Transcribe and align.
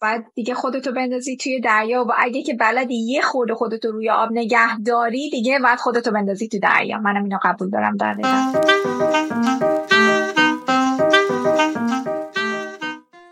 بعد 0.00 0.24
دیگه 0.34 0.54
خودتو 0.54 0.92
بندازی 0.92 1.36
توی 1.36 1.60
دریا 1.60 2.04
و 2.04 2.12
اگه 2.18 2.42
که 2.42 2.54
بلدی 2.54 2.94
یه 2.94 3.20
خود 3.20 3.52
خودتو 3.52 3.92
روی 3.92 4.10
آب 4.10 4.32
نگه 4.32 4.78
داری 4.78 5.30
دیگه 5.30 5.58
بعد 5.58 5.78
خودتو 5.78 6.10
بندازی 6.10 6.48
تو 6.48 6.58
دریا. 6.58 6.98
منم 6.98 7.22
اینو 7.22 7.38
قبول 7.42 7.70
دارم 7.70 7.96
در 7.96 8.16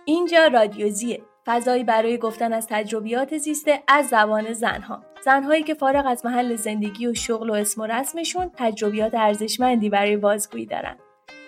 اینجا 0.04 0.46
رادیوزیه. 0.46 1.22
فضایی 1.46 1.84
برای 1.84 2.18
گفتن 2.18 2.52
از 2.52 2.66
تجربیات 2.70 3.38
زیسته 3.38 3.82
از 3.88 4.08
زبان 4.08 4.52
زنها. 4.52 5.02
زنهایی 5.24 5.62
که 5.62 5.74
فارغ 5.74 6.06
از 6.06 6.26
محل 6.26 6.56
زندگی 6.56 7.06
و 7.06 7.14
شغل 7.14 7.50
و 7.50 7.52
اسم 7.52 7.80
و 7.80 7.86
رسمشون 7.86 8.50
تجربیات 8.56 9.14
ارزشمندی 9.14 9.90
برای 9.90 10.16
بازگویی 10.16 10.66
دارن. 10.66 10.96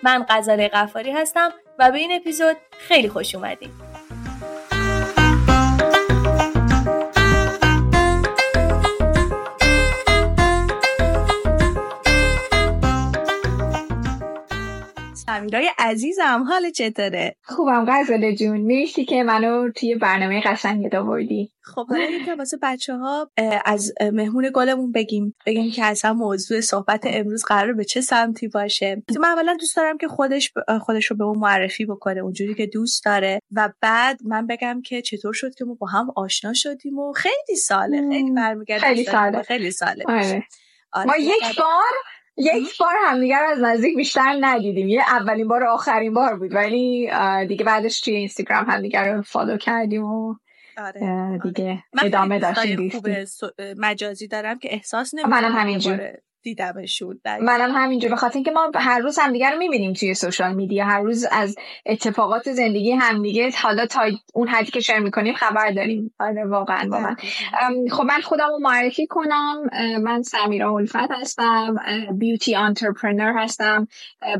من 0.03 0.25
قزاره 0.29 0.67
قفاری 0.67 1.11
هستم 1.11 1.49
و 1.79 1.91
به 1.91 1.97
این 1.97 2.11
اپیزود 2.11 2.57
خیلی 2.71 3.09
خوش 3.09 3.35
اومدید. 3.35 3.96
سمیرای 15.39 15.69
عزیزم 15.77 16.45
حال 16.47 16.69
چطوره؟ 16.69 17.35
خوبم 17.43 17.85
غزل 17.89 18.35
جون. 18.35 18.61
مرسی 18.61 19.05
که 19.05 19.23
منو 19.23 19.71
توی 19.71 19.95
برنامه 19.95 20.41
قشنگ 20.45 20.95
آوردی. 20.95 21.51
خب 21.61 21.87
حالا 21.89 22.19
که 22.25 22.35
واسه 22.35 22.57
بچه 22.61 22.95
ها 22.95 23.31
از 23.65 23.93
مهمون 24.13 24.51
گلمون 24.53 24.91
بگیم. 24.91 25.35
بگیم 25.45 25.71
که 25.71 25.85
اصلا 25.85 26.13
موضوع 26.13 26.61
صحبت 26.61 27.01
امروز 27.03 27.43
قرار 27.43 27.73
به 27.73 27.83
چه 27.83 28.01
سمتی 28.01 28.47
باشه. 28.47 29.03
تو 29.15 29.19
من 29.19 29.29
اولا 29.29 29.53
دوست 29.59 29.75
دارم 29.75 29.97
که 29.97 30.07
خودش 30.07 30.53
خودش 30.81 31.05
رو 31.05 31.17
به 31.17 31.23
اون 31.23 31.39
معرفی 31.39 31.85
بکنه 31.85 32.19
اونجوری 32.19 32.55
که 32.55 32.65
دوست 32.65 33.05
داره. 33.05 33.39
و 33.51 33.69
بعد 33.81 34.19
من 34.25 34.47
بگم 34.47 34.81
که 34.81 35.01
چطور 35.01 35.33
شد 35.33 35.55
که 35.55 35.65
ما 35.65 35.73
با 35.73 35.87
هم 35.87 36.07
آشنا 36.15 36.53
شدیم 36.53 36.99
و 36.99 37.13
خیلی 37.13 37.57
ساله 37.57 38.09
خیلی 38.09 38.31
برمیگرده 38.31 38.85
خیلی 38.85 39.03
ساله. 39.03 39.41
خیلی 39.41 39.71
ساله. 39.71 40.03
آره. 40.07 40.43
ما 41.05 41.17
یک 41.17 41.57
بار 41.57 41.93
یک 42.37 42.77
بار 42.79 42.93
همدیگر 43.07 43.43
از 43.51 43.59
نزدیک 43.59 43.95
بیشتر 43.95 44.37
ندیدیم 44.39 44.87
یه 44.87 45.01
اولین 45.01 45.47
بار 45.47 45.63
و 45.63 45.67
آخرین 45.67 46.13
بار 46.13 46.39
بود 46.39 46.55
ولی 46.55 47.09
دیگه 47.47 47.65
بعدش 47.65 48.01
توی 48.01 48.15
اینستاگرام 48.15 48.69
همدیگر 48.69 49.13
رو 49.13 49.21
فالو 49.21 49.57
کردیم 49.57 50.03
و 50.03 50.35
آره. 50.77 51.39
دیگه 51.43 51.69
آره. 51.69 51.83
ادامه 52.05 52.39
داشتیم 52.39 52.89
خوب 52.89 53.07
مجازی 53.77 54.27
دارم 54.27 54.59
که 54.59 54.73
احساس 54.73 55.13
نمی‌کنم 55.13 55.31
منم 55.31 55.51
همینجور 55.51 56.11
دیدمشون. 56.47 57.19
منم 57.41 57.71
همینجور 57.75 58.09
به 58.09 58.15
خاطر 58.15 58.35
اینکه 58.35 58.51
ما 58.51 58.71
هر 58.75 58.99
روز 58.99 59.19
همدیگه 59.19 59.49
رو 59.49 59.57
می‌بینیم 59.57 59.93
توی 59.93 60.13
social 60.13 60.55
media. 60.55 60.85
هر 60.85 61.01
روز 61.01 61.25
از 61.31 61.55
اتفاقات 61.85 62.51
زندگی 62.51 62.91
همدیگه. 62.91 63.51
حالا 63.61 63.85
تا 63.85 64.01
اون 64.33 64.47
حدی 64.47 64.71
که 64.71 64.79
share 64.79 64.99
می‌کنیم 64.99 65.33
خبر 65.33 65.71
داریم. 65.71 66.13
آره 66.19 66.45
واقعا 66.45 66.89
واقعا. 66.89 67.15
خب 67.91 68.03
من 68.03 68.21
خودم 68.21 68.47
رو 68.49 68.59
معرفی 68.59 69.07
کنم. 69.07 69.69
من 70.01 70.21
سمیرا 70.21 70.75
الفت 70.75 71.11
هستم. 71.21 71.75
beauty 72.13 72.55
entrepreneur 72.55 73.33
هستم. 73.37 73.87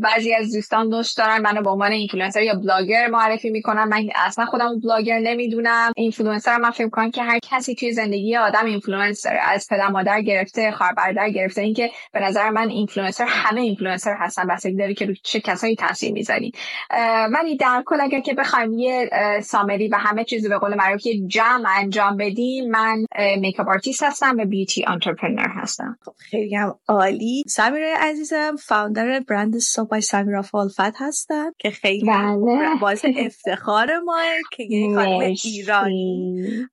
بعضی 0.01 0.34
از 0.34 0.53
دوستان 0.53 0.89
دوست 0.89 1.18
دارن 1.18 1.41
منو 1.41 1.62
به 1.62 1.69
عنوان 1.69 1.91
اینفلوئنسر 1.91 2.41
یا 2.41 2.56
بلاگر 2.56 3.07
معرفی 3.07 3.50
می‌کنن 3.50 3.88
من 3.89 4.09
اصلا 4.16 4.45
خودم 4.45 4.79
بلاگر 4.79 5.19
نمی‌دونم. 5.19 5.91
اینفلوئنسر 5.95 6.57
من 6.57 6.72
فکر 6.72 6.89
کنم 6.89 7.12
که 7.12 7.24
هر 7.24 7.39
کسی 7.39 7.75
توی 7.75 7.91
زندگی 7.91 8.35
آدم 8.35 8.66
اینفلوئنسر 8.66 9.39
از 9.44 9.68
پدر 9.69 9.88
مادر 9.88 10.22
گرفته 10.22 10.72
خواهر 10.72 10.94
برادر 10.94 11.29
گرفته. 11.29 11.62
اینکه 11.62 11.91
به 12.13 12.19
نظر 12.19 12.50
من 12.50 12.69
اینفلوئنسر 12.69 13.25
همه 13.28 13.62
اینفلوئنسر 13.62 14.16
هستن. 14.19 14.47
بستگی 14.47 14.78
داره 14.78 14.94
که 14.94 15.06
رو 15.06 15.13
چه 15.24 15.40
کسایی 15.40 15.75
تاثیر 15.75 16.13
می‌ذاری. 16.13 16.52
ولی 17.34 17.58
در 17.58 17.84
کل 17.85 18.02
اگر 18.02 18.19
که 18.19 18.34
بخوایم 18.34 18.74
یه 18.74 19.09
summary 19.44 19.88
و 19.88 19.96
همه 19.96 20.24
چیز 20.24 20.50
به 20.50 20.57
قول 20.57 20.75
معروف 20.75 21.06
یه 21.06 21.28
جمع 21.28 21.69
انجام 21.78 22.18
بدیم 22.18 22.72
من 22.72 23.06
makeup 23.40 23.68
artist 23.69 24.03
هستم 24.03 24.38
و 24.38 24.46
beauty 24.45 24.85
entrepreneur 24.88 25.47
هستم. 25.50 25.97
خب 26.06 26.13
خیلی 26.18 26.56
هم 26.56 26.75
عالی. 26.88 27.44
سمیرا 27.47 27.96
عزیزم 28.00 28.56
founder 28.59 29.19
برند 29.19 29.57
سو 29.57 29.79
بای 29.79 30.01
سمیرا 30.02 30.41
الفت 30.41 31.01
هستم 31.02 31.53
که 31.59 31.72
خیلی 31.72 32.06
بله. 32.06 32.75
باعث 32.81 33.06
افتخار 33.18 34.00
ما 34.00 34.22
که 34.52 34.63
یه 34.63 34.96
خانم 34.96 35.34
ایرانی. 35.44 36.68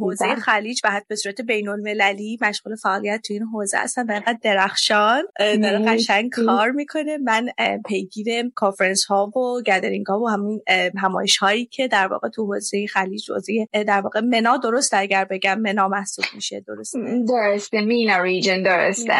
حوزه 0.00 0.34
خلیج 0.34 0.80
و 0.84 0.90
حتی 0.90 1.06
به 1.08 1.16
صورت 1.16 1.40
بین 1.40 1.68
المللی 1.68 2.38
مشغول 2.40 2.76
فعالیت 2.76 3.20
تو 3.26 3.32
این 3.34 3.42
حوزه 3.42 3.78
هستن 3.78 4.06
و 4.08 4.17
اینقدر 4.26 4.38
درخشان 4.42 5.22
داره 5.38 5.84
قشنگ 5.84 6.30
کار 6.30 6.70
می‌کنه. 6.70 7.16
من 7.16 7.48
پیگیر 7.88 8.50
کانفرنس 8.54 9.04
ها 9.04 9.26
و 9.26 9.62
gathering 9.66 10.06
ها 10.06 10.20
و 10.20 10.28
همین 10.28 10.62
همایش 10.98 11.36
هایی 11.36 11.66
که 11.66 11.88
در 11.88 12.06
واقع 12.06 12.28
تو 12.28 12.46
حوزه 12.46 12.86
خلیج 12.86 13.30
حوزه 13.30 13.66
در 13.72 14.00
واقع 14.00 14.20
منا 14.20 14.56
درست 14.56 14.94
اگر 14.94 15.24
بگم 15.24 15.60
منا 15.60 15.88
محسوب 15.88 16.24
میشه 16.34 16.60
درست 16.60 16.94
درسته. 17.28 17.80
MENA 17.80 18.22
region 18.22 18.62
درسته. 18.62 19.14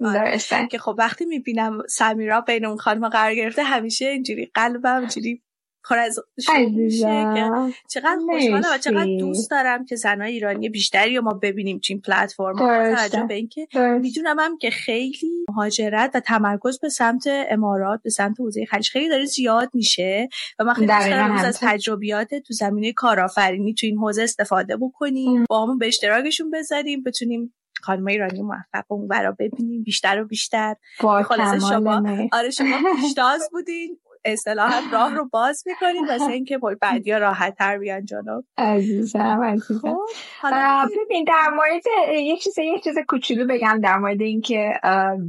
درسته. 0.00 0.66
که 0.70 0.78
خب 0.78 0.94
وقتی 0.98 1.24
می‌بینم 1.24 1.82
سمیرا 1.88 2.40
بین 2.40 2.64
اون 2.64 2.76
خانم 2.76 3.08
قرار 3.08 3.34
گرفته 3.34 3.62
همیشه 3.62 4.06
اینجوری 4.06 4.50
قلبم 4.54 4.98
اینجوری 5.00 5.42
پر 5.88 5.98
از 5.98 6.18
که 6.36 7.50
چقدر 7.88 8.18
خوشحالم 8.30 8.64
و 8.74 8.78
چقدر 8.78 9.16
دوست 9.18 9.50
دارم 9.50 9.84
که 9.84 9.96
زنای 9.96 10.32
ایرانی 10.32 10.68
بیشتری 10.68 11.16
رو 11.16 11.22
ما 11.24 11.32
ببینیم 11.34 11.78
تو 11.78 11.92
این 11.92 12.00
پلتفرم. 12.00 12.56
توجه 12.96 13.26
به 13.28 13.34
اینکه 13.34 13.68
می‌دونم 14.00 14.36
هم 14.38 14.58
که 14.58 14.70
خیلی 14.70 15.44
مهاجرت 15.48 16.10
و 16.14 16.20
تمرکز 16.20 16.80
به 16.80 16.88
سمت 16.88 17.24
امارات 17.50 18.00
به 18.02 18.10
سمت 18.10 18.40
حوزه 18.40 18.64
خلیج 18.64 18.88
خیلی 18.88 19.08
داره 19.08 19.24
زیاد 19.24 19.70
میشه 19.74 20.28
و 20.58 20.64
من 20.64 20.74
خیلی 20.74 20.86
دوست 20.86 21.08
دارم 21.10 21.32
از 21.32 21.58
تجربیات 21.62 22.34
تو 22.34 22.54
زمینه 22.54 22.92
کارآفرینی 22.92 23.74
تو 23.74 23.86
این 23.86 23.98
حوزه 23.98 24.22
استفاده 24.22 24.76
بکنیم. 24.76 25.44
با 25.48 25.62
همون 25.62 25.78
به 25.78 25.86
اشتراکشون 25.86 26.50
بذاریم 26.50 27.02
بتونیم 27.02 27.54
خانم 27.82 28.06
ایرانی 28.06 28.42
موفق 28.42 28.84
اون 28.88 29.08
برا 29.08 29.36
ببینیم 29.38 29.82
بیشتر 29.82 30.22
و 30.22 30.24
بیشتر. 30.24 30.74
خلاصه 31.22 31.58
شما. 31.68 32.02
آره 32.32 32.50
شما 32.50 32.76
پیشتاز 33.00 33.48
بودین. 33.52 33.98
اصطلاحا 34.24 34.80
راه 34.92 35.14
رو 35.14 35.28
باز 35.32 35.64
می‌کنید 35.66 36.08
واسه 36.08 36.32
اینکه 36.40 36.58
بعدیا 36.80 37.18
راحت 37.18 37.56
تر 37.58 37.78
بیان 37.78 38.04
جلو. 38.04 38.42
عزیزم 38.58 39.40
عزیزم. 39.44 39.78
خب، 39.78 39.98
حالا 40.40 40.88
ببین 41.04 41.24
در 41.24 41.50
مورد 41.54 41.82
یه 42.20 42.36
چیز 42.36 42.58
یه 42.58 42.80
چیز 42.84 42.94
کوچولو 43.08 43.46
بگم 43.46 43.80
در 43.82 43.98
مورد 43.98 44.22
اینکه 44.22 44.72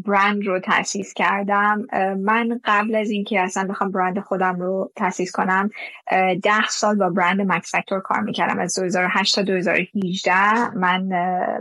برند 0.06 0.48
رو 0.48 0.60
تاسیس 0.60 1.14
کردم. 1.14 1.86
من 2.20 2.60
قبل 2.64 2.96
از 2.96 3.10
اینکه 3.10 3.42
اصلا 3.42 3.68
بخوام 3.68 3.92
برند 3.92 4.20
خودم 4.20 4.60
رو 4.60 4.92
تاسیس 4.96 5.32
کنم 5.32 5.70
ده 6.44 6.68
سال 6.70 6.96
با 6.96 7.10
برند 7.10 7.42
مکس 7.42 7.76
فکتور 7.76 8.00
کار 8.00 8.20
می‌کردم. 8.20 8.60
از 8.60 8.80
2008 8.80 9.36
تا 9.36 9.42
2018 9.42 10.78
من 10.78 11.10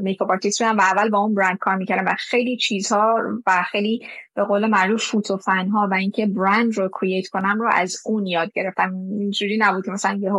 makeup 0.01 0.31
artist 0.31 0.63
بودم 0.63 0.79
و 0.79 0.81
اول 0.81 1.11
با 1.11 1.19
اون 1.19 1.35
برند 1.35 1.59
کار 1.59 1.77
می‌کردم 1.77 2.05
و 2.07 2.15
خیلی 2.19 2.57
چیزها 2.57 3.17
و 3.47 3.63
خیلی 3.63 4.07
به 4.35 4.45
قول 4.45 4.67
معروف 4.67 5.05
فوت 5.05 5.31
و 5.31 5.37
فن 5.37 5.69
ها 5.69 5.89
و 5.91 5.95
اینکه 5.95 6.27
برند 6.27 6.79
رو 6.79 6.89
create 7.21 7.29
کنم 7.29 7.61
رو 7.61 7.71
از 7.73 7.97
اون 8.05 8.27
یاد 8.27 8.53
گرفتم. 8.53 8.95
اینجوری 9.21 9.59
نبود 9.59 9.85
که 9.85 9.91
مثلا 9.91 10.19
یه 10.23 10.33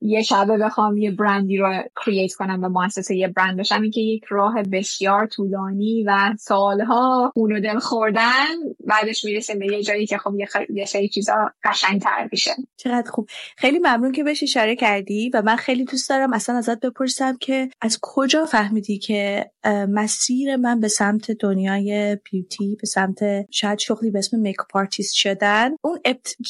یه 0.00 0.22
شبه 0.22 0.58
بخوام 0.58 0.98
یه 0.98 1.10
برندی 1.10 1.56
رو 1.56 1.82
کرییت 2.04 2.32
کنم 2.32 2.64
و 2.64 2.68
مؤسسه 2.68 3.16
یه 3.16 3.28
برند 3.28 3.58
بشم 3.58 3.82
اینکه 3.82 4.00
یک 4.00 4.24
راه 4.28 4.62
بسیار 4.62 5.26
طولانی 5.26 6.04
و 6.06 6.34
سالها 6.38 7.32
خون 7.34 7.52
و 7.52 7.60
دل 7.60 7.78
خوردن 7.78 8.54
بعدش 8.86 9.24
می‌رسیم 9.24 9.58
به 9.58 9.66
یه 9.66 9.82
جایی 9.82 10.06
که 10.06 10.18
خب 10.18 10.34
یه 10.74 10.84
سری 10.84 11.08
چیزا 11.08 11.52
قشنگتر 11.64 12.28
میشه. 12.32 12.50
چقدر 12.76 13.10
خوب. 13.10 13.28
خیلی 13.56 13.78
ممنون 13.78 14.12
که 14.12 14.24
بهش 14.24 14.42
اشاره 14.42 14.76
کردی 14.76 15.30
و 15.34 15.42
من 15.42 15.56
خیلی 15.56 15.84
دوست 15.84 16.10
دارم 16.10 16.32
اصلا 16.32 16.56
ازت 16.56 16.80
بپرسم 16.80 17.36
که 17.40 17.68
از 17.80 17.98
کجا 18.02 18.44
فهمیدی 18.44 18.98
که 18.98 19.50
مسیر 19.88 20.56
من 20.56 20.80
به 20.80 20.88
سمت 20.88 21.30
دنیای 21.30 22.18
بیوتی 22.30 22.76
به 22.80 22.86
سمت 22.86 23.18
شاید 23.50 23.78
شغلی 23.78 24.10
به 24.10 24.18
اسم 24.18 24.38
makeup 24.38 24.76
artist 24.76 25.14
شدن. 25.14 25.70
اون. 25.82 25.98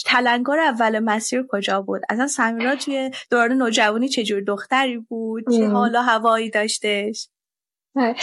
تلنگر 0.06 0.58
اول 0.58 0.98
مسیر 0.98 1.46
کجا 1.48 1.82
بود؟ 1.82 2.02
اصلا 2.08 2.26
سمیرا 2.26 2.76
توی 2.84 3.10
دوران 3.30 3.52
نوجوانی 3.52 4.08
چجور 4.08 4.40
دختری 4.40 4.98
بود؟ 4.98 5.44
چه 5.56 5.68
حال 5.68 5.91
و 5.91 6.02
هوایی 6.02 6.50
داشتش؟ 6.50 7.28
من 7.96 8.14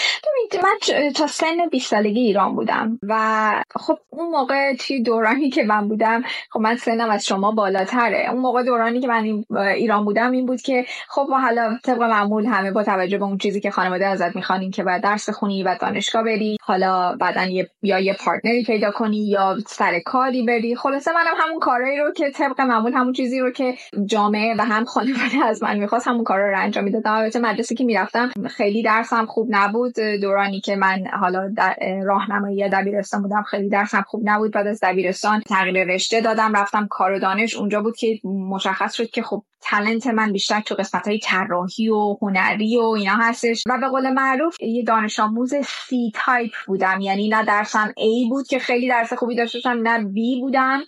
تا 1.16 1.28
سن 1.28 1.70
20 1.72 1.90
سالگی 1.90 2.20
ایران 2.20 2.56
بودم 2.56 3.00
و 3.04 3.64
خب 3.76 3.98
اون 4.10 4.30
موقع 4.30 4.76
توی 4.76 5.04
دورانی 5.04 5.50
که 5.50 5.64
من 5.64 5.88
بودم 5.88 6.24
خب 6.50 6.60
من 6.60 6.76
سنم 6.76 7.10
از 7.10 7.26
شما 7.26 7.52
بالاتره. 7.52 8.30
اون 8.32 8.42
موقع 8.42 8.64
دورانی 8.64 9.00
که 9.00 9.08
من 9.08 9.44
ایران 9.58 10.06
بودم 10.06 10.32
این 10.32 10.46
بود 10.46 10.62
که 10.62 10.86
خب 11.10 11.28
ما 11.30 11.40
حالا 11.40 11.78
طبق 11.84 12.02
معمول 12.02 12.46
همه 12.46 12.72
با 12.72 12.84
توجه 12.84 13.18
به 13.18 13.26
اون 13.26 13.38
چیزی 13.38 13.62
که 13.62 13.72
خانواده 13.72 14.08
ازت 14.08 14.36
می‌خوان 14.36 14.72
که 14.72 14.84
باید 14.84 15.04
درس 15.04 15.30
بخونی 15.30 15.64
و 15.64 15.76
دانشگاه 15.82 16.24
بری 16.24 16.58
حالا 16.62 17.16
بعدا 17.16 17.48
یا 17.82 18.00
یه 18.00 18.14
partner 18.14 18.58
ی 18.58 18.64
پیدا 18.64 18.92
کنی 18.92 19.18
یا 19.18 19.58
سر 19.68 20.00
کاری 20.00 20.46
بری. 20.46 20.76
خلاصه 20.76 21.12
منم 21.12 21.36
همون 21.38 21.60
کارایی 21.60 21.98
رو 21.98 22.12
که 22.12 22.32
طبق 22.32 22.62
معمول 22.62 22.94
همون 22.94 23.14
چیزی 23.14 23.40
رو 23.40 23.52
که 23.52 23.74
جامعه 24.06 24.56
و 24.58 24.66
هم 24.66 24.86
خانواده 24.86 25.46
از 25.46 25.64
من 25.64 25.80
می‌خواست 25.80 26.08
همون 26.08 26.24
کارا 26.24 26.50
رو 26.50 26.60
انجام 26.60 26.84
می‌دادم 26.84 27.14
البته 27.14 27.40
مدرسه 27.40 27.76
که 27.76 27.84
می‌رفتم 27.84 28.32
خیلی 28.50 28.84
درسم 28.84 29.26
خوب 29.26 29.48
نبود. 29.62 29.94
دورانی 30.22 30.60
که 30.60 30.76
من 30.76 31.04
حالا 31.20 31.54
در 31.58 31.76
راهنمایی 32.04 32.70
دبیرستان 32.70 33.22
بودم 33.22 33.44
خیلی 33.44 33.70
درسم 33.70 34.06
خوب 34.08 34.22
نبود. 34.26 34.52
بعد 34.52 34.68
از 34.68 34.80
دبیرستان 34.84 35.42
تغییر 35.42 35.84
رشته 35.84 36.22
دادم 36.22 36.56
رفتم 36.56 36.88
کار 36.88 37.12
و 37.12 37.20
دانش. 37.20 37.56
اونجا 37.56 37.82
بود 37.82 37.96
که 37.96 38.20
مشخص 38.24 38.94
شد 38.94 39.10
که 39.10 39.22
خب 39.22 39.44
talent 39.62 40.08
من 40.08 40.32
بیشتر 40.32 40.62
تو 40.62 40.76
قسمت 40.76 41.08
های 41.08 41.20
طراحی 41.20 41.90
و 41.90 42.18
هنری 42.22 42.78
و 42.78 42.82
اینا 42.82 43.16
هستش. 43.16 43.64
و 43.68 43.78
به 43.82 43.88
قول 43.88 44.10
معروف 44.10 44.62
یه 44.62 44.84
دانش 44.84 45.20
آموز 45.20 45.54
C 45.56 46.12
type 46.16 46.52
بودم. 46.68 47.02
یعنی 47.02 47.30
نه 47.30 47.46
درسم 47.46 47.88
A 47.88 48.30
بود 48.30 48.48
که 48.48 48.60
خیلی 48.60 48.90
درس 48.90 49.14
خوبی 49.14 49.36
داشتم 49.36 49.88
نه 49.88 50.00
B 50.00 50.42
بودم. 50.42 50.80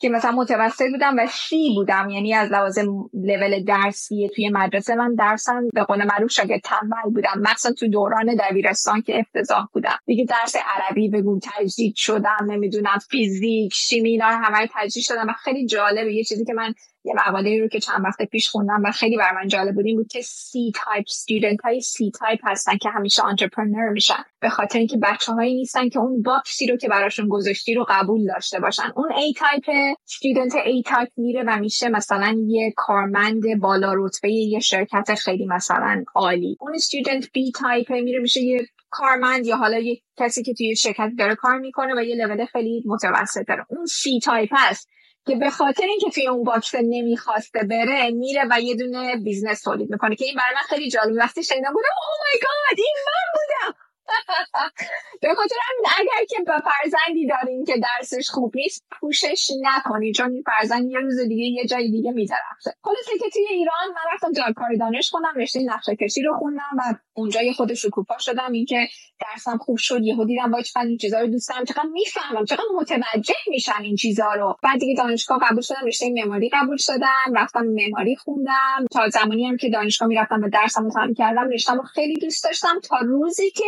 که 0.00 0.08
مثلا 0.08 0.32
متوسط 0.32 0.90
بودم 0.92 1.16
و 1.18 1.26
C 1.26 1.74
بودم. 1.74 2.10
یعنی 2.10 2.34
از 2.34 2.52
لحاظ 2.52 2.78
لول 3.14 3.64
درسی 3.64 4.30
توی 4.34 4.48
مدرسه 4.48 4.94
من 4.94 5.14
درسم 5.14 5.68
به 5.74 5.82
قول 5.82 6.04
معروف 6.04 6.30
شاگرد 6.30 6.60
تنبل 6.64 7.10
بودم. 7.14 7.42
مثلا 7.52 7.72
تو 7.72 7.88
دوران 7.88 8.36
دبیرستان 8.40 9.02
که 9.02 9.18
افتضاح 9.18 9.66
بودم. 9.72 9.98
دیگه 10.06 10.24
درس 10.24 10.56
عربی 10.56 11.08
بگو 11.08 11.40
تجدید 11.42 11.94
شدم 11.96 12.46
نمی‌دونم 12.48 12.98
فیزیک 13.10 13.74
شیمی 13.74 14.10
اینا 14.10 14.26
همه 14.26 14.68
تجدید 14.74 15.04
شدم 15.04 15.26
و 15.28 15.32
خیلی 15.32 15.66
جالبه. 15.66 16.14
یه 16.14 16.24
چیزی 16.24 16.44
که 16.44 16.52
من 16.52 16.74
یه 17.08 17.14
مقاله 17.28 17.60
رو 17.60 17.68
که 17.68 17.80
چند 17.80 18.04
وقت 18.04 18.22
پیش 18.22 18.48
خوندم 18.48 18.82
و 18.84 18.92
خیلی 18.92 19.16
بر 19.16 19.32
من 19.32 19.48
جالب 19.48 19.74
بود 19.74 19.86
این 19.86 19.96
بود 19.96 20.08
که 20.08 20.20
C 20.22 20.72
type 20.84 21.04
student 21.08 21.60
های 21.64 21.80
C 21.80 22.10
type 22.10 22.40
هستن 22.42 22.76
که 22.76 22.88
همیشه 22.88 23.24
entrepreneur 23.24 23.88
میشن. 23.88 24.24
به 24.40 24.48
خاطر 24.48 24.78
اینکه 24.78 24.96
بچه 25.02 25.32
هایی 25.32 25.54
نیستن 25.54 25.88
که 25.88 25.98
اون 25.98 26.22
box 26.22 26.55
ی 26.55 26.66
رو 26.66 26.76
که 26.76 26.88
براشون 26.88 27.28
گذاشتی 27.28 27.74
رو 27.74 27.86
قبول 27.88 28.26
داشته 28.26 28.60
باشن. 28.60 28.92
اون 28.96 29.12
A 29.12 29.32
type 29.32 29.96
student 30.04 30.54
A 30.66 30.82
type 30.82 31.08
میره 31.16 31.44
و 31.46 31.56
میشه 31.56 31.88
مثلا 31.88 32.36
یه 32.46 32.72
کارمند 32.76 33.42
بالا 33.60 33.92
رتبه 33.96 34.32
یه 34.32 34.60
شرکت 34.60 35.14
خیلی 35.14 35.46
مثلا 35.46 36.04
عالی. 36.14 36.56
اون 36.60 36.74
student 36.74 37.32
B 37.32 37.52
type 37.52 37.92
میره 37.92 38.18
میشه 38.18 38.40
یه 38.40 38.66
کارمند 38.90 39.46
یا 39.46 39.56
حالا 39.56 39.78
یه 39.78 40.00
کسی 40.16 40.42
که 40.42 40.54
توی 40.54 40.76
شرکت 40.76 41.10
داره 41.18 41.34
کار 41.34 41.58
می‌کنه 41.58 41.94
و 41.96 42.04
یه 42.04 42.16
لول 42.16 42.44
خیلی 42.44 42.82
متوسط 42.86 43.46
داره 43.48 43.66
اون 43.68 43.86
C 43.86 44.20
type 44.24 44.48
هست. 44.52 44.88
که 45.28 45.36
به 45.36 45.50
خاطر 45.50 45.84
اینکه 45.84 46.10
توی 46.10 46.28
اون 46.28 46.44
box 46.44 46.74
نمی‌خواسته 46.74 47.60
بره 47.70 48.10
میره 48.10 48.44
و 48.50 48.60
یه 48.60 48.76
دونه 48.76 49.16
business 49.16 49.62
تولید 49.62 49.90
می‌کنه 49.90 50.16
که 50.16 50.24
این 50.24 50.34
برای 50.36 50.54
من 50.54 50.62
خیلی 50.68 50.90
جالب. 50.90 51.16
وقتی 51.16 51.44
شنیدم 51.44 51.72
بودم 51.72 51.88
oh 51.98 52.14
my 52.24 52.40
god 52.42 52.78
این 52.78 52.96
من 53.06 53.26
بودم! 53.34 53.87
به 55.22 55.34
خاطر 55.34 55.54
اگر 55.98 56.24
که 56.28 56.36
به 56.46 56.52
فرزندی 56.52 57.26
دارین 57.26 57.64
که 57.64 57.74
درسش 57.76 58.30
خوب 58.30 58.52
نیست 58.56 58.84
push 59.00 59.33
ش 59.33 59.50
نکنید 59.60 60.14
چون 60.14 60.32
این 60.32 60.42
فرزند 60.46 60.90
یه 60.90 60.98
روز 60.98 61.20
دیگه 61.20 61.44
یه 61.44 61.66
جای 61.66 61.90
دیگه 61.90 62.12
می‌ترکه 62.12 62.70
خلاصه 62.82 63.18
که 63.18 63.30
توی 63.32 63.46
ایران 63.50 63.88
من 63.88 64.12
رفتم 64.14 64.52
کار 64.52 64.74
دانش 64.80 65.10
خوندم 65.10 65.34
رشته 65.36 65.60
نقشه 65.60 65.96
کشی 65.96 66.22
رو 66.22 66.38
خوندم 66.38 66.70
و 66.78 66.94
اونجا 67.14 67.42
یه 67.42 67.52
خود 67.52 67.74
شکوفا 67.74 68.18
شدم. 68.18 68.52
اینکه 68.52 68.88
درسم 69.20 69.58
خوب 69.58 69.76
شد 69.76 70.02
یهو 70.02 70.24
دیدم 70.24 70.50
باید 70.50 70.64
چقدر 70.64 70.86
این 70.86 70.96
چیزا 70.96 71.20
رو 71.20 71.26
دوست 71.26 71.48
دارم. 71.48 71.64
چقدر 71.64 71.82
می‌فهمم 71.92 72.44
چقدر 72.44 72.62
متوجه 72.74 73.34
میشم 73.48 73.82
این 73.82 73.96
چیزا 73.96 74.34
رو. 74.34 74.56
بعد 74.62 74.80
دیگه 74.80 74.94
دانشگاه 75.02 75.38
قبول 75.42 75.60
شدم 75.60 75.86
رشته 75.86 76.10
معماری 76.10 76.50
قبول 76.52 76.76
شدم 76.76 77.34
رفتم 77.36 77.64
معماری 77.66 78.16
خوندم. 78.16 78.86
تا 78.90 79.08
زمانی 79.08 79.46
هم 79.46 79.56
که 79.56 79.70
دانشگاه 79.70 80.08
می‌رفتم 80.08 80.42
و 80.42 80.48
درسم 80.48 80.84
رو 80.84 81.14
کردم 81.14 81.48
رشته‌مو 81.48 81.82
خیلی 81.82 82.14
دوست 82.20 82.44
داشتم. 82.44 82.80
تا 82.80 82.96
روزی 82.98 83.50
که 83.50 83.64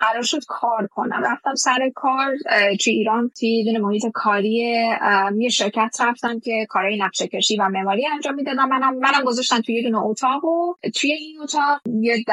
قرار 0.00 0.22
شد 0.22 0.40
کار 0.48 0.86
کنم. 0.86 1.22
رفتم 1.24 1.54
سر 1.54 1.90
کار 1.94 2.36
توی 2.80 2.92
ایران 2.92 3.30
توی 3.40 3.64
دونه 3.64 3.78
محیط 3.78 4.06
کاری 4.14 4.50
یه 5.38 5.48
شرکت 5.48 5.96
رفتم 6.00 6.40
که 6.40 6.66
کارهای 6.68 6.98
نقشه 6.98 7.28
کشی 7.28 7.56
و 7.56 7.68
معماری 7.68 8.06
انجام 8.06 8.34
می‌دادم 8.34 8.68
منم 8.68 8.98
منم 8.98 9.24
گذاشتن 9.24 9.60
توی 9.60 9.74
یه 9.74 9.82
دونه 9.82 9.98
اتاق 10.02 10.44
و 10.44 10.74
توی 10.94 11.12
این 11.12 11.40
اتاق 11.42 11.80
یه 12.00 12.24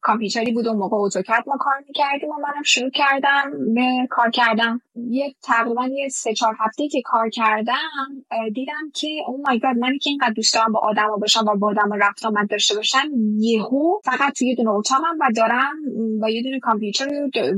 کامپیوتری 0.00 0.52
بود 0.52 0.66
و 0.66 0.72
موقع 0.72 0.96
اتوکد 0.96 1.44
ما 1.46 1.56
کار 1.60 1.74
می‌کردیم 1.86 2.30
و 2.30 2.34
منم 2.34 2.62
شروع 2.62 2.90
کردم 2.90 3.74
به 3.74 4.06
کار 4.10 4.30
کردم 4.30 4.80
یه 4.94 5.34
تقریبا 5.42 5.86
یه 5.86 6.08
سه 6.08 6.34
چهار 6.34 6.56
هفته 6.58 6.88
که 6.88 7.02
کار 7.04 7.28
کردم 7.30 8.24
دیدم 8.54 8.90
که 8.94 9.08
او 9.26 9.42
مای 9.46 9.58
گاد 9.58 9.76
من 9.76 9.98
که 9.98 10.10
اینقدر 10.10 10.32
دوست 10.32 10.54
دارم 10.54 10.72
با 10.72 10.80
آدما 10.80 11.16
باشم 11.16 11.44
و 11.46 11.56
با 11.56 11.68
آدم 11.68 11.92
رفت 11.92 12.26
آمد 12.26 12.50
داشته 12.50 12.74
باشم 12.74 13.10
یهو 13.38 14.00
فقط 14.04 14.38
توی 14.38 14.48
یه 14.48 14.54
دونه 14.54 14.70
اتاقم 14.70 15.16
و 15.20 15.30
دارم 15.36 15.76
با 16.20 16.28
یه 16.28 16.42
دونه 16.42 16.60
کامپیوتر 16.60 17.08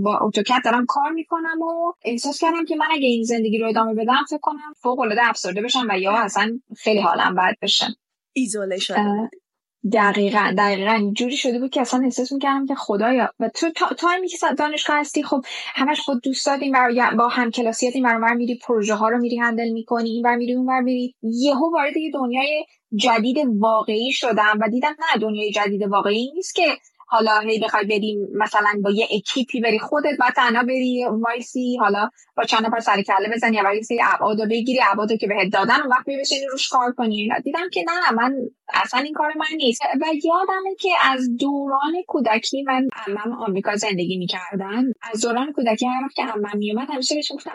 با 0.03 0.19
اتوکد 0.23 0.65
دارم 0.65 0.87
کار 0.87 1.13
می‌کنم 1.13 1.63
و 1.63 1.93
احساس 2.05 2.39
کردم 2.41 2.65
که 2.65 2.77
من 2.77 2.87
اگه 2.91 3.07
این 3.07 3.25
زندگی 3.25 3.59
رو 3.59 3.69
ادامه 3.69 3.95
بدم 3.95 4.25
فکر 4.29 4.39
کنم 4.43 4.73
فوق 4.77 5.01
العاده 5.01 5.29
افسرده 5.29 5.63
بشم 5.63 5.87
و 5.91 5.99
یا 5.99 6.13
اصلا 6.13 6.61
خیلی 6.77 7.01
حالم 7.01 7.35
بد 7.35 7.55
بشه. 7.63 7.87
ایزوله 8.33 8.79
دقیقا 9.93 10.55
دقیقا. 10.59 11.11
جوری 11.17 11.37
شده 11.37 11.59
بود 11.59 11.71
که 11.71 11.81
اصلا 11.81 12.05
احساس 12.05 12.33
می‌کردم 12.33 12.67
که 12.67 12.75
خدایا. 12.75 13.31
و 13.41 13.49
تو 13.49 13.71
time 13.99 14.23
ی 14.23 14.29
که 14.29 14.37
دانشگاه 14.59 14.97
هستی 14.97 15.23
خب 15.23 15.45
همش 15.75 16.01
خود 16.01 16.23
دوست 16.23 16.47
داریم 16.47 16.73
با 17.19 17.29
هم 17.29 17.51
کلاسیات 17.51 17.95
این 17.95 18.05
بر 18.05 18.15
اون 18.15 18.25
بر 18.25 18.35
میری 18.35 18.59
پروژه 18.59 18.95
ها 18.95 19.09
رو 19.09 19.19
میری 19.19 19.37
handle 19.37 19.69
می‌کنی 19.69 20.11
این 20.11 20.23
بر 20.23 20.37
میری 20.37 20.55
اون 20.55 20.67
بر 20.67 20.81
میری. 20.81 21.15
یهو 21.23 21.73
وارد 21.73 21.97
یه 21.97 22.11
دنیای 22.15 22.65
جدید 22.97 23.37
واقعی 23.59 24.13
شدم 24.13 24.59
و 24.61 24.69
دیدم 24.69 24.89
نه 24.99 25.21
دنیای 25.21 25.51
جدید 25.51 25.83
واقعی 25.83 26.33
نیست 26.35 26.55
که 26.55 26.67
حالا 27.07 27.41
هی 27.41 27.59
بخوای 27.59 27.85
بریم 27.85 28.29
مثلا 28.35 28.81
با 28.85 28.91
یه 28.91 29.09
اکیپی 29.11 29.61
بری 29.61 29.79
خودت 29.79 30.17
بعد 30.21 30.35
تنها 30.35 30.63
بری 30.63 31.05
وایسی 31.05 31.77
حالا 31.81 32.11
با 32.37 32.45
چند 32.45 32.67
نفر 32.67 32.81
سر 32.81 33.03
کله 33.03 33.29
بزنی 33.35 33.57
یا 33.57 33.83
سری 33.83 34.01
ابعاد 34.15 34.49
بگیری 34.51 34.81
ابعاد 34.93 35.13
که 35.13 35.27
بهت 35.27 35.53
دادن 35.53 35.81
و 35.83 35.89
وقت 35.89 36.07
بشینی 36.21 36.47
روش 36.53 36.69
کار 36.69 36.93
کنی. 36.93 37.29
دیدم 37.45 37.69
که 37.73 37.85
نه 37.87 38.13
من 38.13 38.35
اصلا 38.75 39.01
این 39.01 39.15
کار 39.15 39.33
من 39.37 39.57
نیست. 39.57 39.83
و 40.01 40.05
یادمه 40.25 40.75
که 40.81 40.89
از 41.03 41.37
دوران 41.37 41.93
کودکی 42.07 42.63
من 42.63 42.89
عمم 43.07 43.33
آمریکا 43.33 43.77
زندگی 43.77 44.19
می‌کردن. 44.19 44.85
از 45.13 45.21
دوران 45.21 45.53
کودکی 45.53 45.87
هر 45.87 46.05
وقت 46.05 46.15
که 46.15 46.23
عمم 46.23 46.59
میومد 46.59 46.89
همیشه 46.91 47.15
بهش 47.15 47.33
گفتم 47.33 47.53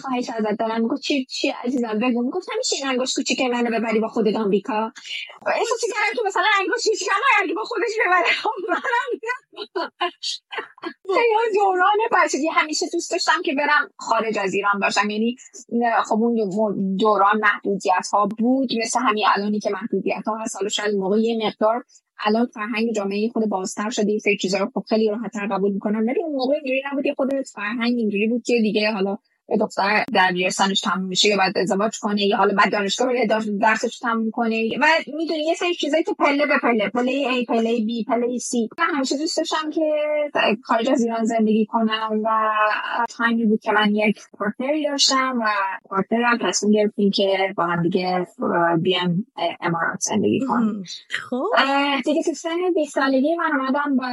خواهش 0.00 0.30
ازت 0.30 0.58
دارم 0.58 0.80
می‌گفت 0.80 1.02
چی 1.02 1.24
چی 1.24 1.52
عزیزم؟ 1.64 1.98
بگو. 1.98 2.22
می‌گفت 2.22 2.48
همیشه 2.54 2.76
این 2.76 2.86
انگشت 2.86 3.14
کوچیک 3.16 3.40
منو 3.40 3.78
ببری 3.78 4.00
با 4.00 4.08
خودت 4.08 4.36
آمریکا. 4.36 4.92
احساس 5.46 5.80
کردم 5.80 6.16
که 6.16 6.22
مثلا 6.26 6.44
انگشت 6.60 6.88
کوچیک 6.88 7.08
با 7.56 7.62
خودش 7.64 7.90
ببره. 8.06 8.32
خب 8.42 8.50
منم 8.68 8.80
دوران 11.54 11.98
بچگی 12.12 12.46
همیشه 12.46 12.86
دوست 12.92 13.10
داشتم 13.10 13.42
که 13.44 13.54
برم 13.54 13.90
خارج 13.98 14.38
از 14.38 14.54
ایران 14.54 14.80
باشم. 14.80 15.10
یعنی 15.10 15.36
خب 16.04 16.14
اون 16.22 16.96
دوران 16.96 17.40
محدودیت 17.40 18.06
ها 18.12 18.28
بود. 18.38 18.68
مثل 18.84 19.00
همین 19.00 19.24
الانی 19.36 19.60
که 19.60 19.70
محدودیت 19.70 20.22
ها 20.26 20.36
هست. 20.36 20.56
حالا 20.56 20.68
شاید 20.68 20.94
موقع 20.94 21.20
یه 21.20 21.46
مقدار 21.46 21.84
الان 22.24 22.46
فرهنگ 22.46 22.92
جامعه 22.96 23.28
خود 23.28 23.48
بازتر 23.48 23.90
شده. 23.90 24.10
این 24.10 24.36
چیزا 24.40 24.58
رو 24.58 24.70
خب 24.74 24.84
خیلی 24.88 25.08
راحتتر 25.08 25.46
قبول 25.46 25.72
می‌کنم. 25.72 26.06
ولی 26.08 26.22
اون 26.22 26.32
موقع 26.36 26.54
اینجوری 26.54 26.82
نبود. 26.92 27.04
خود 27.16 27.28
فرهنگ 27.54 27.98
اینجوری 27.98 28.28
بود 28.28 28.42
که 28.46 28.54
دیگه 28.62 28.92
حالا 28.92 29.18
دختر 29.56 30.04
در 30.12 30.32
بیرستانش 30.32 30.80
تموم 30.80 31.04
میشه 31.04 31.28
یا 31.28 31.36
بعد 31.36 31.58
ازدواج 31.58 31.98
کنه 31.98 32.22
یا 32.22 32.36
حالا 32.36 32.54
بعد 32.54 32.72
دانشگاه 32.72 33.06
بره 33.06 33.26
درسش 33.60 33.98
تموم 33.98 34.30
کنه. 34.30 34.78
و 34.80 34.86
می‌دونی 35.16 35.44
یه 35.44 35.54
سری 35.54 35.74
چیزایی 35.74 36.04
تو 36.04 36.14
پله 36.14 36.46
به 36.46 36.58
پله 36.62 36.88
پله 36.88 37.10
ای 37.10 37.44
پله 37.44 37.80
بی 37.84 38.04
پله 38.04 38.38
سی 38.38 38.68
من 38.78 38.94
همیشه 38.94 39.16
دوست 39.18 39.36
داشتم 39.36 39.70
که 39.70 39.92
خارج 40.62 40.90
از 40.90 41.02
ایران 41.02 41.24
زندگی 41.24 41.66
کنم 41.66 42.20
و 42.24 42.50
time 43.08 43.38
ی 43.38 43.46
بود 43.46 43.60
که 43.60 43.72
من 43.72 43.94
یک 43.94 44.20
partner 44.38 44.78
ی 44.78 44.84
داشتم 44.84 45.38
و 45.42 45.48
partner 45.88 46.32
م 46.32 46.38
تصمیم 46.42 46.72
گرفتیم 46.72 47.10
که 47.10 47.54
با 47.56 47.66
هم 47.66 47.82
دیگه 47.82 48.26
بیام 48.78 49.26
امارات 49.60 50.00
زندگی 50.00 50.40
کنیم 50.48 50.82
خب. 51.30 51.46
دیگه 52.04 52.22
تو 52.22 52.32
سن 52.34 52.72
20 52.74 52.94
سالگی 52.94 53.36
من 53.36 53.60
اومدم 53.60 53.96
به 53.96 54.04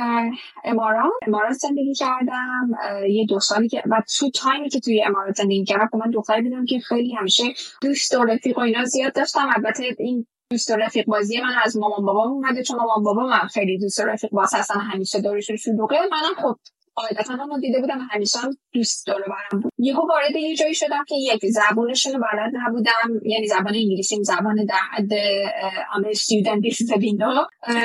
امارات. 0.64 1.12
امارات 1.28 1.54
زندگی 1.54 1.94
کردم. 1.94 2.70
یه 3.10 3.26
دو 3.26 3.40
سالی 3.40 3.70
که 3.70 3.84
و 3.86 4.04
تو 4.18 4.30
time 4.30 4.62
ی 4.62 4.70
که 4.70 4.80
توی 4.80 5.04
امارات 5.04 5.27
زندگی 5.36 5.64
کردم 5.64 5.88
خب 5.92 5.98
من 5.98 6.12
دختری 6.12 6.42
بودم 6.42 6.66
که 6.66 6.80
خیلی 6.80 7.14
همیشه 7.16 7.44
دوست 7.82 8.16
و 8.16 8.24
رفیق 8.24 8.58
و 8.58 8.62
اینا 8.62 8.86
زیاد 8.86 9.14
داشتم. 9.14 9.50
البته 9.56 9.96
این 10.00 10.28
دوست 10.52 10.72
و 10.72 10.76
رفیق 10.76 11.06
بازی 11.06 11.42
من 11.42 11.54
از 11.64 11.78
مامان 11.78 12.06
بابام 12.06 12.32
اومده. 12.32 12.64
چون 12.64 12.78
مامان 12.78 13.04
بابا 13.04 13.28
من 13.28 13.48
خیلی 13.48 13.78
دوست 13.78 14.00
و 14.00 14.04
رفیق 14.04 14.32
باز 14.32 14.54
هستن. 14.54 14.80
همیشه 14.80 15.22
دورشون 15.22 15.56
شلوغه. 15.56 15.96
منم 16.12 16.36
خب 16.42 16.56
قاعدتا 16.96 17.34
هم 17.34 17.60
دیده 17.60 17.82
بودم. 17.82 18.08
همیشه 18.12 18.40
هم 18.40 18.58
دوست 18.74 19.08
داره 19.08 19.26
برم 19.28 19.62
بود 19.62 19.72
یهو 19.78 20.08
وارد 20.08 20.36
یه 20.36 20.56
جایی 20.56 20.76
شدم 20.76 21.04
که 21.08 21.16
یک 21.16 21.46
زبونشون 21.46 22.14
رو 22.14 22.20
بلد 22.20 22.52
نبودم. 22.54 23.22
یعنی 23.26 23.48
زبان 23.48 23.76
انگلیسی 23.76 24.24
زبان 24.24 24.66
در 24.66 24.76
حد 24.92 25.14
آمه 25.96 26.08
استودنت 26.08 26.62
بیس 26.62 26.82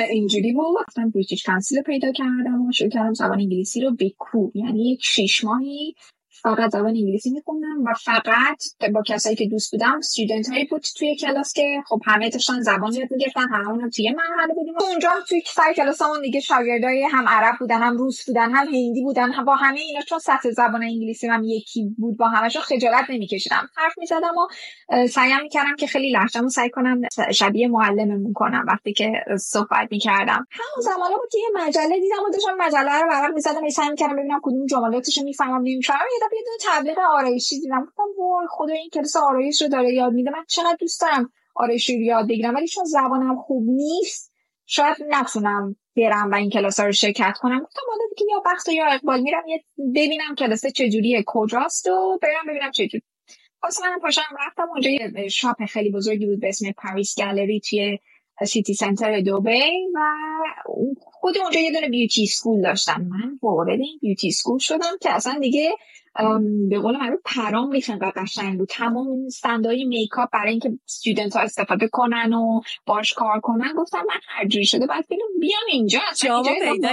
اینجوری 0.09 0.53
بود. 0.53 0.85
رفتم 0.87 1.09
بریتیش 1.09 1.43
کانسیل 1.45 1.81
پیدا 1.81 2.11
کردم 2.11 2.65
و 2.67 2.71
شروع 2.71 2.89
کردم 2.89 3.13
زبان 3.13 3.39
انگلیسی 3.39 3.81
رو 3.81 3.95
بکو 3.99 4.51
یعنی 4.53 4.91
یک 4.91 4.99
شیش 5.03 5.43
ماهی 5.43 5.95
فقط 6.43 6.71
زبان 6.71 6.87
انگلیسی 6.87 7.29
میخوندم 7.29 7.83
و 7.85 7.93
فقط 8.03 8.91
با 8.93 9.03
کسایی 9.07 9.35
که 9.35 9.47
دوست 9.47 9.71
بودم 9.71 9.97
استودنت 9.97 10.49
هایی 10.49 10.65
بود 10.65 10.85
توی 10.97 11.15
کلاس 11.15 11.53
که 11.53 11.83
خب 11.87 12.01
همه 12.05 12.29
داشتن 12.29 12.61
زبان 12.61 12.93
یاد 12.93 13.11
می‌گرفتن 13.11 13.47
هممون 13.53 13.89
توی 13.89 14.09
مرحله 14.09 14.53
بودیم. 14.53 14.73
اونجا 14.89 15.09
توی 15.29 15.41
سر 15.47 15.73
کلاسمون 15.73 16.21
دیگه 16.21 16.39
شاگردای 16.39 17.03
هم 17.03 17.27
عرب 17.27 17.55
بودن 17.59 17.81
هم 17.81 17.97
روس 17.97 18.25
بودن 18.25 18.51
هم 18.51 18.67
هندی 18.67 19.01
بودن 19.03 19.31
هم 19.31 19.45
با 19.45 19.55
همه 19.55 19.79
اینا 19.79 20.01
چون 20.01 20.19
سطح 20.19 20.49
زبان 20.51 20.83
انگلیسی 20.83 21.27
هم 21.27 21.43
یکی 21.43 21.95
بود 21.97 22.17
با 22.17 22.27
همشون 22.27 22.61
خجالت 22.61 23.05
نمیکشیدم. 23.09 23.69
حرف 23.75 23.93
می‌زدم 23.97 24.33
و 24.37 24.47
سعیم 25.07 25.41
می‌کردم 25.43 25.75
که 25.75 25.87
خیلی 25.87 26.11
لهجه‌مو 26.11 26.49
سعی 26.49 26.69
کنم 26.69 27.01
شبیه 27.31 27.67
معلممون 27.67 28.33
کنم 28.33 28.65
وقتی 28.67 28.93
که 28.93 29.11
صحبت 29.39 29.87
می‌کردم. 29.91 30.47
همون 30.51 30.81
زمان 30.81 31.09
بود 31.09 31.29
که 31.31 31.37
یه 31.37 31.65
مجله 31.65 31.99
دیدم 31.99 32.23
و 32.27 32.31
داشتم 32.33 32.55
مجله 32.59 33.01
رو 33.01 33.09
ورق 33.09 33.33
می‌زدم. 33.33 33.69
سعی 33.69 33.89
می‌کردم 33.89 34.15
ببینم 34.15 34.39
کدوم 34.43 34.65
جملاتش 34.65 35.17
می‌فهمم 35.17 35.61
نمی‌فهمم. 35.61 35.99
دونه 36.45 36.57
تبلیغ 36.77 36.97
آرایشی 36.99 37.59
دیدم. 37.59 37.85
گفتم 37.85 38.03
وای 38.17 38.47
خدا 38.49 38.73
این 38.73 38.89
کلاس 38.89 39.15
آرایش 39.15 39.61
رو 39.61 39.67
داره 39.67 39.93
یاد 39.93 40.13
میده. 40.13 40.31
من 40.31 40.45
چقدر 40.47 40.77
دوست 40.79 41.01
دارم 41.01 41.31
آرایشی 41.55 41.95
رو 41.95 42.01
یاد 42.01 42.27
بگیرم. 42.27 42.55
ولی 42.55 42.67
چون 42.67 42.85
زبانم 42.85 43.41
خوب 43.41 43.63
نیست 43.69 44.33
شاید 44.65 44.97
نتونم 45.09 45.75
برم 45.97 46.31
و 46.31 46.35
این 46.35 46.49
کلاس 46.49 46.79
رو 46.79 46.91
شرکت 46.91 47.33
کنم. 47.41 47.59
گفتم 47.59 47.81
حالا 47.87 48.03
دیگه 48.17 48.31
یا 48.31 48.41
بخت 48.45 48.69
یا 48.69 48.85
اقبال 48.85 49.21
میرم 49.21 49.47
یه 49.47 49.63
ببینم 49.95 50.35
کلاس 50.37 50.65
چجوریه 50.65 51.23
کجاست 51.27 51.87
و 51.87 52.19
برم 52.21 52.47
ببینم 52.47 52.71
چجوری. 52.71 53.03
واسه 53.63 53.89
من 53.89 53.99
پاشم 53.99 54.21
رفتم. 54.47 54.69
اونجا 54.69 54.89
یه 54.89 55.27
shop 55.27 55.65
خیلی 55.65 55.91
بزرگی 55.91 56.25
بود 56.25 56.39
به 56.39 56.49
اسم 56.49 56.71
پاریس 56.71 57.19
گالری 57.19 57.59
توی 57.59 57.99
سیتی 58.45 58.73
سنتر 58.73 59.21
دوبی 59.21 59.87
و 59.95 59.99
خود 61.23 61.37
اونجا 61.37 61.59
یه 61.59 61.71
دونه 61.71 61.89
beauty 61.89 62.25
school 62.25 62.61
داشتم. 62.61 63.01
من 63.01 63.39
وارد 63.41 63.79
این 63.79 63.99
beauty 64.01 64.31
school 64.31 64.57
شدم 64.59 64.97
که 65.01 65.11
اصلا 65.11 65.39
دیگه 65.39 65.71
به 66.69 66.79
قول 66.79 66.97
من 66.97 67.17
پرام 67.25 67.71
ریخت 67.71 67.89
قشنگ 67.89 68.57
بود. 68.57 68.67
تمام 68.67 69.07
این 69.07 69.25
stand 69.25 69.85
ای 69.85 69.91
makeup 69.91 70.29
برای 70.33 70.51
اینکه 70.51 70.69
student 70.87 71.35
ها 71.35 71.41
استفاده 71.41 71.87
کنن 71.87 72.33
و 72.33 72.61
باش 72.85 73.13
کار 73.13 73.39
کنن. 73.39 73.73
گفتم 73.77 73.97
من 73.97 74.19
هر 74.27 74.47
جوری 74.47 74.65
شده 74.65 74.87
باید 74.87 75.05
بیام 75.39 75.61
اینجا. 75.71 75.99
وارد 76.17 76.45
یه 76.45 76.89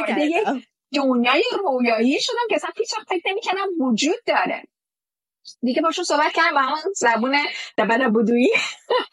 دنیای 0.94 1.42
رویایی 1.64 2.20
شدم 2.20 2.46
که 2.48 2.54
اصلا 2.54 2.70
بهش 2.76 2.88
فکر 3.08 3.30
نمی‌کنم 3.30 3.88
وجود 3.88 4.16
داره. 4.26 4.62
دیگه 5.62 5.82
باشون 5.82 6.04
صحبت 6.04 6.32
کردم 6.32 6.54
با 6.54 6.60
همون 6.60 6.78
زبون 6.96 7.36
دبل 7.78 8.08
بودویی. 8.08 8.50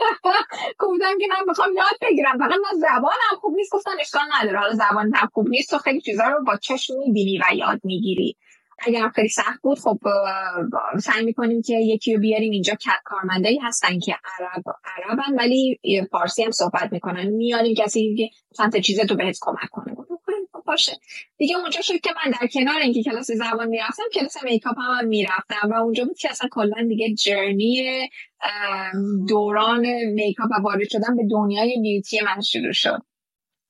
گفتم 0.79 1.17
که 1.19 1.27
من 1.29 1.45
می‌خوام 1.47 1.69
یاد 1.75 1.97
بگیرم. 2.01 2.37
فقط 2.37 2.51
من 2.51 2.79
زبانم 2.79 3.39
خوب 3.41 3.55
نیست 3.55 3.71
گفتن 3.73 3.91
اشکال 3.99 4.21
نداره. 4.39 4.59
حالا 4.59 4.73
زبان 4.73 5.13
خوب 5.33 5.49
نیست 5.49 5.69
تو 5.69 5.77
خیلی 5.77 6.01
چیزا 6.01 6.23
رو 6.27 6.43
با 6.43 6.57
چشم 6.57 6.93
می‌بینی 6.97 7.37
و 7.37 7.55
یاد 7.55 7.79
می‌گیری. 7.83 8.37
اگر 8.79 9.09
خیلی 9.09 9.29
سخت 9.29 9.61
بود 9.61 9.79
خب 9.79 9.97
سعی 10.99 11.25
می‌کنیم 11.25 11.61
که 11.61 11.73
یکی 11.73 12.13
رو 12.13 12.19
بیاریم 12.21 12.51
اینجا. 12.51 12.73
کارمندایی 13.05 13.57
هستن 13.57 13.99
که 13.99 14.15
عرب 14.39 14.63
عربن 14.97 15.39
ولی 15.39 15.79
فارسی 16.11 16.43
هم 16.43 16.51
صحبت 16.51 16.89
می‌کنن. 16.91 17.25
میاریم 17.25 17.75
کسی 17.75 18.15
که 18.17 18.29
چند 18.57 18.77
چیز 18.79 18.99
تو 18.99 19.15
بهت 19.15 19.37
کمک 19.41 19.69
کنه. 19.71 19.95
باشه. 20.67 20.99
دیگه 21.37 21.57
اونجا 21.57 21.81
شد 21.81 21.99
که 21.99 22.09
من 22.25 22.31
در 22.31 22.47
کنار 22.47 22.81
اینکه 22.81 23.03
کلاس 23.03 23.31
زبان 23.31 23.67
می‌رفتم 23.67 24.03
کلاس 24.13 24.43
میکاپ 24.43 24.75
هم, 24.77 24.99
هم 24.99 25.07
می‌رفتم 25.07 25.69
و 25.71 25.73
اونجا 25.73 26.05
بود 26.05 26.17
که 26.17 26.29
اصلا 26.29 26.49
کلا 26.51 26.87
دیگه 26.87 27.13
جرنی 27.13 28.09
دوران 29.29 29.85
میکاپ 30.13 30.49
و 30.51 30.61
وارد 30.63 30.89
شدن 30.89 31.15
به 31.15 31.23
دنیای 31.31 31.79
بیوتی 31.81 32.21
من 32.21 32.41
شروع 32.41 32.71
شد. 32.71 33.01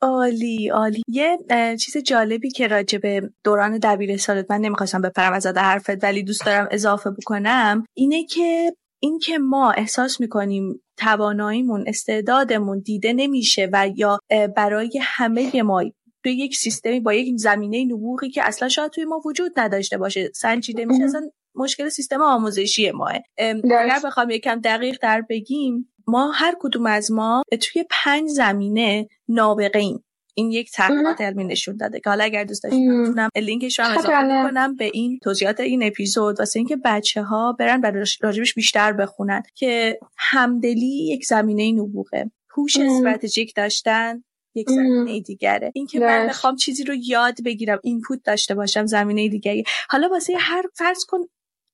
عالی 0.01 0.69
عالی. 0.69 1.01
یه 1.07 1.37
چیز 1.79 1.97
جالبی 1.97 2.49
که 2.49 2.67
راجع 2.67 2.97
به 2.97 3.29
دوران 3.43 3.77
دبیرستانت 3.83 4.45
من 4.49 4.61
نمی‌خواستم 4.61 5.01
بپرم 5.01 5.33
از 5.33 5.47
حرفت 5.47 6.03
ولی 6.03 6.23
دوست 6.23 6.45
دارم 6.45 6.67
اضافه 6.71 7.09
بکنم 7.11 7.85
اینه 7.97 8.25
که 8.25 8.73
اینکه 9.03 9.37
ما 9.37 9.71
احساس 9.71 10.21
می‌کنیم 10.21 10.81
تواناییمون 10.97 11.83
استعدادمون 11.87 12.79
دیده 12.79 13.13
نمیشه 13.13 13.69
و 13.73 13.89
یا 13.95 14.19
برای 14.55 14.99
همه 15.01 15.61
ما 15.63 15.83
توی 16.27 16.35
یک 16.35 16.55
سیستمی 16.55 16.99
با 16.99 17.13
یک 17.13 17.35
زمینه 17.37 17.85
نبوغی 17.85 18.29
که 18.29 18.47
اصلا 18.47 18.69
شاید 18.69 18.91
توی 18.91 19.05
ما 19.05 19.21
وجود 19.25 19.59
نداشته 19.59 19.97
باشه. 19.97 20.31
سنجیده 20.35 20.85
میشه 20.85 21.03
اصلا 21.03 21.29
مشکل 21.55 21.89
سیستم 21.89 22.21
آموزشی 22.21 22.91
ماه 22.91 23.13
اگر 23.37 23.99
بخوام 24.05 24.29
یکم 24.29 24.61
دقیق 24.61 24.97
در 25.01 25.21
بگیم 25.29 25.93
ما 26.07 26.31
هر 26.31 26.55
کدوم 26.59 26.85
از 26.85 27.11
ما 27.11 27.43
توی 27.61 27.85
پنج 27.89 28.29
زمینه 28.29 29.07
نابغه 29.27 29.79
ایم. 29.79 30.03
این 30.33 30.51
یک 30.51 30.71
تحقیقات 30.71 31.21
علمی 31.21 31.43
نشون 31.43 31.77
داده 31.77 31.99
که 31.99 32.09
حالا 32.09 32.23
اگر 32.23 32.43
دوست 32.43 32.63
داشتید 32.63 32.89
می‌تونم 32.89 33.29
لینکش 33.35 33.79
رو 33.79 33.85
هم 33.85 33.97
اضافه 33.97 34.49
کنم 34.49 34.75
به 34.75 34.89
این 34.93 35.19
توضیحات 35.23 35.59
این 35.59 35.83
اپیزود. 35.83 36.39
واسه 36.39 36.59
اینکه 36.59 36.77
بچه 36.85 37.21
ها 37.21 37.55
برن 37.59 37.81
برای 37.81 38.05
راجبش 38.21 38.53
بیشتر 38.53 38.93
بخونن 38.93 39.43
که 39.55 39.99
همدلی 40.17 41.07
یک 41.13 41.25
زمینه 41.25 41.71
نبوغه. 41.71 42.31
هوش 42.57 42.77
استراتژیک 42.77 43.55
داشتن 43.55 44.23
یک 44.57 44.69
زمینه 44.69 45.19
دیگره. 45.19 45.71
اینکه 45.75 45.99
من 45.99 46.27
بخوام 46.27 46.55
چیزی 46.55 46.83
رو 46.83 46.93
یاد 46.93 47.43
بگیرم 47.45 47.79
اینپوت 47.83 48.23
داشته 48.23 48.55
باشم 48.55 48.85
زمینه 48.85 49.29
دیگری. 49.29 49.63
حالا 49.89 50.07
واسه 50.09 50.33
هر 50.37 50.63
فرض 50.73 51.05
کن 51.05 51.19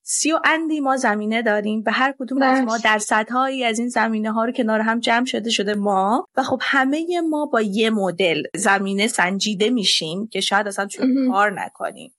سی 0.05 0.31
و 0.31 0.39
اندی 0.45 0.79
ما 0.79 0.97
زمینه 0.97 1.41
داریم 1.41 1.83
به 1.83 1.91
هر 1.91 2.13
کدوم 2.19 2.41
از 2.41 2.63
ما 2.63 2.77
درصدهایی 2.77 3.63
از 3.63 3.79
این 3.79 3.89
زمینه 3.89 4.31
ها 4.31 4.45
رو 4.45 4.51
کنار 4.51 4.79
هم 4.79 4.99
جمع 4.99 5.25
شده 5.25 5.49
شده 5.49 5.75
ما 5.75 6.27
و 6.37 6.43
خب 6.43 6.59
همه 6.61 7.21
ما 7.29 7.45
با 7.45 7.61
یه 7.61 7.89
مدل 7.89 8.43
زمینه 8.55 9.07
سنجیده 9.07 9.69
میشیم 9.69 10.27
که 10.27 10.41
شاید 10.41 10.67
اصلا 10.67 10.87
چون 10.87 11.31
کار 11.31 11.61
نکنیم. 11.61 12.13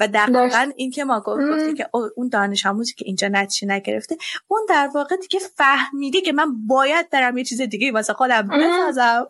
و 0.00 0.08
دقیقا 0.08 0.70
این 0.76 0.90
که 0.90 1.04
ما 1.04 1.20
گفتی 1.20 1.74
که 1.74 1.90
اون 2.16 2.28
دانش 2.28 2.66
آموزی 2.66 2.94
که 2.94 3.04
اینجا 3.06 3.28
نتیجه 3.28 3.68
نگرفته 3.68 4.16
اون 4.48 4.60
در 4.68 4.90
واقع 4.94 5.16
دیگه 5.16 5.38
فهمیده 5.56 6.20
که 6.20 6.32
من 6.32 6.66
باید 6.66 7.10
برم 7.10 7.38
یه 7.38 7.44
چیز 7.44 7.60
دیگه 7.60 7.92
واسه 7.92 8.12
خودم 8.12 8.48
بسازم. 8.48 9.26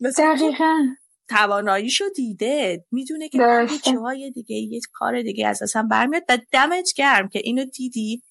دقیقا. 0.18 0.76
تواناییشو 1.28 2.04
دیده 2.16 2.84
می‌دونه 2.90 3.28
که 3.28 3.38
جاهای 3.84 4.30
دیگه 4.30 4.56
یه 4.56 4.80
کار 4.92 5.22
دیگه 5.22 5.48
اساسا 5.48 5.82
برمیاد 5.82 6.22
و 6.28 6.38
دمت 6.52 6.92
گرم 6.96 7.28
که 7.28 7.40
اینو 7.44 7.64
دیدی. 7.64 8.22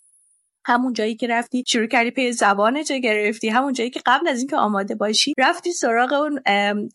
همون 0.65 0.93
جایی 0.93 1.15
که 1.15 1.27
رفتی 1.27 1.63
شروع 1.67 1.87
کردی 1.87 2.11
پی 2.11 2.31
زبان 2.31 2.83
چه 2.83 2.99
گرفتی 2.99 3.49
همون 3.49 3.73
جایی 3.73 3.89
که 3.89 4.01
قبل 4.05 4.27
از 4.27 4.39
اینکه 4.39 4.57
آماده 4.57 4.95
باشی 4.95 5.33
رفتی 5.37 5.71
سراغ 5.71 6.13
اون 6.13 6.41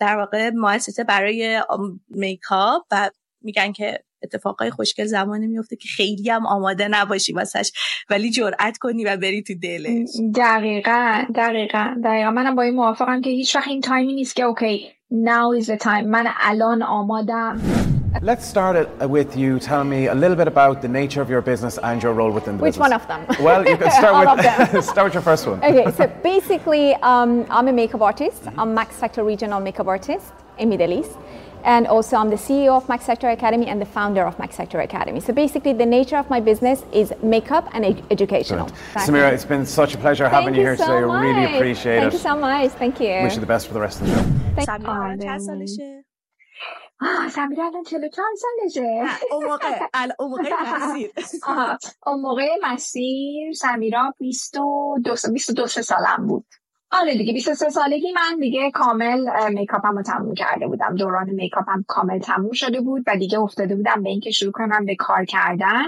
در 0.01 0.17
واقع 0.17 0.51
مؤسسه 0.51 1.05
برای 1.05 1.63
makeup 2.09 2.83
و 2.91 3.11
میگن 3.41 3.73
که 3.73 4.05
اتفاقای 4.23 4.71
خوشگل 4.71 5.05
زمانی 5.05 5.47
میفته 5.47 5.77
که 5.77 5.89
خیلی 5.89 6.31
هم 6.31 6.47
آماده 6.47 6.89
نباشی 6.89 7.33
واسش 7.33 7.73
ولی 8.11 8.31
جرأت 8.31 8.79
کنی 8.79 9.05
و 9.05 9.17
بری 9.17 9.43
تو 9.43 9.55
دلش 9.63 10.09
دقیقا 10.35 11.25
دقیقا 11.35 11.95
دقیقا 12.05 12.31
منم 12.31 12.57
با 12.57 12.63
این 12.63 12.75
موافقم 12.75 13.21
که 13.21 13.31
هیچ 13.31 13.57
وقت 13.57 13.69
این 13.69 13.81
time 13.81 14.08
ی 14.08 14.15
نیست 14.15 14.37
که 14.37 14.43
okay 14.43 14.89
now 15.13 15.63
is 15.63 15.67
the 15.67 15.77
time 15.85 16.05
من 16.07 16.27
الان 16.41 16.83
آمادم 16.83 17.61
Let's 18.23 18.47
start 18.47 18.77
it 18.77 18.89
with 19.17 19.37
you 19.37 19.59
telling 19.59 19.91
me 19.91 20.07
a 20.07 20.15
little 20.15 20.39
bit 20.43 20.49
about 20.49 20.81
the 20.81 20.89
nature 20.89 21.21
of 21.21 21.29
your 21.29 21.43
business 21.43 21.75
and 21.89 22.03
your 22.03 22.15
role 22.15 22.33
within 22.39 22.57
the 22.57 22.63
Which 22.63 22.79
business. 22.79 22.87
one 22.87 22.95
of 22.99 23.03
them? 23.11 23.21
Well, 23.47 23.63
you 23.71 23.77
can 23.77 23.91
start 23.91 24.15
with 24.27 24.85
start 24.93 25.05
with 25.09 25.17
your 25.19 25.27
first 25.31 25.47
one. 25.47 25.59
Okay, 25.71 25.87
so 25.99 26.05
basically, 26.33 26.87
um, 27.13 27.31
I'm 27.57 27.69
a 27.69 27.75
makeup 27.83 28.01
artist. 28.11 28.41
I'm 28.61 28.71
Max 28.81 28.91
Factor 29.03 29.23
Regional 29.33 29.61
Makeup 29.61 29.89
Artist 29.97 30.33
in 30.61 30.67
Middle 30.71 30.93
East. 30.99 31.15
And 31.66 31.86
also, 31.96 32.14
I'm 32.18 32.30
the 32.32 32.42
CEO 32.48 32.72
of 32.80 32.90
Max 32.90 33.06
Factor 33.06 33.30
Academy 33.30 33.68
and 33.68 33.80
the 33.80 33.86
founder 33.98 34.24
of 34.30 34.34
Max 34.40 34.52
Factor 34.58 34.80
Academy. 34.90 35.20
So 35.20 35.32
basically, 35.34 35.74
the 35.74 35.86
nature 35.86 36.18
of 36.18 36.28
my 36.36 36.40
business 36.40 36.78
is 37.02 37.14
makeup 37.22 37.66
and 37.74 37.86
ed- 37.86 38.04
educational. 38.16 38.68
Samira, 38.96 39.32
it's 39.36 39.46
been 39.46 39.66
such 39.66 39.94
a 39.94 40.00
pleasure 40.06 40.28
having 40.28 40.56
Thank 40.56 40.56
you 40.58 40.62
you 40.62 40.68
here 40.70 40.78
so 40.78 40.86
today. 40.88 41.06
much. 41.06 41.24
Really 41.28 41.46
appreciate 41.56 42.00
Thank 42.00 42.14
it. 42.14 42.18
you 42.18 42.24
so 42.30 42.36
much. 42.48 42.72
Thank 42.84 42.96
you. 43.04 43.14
Wish 43.26 43.36
you 43.38 43.42
the 43.48 43.54
best 43.56 43.68
for 43.68 43.76
the 43.78 43.84
rest 43.88 44.02
of 44.02 44.08
the 44.08 44.14
show. 44.16 44.26
Thank- 44.56 44.68
سمیرا 44.70 44.96
الان 45.06 45.20
چند 45.20 45.30
آره. 45.30 45.38
سالشه 45.40 46.04
آه 47.02 47.30
سمیرا 47.30 47.66
الان 47.68 47.84
44 47.84 48.26
سالشه 48.44 49.06
اون 49.32 49.46
موقع 49.46 49.68
الان 49.94 50.16
اون 50.20 50.30
موقع 50.30 50.50
مسیر 50.90 51.12
آها. 51.48 51.78
اون 52.08 52.22
موقع 52.22 52.48
مسیر 52.72 53.54
سمیرا 53.54 54.14
22 54.20 54.98
22 55.04 55.82
سالم 55.82 56.28
بود 56.28 56.46
آره 57.01 57.15
دیگه 57.15 57.33
23 57.33 57.71
سالگی 57.71 58.13
من 58.13 58.39
دیگه 58.41 58.71
کامل 58.71 59.27
میکاپم 59.51 59.97
رو 59.97 60.03
تموم 60.03 60.35
کرده 60.35 60.67
بودم. 60.67 60.95
دوران 60.95 61.31
میکاپم 61.31 61.85
کامل 61.89 62.19
تموم 62.19 62.53
شده 62.53 62.81
بود 62.81 63.03
و 63.07 63.17
دیگه 63.17 63.41
افتاده 63.41 63.77
بودم 63.77 64.03
به 64.03 64.09
اینکه 64.09 64.31
شروع 64.31 64.53
کنم 64.53 64.85
به 64.87 64.97
کار 64.97 65.25
کردن. 65.25 65.85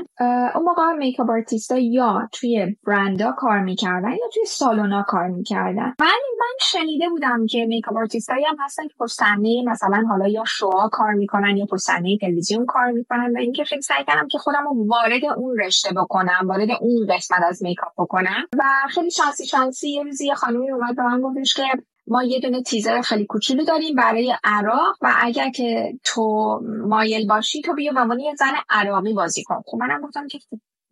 اون 0.54 0.64
موقع 0.64 0.92
makeup 0.92 1.30
artist 1.30 1.72
ا 1.72 1.78
یا 1.78 2.28
توی 2.32 2.76
برندا 2.86 3.32
کار 3.32 3.60
می‌کردن 3.60 4.10
یا 4.10 4.28
توی 4.34 4.44
سالونا 4.46 5.02
کار 5.02 5.28
می‌کردن. 5.28 5.94
ولی 6.00 6.28
من 6.40 6.56
شنیده 6.60 7.08
بودم 7.08 7.46
که 7.46 7.66
makeup 7.66 7.97
artist 7.97 8.32
ایی 8.32 8.44
هم 8.44 8.56
هستن 8.60 8.88
که 8.88 8.94
پشت 8.98 9.18
مثلا 9.66 10.04
حالا 10.08 10.28
یا 10.28 10.44
شوها 10.46 10.88
کار 10.88 11.12
می‌کنن 11.12 11.56
یا 11.56 11.66
پشت 11.66 11.86
تلویزیون 12.20 12.66
کار 12.66 12.90
می‌کنن 12.90 13.32
و 13.36 13.38
اینکه 13.38 13.64
خیلی 13.64 13.82
سعی 13.82 14.04
کردم 14.04 14.28
که 14.28 14.38
خودم 14.38 14.64
رو 14.64 14.86
وارد 14.88 15.24
اون 15.36 15.58
رشته 15.58 15.94
بکنم 15.94 16.40
وارد 16.44 16.68
اون 16.80 17.06
قسمت 17.16 17.40
از 17.48 17.62
میکاپ 17.62 17.92
بکنم. 17.98 18.48
و 18.58 18.64
خیلی 18.90 19.10
شانسی 19.10 19.46
شانسی 19.46 19.90
یه 19.90 20.02
روزی 20.02 20.26
یه 20.26 20.34
خانمی 20.34 20.70
اومد 20.70 20.98
به 20.99 21.05
من 21.05 21.23
گفتش 21.23 21.55
که 21.55 21.62
ما 22.09 22.23
یه 22.25 22.40
دونه 22.40 22.62
تیزر 22.62 23.00
خیلی 23.02 23.26
کوچولو 23.26 23.64
داریم 23.64 23.95
برای 23.95 24.37
عراق 24.45 24.97
و 25.02 25.14
اگر 25.21 25.50
که 25.50 25.93
تو 26.05 26.61
مایل 26.88 27.28
باشی 27.28 27.62
تو 27.62 27.75
بیا 27.75 27.93
عنوان 27.97 28.21
یه 28.21 28.35
زن 28.35 28.52
عراقی 28.71 29.14
بازی 29.14 29.45
کن. 29.45 29.62
خب 29.67 29.78
منم 29.78 30.00
گفتم 30.02 30.28
که 30.28 30.38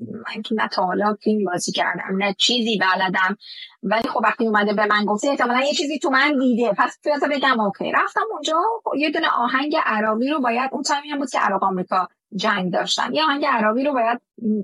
من 0.00 0.42
که 0.42 0.54
نه 0.54 0.68
تا 0.68 0.86
حالا 0.86 1.16
فیلم 1.24 1.44
بازی 1.44 1.72
کردم 1.72 2.16
نه 2.18 2.34
چیزی 2.38 2.78
بلدم. 2.78 3.36
ولی 3.82 4.08
خب 4.08 4.20
وقتی 4.24 4.46
اومده 4.46 4.72
به 4.74 4.86
من 4.86 5.04
گفته 5.04 5.28
احتمالا 5.28 5.60
یه 5.66 5.74
چیزی 5.74 5.98
تو 5.98 6.10
من 6.10 6.38
دیده. 6.38 6.72
پس 6.78 6.98
بذار 7.06 7.28
بگم 7.28 7.60
okay. 7.60 7.92
رفتم 7.92 8.24
اونجا 8.32 8.62
یه 8.98 9.10
دونه 9.10 9.28
آهنگ 9.38 9.76
عراقی 9.86 10.30
رو 10.30 10.40
باید 10.40 10.70
اون 10.72 10.82
time 10.82 11.03
ی 11.03 11.08
هم 11.10 11.18
بود 11.18 11.30
که 11.30 11.38
عراق 11.38 11.64
آمریکا 11.64 12.08
جنگ 12.34 12.72
داشتن. 12.72 13.14
یه 13.14 13.24
آهنگ 13.24 13.44
عراقی 13.44 13.84
رو 13.84 13.92
باید 13.92 14.20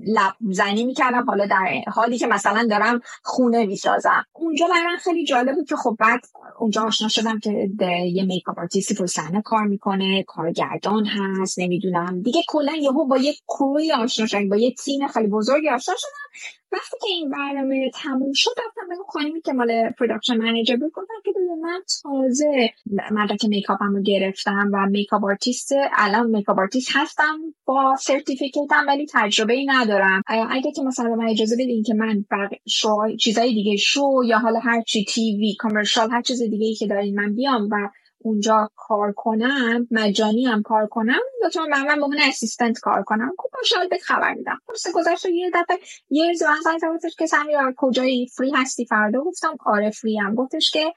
لب 0.07 0.33
زنی 0.53 0.83
می‌کردم 0.83 1.25
حالا 1.27 1.45
در 1.45 1.81
حالی 1.87 2.17
که 2.17 2.27
مثلا 2.27 2.67
دارم 2.69 3.01
خونه 3.23 3.65
می‌سازم. 3.65 4.25
اونجا 4.33 4.67
برای 4.67 4.83
من 4.87 4.97
خیلی 4.97 5.25
جالب 5.25 5.55
که 5.69 5.75
خب 5.75 5.95
بعد 5.99 6.25
اونجا 6.59 6.81
آشنا 6.83 7.07
شدم 7.07 7.39
که 7.39 7.69
یه 8.13 8.23
makeup 8.23 8.59
artist 8.59 8.90
ی 8.90 8.95
پشت 8.95 9.05
صحنه 9.05 9.41
کار 9.41 9.63
می‌کنه 9.63 10.23
کارگردان 10.23 11.05
هست 11.05 11.59
نمی‌دونم. 11.59 12.21
دیگه 12.21 12.41
کلا 12.47 12.75
یهو 12.81 13.07
با 13.07 13.17
یه 13.17 13.33
crew 13.47 13.82
ی 13.82 13.91
آشنا 13.91 14.25
شدم 14.25 14.49
با 14.49 14.55
یه 14.55 14.73
تیم 14.73 15.07
خیلی 15.07 15.27
بزرگی 15.27 15.69
آشنا 15.69 15.95
شدم. 15.97 16.62
وقتی 16.73 16.97
که 17.01 17.07
این 17.09 17.29
برنامه 17.29 17.91
تموم 17.93 18.33
شد 18.33 18.51
رفتم 18.51 18.89
به 18.89 18.95
خانمی 19.07 19.41
که 19.41 19.53
مال 19.53 19.89
production 19.89 20.37
manager 20.37 20.75
بود. 20.75 20.91
گفتم 20.91 21.13
که 21.25 21.31
من 21.61 21.81
تازه 22.03 22.69
مدرک 23.11 23.45
میکاپم 23.45 23.95
رو 23.95 24.01
گرفتم 24.01 24.71
و 24.73 24.85
makeup 24.89 25.25
artist 25.25 25.71
الان 25.93 26.29
makeup 26.29 26.59
artist 26.59 26.89
هستم 26.93 27.39
با 27.65 27.95
certificate 27.99 28.78
م 28.78 28.85
ولی 28.87 29.07
تجربه 29.13 29.53
ای 29.53 29.65
ندارم 29.65 30.21
اگه 30.27 30.71
که 30.71 30.81
مثلا 30.81 31.15
من 31.15 31.29
اجازه 31.29 31.55
بدین 31.55 31.83
که 31.83 31.93
من 31.93 32.25
شو 32.67 33.15
چیزای 33.19 33.53
دیگه 33.53 33.77
شو 33.77 34.21
یا 34.25 34.39
حالا 34.39 34.59
هر 34.59 34.81
چی 34.81 35.05
TV 35.05 35.55
commercial 35.59 36.11
هر 36.11 36.21
چیز 36.21 36.41
دیگه 36.41 36.65
ای 36.65 36.75
که 36.75 36.87
دارین 36.87 37.15
من 37.15 37.35
بیام 37.35 37.69
و 37.71 37.89
اونجا 38.23 38.69
کار 38.75 39.11
کنم 39.11 39.87
مجانی 39.91 40.45
هم 40.45 40.61
کار 40.61 40.87
کنم 40.87 41.19
لطفا 41.45 41.65
من 41.65 41.99
من 41.99 42.09
به 42.09 42.27
assistant 42.27 42.79
کار 42.79 43.03
کنم. 43.03 43.31
خب 43.37 43.49
باشه 43.53 43.75
بهت 43.89 44.01
خبر 44.01 44.33
میدم. 44.33 44.59
خلاص 44.67 44.87
گذشت 44.95 45.25
یه 45.25 45.51
دفعه 45.53 45.79
یه 46.09 46.27
روز 46.27 46.43
من 46.43 46.95
گفتش 46.95 47.15
که 47.15 47.25
سمیرا 47.25 47.73
کجایی؟ 47.77 48.27
free 48.27 48.51
هستی؟ 48.55 48.85
فردا؟ 48.85 49.19
گفتم 49.19 49.57
آره 49.65 49.91
free 49.91 50.17
ام. 50.17 50.35
گفتش 50.35 50.71
که 50.71 50.93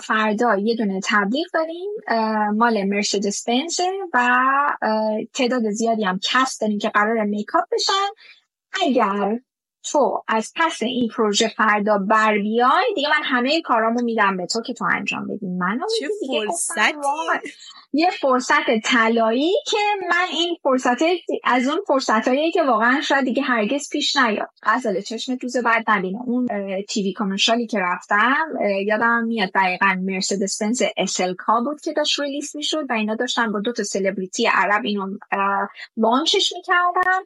فردا 0.00 0.56
یه 0.56 0.76
دونه 0.76 1.00
تبلیغ 1.04 1.46
داریم 1.54 1.90
مال 2.54 2.84
مرسدس 2.84 3.44
بنز 3.48 3.80
و 4.14 4.40
تعداد 5.34 5.70
زیادی 5.70 6.04
هم 6.04 6.20
کس 6.22 6.58
داریم 6.58 6.78
که 6.78 6.88
قرار 6.88 7.24
میکاپ 7.24 7.64
بشن. 7.72 8.10
اگر 8.82 9.40
تو 9.90 10.22
از 10.28 10.52
پس 10.56 10.82
این 10.82 11.08
پروژه 11.08 11.48
فردا 11.48 11.98
بر 11.98 12.38
بیای 12.38 12.92
دیگه 12.94 13.08
من 13.08 13.24
همه 13.24 13.62
کارامو 13.62 14.02
میدم 14.02 14.36
به 14.36 14.46
تو 14.46 14.62
که 14.62 14.74
تو 14.74 14.84
انجام 14.94 15.26
بدی 15.26 15.46
من 15.46 15.80
چه 16.00 16.08
دیگه 16.20 16.46
گفتم 16.46 16.74
فرصتی. 16.74 16.92
وای. 16.92 17.38
یه 17.92 18.10
فرصت 18.10 18.78
طلایی 18.84 19.52
که 19.66 19.76
من 20.10 20.26
این 20.32 20.56
فرصت 20.62 21.02
از 21.44 21.68
اون 21.68 21.80
فرصتایی 21.86 22.52
که 22.52 22.62
واقعا 22.62 23.00
شاید 23.00 23.24
دیگه 23.24 23.42
هرگز 23.42 23.88
پیش 23.90 24.16
نیاد 24.16 24.48
غزل 24.62 25.00
چشم 25.00 25.34
دوز 25.34 25.56
بعد 25.56 25.84
نبینه 25.88 26.18
اون 26.26 26.46
TV 26.88 27.12
commercial 27.12 27.61
ی 27.61 27.66
که 27.66 27.78
رفتم 27.78 28.44
یادم 28.86 29.24
میاد 29.24 29.50
دقیقا 29.54 29.96
مرسدس 30.02 30.62
بنز 30.62 30.82
SLK 30.96 31.60
بود 31.60 31.80
که 31.80 31.92
داشت 31.92 32.20
release 32.20 32.56
می‌شد 32.56 32.86
و 32.90 32.92
اینا 32.92 33.14
داشتن 33.14 33.52
با 33.52 33.60
دو 33.60 33.72
تا 33.72 33.82
سلبریتی 33.82 34.46
عرب 34.46 34.84
اینو 34.84 35.18
launch 35.96 36.38
ش 36.38 36.52
می‌کردن 36.56 37.20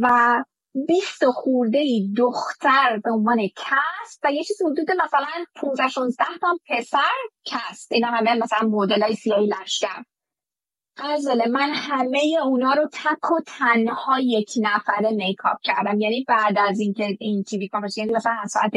و 0.00 0.44
بیست 0.74 1.24
خورده 1.24 1.78
ای 1.78 2.12
دختر 2.16 3.00
به 3.04 3.10
عنوان 3.10 3.48
cast 3.56 4.20
و 4.24 4.32
یه 4.32 4.44
چیز 4.44 4.62
حدود 4.62 4.90
مثلا 5.04 5.44
15 5.56 5.88
16 5.88 6.24
تا 6.40 6.58
پسر 6.68 6.98
کست. 7.44 7.92
اینا 7.92 8.08
همه 8.08 8.34
مثلا 8.34 8.68
مدل 8.68 9.02
های 9.02 9.14
سیاهی 9.14 9.46
لشکر. 9.46 10.02
غزل 10.96 11.50
من 11.50 11.70
همه 11.74 12.20
اونا 12.44 12.72
رو 12.72 12.88
تک 12.92 13.30
و 13.30 13.40
تنها 13.46 14.20
یک 14.20 14.50
نفره 14.60 15.10
makeup 15.10 15.58
کردم. 15.62 16.00
یعنی 16.00 16.24
بعد 16.28 16.58
از 16.58 16.80
اینکه 16.80 17.16
این 17.20 17.42
TV 17.42 17.68
commercial 17.68 17.98
یعنی 17.98 18.12
مثلا 18.12 18.36
از 18.42 18.50
ساعت 18.50 18.72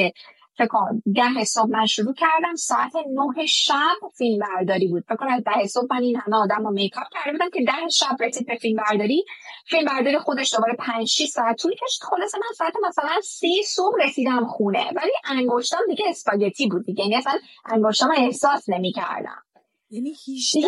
فکر 0.57 0.67
کن 0.67 1.01
ده 1.15 1.43
صبح 1.43 1.69
من 1.69 1.85
شروع 1.85 2.13
کردم 2.13 2.55
ساعت 2.55 2.91
نه 2.95 3.45
شب 3.45 3.95
فیلم 4.17 4.39
برداری 4.39 4.87
بود. 4.87 5.03
فکر 5.03 5.15
کن 5.15 5.27
از 5.27 5.43
ده 5.43 5.67
صبح 5.67 5.87
من 5.91 6.01
این 6.01 6.15
همه 6.15 6.37
آدم 6.37 6.67
رو 6.67 6.71
makeup 6.71 7.03
کرده 7.11 7.31
بودم 7.31 7.49
که 7.49 7.65
ده 7.65 7.89
شب 7.89 8.15
رسید 8.19 8.47
به 8.47 8.55
فیلم 8.55 8.83
برداری 8.89 9.25
فیلم 9.69 9.85
برداری 9.85 10.19
خودش 10.19 10.53
دوباره 10.53 10.75
پنج 10.79 11.07
6 11.07 11.25
ساعت 11.25 11.57
طول 11.57 11.71
کشید. 11.71 12.03
خلاص 12.03 12.35
من 12.35 12.55
ساعت 12.55 12.73
مثلا 12.87 13.21
سه 13.23 13.63
صبح 13.65 13.95
رسیدم 14.03 14.45
خونه. 14.47 14.91
ولی 14.95 15.11
انگشتام 15.25 15.81
دیگه 15.89 16.05
اسپاگتی 16.09 16.67
بود 16.67 16.85
دیگه. 16.85 17.03
یعنی 17.03 17.15
اصلا 17.15 17.33
انگشتام 17.65 18.11
احساس 18.17 18.69
نمی‌کردم. 18.69 19.43
یعنی 19.89 20.09
18 20.09 20.67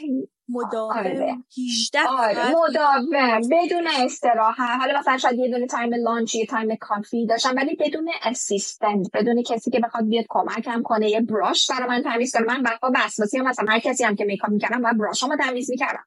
دیگه 0.00 0.28
ساعت 0.52 0.96
آره. 0.96 1.12
مداوم 1.12 1.44
18 1.58 2.00
آره 2.08 2.54
مداوم 2.68 3.40
بدون 3.50 3.86
استراحت. 3.86 4.80
حالا 4.80 4.98
مثلا 4.98 5.18
شاید 5.18 5.38
یه 5.38 5.50
دونه 5.50 5.66
time 5.66 5.94
lunch 5.94 6.34
یه 6.34 6.46
time 6.46 6.76
کافی 6.80 7.26
داشتم 7.26 7.54
ولی 7.56 7.76
بدون 7.76 8.10
assistant 8.22 9.06
بدون 9.14 9.42
کسی 9.42 9.70
که 9.70 9.80
بخواد 9.80 10.08
بیاد 10.08 10.24
کمکم 10.28 10.82
کنه. 10.82 11.10
یه 11.10 11.20
brush 11.20 11.70
برای 11.70 11.88
من 11.88 12.02
تمیز 12.02 12.36
کنه. 12.36 12.46
من 12.46 12.62
بقا 12.62 12.90
وسواسی 12.94 13.38
هم 13.38 13.48
مثلا 13.48 13.72
هر 13.72 13.78
کسی 13.78 14.04
هم 14.04 14.16
که 14.16 14.24
makeup 14.24 14.50
می‌کردم 14.50 14.80
و 14.84 14.92
brush 14.98 15.25
امو 15.25 15.36
تمیز 15.36 15.70
می‌کردم. 15.70 16.04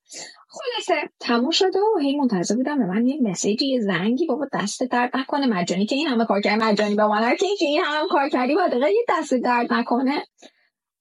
خلاصه 0.48 1.10
تموم 1.20 1.50
شده 1.50 1.80
و 1.80 2.00
هی 2.00 2.18
منتظر 2.18 2.56
بودم 2.56 2.78
به 2.78 2.86
من 2.86 3.08
یه 3.08 3.20
مسیجی 3.22 3.68
یه 3.68 3.82
زنگی 3.82 4.26
بابا 4.26 4.48
دست 4.54 4.84
درد 4.84 5.18
نکنه. 5.18 5.48
مجانی 5.48 5.86
که 5.86 5.96
این 5.96 6.08
همه 6.08 6.26
کار 6.26 6.42
کردی 6.42 6.64
مجانی 6.64 6.96
به 6.96 7.08
من 7.08 7.36
که 7.36 7.46
این 7.60 7.84
همه 7.84 8.08
کار 8.10 8.30
کردی 8.30 8.56
باید 8.56 8.74
یه 8.74 9.06
دست 9.10 9.34
درد 9.34 9.74
نکنه. 9.74 10.24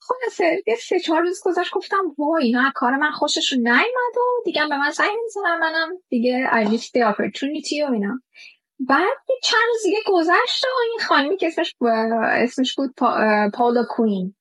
خلاصه 0.06 0.62
یه 0.66 0.76
سه 0.76 1.00
چهار 1.00 1.22
روز 1.22 1.40
گذشت 1.44 1.72
گفتم 1.72 2.14
وای 2.18 2.44
اینا 2.44 2.72
کار 2.74 2.96
من 2.96 3.10
خوششون 3.10 3.58
نیومد 3.58 4.16
و 4.16 4.42
دیگه 4.44 4.66
به 4.68 4.76
من 4.78 4.90
سعی 4.90 5.16
می‌زنم 5.24 5.60
منم 5.60 5.88
دیگه 6.08 6.50
I 6.52 6.66
the 6.66 7.14
opportunity 7.14 7.88
و 7.88 7.92
اینا. 7.92 8.20
بعد 8.80 9.18
چند 9.42 9.60
روز 9.68 9.82
دیگه 9.82 9.98
گذشت 10.06 10.64
و 10.64 10.68
این 10.90 11.00
خانمی 11.08 11.36
که 11.36 11.46
اسمش 11.46 11.74
اسمش 12.22 12.74
بود 12.74 12.94
پا، 12.96 13.16
پاولا 13.54 13.84
کوین. 13.88 14.34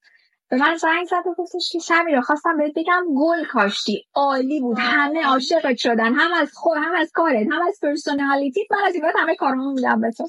به 0.49 0.57
من 0.57 0.75
زنگ 0.75 1.05
زد 1.05 1.23
و 1.25 1.33
گفتش 1.37 1.69
که 1.71 1.79
سمیرا 1.79 2.21
خواستم 2.21 2.57
بهت 2.57 2.73
بگم 2.75 3.05
گل 3.17 3.45
کاشتی 3.45 4.05
عالی 4.13 4.59
بود 4.59 4.77
همه 4.79 5.25
عاشقت 5.25 5.77
شدن 5.77 6.13
هم 6.13 6.33
از 6.33 6.51
خود 6.53 6.77
هم 6.77 6.95
از 6.95 7.11
کارت 7.13 7.47
هم 7.51 7.61
از 7.67 7.79
personality 7.81 8.64
ت 8.64 8.71
من 8.71 8.83
از 8.87 8.95
این 8.95 9.03
همه 9.15 9.35
کارامو 9.35 9.73
میدم 9.73 10.01
به 10.01 10.11
تو 10.11 10.27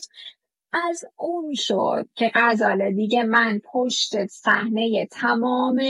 از 0.72 1.04
اون 1.16 1.54
شد 1.54 2.08
که 2.14 2.30
غزاله 2.34 2.92
دیگه 2.92 3.22
من 3.22 3.60
پشت 3.72 4.26
صحنه 4.26 5.06
تمام 5.10 5.80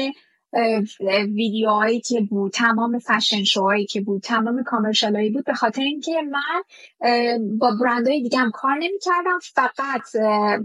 ویدیوهایی 1.34 2.00
که 2.00 2.20
بود 2.20 2.52
تمام 2.52 2.98
fashion 2.98 3.44
show 3.44 3.68
هایی 3.68 3.86
که 3.86 4.00
بود 4.00 4.22
تمام 4.22 4.62
commercial 4.62 5.32
بود. 5.32 5.44
به 5.44 5.54
خاطر 5.54 5.82
اینکه 5.82 6.12
من 6.30 6.62
با 7.58 7.70
برندهای 7.84 8.22
دیگه 8.22 8.38
هم 8.38 8.50
کار 8.50 8.74
نمی‌کردم. 8.74 9.38
فقط 9.54 10.16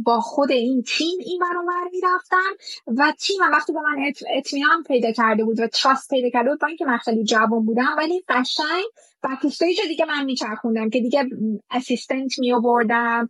با 0.03 0.19
خود 0.19 0.51
این 0.51 0.83
تیم 0.83 1.17
این 1.25 1.39
برابر 1.39 1.89
می‌رفتم 1.91 2.51
و 2.87 3.13
تیم 3.19 3.35
هم 3.43 3.51
وقتی 3.51 3.73
به 3.73 3.79
من 3.79 4.11
اطمینان 4.37 4.83
پیدا 4.83 5.11
کرده 5.11 5.43
بود 5.43 5.59
و 5.59 5.67
trust 5.67 6.09
پیدا 6.09 6.29
کرده 6.29 6.49
بود 6.49 6.59
با 6.59 6.67
اینکه 6.67 6.85
من 6.85 6.97
خیلی 6.97 7.23
جوان 7.23 7.65
بودم 7.65 7.95
ولی 7.97 8.23
قشنگ 8.29 8.83
backstage 9.23 9.81
دیگه 9.87 10.05
من 10.05 10.25
میچرخوندم 10.25 10.89
که 10.89 10.99
دیگه 10.99 11.25
assistant 11.71 12.39
می 12.39 12.53
آوردم 12.53 13.29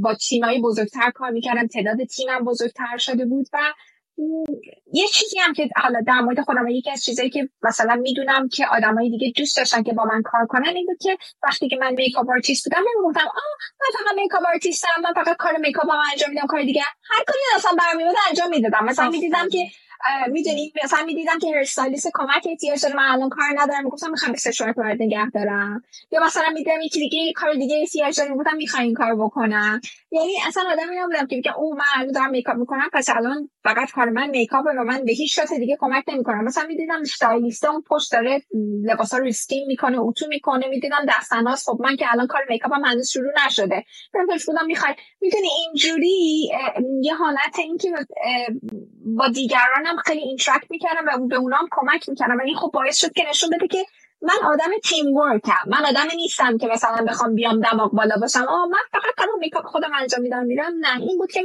با 0.00 0.14
تیمایی 0.14 0.60
بزرگتر 0.60 1.10
کار 1.10 1.30
می‌کردم 1.30 1.66
تعداد 1.66 2.04
تیمم 2.04 2.44
بزرگتر 2.44 2.96
شده 2.96 3.24
بود 3.26 3.46
و 3.52 3.58
یه 4.92 5.06
چیزی 5.06 5.38
هم 5.38 5.52
که 5.52 5.68
حالا 5.76 6.00
در 6.06 6.20
مورد 6.20 6.40
خودم 6.40 6.68
یکی 6.68 6.90
از 6.90 7.04
چیزایی 7.04 7.30
که 7.30 7.48
مثلا 7.62 7.94
می‌دونم 7.94 8.48
که 8.48 8.66
آدمای 8.66 9.10
دیگه 9.10 9.32
دوست 9.36 9.56
داشتن 9.56 9.82
که 9.82 9.92
با 9.92 10.04
من 10.04 10.22
کار 10.22 10.46
کنن 10.46 10.76
این 10.76 10.86
بود 10.86 10.98
که 11.00 11.18
وقتی 11.42 11.68
که 11.68 11.76
من 11.76 11.94
makeup 11.94 12.30
artist 12.30 12.64
بودم 12.64 12.82
نمی‌گفتم 12.94 13.26
آه 13.28 13.56
من 13.80 13.98
فقط 13.98 14.16
makeup 14.16 14.42
artist 14.54 14.83
م 14.83 14.88
من 15.04 15.12
فقط 15.24 15.36
کار 15.36 15.56
makeup 15.56 15.86
انجام 16.12 16.30
میدم 16.30 16.46
کار 16.46 16.62
دیگه 16.62 16.82
هر 17.10 17.24
کاری 17.26 17.38
اصلا 17.56 17.70
برمی 17.78 18.04
انجام 18.28 18.48
می‌دادم. 18.50 18.84
مثلا 18.84 19.10
می‌دیدم 19.10 19.48
که 19.48 19.58
می‌دونی 20.28 20.72
مثلا 20.84 21.04
می‌دیدم 21.04 21.38
که 21.38 21.48
hair 21.48 21.58
stylist 21.58 22.10
کمک 22.14 22.46
احتیاج 22.50 22.82
داره 22.82 22.96
من 22.96 23.08
الان 23.10 23.28
کار 23.28 23.44
ندارم. 23.54 23.84
می‌گفتم 23.84 24.10
می‌خوام 24.10 24.32
سشوار 24.32 24.72
رو 24.72 24.92
نگه 24.92 25.30
دارم. 25.30 25.82
یا 26.12 26.24
مثلا 26.24 26.50
می‌دیدم 26.52 26.80
یکی 26.84 27.00
دیگه 27.00 27.32
کار 27.32 27.54
دیگه 27.54 27.76
احتیاج 27.80 28.16
داره 28.18 28.30
می‌گفتم 28.30 28.56
می‌خوام 28.56 28.82
این 28.82 28.94
کار 28.94 29.16
بکنم. 29.16 29.80
یعنی 30.10 30.32
اصلا 30.46 30.62
آدمی 30.72 30.96
نبودم 30.96 31.26
که 31.26 31.36
میگه 31.36 31.58
او 31.58 31.74
من 31.74 31.84
الان 31.96 32.12
دارم 32.12 32.30
makeup 32.30 32.56
می‌کنم 32.56 32.88
پس 32.92 33.08
الان 33.08 33.50
فقط 33.64 33.90
کار 33.90 34.08
من 34.08 34.30
makeup 34.30 34.64
و 34.78 34.84
من 34.84 35.04
به 35.04 35.12
هیچ 35.12 35.40
کس 35.40 35.52
دیگه 35.52 35.76
کمک 35.80 36.04
نمی‌کنم. 36.08 36.44
مثلا 36.44 36.66
می‌دیدم 36.66 37.00
stylist 37.00 37.64
اون 37.64 37.82
پشت 37.88 38.12
داره 38.12 38.42
لباسا 38.84 39.18
رو 39.18 39.26
steam 39.26 39.66
می‌کنه 39.66 40.00
اتو 40.00 40.26
می‌کنه. 40.28 40.66
می‌دیدم 40.68 41.06
دست 41.08 41.34
تنهاس 41.34 41.68
خب 41.68 41.78
من 41.80 41.96
که 41.96 42.12
الان 42.12 42.26
کار 42.26 42.40
میکاپم 42.48 42.84
هنوز 42.84 43.10
شروع 43.10 43.32
نشده. 43.46 43.84
من 44.14 44.26
بودم 44.46 44.66
می‌خوای؟ 44.66 44.94
می‌دونی 45.20 45.48
اینجوری 45.66 46.50
یه 47.02 47.14
حالت 47.14 47.58
اینکه 47.58 47.88
با 49.04 49.28
دیگرانم 49.90 50.02
خیلی 50.06 50.20
interact 50.20 50.70
می‌کردم 50.70 51.04
و 51.06 51.26
به 51.26 51.36
اونام 51.36 51.68
کمک 51.70 52.08
می‌کردم. 52.08 52.38
و 52.38 52.42
این 52.44 52.56
خب 52.56 52.70
باعث 52.74 52.96
شد 52.96 53.12
که 53.12 53.24
نشون 53.30 53.50
بده 53.50 53.66
که 53.66 53.84
من 54.22 54.34
آدم 54.44 54.70
teamwork 54.84 55.16
م 55.16 55.54
من 55.66 55.86
آدم 55.86 56.16
نیستم 56.16 56.58
که 56.58 56.66
مثلا 56.66 57.04
بخوام 57.08 57.34
بیام 57.34 57.60
دماغ 57.60 57.92
بالا 57.92 58.14
باشم. 58.20 58.44
آه 58.48 58.68
من 58.68 58.78
فقط 58.92 59.14
کارو 59.16 59.38
makeup 59.38 59.64
خودم 59.64 59.90
انجام 60.00 60.20
میدم 60.20 60.44
میرم. 60.44 60.72
نه 60.80 61.00
این 61.00 61.18
بود 61.18 61.32
که 61.32 61.42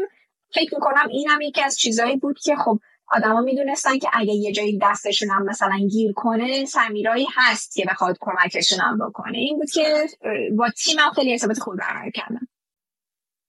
فکر 0.53 0.75
می‌کنم 0.75 1.07
اینم 1.09 1.41
یکی 1.41 1.61
از 1.61 1.77
چیزهایی 1.77 2.17
بود 2.17 2.39
که 2.43 2.55
خب 2.55 2.79
آدما 3.11 3.41
می‌دونستن 3.41 3.97
که 3.97 4.09
اگه 4.13 4.33
یه 4.33 4.51
جایی 4.51 4.79
دستشون 4.81 5.29
هم 5.29 5.45
مثلا 5.45 5.77
گیر 5.91 6.13
کنه 6.13 6.65
سمیرایی 6.65 7.27
هست 7.35 7.75
که 7.75 7.85
بخواد 7.89 8.17
کمکشون 8.21 8.79
هم 8.79 8.97
بکنه. 9.07 9.37
این 9.37 9.57
بود 9.57 9.69
که 9.69 10.05
با 10.57 10.69
تیمم 10.69 11.11
خیلی 11.15 11.31
ارتباط 11.31 11.59
خوب 11.59 11.75
برقرار 11.77 12.09
کردم. 12.09 12.47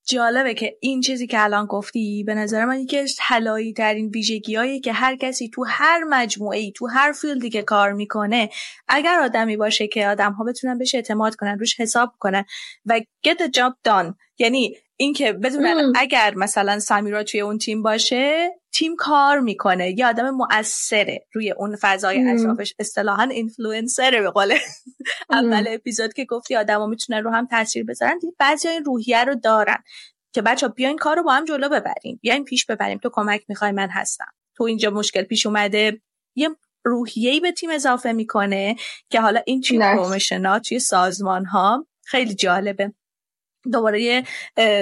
جالبه 0.09 0.55
که 0.55 0.77
این 0.81 1.01
چیزی 1.01 1.27
که 1.27 1.42
الان 1.45 1.66
گفتی 1.66 2.25
به 2.25 2.35
نظر 2.35 2.64
من 2.64 2.81
یکی 2.81 2.99
از 2.99 3.14
طلایی 3.19 3.73
ترین 3.73 4.09
ویژگیهایی 4.09 4.81
که 4.81 4.92
هر 4.92 5.16
کسی 5.16 5.49
تو 5.49 5.64
هر 5.69 6.05
مجموعه 6.05 6.59
ای 6.59 6.73
تو 6.73 6.87
هر 6.87 7.12
فیلدی 7.12 7.51
که 7.51 7.62
کار 7.62 7.92
می‌کنه 7.92 8.51
اگر 8.88 9.21
آدمی 9.21 9.57
باشه 9.57 9.87
که 9.87 10.09
آدم 10.09 10.33
ها 10.33 10.45
بتونن 10.45 10.79
بهش 10.79 10.95
اعتماد 10.95 11.35
کنن 11.35 11.59
روش 11.59 11.81
حساب 11.81 12.12
کنن 12.19 12.45
و 12.87 13.01
get 13.01 13.33
the 13.33 13.47
job 13.47 13.73
done. 13.88 14.14
یعنی 14.38 14.77
اینکه 14.97 15.33
بدونن 15.33 15.93
اگر 15.97 16.35
مثلا 16.35 16.79
سمیرا 16.79 17.23
توی 17.23 17.41
اون 17.41 17.59
تیم 17.59 17.83
باشه 17.83 18.51
تیم 18.73 18.97
کار 18.97 19.41
می‌کنه. 19.41 19.99
یه 19.99 20.07
آدم 20.07 20.31
مؤثره 20.31 21.27
روی 21.33 21.51
اون 21.51 21.77
فضای 21.81 22.31
اطرافش. 22.31 22.75
اصطلاحا 22.79 23.23
اینفلوئنسره 23.23 24.21
به 24.21 24.31
قول 24.31 24.59
اول 25.31 25.65
اپیزود 25.69 26.13
که 26.13 26.25
گفتی 26.25 26.57
آدما 26.57 26.87
می‌تونن 26.87 27.23
رو 27.23 27.31
هم 27.31 27.47
تاثیر 27.47 27.85
بذارن. 27.85 28.21
بعضی 28.39 28.69
این 28.69 28.85
روحیه 28.85 29.25
رو 29.25 29.35
دارن 29.35 29.83
که 30.33 30.43
بچه 30.43 30.69
بیاین 30.69 30.97
کار 30.97 31.17
رو 31.17 31.23
با 31.23 31.33
هم 31.33 31.45
جلو 31.45 31.69
ببریم. 31.69 32.19
بیاین 32.23 32.45
پیش 32.45 32.67
ببریم. 32.67 32.99
تو 32.99 33.11
کمک 33.13 33.45
می‌خوای 33.49 33.73
من 33.73 33.89
هستم. 33.89 34.33
تو 34.57 34.65
اینجا 34.65 34.91
مشکل 34.91 35.23
پیش 35.23 35.47
اومده. 35.47 36.01
یه 36.35 36.49
روحیه‌ای 36.85 37.41
به 37.41 37.53
تیم 37.53 37.71
اضافه 37.71 38.13
می‌کنه 38.13 38.77
که 39.11 39.21
حالا 39.21 39.41
این 39.47 39.61
چی 39.61 39.79
پرومشنا 39.79 40.59
توی 40.59 40.79
سازمان 40.79 41.45
ها 41.45 41.87
خیلی 42.05 42.35
جالبه. 42.35 42.93
دوباره 43.72 44.02
یه 44.02 44.24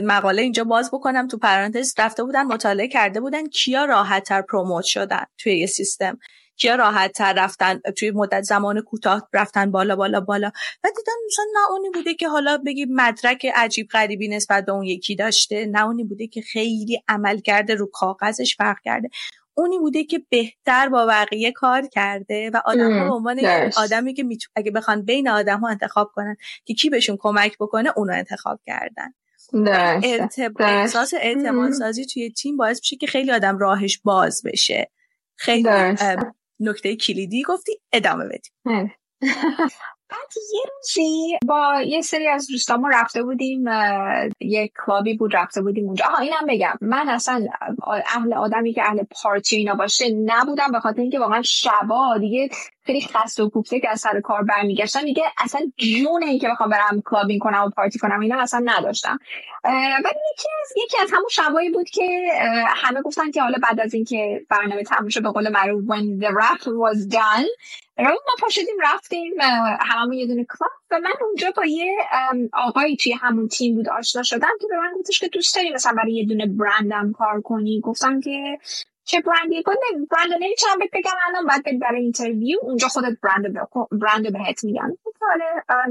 مقاله 0.05 0.43
اینجا 0.43 0.65
باز 0.65 0.91
بکنم. 0.91 1.29
تو 1.29 1.39
پرانتز 1.39 1.95
رفته 1.99 2.25
بودن 2.25 2.43
مطالعه 2.43 2.89
کرده 2.89 3.21
بودن 3.21 3.47
کیا 3.47 3.85
راحت 3.85 4.25
تر 4.29 4.43
پروموت 4.43 4.85
شدن 4.85 5.25
توی 5.39 5.59
یه 5.59 5.67
سیستم. 5.67 6.19
کیا 6.57 6.75
راحت 6.75 7.13
تر 7.13 7.33
رفتن 7.33 7.81
توی 7.99 8.11
مدت 8.11 8.43
زمان 8.43 8.81
کوتاه 8.81 9.29
رفتن 9.33 9.71
بالا 9.71 9.97
بالا 9.97 10.21
بالا. 10.21 10.49
و 10.85 10.89
دیدن 10.97 11.13
مثلا 11.27 11.45
نه 11.55 11.71
اونی 11.71 11.91
بوده 11.91 12.15
که 12.15 12.29
حالا 12.29 12.59
بگی 12.67 12.87
مدرک 12.91 13.47
عجیب 13.55 13.89
غریبی 13.89 14.29
نسبت 14.29 14.67
به 14.67 14.73
اون 14.73 14.85
یکی 14.85 15.17
داشته 15.17 15.67
نه 15.67 15.85
اونی 15.85 16.05
بوده 16.05 16.27
که 16.27 16.43
خیلی 16.43 17.03
عمل 17.09 17.41
کرده 17.41 17.75
رو 17.75 17.87
کاغذش 17.93 18.57
فرق 18.57 18.77
کرده. 18.85 19.09
اونی 19.55 19.79
بوده 19.79 20.05
که 20.05 20.23
بهتر 20.29 20.89
با 20.89 21.07
بقیه 21.07 21.53
کار 21.53 21.87
کرده 21.87 22.51
و 22.55 22.61
آدم 22.65 22.93
ها 22.99 23.05
به 23.09 23.15
عنوان 23.15 23.41
آدمی 23.77 24.15
که 24.15 24.25
اگه 24.55 24.71
بخوان 24.71 25.03
بین 25.03 25.29
آدم 25.29 25.61
ها 25.61 25.69
انتخاب 25.69 26.13
کنن 26.15 26.37
که 26.65 26.75
کی 26.75 26.91
بهشون 26.91 27.17
کمک 27.21 27.57
بکنه 27.61 27.93
اونو 27.97 28.13
انتخاب 28.13 28.61
کردن. 28.67 29.15
احساس 30.61 31.15
اعتماد 31.15 31.71
سازی 31.73 32.07
توی 32.07 32.31
تیم 32.31 32.57
باعث 32.57 32.79
میشه 32.79 32.97
که 32.97 33.07
خیلی 33.07 33.33
آدم 33.33 33.59
راهش 33.59 34.01
باز 34.05 34.43
بشه. 34.45 34.91
خیلی 35.37 35.69
نکته 36.61 36.97
کلیدی 36.97 37.43
گفتی 37.43 37.73
ادامه 37.93 38.25
بدیم. 38.25 38.53
بعد 40.15 40.33
یه 40.55 40.61
روزی 40.77 41.39
با 41.47 41.81
یه 41.87 42.01
سری 42.01 42.29
از 42.29 42.47
دوستامون 42.51 42.93
رفته 42.95 43.23
بودیم 43.23 43.65
یه 44.41 44.71
club 44.87 45.09
ی 45.09 45.15
بود 45.15 45.37
رفته 45.37 45.63
بودیم 45.63 45.87
اونجا. 45.87 46.05
آها 46.07 46.19
اینم 46.19 46.47
بگم. 46.49 46.79
من 46.81 47.09
اصلا 47.09 47.47
اهل 48.07 48.35
آدمی 48.35 48.73
که 48.73 48.83
اهل 48.83 49.03
پارتی 49.23 49.57
اینا 49.57 49.75
باشه 49.75 50.05
نبودم 50.25 50.73
به 50.73 50.81
خاطر 50.81 51.01
اینکه 51.01 51.19
واقعا 51.19 51.43
شبا 51.43 52.19
دیگه 52.21 52.49
خیلی 52.87 53.01
خسته 53.01 53.43
و 53.43 53.49
کوفته 53.49 53.81
که 53.81 53.91
از 53.91 54.01
سر 54.01 54.21
کار 54.21 54.43
برمیگشتم 54.43 55.03
دیگه 55.03 55.23
اصلا 55.39 55.61
جون 55.77 56.23
این 56.23 56.39
که 56.39 56.49
بخوام 56.49 56.71
برم 56.71 57.03
clubbing 57.05 57.41
کنم 57.41 57.65
و 57.65 57.71
پارتی 57.71 57.99
کنم 57.99 58.21
اینا 58.21 58.41
اصلا 58.41 58.63
نداشتم. 58.65 59.19
ولی 60.05 60.21
یکی 60.33 60.49
از 60.63 60.73
یکی 60.85 60.97
از 61.03 61.11
همون 61.13 61.29
شبایی 61.31 61.71
بود 61.71 61.89
که 61.89 62.29
همه 62.69 63.03
گفتن 63.03 63.31
که 63.31 63.43
حالا 63.43 63.59
بعد 63.63 63.81
از 63.81 63.95
اینکه 63.95 64.47
برنامه 64.49 64.83
تموم 64.83 65.09
شد 65.09 65.23
به 65.23 65.31
قول 65.31 65.49
معروف 65.49 65.85
when 65.85 66.25
the 66.25 66.29
wrap 66.29 66.61
was 66.63 67.15
done. 67.15 67.47
ما 67.99 68.35
پا 68.41 68.49
شدیم 68.49 68.75
رفتیم 68.83 69.33
هممون 69.81 70.13
یه 70.13 70.27
دونه 70.27 70.47
کلاب 70.59 70.71
و 70.91 71.01
من 71.01 71.13
اونجا 71.21 71.51
با 71.57 71.65
یه 71.65 71.97
آقایی 72.53 72.97
توی 72.97 73.13
همون 73.13 73.49
تیم 73.49 73.75
بود 73.75 73.89
آشنا 73.89 74.23
شدم 74.23 74.49
که 74.61 74.67
به 74.71 74.77
من 74.77 74.93
گفتش 74.99 75.21
که 75.21 75.29
دوست 75.29 75.55
داری 75.55 75.71
مثلا 75.71 75.93
برای 75.93 76.15
یه 76.15 76.27
دونه 76.27 76.47
برندم 76.47 77.13
کار 77.13 77.41
کنی. 77.41 77.81
گفتم 77.81 78.21
که 78.21 78.59
چه 79.05 79.21
برندی 79.21 79.63
گفتن 79.63 79.73
برند 80.11 80.33
نمی‌تونم 80.41 80.79
بهت 80.79 80.91
بگم 80.93 81.13
الان 81.29 81.47
باید 81.47 81.81
برای 81.81 82.03
interview. 82.03 82.59
اونجا 82.63 82.89
خودت 82.89 83.17
برند 83.23 83.55
برند 83.93 84.33
بهت 84.33 84.65
میگن 84.65 84.91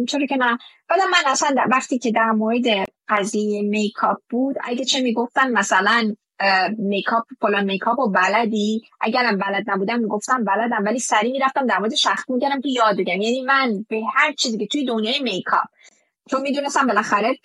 چرا 0.08 0.26
که 0.26 0.36
نه. 0.36 0.58
ولی 0.90 1.02
من 1.12 1.32
اصلا 1.32 1.56
وقتی 1.72 2.00
که 2.00 2.12
در 2.12 2.32
مورد 2.32 2.66
قضیه 3.08 3.62
میکاپ 3.62 4.18
بود 4.30 4.56
اگه 4.64 5.02
می‌گفتن 5.02 5.52
مثلا 5.52 6.16
میکاپ 6.78 7.24
فلان 7.42 7.66
میکاپ 7.66 8.00
رو 8.00 8.10
بلدی؟ 8.10 8.82
اگرم 9.02 9.38
بلد 9.38 9.64
نبودم 9.68 10.00
می‌گفتم 10.00 10.44
بلدم 10.44 10.84
ولی 10.86 11.00
سریع 11.00 11.32
می‌رفتم 11.32 11.66
در 11.66 11.80
مورد 11.80 11.96
سرچ 11.96 12.30
می‌کردم 12.30 12.62
که 12.62 12.70
یاد 12.70 12.98
بگیرم 12.98 13.22
یعنی 13.22 13.42
من 13.42 13.86
به 13.90 14.02
هر 14.16 14.34
چیزی 14.34 14.58
که 14.58 14.68
توی 14.68 14.86
دنیای 14.86 15.20
میکاپ 15.20 15.68
چون 16.30 16.42
می‌دونستم 16.42 16.88
بالاخره 16.88 17.38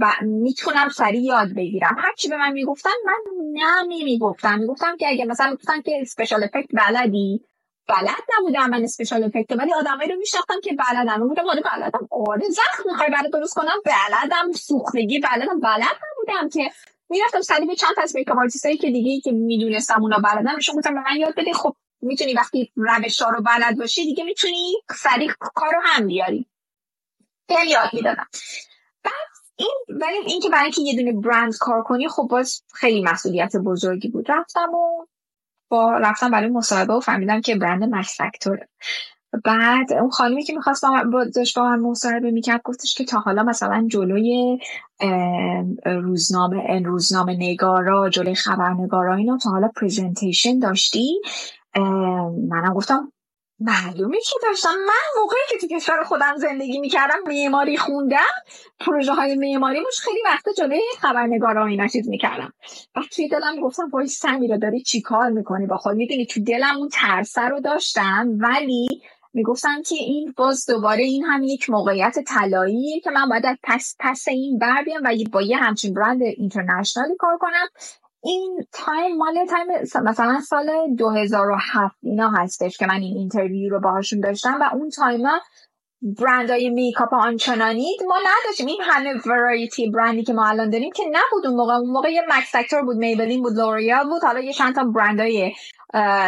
ب... 0.00 0.04
می‌تونم 0.22 0.88
سریع 0.88 1.20
یاد 1.20 1.54
بگیرم. 1.56 1.96
هرچی 1.98 2.28
به 2.28 2.36
من 2.36 2.52
می‌گفتن 2.52 2.90
من 3.06 3.14
نه 3.52 3.82
نمی‌گفتم. 3.82 4.58
می‌گفتم 4.58 4.96
که 4.96 5.08
اگه 5.08 5.24
مثلا 5.24 5.54
گفتن 5.54 5.82
که 5.82 5.98
special 6.00 6.44
effect 6.44 6.68
بلدی 6.72 7.44
بلد 7.88 8.24
نبودم 8.38 8.70
من 8.70 8.84
special 8.84 9.24
effect 9.24 9.52
ولی 9.52 9.74
آدمایی 9.74 10.10
رو 10.10 10.18
میشناختم 10.18 10.60
که 10.62 10.72
بلدم 10.72 11.28
گفتم 11.28 11.48
آره 11.48 11.62
بلدم. 11.62 12.08
آره 12.28 12.48
زخم 12.48 12.82
می‌خوای 12.86 13.10
برای 13.10 13.30
درست 13.30 13.54
کنم 13.54 13.82
بلدم. 13.84 14.52
سوختگی 14.52 15.18
بلدم. 15.18 15.60
بلد 15.60 15.96
نبودم 16.12 16.48
که. 16.48 16.70
می‌رفتم 17.08 17.40
سریع 17.40 17.66
به 17.66 17.74
چند 17.76 17.94
تا 17.96 18.02
از 18.02 18.16
میکاپ 18.16 18.38
که 18.80 18.90
دیگه 18.90 19.20
که 19.20 19.32
می‌دونستم 19.32 20.02
اونا 20.02 20.18
بلدن 20.18 20.54
میشون 20.56 20.76
گفتم 20.76 20.94
به 20.94 21.00
من 21.10 21.16
یاد 21.16 21.34
بده 21.36 21.52
خب 21.52 21.76
می‌تونی 22.02 22.34
وقتی 22.34 22.72
روش 22.76 23.22
ها 23.22 23.30
رو 23.30 23.42
بلد 23.42 23.78
باشی 23.78 24.04
دیگه 24.04 24.24
می‌تونی 24.24 24.74
سریع 24.90 25.32
کارو 25.54 25.80
هم 25.82 26.06
بیاری. 26.06 26.46
خیلی 27.56 27.70
یاد 27.70 27.88
می‌دادم. 27.92 28.26
این 29.56 29.74
ولی 29.88 30.16
این 30.26 30.40
که 30.40 30.48
برای 30.48 30.62
اینکه 30.62 30.82
یه 30.82 30.96
دونه 30.96 31.12
برند 31.20 31.58
کار 31.58 31.82
کنی 31.82 32.08
خب 32.08 32.28
باز 32.30 32.62
خیلی 32.74 33.02
مسئولیت 33.02 33.56
بزرگی 33.56 34.08
بود. 34.08 34.30
رفتم 34.30 34.74
و 34.74 35.06
با 35.68 35.98
رفتم 35.98 36.30
برای 36.30 36.48
مصاحبه 36.48 36.94
و 36.94 37.00
فهمیدم 37.00 37.40
که 37.40 37.56
برند 37.56 37.84
مکس 37.84 38.18
بعد 39.44 39.92
اون 39.92 40.10
خانمی 40.10 40.44
که 40.44 40.52
می‌خواست 40.52 40.84
با 41.12 41.24
داشت 41.24 41.58
با 41.58 41.64
من 41.64 41.80
مصاحبه 41.80 42.30
می‌کرد 42.30 42.60
گفتش 42.64 42.94
که 42.94 43.04
تا 43.04 43.18
حالا 43.18 43.42
مثلا 43.42 43.88
جلوی 43.90 44.58
روزنامه 45.84 46.82
روزنامه 46.84 47.36
نگارا 47.36 48.08
جلوی 48.08 48.34
خبرنگارا 48.34 49.14
اینا 49.14 49.38
تا 49.38 49.50
حالا 49.50 49.68
presentation 49.68 50.58
داشتی؟ 50.58 51.20
منم 52.48 52.74
گفتم 52.74 53.12
معلومه 53.64 54.16
که 54.24 54.38
داشتم؟ 54.42 54.74
من 54.86 55.20
موقعی 55.20 55.40
که 55.50 55.58
تو 55.58 55.76
کشور 55.76 56.02
خودم 56.02 56.36
زندگی 56.36 56.80
می‌کردم 56.80 57.18
معماری 57.26 57.76
خوندم 57.76 58.32
پروژه 58.80 59.12
های 59.12 59.34
معماریمو 59.34 60.00
خیلی 60.00 60.20
وقتا 60.24 60.52
جلوی 60.52 60.80
خبرنگارا 61.00 61.66
اینا 61.66 61.88
چیز 61.88 62.08
می‌کردم. 62.08 62.52
و 62.96 63.00
توی 63.12 63.28
دلم 63.28 63.60
گفتم 63.60 63.90
وای 63.92 64.06
سمیرا 64.06 64.56
داری 64.56 64.82
چی 64.82 65.00
کار 65.00 65.30
می‌کنی؟ 65.30 65.66
با 65.66 65.76
خودم 65.76 65.96
می‌دونی 65.96 66.26
تو 66.26 66.44
دلم 66.44 66.76
اون 66.76 66.88
ترسه 66.88 67.42
رو 67.42 67.60
داشتم 67.60 68.28
ولی 68.38 69.02
می‌گفتم 69.34 69.82
که 69.82 69.94
این 69.94 70.34
باز 70.36 70.66
دوباره 70.66 71.02
این 71.02 71.24
هم 71.24 71.42
یک 71.42 71.70
موقعیت 71.70 72.18
طلاییه 72.26 73.00
که 73.00 73.10
من 73.10 73.28
باید 73.28 73.58
پس 73.62 73.96
پس 73.98 74.28
این 74.28 74.58
بر 74.58 74.82
بیام 74.84 75.02
و 75.04 75.10
با 75.32 75.42
یه 75.42 75.56
همچین 75.56 75.94
برند 75.94 76.22
international 76.22 77.09
ی 77.09 77.16
کار 77.18 77.38
کنم. 77.38 77.68
این 78.24 78.66
time 78.72 79.16
مال 79.16 79.46
time 79.46 79.66
مثلا 80.04 80.40
سال 80.40 80.70
2007 80.98 81.96
اینا 82.02 82.30
هستش 82.30 82.78
که 82.78 82.86
من 82.86 83.00
این 83.00 83.16
interview 83.16 83.70
رو 83.70 83.80
باهاشون 83.80 84.20
داشتم 84.20 84.58
و 84.60 84.74
اون 84.74 84.90
time 84.90 85.22
برندهای 86.20 86.70
میکاپ 86.70 87.14
آنچنانی 87.14 87.96
ما 88.08 88.16
نداشتیم. 88.18 88.66
این 88.66 88.80
همه 88.82 89.14
variety 89.26 89.90
برندی 89.90 90.22
که 90.22 90.32
ما 90.32 90.46
الان 90.46 90.70
داریم 90.70 90.90
که 90.94 91.02
نبود 91.06 91.46
اون 91.46 91.56
موقع. 91.56 91.74
اون 91.74 91.90
موقع 91.90 92.12
یه 92.12 92.22
مکس 92.28 92.52
فکتور 92.52 92.82
بود 92.82 92.96
میبلین 92.96 93.42
بود 93.42 93.52
لوریال 93.52 94.08
بود. 94.08 94.24
حالا 94.24 94.40
یه 94.40 94.52
چند 94.52 94.74
تا 94.74 94.84
برندهای 94.84 95.52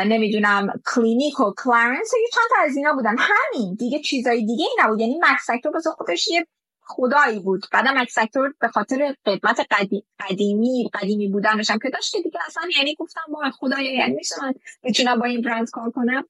نمی‌دونم 0.07 0.66
کلینیک 0.94 1.40
و 1.40 1.52
کلارنس 1.64 2.12
یه 2.22 2.28
چند 2.35 2.44
تا 2.50 2.57
از 2.64 2.76
اینا 2.76 2.92
بودن. 2.92 3.16
همین. 3.18 3.74
دیگه 3.74 3.98
چیزای 3.98 4.44
دیگه 4.46 4.64
ای 4.64 4.85
نبود. 4.85 5.00
یعنی 5.00 5.18
مکس 5.22 5.46
فکتور 5.46 5.72
بس 5.72 5.87
خودش 5.87 6.28
یه 6.30 6.46
خدایی 6.87 7.40
بود. 7.40 7.64
بعدم 7.73 8.01
مکس 8.01 8.14
فکتور 8.14 8.55
به 8.61 8.68
خاطر 8.68 9.14
قدمت 9.27 9.66
قدیمی 10.20 10.90
قدیمی 10.94 11.29
بودنش 11.29 11.70
هم 11.70 11.79
که 11.79 11.90
داشت 11.90 12.12
که 12.12 12.23
دیگه. 12.23 12.40
اصلا 12.47 12.62
یعنی 12.77 12.94
گفتم 12.94 13.23
ما 13.29 13.51
خدایا 13.51 13.94
یعنی 13.94 14.14
میشه 14.14 14.35
من 14.42 14.55
بتونم 14.83 15.18
با 15.18 15.27
این 15.27 15.42
برند 15.42 15.70
کار 15.70 15.90
کنم. 15.90 16.25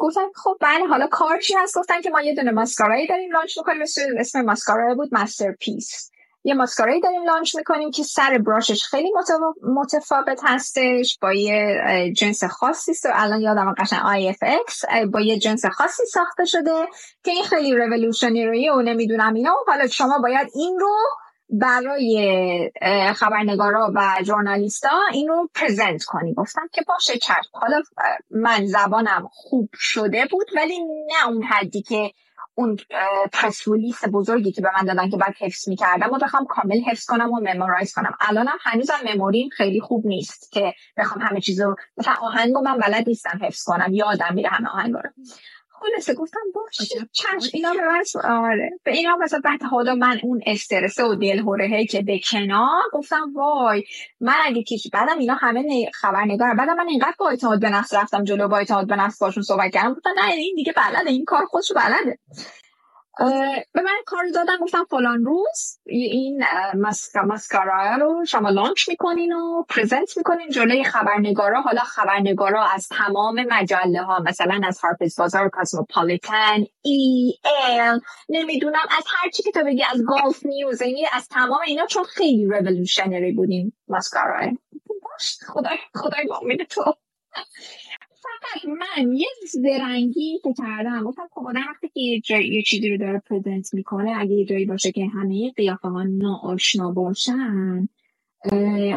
گفتن 0.00 0.20
خب 0.34 0.56
بله 0.60 0.86
حالا 0.86 1.06
کار 1.06 1.40
چی 1.40 1.54
هست؟ 1.54 1.78
گفتن 1.78 2.00
که 2.00 2.10
ما 2.10 2.22
یه 2.22 2.34
دونه 2.34 2.50
ماسکارایی 2.50 3.06
داریم 3.06 3.32
launch 3.32 3.58
می‌کنیم 3.58 3.82
اسم 4.18 4.42
ماسکارا 4.42 4.94
بود 4.94 5.08
Masterpiece. 5.12 6.11
یه 6.44 6.54
ماسکارایی 6.54 7.00
داریم 7.00 7.24
launch 7.24 7.56
می‌کنیم 7.56 7.90
که 7.90 8.02
سر 8.02 8.38
brush 8.38 8.71
ش 8.71 8.84
خیلی 8.84 9.12
متفاوت 9.62 10.40
هستش 10.44 11.18
با 11.22 11.32
یه 11.32 12.12
جنس 12.16 12.44
خاصی 12.44 12.92
و 13.04 13.12
الان 13.14 13.40
یادم 13.40 13.74
قشن 13.78 13.96
IFX 13.96 14.84
با 15.12 15.20
یه 15.20 15.38
جنس 15.38 15.66
خاصی 15.66 16.02
ساخته 16.06 16.44
شده 16.44 16.86
که 17.24 17.30
این 17.30 17.44
خیلی 17.44 17.74
revolutionary 17.76 18.68
و 18.68 18.82
نمی‌دونم 18.82 19.34
اینا. 19.34 19.54
حالا 19.66 19.86
شما 19.86 20.18
باید 20.22 20.48
این 20.54 20.78
رو 20.78 20.96
برای 21.50 22.70
خبرنگارا 23.16 23.92
و 23.94 24.16
جورنالیستا 24.24 24.88
این 25.12 25.28
رو 25.28 25.50
پرزنت 25.54 26.04
کنی. 26.04 26.34
گفتم 26.34 26.68
که 26.72 26.82
باشه 26.88 27.18
چشم. 27.18 27.50
حالا 27.52 27.82
من 28.30 28.66
زبانم 28.66 29.28
خوب 29.32 29.68
شده 29.74 30.26
بود 30.30 30.46
ولی 30.56 30.78
نه 30.84 31.28
اون 31.28 31.42
حدی 31.42 31.82
که 31.82 32.10
اون 32.54 32.76
پرس 33.32 33.68
بزرگی 34.12 34.52
که 34.52 34.62
به 34.62 34.70
من 34.78 34.84
دادن 34.86 35.10
که 35.10 35.16
بعد 35.16 35.34
حفظ 35.38 35.68
می‌کردم 35.68 36.10
و 36.12 36.18
بخوام 36.18 36.46
کامل 36.46 36.80
حفظ 36.80 37.04
کنم 37.04 37.32
و 37.32 37.40
ممورایز 37.40 37.94
کنم. 37.94 38.16
الانم 38.20 38.58
هنوزم 38.60 38.94
مموریم 39.14 39.48
خیلی 39.48 39.80
خوب 39.80 40.06
نیست 40.06 40.52
که 40.52 40.74
بخوام 40.96 41.24
همه 41.24 41.40
چیزو 41.40 41.76
مثلا 41.96 42.14
آهنگو 42.20 42.60
من 42.60 42.78
بلد 42.78 43.08
نیستم 43.08 43.40
حفظ 43.42 43.64
کنم 43.64 43.94
یادم 43.94 44.34
میره 44.34 44.48
همه 44.48 44.68
آهنگ 44.68 44.94
رو. 44.94 45.10
خلاصه 45.82 46.14
گفتم 46.14 46.40
باشه 46.54 46.84
چشم. 47.12 47.50
اینا 47.52 47.72
به 47.72 47.80
من 47.80 48.30
آره. 48.30 48.70
به 48.84 48.92
اینا 48.92 49.16
مثلا 49.16 49.40
بعد 49.44 49.62
حالا 49.62 49.94
من 49.94 50.20
اون 50.22 50.40
استرس 50.46 50.98
و 50.98 51.14
دل 51.14 51.86
که 51.90 52.02
به 52.02 52.20
کنار 52.30 52.82
گفتم 52.92 53.32
وای. 53.34 53.84
من 54.20 54.36
اگه 54.44 54.62
کیش 54.62 54.86
بعدم 54.92 55.18
اینا 55.18 55.34
همه 55.34 55.90
خبرنگار 55.94 56.54
بعدم 56.54 56.76
من 56.76 56.88
اینقدر 56.88 57.14
با 57.18 57.28
اعتماد 57.28 57.60
به 57.60 57.70
نفس 57.70 57.94
رفتم 57.94 58.24
جلو 58.24 58.48
با 58.48 58.58
اعتماد 58.58 58.86
به 58.86 58.96
نفس 58.96 59.18
باشون 59.18 59.42
صحبت 59.42 59.72
کردم. 59.72 59.94
گفتم 59.94 60.10
نه 60.16 60.32
این 60.32 60.54
دیگه 60.54 60.72
بلده. 60.72 61.10
این 61.10 61.24
کار 61.24 61.44
خودشو 61.44 61.74
بلده. 61.74 62.18
به 63.72 63.82
من 63.82 63.96
کار 64.06 64.24
دادن 64.34 64.56
گفتم 64.56 64.84
فلان 64.90 65.24
روز 65.24 65.78
این 65.86 66.44
ماسکارا 67.26 67.96
رو 67.96 68.24
شما 68.24 68.50
لانچ 68.50 68.88
می‌کنین 68.88 69.32
و 69.32 69.62
پریزنت 69.62 70.16
می‌کنین 70.16 70.50
جلوی 70.50 70.84
خبرنگارا. 70.84 71.60
حالا 71.60 71.80
خبرنگارا 71.80 72.64
از 72.64 72.88
تمام 72.88 73.44
مجله 73.50 74.02
ها 74.02 74.18
مثلا 74.18 74.60
از 74.64 74.78
هارپرز 74.78 75.16
بازار 75.16 75.48
کاسموپولیتن 75.48 76.64
ای 76.82 77.34
ال 77.44 78.00
نمی‌دونم 78.28 78.86
از 78.98 79.04
هر 79.06 79.30
چی 79.30 79.42
که 79.42 79.50
تو 79.50 79.64
بگی 79.64 79.84
از 79.92 80.02
گالف 80.06 80.46
نیوز 80.46 80.82
یعنی 80.82 81.06
از 81.12 81.28
تمام 81.28 81.60
اینا 81.66 81.86
چون 81.86 82.04
خیلی 82.04 82.48
revolutionary 82.50 83.32
بود 83.32 83.56
این 83.56 83.72
ماسکارا. 83.88 84.40
باشه 85.02 85.38
خدای 85.46 85.78
خدای 85.94 86.24
با 86.24 86.40
تو 88.22 88.68
من 88.68 89.12
یه 89.12 89.28
زرنگی 89.52 90.40
که 90.42 90.52
کردم 90.58 91.04
گفتم 91.04 91.28
خب 91.32 91.46
آدم 91.46 91.60
وقتی 91.70 91.88
که 91.88 92.00
یه, 92.00 92.20
جای، 92.20 92.48
یه 92.48 92.62
چیزی 92.62 92.90
رو 92.90 92.96
داره 92.98 93.22
present 93.30 93.74
می‌کنه 93.74 94.14
اگه 94.18 94.32
یه 94.32 94.44
جایی 94.44 94.64
باشه 94.64 94.92
که 94.92 95.06
همه 95.06 95.52
قیافه 95.56 95.88
ها 95.88 96.02
ناآشنا 96.02 96.92
باشن 96.92 97.88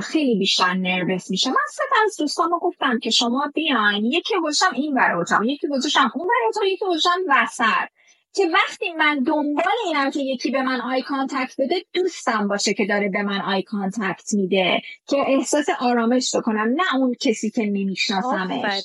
خیلی 0.02 0.36
بیشتر 0.40 0.74
nervous 0.74 1.32
میشه 1.32 1.50
من 1.50 1.56
سه 1.70 1.79
تا 1.79 1.84
از 2.06 2.18
دوستام 2.20 2.52
رو 2.52 2.60
گفتم 2.60 3.00
که 3.00 3.10
شما 3.10 3.52
بیاین 3.56 4.06
یکی 4.06 4.34
گذاشتم 4.44 4.72
این 4.74 4.94
برای 4.94 5.26
یکی 5.46 5.68
گذاشتم 5.68 6.12
اون 6.16 6.28
برای 6.28 6.72
یکی 6.72 6.86
گذاشتم 6.86 7.20
وسط. 7.30 7.90
که 8.36 8.44
وقتی 8.54 8.94
من 8.94 9.24
دنبال 9.24 9.74
اینم 9.86 10.12
که 10.12 10.20
یکی 10.20 10.52
به 10.52 10.62
من 10.62 10.82
eye 10.82 11.02
contact 11.02 11.56
بده 11.62 11.76
دوستم 11.94 12.48
باشه 12.48 12.74
که 12.74 12.86
داره 12.86 13.10
به 13.10 13.22
من 13.24 13.42
eye 13.42 13.62
contact 13.62 14.34
میده. 14.34 14.82
که 15.08 15.18
احساس 15.28 15.66
آرامش 15.80 16.36
بکنم 16.36 16.76
نه 16.76 16.96
اون 16.96 17.16
کسی 17.20 17.50
که 17.50 17.62
نمیشناسمش. 17.62 18.84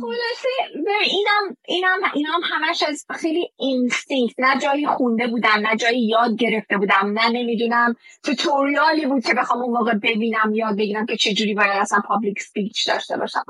خلاصه 0.00 0.48
اینم 1.04 1.56
اینم 1.64 1.98
اینم 2.14 2.40
همش 2.44 2.82
از 2.82 3.06
خیلی 3.10 3.50
instinct 3.56 4.34
نه 4.38 4.60
جایی 4.60 4.86
خونده 4.86 5.26
بودم 5.26 5.66
نه 5.70 5.76
جایی 5.76 6.06
یاد 6.06 6.36
گرفته 6.36 6.76
بودم 6.76 7.12
نه 7.14 7.28
نمی‌دونم 7.28 7.96
tutorial 8.22 8.97
ی 8.97 9.06
بود 9.06 9.24
که 9.24 9.34
بخوام 9.34 9.62
اون 9.62 9.72
موقع 9.72 9.94
ببینم 9.94 10.54
یاد 10.54 10.76
بگیرم 10.76 11.06
که 11.06 11.16
چجوری 11.16 11.54
باید 11.54 11.70
اصلا 11.70 12.00
public 12.08 12.42
speech 12.42 12.88
داشته 12.88 13.16
باشم. 13.16 13.44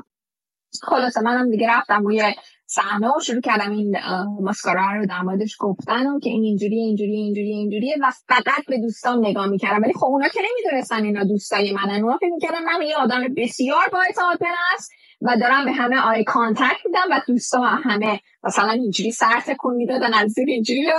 خلاصه 0.81 1.21
منم 1.21 1.51
دیگه 1.51 1.69
رفتم 1.69 2.03
روی 2.03 2.33
صحنه 2.69 3.07
و 3.07 3.19
شروع 3.19 3.41
کردم 3.41 3.71
این 3.71 3.97
ماسکارا 4.41 4.95
رو 4.95 5.05
در 5.05 5.21
موردش 5.21 5.55
گفتن 5.59 6.07
و 6.07 6.19
که 6.19 6.29
این 6.29 6.43
اینجوری 6.43 6.79
اینجوری 6.79 7.15
اینجوری 7.15 7.51
اینجوریه 7.51 7.95
و 8.01 8.11
فقط 8.27 8.65
به 8.67 8.77
دوستام 8.77 9.25
نگاه 9.25 9.47
می‌کردم. 9.47 9.81
ولی 9.83 9.93
خب 9.93 10.05
اونا 10.05 10.27
که 10.27 10.39
نمی‌دونستن 10.39 11.03
اینا 11.03 11.23
دوستای 11.23 11.73
منن. 11.73 12.03
اونا 12.03 12.17
فکر 12.17 12.33
می‌کردن 12.33 12.63
من 12.63 12.81
یه 12.81 12.95
آدم 12.95 13.21
بسیار 13.37 13.89
با 13.91 13.99
اعتماد 14.01 14.39
به 14.75 14.81
نفس 14.81 14.91
و 15.21 15.37
دارم 15.41 15.65
به 15.65 15.71
همه 15.71 15.97
eye 15.97 16.23
contact 16.23 16.85
میدم 16.85 17.07
و 17.11 17.21
دوستام 17.27 17.61
همه 17.61 18.19
مثلا 18.43 18.71
اینجوری 18.71 19.11
سر 19.11 19.39
تکون 19.47 19.75
می‌دادن 19.75 20.13
از 20.13 20.31
زیر 20.31 20.47
اینجوری 20.47 20.85
به 20.85 20.93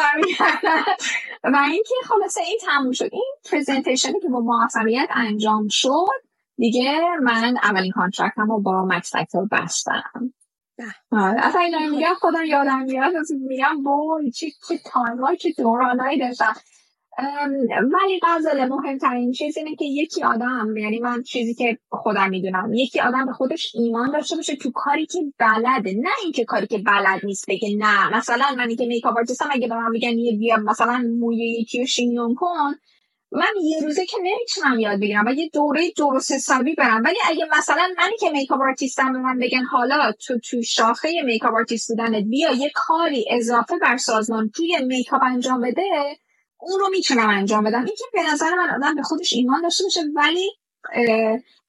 و 1.44 1.56
اینکه 1.72 1.94
خلاصه 2.04 2.40
این 2.40 2.58
تموم 2.66 2.92
شد. 2.92 3.08
این 3.12 3.34
presentation 3.52 4.15
ی 4.15 4.20
که 4.20 4.28
با 4.28 4.40
موفقیت 4.40 5.08
انجام 5.14 5.66
شد 5.70 6.28
دیگه 6.56 7.00
من 7.22 7.56
اولین 7.62 7.92
contract 7.92 8.42
م 8.42 8.48
رو 8.48 8.62
با 8.62 8.84
مکس 8.84 9.12
بستم. 9.52 10.32
اصلا 11.12 11.60
اینا 11.60 11.78
میگم 11.78 12.14
خودم 12.20 12.44
یادم 12.44 12.82
میاد 12.82 13.12
میگم 13.48 13.82
وای 13.82 14.30
چه 14.30 14.46
چه 14.68 14.78
time 14.84 15.26
ای 15.26 15.36
چه 15.36 15.52
دورانایی 15.58 16.18
داشتم. 16.18 16.54
ولی 17.92 18.20
غزل 18.22 18.68
مهمترین 18.68 19.32
چیز 19.32 19.56
اینه 19.56 19.76
که 19.76 19.84
یکی 19.84 20.22
آدم 20.22 20.76
یعنی 20.76 20.98
من 20.98 21.22
چیزی 21.22 21.54
که 21.54 21.78
خودم 21.90 22.30
می‌دونم 22.30 22.74
یکی 22.74 23.00
آدم 23.00 23.26
به 23.26 23.32
خودش 23.32 23.72
ایمان 23.74 24.10
داشته 24.10 24.36
باشه 24.36 24.56
تو 24.56 24.70
کاری 24.70 25.06
که 25.06 25.18
بلده. 25.38 25.94
نه 25.94 26.10
اینکه 26.22 26.44
کاری 26.44 26.66
که 26.66 26.78
بلد 26.78 27.20
نیست 27.24 27.50
بگه 27.50 27.76
نه. 27.78 28.16
مثلا 28.16 28.44
منی 28.56 28.76
که 28.76 28.86
makeup 28.86 29.16
artist 29.16 29.43
م 29.43 29.48
اگه 29.50 29.68
به 29.68 29.74
من 29.74 29.90
میگن 29.90 30.18
یه 30.18 30.36
بیا 30.38 30.56
مثلا 30.56 31.04
موی 31.20 31.36
یکی 31.60 31.80
رو 31.80 31.86
شینیون 31.86 32.34
کن 32.34 32.74
من 33.32 33.52
یه 33.62 33.80
روزه 33.82 34.06
که 34.06 34.16
نمی‌تونم 34.22 34.78
یاد 34.78 35.00
بگیرم 35.00 35.26
و 35.26 35.30
یه 35.30 35.50
دوره 35.52 35.90
درست 35.96 36.32
حسابی 36.32 36.74
برم. 36.74 37.02
ولی 37.04 37.16
اگه 37.28 37.44
مثلا 37.58 37.88
منی 37.98 38.16
که 38.20 38.30
makeup 38.30 38.60
artist 38.60 39.05
م 39.05 39.12
به 39.12 39.18
من 39.18 39.38
بگن 39.38 39.64
حالا 39.64 40.12
تو 40.12 40.38
تو 40.38 40.62
شاخه 40.62 41.22
makeup 41.24 41.54
artist 41.54 41.88
بودنت 41.88 42.24
بیا 42.24 42.52
یه 42.52 42.70
کاری 42.74 43.24
اضافه 43.30 43.78
بر 43.78 43.96
سازمان 43.96 44.50
توی 44.54 44.78
میکاپ 44.86 45.22
انجام 45.22 45.60
بده 45.60 45.82
اون 46.60 46.80
رو 46.80 46.88
می‌تونم 46.90 47.28
انجام 47.28 47.64
بدم. 47.64 47.84
این 47.84 47.96
که 47.98 48.04
به 48.12 48.22
نظر 48.32 48.50
من 48.54 48.70
آدم 48.74 48.94
به 48.94 49.02
خودش 49.02 49.32
ایمان 49.32 49.62
داشته 49.62 49.84
باشه 49.84 50.00
ولی 50.16 50.50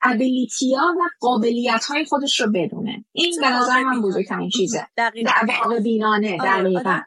ability 0.02 0.76
ها 0.76 0.96
و 1.00 1.02
قابلیت 1.20 1.86
های 1.86 2.06
خودش 2.06 2.42
رو 2.42 2.52
بدونه. 2.52 3.06
این 3.12 3.36
به 3.42 3.50
نظر 3.50 3.84
من 3.84 4.02
بزرگترین 4.02 4.50
چیزه. 4.50 4.88
دقیقا. 4.98 5.32
بینانه 5.84 6.38
دقیقا 6.38 7.00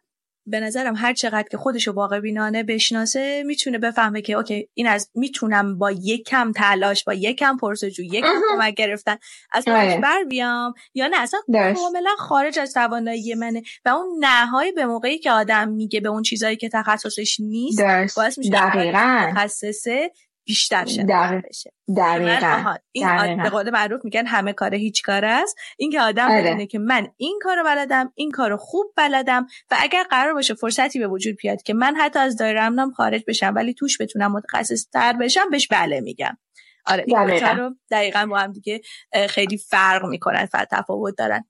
به 0.46 0.61
نظرم 0.61 0.94
هر 0.96 1.14
چقدر 1.14 1.48
که 1.50 1.57
خودش 1.57 1.88
واقع 1.88 2.20
بینانه 2.20 2.62
بشناسه 2.62 3.42
می‌تونه 3.46 3.78
بفهمه 3.78 4.22
که 4.22 4.33
اوکی 4.33 4.68
این 4.74 4.87
از 4.87 5.11
می‌تونم 5.14 5.78
با 5.78 5.90
یک 5.90 6.28
کم 6.28 6.52
تلاش 6.52 7.05
با 7.05 7.14
یک 7.14 7.38
کم 7.38 7.57
پرسجو 7.57 8.02
یک 8.02 8.24
کم 8.24 8.40
کمک 8.50 8.74
گرفتن 8.74 9.16
از 9.52 9.64
خودش 9.64 9.76
آره. 9.76 10.00
بر 10.00 10.24
بیام؟ 10.28 10.74
یا 10.94 11.07
نه 11.07 11.20
اصلا 11.20 11.40
کاملا 11.48 12.11
خارج 12.18 12.59
از 12.59 12.72
توانایی 12.72 13.35
منه 13.35 13.62
و 13.85 13.88
اون 13.88 14.24
نهای 14.24 14.72
به 14.72 14.87
موقعی 14.87 15.18
که 15.18 15.31
آدم 15.31 15.68
میگه 15.68 16.00
به 16.00 16.09
اون 16.09 16.22
چیزایی 16.22 16.57
که 16.57 16.68
تخصصش 16.68 17.40
نیست 17.40 18.16
باعث 18.16 18.38
میشه 18.38 18.50
دقیقا. 18.50 19.31
تخصصه 19.33 20.11
بیشتر 20.44 20.85
شناخته 20.85 21.42
بشه. 21.48 21.72
دقیقا. 21.96 22.74
این 22.92 23.42
به 23.42 23.48
قول 23.50 23.70
معروف 23.70 24.05
میگن 24.05 24.26
همه 24.26 24.52
کار 24.52 24.74
هیچ 24.74 25.02
کار 25.02 25.24
است. 25.24 25.57
این 25.78 25.90
که 25.90 26.00
آدم 26.00 26.31
آره. 26.31 26.42
بدونه 26.42 26.66
که 26.66 26.78
من 26.78 27.09
این 27.16 27.38
کارو 27.42 27.64
بلدم 27.64 28.12
این 28.14 28.31
کارو 28.31 28.57
خوب 28.57 28.87
بلدم 28.96 29.46
و 29.70 29.76
اگر 29.81 30.02
قرار 30.11 30.35
باشه 30.35 30.55
فرصتی 30.55 30.98
به 30.98 31.09
وجود 31.09 31.37
بیاد 31.42 31.62
که 31.62 31.74
من 31.74 31.96
حتی 31.96 32.18
از 32.18 32.37
دایره 32.37 32.62
امنم 32.62 32.90
خارج 32.90 33.24
بشم 33.28 33.52
ولی 33.57 33.74
توش 33.74 34.00
بتونم 34.00 34.33
متخصص 34.33 34.88
تر 34.92 35.12
بشم 35.12 35.50
بهش 35.50 35.68
بله 35.68 36.00
میگم. 36.00 36.38
آره 36.87 37.05
این 37.07 37.16
رو 37.59 37.74
دقیقا 37.90 38.26
با 38.26 38.38
هم 38.38 38.52
دیگه 38.52 38.81
خیلی 39.28 39.59
فرق 39.59 40.07
می‌کنن 40.07 40.48
و 40.55 40.66
تفاوت 40.70 41.14
دارن. 41.18 41.44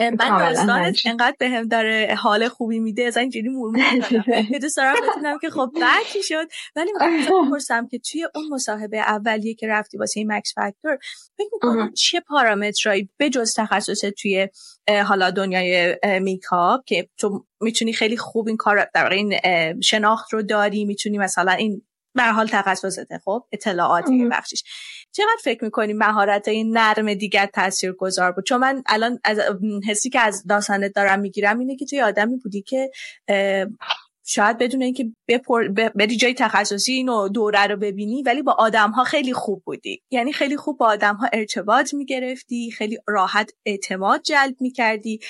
من 0.00 0.38
داستانت 0.38 1.06
انقدر 1.06 1.36
به 1.38 1.48
هم 1.48 1.68
داره 1.68 2.14
حال 2.18 2.48
خوبی 2.48 2.78
میده 2.78 3.02
از 3.02 3.16
اینجوری 3.16 3.48
مورمور 3.48 4.00
که 4.50 4.58
دوست 4.58 4.76
دارم 4.76 4.94
بتونم 5.10 5.38
که 5.38 5.50
خب 5.50 5.70
بعد 5.80 6.06
چی 6.12 6.22
شد؟ 6.22 6.48
ولی 6.76 6.90
من 7.00 7.24
پرسم 7.50 7.88
که 7.88 7.98
توی 7.98 8.28
اون 8.34 8.48
مصاحبه 8.50 8.98
اولیه 8.98 9.54
که 9.54 9.68
رفتی 9.68 9.98
واسه 9.98 10.20
این 10.20 10.32
مکس 10.32 10.54
فاکتور 10.54 10.98
فکر 11.36 11.48
می‌کنم 11.52 11.92
چه 11.92 12.20
پارامترایی 12.20 13.08
به 13.16 13.30
جز 13.30 13.54
تخصص 13.54 14.04
توی 14.18 14.48
حالا 15.06 15.30
دنیای 15.30 15.96
میکاپ 16.20 16.84
که 16.86 17.08
تو 17.18 17.46
می‌تونی 17.60 17.92
خیلی 17.92 18.16
خوب 18.16 18.48
این 18.48 18.56
کار 18.56 18.90
در 18.94 19.12
این 19.12 19.34
شناخت 19.80 20.32
رو 20.32 20.42
داری 20.42 20.84
می‌تونی 20.84 21.18
مثلا 21.18 21.52
این 21.52 21.82
به 22.14 22.22
حال 22.22 22.46
تخصصته 22.46 23.20
خب 23.24 23.46
اطلاعاتی 23.52 24.28
بخشش. 24.28 24.62
چقدر 25.12 25.40
فکر 25.44 25.64
می‌کنی 25.64 25.92
مهارت 25.92 26.48
این 26.48 26.76
نرم 26.78 27.14
دیگر 27.14 27.46
تاثیر 27.46 27.92
گذار 27.92 28.32
بود؟ 28.32 28.44
چون 28.44 28.60
من 28.60 28.82
الان 28.86 29.18
از 29.24 29.40
حسی 29.88 30.10
که 30.10 30.20
از 30.20 30.44
داستانت 30.48 30.92
دارم 30.94 31.20
می‌گیرم 31.20 31.58
اینه 31.58 31.76
که 31.76 31.84
توی 31.84 32.00
آدمی 32.00 32.36
بودی 32.36 32.62
که 32.62 32.90
شاید 34.26 34.58
بدون 34.58 34.82
اینکه. 34.82 35.12
بری 35.94 36.16
جای 36.16 36.34
تخصصی 36.34 36.92
اینو 36.92 37.28
دوره 37.28 37.66
رو 37.66 37.76
ببینی 37.76 38.22
ولی 38.22 38.42
با 38.42 38.52
آدم 38.52 38.90
ها 38.90 39.04
خیلی 39.04 39.32
خوب 39.32 39.62
بودی. 39.66 40.02
یعنی 40.10 40.32
خیلی 40.32 40.56
خوب 40.56 40.78
با 40.78 40.86
آدم 40.86 41.14
ها 41.14 41.28
ارتباط 41.32 41.94
می‌گرفتی 41.94 42.70
خیلی 42.70 42.98
راحت 43.08 43.50
اعتماد 43.66 44.22
جلب 44.22 44.56
می‌کردی. 44.60 45.20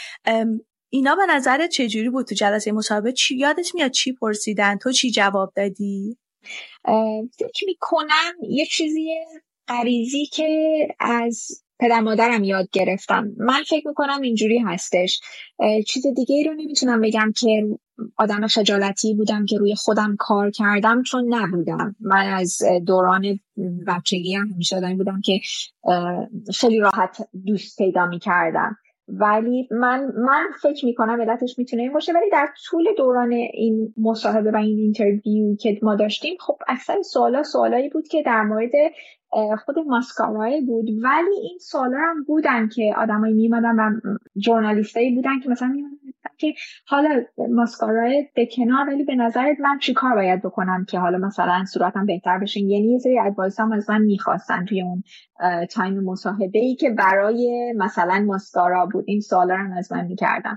اینا 0.92 1.14
به 1.14 1.22
نظرت 1.28 1.70
چجوری 1.70 2.10
بود 2.10 2.26
تو 2.26 2.34
جلسه 2.34 2.72
مصاحبه؟ 2.72 3.12
چی 3.12 3.36
یادت 3.36 3.74
میاد 3.74 3.90
چی 3.90 4.12
پرسیدن؟ 4.12 4.78
تو 4.78 4.92
چی 4.92 5.10
جواب 5.10 5.52
دادی؟ 5.56 6.18
فکر 7.38 7.66
می‌کنم 7.66 8.32
یه 8.50 8.66
چیزی 8.66 9.10
غریزی 9.70 10.26
که 10.26 10.48
از 11.00 11.62
پدر 11.78 12.00
مادرم 12.00 12.44
یاد 12.44 12.68
گرفتم. 12.72 13.32
من 13.38 13.62
فکر 13.68 13.88
می‌کنم 13.88 14.20
اینجوری 14.22 14.58
هستش. 14.58 15.20
چیز 15.86 16.06
دیگه 16.16 16.34
ای 16.36 16.44
رو 16.44 16.54
نمی‌تونم 16.54 17.00
بگم 17.00 17.32
که 17.36 17.62
آدم 18.16 18.46
خجالتی 18.46 19.14
بودم 19.14 19.46
که 19.46 19.58
روی 19.58 19.74
خودم 19.74 20.16
کار 20.18 20.50
کردم 20.50 21.02
چون 21.02 21.34
نبودم. 21.34 21.96
من 22.00 22.26
از 22.26 22.58
دوران 22.86 23.40
بچگی 23.86 24.34
هم 24.34 24.48
همیشه 24.48 24.76
آدمی 24.76 24.94
بودم 24.94 25.20
که 25.24 25.40
خیلی 26.54 26.78
راحت 26.78 27.28
دوست 27.46 27.78
پیدا 27.78 28.06
می‌کردم. 28.06 28.76
ولی 29.08 29.68
من 29.70 30.12
من 30.16 30.46
فکر 30.62 30.86
می‌کنم 30.86 31.20
علتش 31.20 31.58
می‌تونه 31.58 31.82
این 31.82 31.92
باشه. 31.92 32.12
ولی 32.12 32.30
در 32.32 32.48
طول 32.66 32.84
دوران 32.98 33.32
این 33.32 33.94
مصاحبه 33.96 34.50
و 34.50 34.56
این 34.56 34.78
interview 34.78 35.56
که 35.56 35.78
ما 35.82 35.94
داشتیم 35.94 36.36
خب 36.40 36.58
اکثر 36.68 37.02
سوالا 37.02 37.42
سوالایی 37.42 37.88
بود 37.88 38.08
که 38.08 38.22
در 38.22 38.42
مورد 38.42 38.72
خود 39.64 39.78
ماسکارائه 39.78 40.60
بود. 40.60 40.86
ولی 41.02 41.34
این 41.42 41.58
سوالا 41.60 41.98
هم 41.98 42.24
بودن 42.24 42.68
که 42.68 42.94
آدمایی 42.96 43.34
میومدن 43.34 43.76
و 43.76 43.90
journalist 44.36 45.01
ایی 45.01 45.14
بودن 45.14 45.40
که 45.40 45.48
مثلا 45.50 45.68
میومدن 45.68 45.96
که 46.38 46.54
حالا 46.86 47.24
ماسکارائه 47.38 48.28
به 48.34 48.48
کنار 48.56 48.88
ولی 48.88 49.04
به 49.04 49.14
نظرت 49.14 49.60
من 49.60 49.78
چی 49.78 49.94
کار 49.94 50.14
باید 50.14 50.42
بکنم 50.42 50.84
که 50.88 50.98
حالا 50.98 51.18
مثلا 51.18 51.64
صورتم 51.64 52.06
بهتر 52.06 52.38
بشه؟ 52.38 52.60
یعنی 52.60 52.92
یه 52.92 52.98
سری 52.98 53.18
advice 53.18 53.60
هم 53.60 53.72
از 53.72 53.90
من 53.90 54.02
می‌خواستن 54.02 54.64
توی 54.64 54.82
اون 54.82 55.02
تایم 55.66 56.00
مصاحبه 56.04 56.58
ای 56.58 56.74
که 56.74 56.90
برای 56.90 57.72
مثلا 57.76 58.24
ماسکارا 58.26 58.86
بود. 58.86 59.04
این 59.08 59.20
سوالا 59.20 59.54
رو 59.54 59.78
از 59.78 59.92
من 59.92 60.06
می‌کردن. 60.06 60.56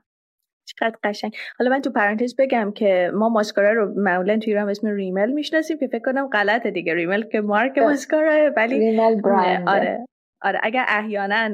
چقدر 0.65 0.95
قشنگ. 1.03 1.35
حالا 1.59 1.71
من 1.71 1.81
تو 1.81 1.91
پرانتز 1.91 2.35
بگم 2.37 2.71
که 2.71 3.11
ما 3.13 3.29
ماسکارا 3.29 3.73
رو 3.73 3.93
معمولا 4.01 4.37
توی 4.37 4.53
ایران 4.53 4.69
اسم 4.69 4.87
ریمل 4.87 5.31
می‌شناسیم 5.31 5.77
که 5.77 5.87
فکر 5.87 6.11
کنم 6.11 6.27
غلطه 6.27 6.71
دیگه. 6.71 6.93
ریمل 6.93 7.23
که 7.23 7.41
مارک 7.41 7.77
ماسکارا 7.77 8.51
ولی 8.57 8.79
ریمل 8.79 9.21
برند. 9.21 9.69
آره. 9.69 10.05
آره 10.43 10.59
اگر 10.63 10.85
احیانا 10.87 11.49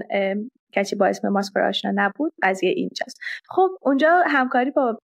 کسی 0.71 0.95
با 0.95 1.05
اسم 1.05 1.29
ماسکارا 1.29 1.67
آشنا 1.67 1.91
نبود 1.95 2.33
قضیه 2.43 2.69
اینجاست. 2.69 3.19
خب 3.49 3.69
اونجا 3.81 4.23
همکاری 4.25 4.71
با 4.71 4.99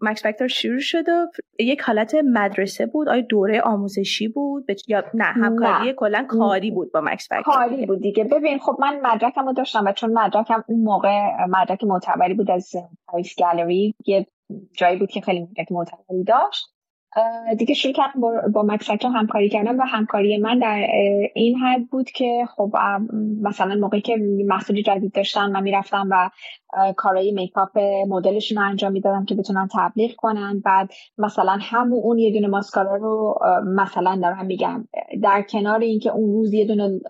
مکس 0.00 0.22
فکتور 0.26 0.48
شروع 0.48 0.80
شد 0.80 1.08
و 1.08 1.26
یک 1.58 1.80
حالت 1.80 2.14
مدرسه 2.14 2.86
بود. 2.86 3.08
آیا 3.08 3.20
دوره 3.20 3.60
آموزشی 3.60 4.28
بود؟ 4.28 4.66
یا 4.88 5.04
نه 5.14 5.24
همکاری 5.24 5.94
کلا 5.96 6.26
کاری 6.28 6.70
بود 6.70 6.92
با 6.92 7.00
مکس 7.00 7.28
فکتور 7.32 7.54
کاری 7.54 7.86
بود 7.86 8.00
دیگه. 8.00 8.24
ببین 8.24 8.58
خب 8.58 8.76
من 8.80 9.00
مدرکم 9.02 9.46
رو 9.46 9.52
داشتم 9.52 9.84
و 9.86 9.92
چون 9.92 10.12
مدرکم 10.12 10.64
اون 10.68 10.82
موقع 10.82 11.46
مدرک 11.48 11.84
معتبری 11.84 12.34
بود 12.34 12.50
از 12.50 12.72
پاریس 13.08 13.34
گالری 13.38 13.94
یه 14.06 14.26
جایی 14.76 14.98
بود 14.98 15.10
که 15.10 15.20
خیلی 15.20 15.40
مدرک 15.40 15.72
معتبری 15.72 16.24
داشت. 16.24 16.66
دیگه 17.58 17.74
کردم 17.92 18.20
با, 18.20 18.40
با 18.52 18.62
همکاری 19.10 19.48
کردم 19.48 19.78
و 19.78 19.82
همکاری 19.82 20.38
من 20.38 20.58
در 20.58 20.86
این 21.34 21.58
حد 21.58 21.86
بود 21.90 22.10
که 22.10 22.44
خب 22.56 22.72
مثلا 23.42 23.74
موقعی 23.74 24.00
که 24.00 24.16
محصول 24.46 24.82
جدید 24.82 25.12
داشتن 25.12 25.50
من 25.50 25.62
می‌رفتم 25.62 26.08
و 26.10 26.30
کارهای 26.96 27.32
میکاپ 27.32 27.78
مدلشون 28.08 28.58
رو 28.58 28.68
انجام 28.68 28.92
می‌دادم 28.92 29.24
که 29.24 29.34
بتونن 29.34 29.68
تبلیغ 29.72 30.14
کنن. 30.16 30.60
بعد 30.64 30.90
مثلا 31.18 31.58
همون 31.60 32.00
اون 32.02 32.18
یه 32.18 32.32
دونه 32.32 32.46
ماسکارا 32.46 32.96
رو 32.96 33.38
مثلا 33.66 34.18
دارم 34.22 34.46
میگم 34.46 34.88
در 35.22 35.42
کنار 35.42 35.80
اینکه 35.80 36.10
اون 36.10 36.32
روز 36.32 36.52
یه 36.52 36.64
دونه 36.64 37.00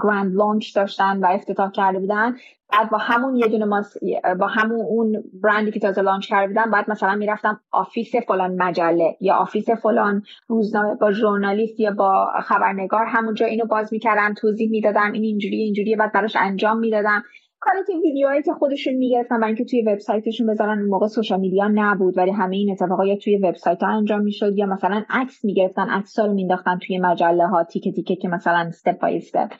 grand 0.00 0.34
launch 0.34 0.76
داشتن 0.76 1.18
و 1.18 1.26
افتتاح 1.26 1.70
کرده 1.70 1.98
بودن 1.98 2.36
بعد 2.72 2.90
با 2.90 2.98
همون 2.98 3.36
یه 3.36 3.48
دونه 3.48 3.64
ماس... 3.64 3.96
با 4.40 4.46
همون 4.46 4.80
اون 4.80 5.24
برندی 5.42 5.70
که 5.70 5.80
تازه 5.80 6.02
launch 6.02 6.28
کرده 6.28 6.48
بودن 6.48 6.70
بعد 6.70 6.90
مثلا 6.90 7.14
می‌رفتم 7.14 7.60
office 7.72 8.16
فلان 8.16 8.62
مجله 8.62 9.16
یا 9.20 9.34
office 9.34 9.70
فلان 9.70 10.22
روزنامه 10.48 10.94
با 10.94 11.12
ژورنالیست 11.12 11.80
یا 11.80 11.90
با 11.90 12.26
خبرنگار 12.42 13.04
همونجا 13.06 13.46
اینو 13.46 13.64
باز 13.66 13.92
می‌کردم 13.92 14.34
توضیح 14.34 14.70
می‌دادم 14.70 15.12
این 15.12 15.22
اینجوری 15.22 15.56
اینجوری 15.56 15.96
بعد 15.96 16.12
براش 16.12 16.36
انجام 16.36 16.78
می‌دادم. 16.78 17.22
کاری 17.60 17.78
که 17.86 17.92
ویدیوهایی 18.04 18.42
که 18.42 18.52
خودشون 18.52 18.94
می‌گرفتن 18.94 19.36
برای 19.36 19.46
اینکه 19.46 19.64
توی 19.64 19.82
وبسایتشون 19.82 20.46
بذارن 20.46 20.78
اون 20.78 20.88
موقع 20.88 21.06
social 21.06 21.40
media 21.40 21.68
نبود 21.74 22.18
ولی 22.18 22.30
همه 22.30 22.56
این 22.56 22.70
اتفاقا 22.70 23.06
یا 23.06 23.16
توی 23.16 23.36
وبسایت 23.36 23.82
ها 23.82 23.88
انجام 23.88 24.22
می‌شد 24.22 24.58
یا 24.58 24.66
مثلا 24.66 25.04
عکس 25.10 25.44
می‌گرفتن 25.44 25.88
عکس 25.88 26.18
رو 26.18 26.32
مینداختن 26.32 26.78
توی 26.78 26.98
مجله 26.98 27.46
ها 27.46 27.64
تیکه 27.64 27.92
تیکه 27.92 28.16
که 28.16 28.28
مثلا 28.28 28.58
step 28.58 29.00
by 29.00 29.16
step 29.16 29.52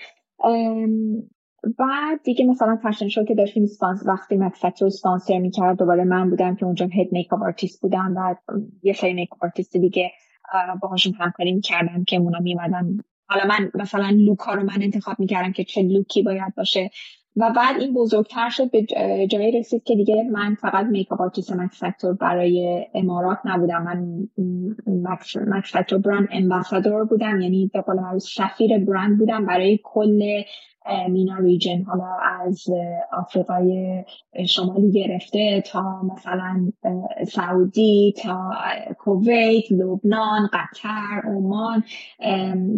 بعد 1.78 2.22
دیگه 2.24 2.44
مثلا 2.44 2.78
fashion 2.82 3.08
show 3.08 3.24
که 3.24 3.34
داشتیم 3.34 3.66
سپانس 3.66 4.02
وقتی 4.06 4.36
مکس 4.36 4.82
رو 4.82 4.90
سپانسر 4.90 5.38
می‌کرد 5.38 5.78
دوباره 5.78 6.04
من 6.04 6.30
بودم 6.30 6.54
که 6.54 6.64
اونجا 6.64 6.86
head 6.86 7.12
makeup 7.12 7.42
artist 7.42 7.82
بودم 7.82 8.14
و 8.16 8.34
یه 8.82 8.92
سری 8.92 9.12
makeup 9.12 9.44
artist 9.44 9.76
دیگه 9.76 10.10
باهاشون 10.82 11.12
همکاری 11.14 11.52
می‌کردم 11.52 12.04
که 12.04 12.16
اونا 12.16 12.38
میمدن 12.38 12.98
حالا 13.28 13.46
من 13.46 13.70
مثلا 13.74 14.10
look 14.10 14.38
ها 14.38 14.54
رو 14.54 14.62
من 14.62 14.82
انتخاب 14.82 15.20
می‌کردم 15.20 15.52
که 15.52 15.64
چه 15.64 15.82
look 15.82 16.14
ی 16.14 16.22
باید 16.22 16.54
باشه. 16.56 16.90
و 17.36 17.52
بعد 17.56 17.80
این 17.80 17.94
بزرگتر 17.94 18.48
شد 18.48 18.70
به 18.70 18.82
جایی 19.26 19.52
رسید 19.58 19.82
که 19.84 19.94
دیگه 19.94 20.22
من 20.32 20.54
فقط 20.54 20.86
makeup 20.86 21.20
artist 21.20 21.52
مکس 21.52 22.04
برای 22.20 22.86
امارات 22.94 23.38
نبودم. 23.44 23.82
من 23.82 24.28
مکس 25.46 25.76
فکتور 25.76 25.98
brand 25.98 26.28
ambassador 26.32 27.04
بودم. 27.04 27.40
یعنی 27.40 27.70
به 27.74 27.80
قول 27.80 28.18
سفیر 28.18 28.78
برند 28.78 29.18
بودم. 29.18 29.46
برای 29.46 29.78
کل 29.84 30.42
MENA 31.08 31.36
region 31.38 31.82
حالا 31.82 32.16
از 32.40 32.64
آفریقای 33.12 34.04
شمالی 34.46 34.92
گرفته 34.92 35.62
تا 35.66 36.02
مثلا 36.02 36.72
سعودی 37.28 38.14
تا 38.22 38.50
کویت 38.98 39.72
لبنان 39.72 40.50
قطر 40.52 41.22
عمان 41.24 41.84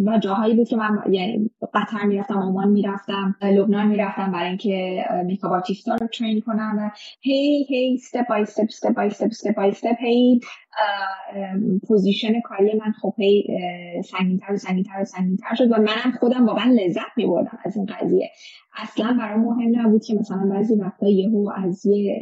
و 0.05 0.19
جاهایی 0.19 0.55
بود 0.55 0.67
که 0.67 0.75
من 0.75 1.03
یعنی 1.11 1.51
قطر 1.73 2.05
می‌رفتم 2.05 2.39
عمان 2.39 2.69
می‌رفتم 2.69 3.35
لبنان 3.41 3.87
می‌رفتم 3.87 4.31
برای 4.31 4.47
اینکه 4.47 5.05
آرتیستا 5.43 5.95
رو 5.95 6.07
train 6.07 6.41
کنم 6.41 6.75
و 6.77 6.89
هی 7.21 7.65
هی 7.69 7.93
step 7.95 8.27
by 8.27 8.41
step 8.41 8.65
step 8.69 8.95
by 8.95 9.07
step 9.07 9.27
step 9.27 9.55
by 9.55 9.69
step 9.69 9.95
هی 9.99 10.41
position 11.87 12.41
کاری 12.41 12.73
من 12.73 12.91
خب 13.01 13.13
هی 13.17 13.47
سنگینتر 14.03 14.53
و 14.53 14.57
سنگینتر 14.57 15.01
و 15.01 15.05
سنگینتر 15.05 15.55
شد 15.55 15.71
و 15.71 15.75
منم 15.75 16.11
خودم 16.19 16.45
واقعا 16.45 16.71
لذت 16.71 17.17
میبردم 17.17 17.59
از 17.65 17.77
این 17.77 17.85
قضیه. 17.85 18.31
اصلا 18.73 19.17
برای 19.19 19.39
مهم 19.39 19.79
نبود 19.79 20.03
که 20.03 20.13
مثلا 20.13 20.49
بعضی 20.49 20.75
وقتا 20.75 21.07
یهو 21.09 21.51
از 21.55 21.85
یه 21.85 22.19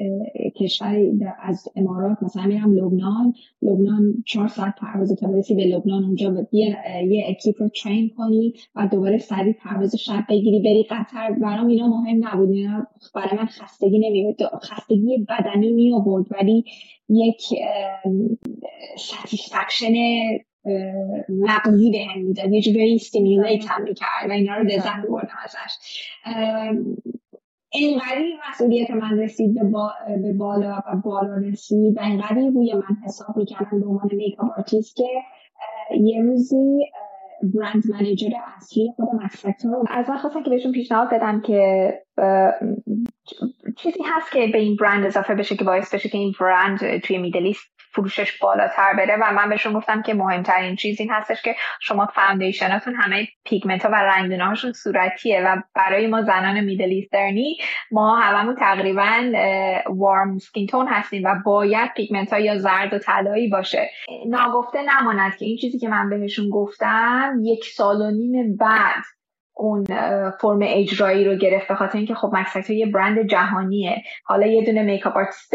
کشور 0.60 0.98
از 1.42 1.68
امارات 1.76 2.24
مثلا 2.24 2.46
میرم 2.46 2.74
لبنان 2.74 3.34
لبنان 3.62 4.24
چهار 4.26 4.48
ساعت 4.48 4.74
پرواز 4.82 5.16
تا 5.20 5.28
برسی 5.28 5.56
به 5.56 5.66
لبنان 5.66 6.04
اونجا 6.04 6.48
یه, 6.52 6.78
یه 7.08 7.26
اکیپ 7.28 7.62
رو 7.62 7.70
ترین 7.84 8.12
کنی 8.18 8.54
و 8.76 8.88
دوباره 8.92 9.18
سریع 9.18 9.54
پرواز 9.54 9.96
شب 9.96 10.24
بگیری 10.30 10.60
بری 10.60 10.84
قطر. 10.84 11.32
برام 11.42 11.68
اینا 11.68 11.88
مهم 11.88 12.28
نبود. 12.28 12.50
اینا 12.50 12.88
برای 13.16 13.38
من 13.38 13.46
خستگی 13.46 14.00
نمی 14.00 14.36
خستگی 14.64 15.26
بدنی 15.30 15.72
می 15.72 15.94
آورد 15.94 16.26
ولی 16.32 16.64
یک 17.10 17.42
ستیسفکشن 18.98 19.94
مقضی 21.30 21.92
به 21.92 21.98
هم 22.14 22.22
می‌داد 22.22 22.52
یه 22.52 22.62
جوری 22.62 22.96
استیمیلیت 22.96 23.72
هم 23.72 23.84
می‌کرد 23.84 24.30
و 24.30 24.32
اینا 24.32 24.56
رو 24.56 24.64
لذت 24.64 24.96
میبردم 24.96 25.38
ازش. 25.44 26.04
اینقدری 27.72 28.34
مسئولیت 28.50 28.92
من 28.92 29.20
رسید 29.20 29.54
به, 29.54 29.62
به 30.22 30.34
بالا 30.34 30.82
و 30.88 30.96
بالا 30.96 31.36
رسید 31.36 31.98
و 31.98 32.02
اینقدری 32.02 32.50
روی 32.50 32.74
من 32.74 32.98
حساب 33.06 33.38
می‌کردم 33.38 33.80
به 33.80 33.86
عنوان 33.88 34.10
میکاپ 34.12 34.52
آرتیست 34.58 34.96
که 34.96 35.08
یه 36.02 36.22
روزی 36.22 36.86
برند 37.44 37.84
منیجر 37.90 38.30
اصلی 38.58 38.94
خود 38.96 39.08
رو 39.64 39.86
از 39.90 40.10
من 40.10 40.18
خواستم 40.18 40.44
که 40.44 40.50
بهشون 40.50 40.72
پیشنهاد 40.72 41.10
بدم 41.14 41.42
که 41.42 41.94
چیزی 43.78 44.04
هست 44.04 44.32
که 44.32 44.48
به 44.48 44.58
این 44.58 44.76
برند 44.76 45.06
اضافه 45.06 45.36
بشه 45.36 45.56
که 45.56 45.64
باعث 45.64 45.94
بشه 45.94 46.10
که 46.10 46.18
این 46.18 46.34
برند 46.40 46.98
توی 46.98 47.18
Middle 47.18 47.55
East 47.55 47.80
فروشش 47.92 48.38
بالاتر 48.38 48.94
بره 48.94 49.18
و 49.22 49.34
من 49.34 49.50
بهشون 49.50 49.74
گفتم 49.74 50.02
که 50.02 50.14
مهمترین 50.14 50.76
چیز 50.76 51.00
این 51.00 51.12
هستش 51.12 51.42
که 51.42 51.56
شما 51.82 52.06
foundation 52.06 52.75
اتون 52.75 52.96
همه 52.96 53.28
پیگمنت 53.46 53.86
ها 53.86 53.92
و 53.92 53.96
رنگدونه 53.96 54.46
هاشون 54.46 54.72
صورتیه 54.74 55.42
و 55.42 55.62
برای 55.76 56.08
ما 56.08 56.22
زنان 56.22 56.60
Middle 56.60 56.90
Eastern 56.90 57.49
ی 57.49 57.58
ما 57.92 58.16
هممون 58.16 58.56
تقریبا 58.56 59.32
warm 59.90 60.38
skin 60.38 60.68
tone 60.68 60.88
هستیم 60.88 61.24
و 61.26 61.36
باید 61.46 61.94
پیگمنت 61.94 62.34
ها 62.34 62.40
یا 62.40 62.58
زرد 62.58 62.94
و 62.94 63.00
طلایی 63.00 63.48
باشه. 63.50 63.90
ناگفته 64.28 64.80
نماند 64.82 65.38
که 65.38 65.46
این 65.46 65.58
چیزی 65.58 65.80
که 65.80 65.90
من 65.90 66.10
بهشون 66.10 66.50
گفتم 66.50 67.40
یک 67.44 67.66
سال 67.66 68.02
و 68.02 68.12
نیم 68.12 68.58
بعد 68.58 69.04
اون 69.60 69.84
فرم 70.42 70.60
اجرایی 70.64 71.26
رو 71.26 71.36
گرفت 71.36 71.68
به 71.68 71.76
خاطر 71.76 71.98
اینکه 71.98 72.16
خب 72.16 72.32
مکس 72.34 72.70
یه 72.70 72.86
برند 72.86 73.28
جهانیه. 73.28 74.04
حالا 74.26 74.48
یه 74.48 74.66
دونه 74.66 74.82
makeup 74.82 75.18
artist 75.18 75.54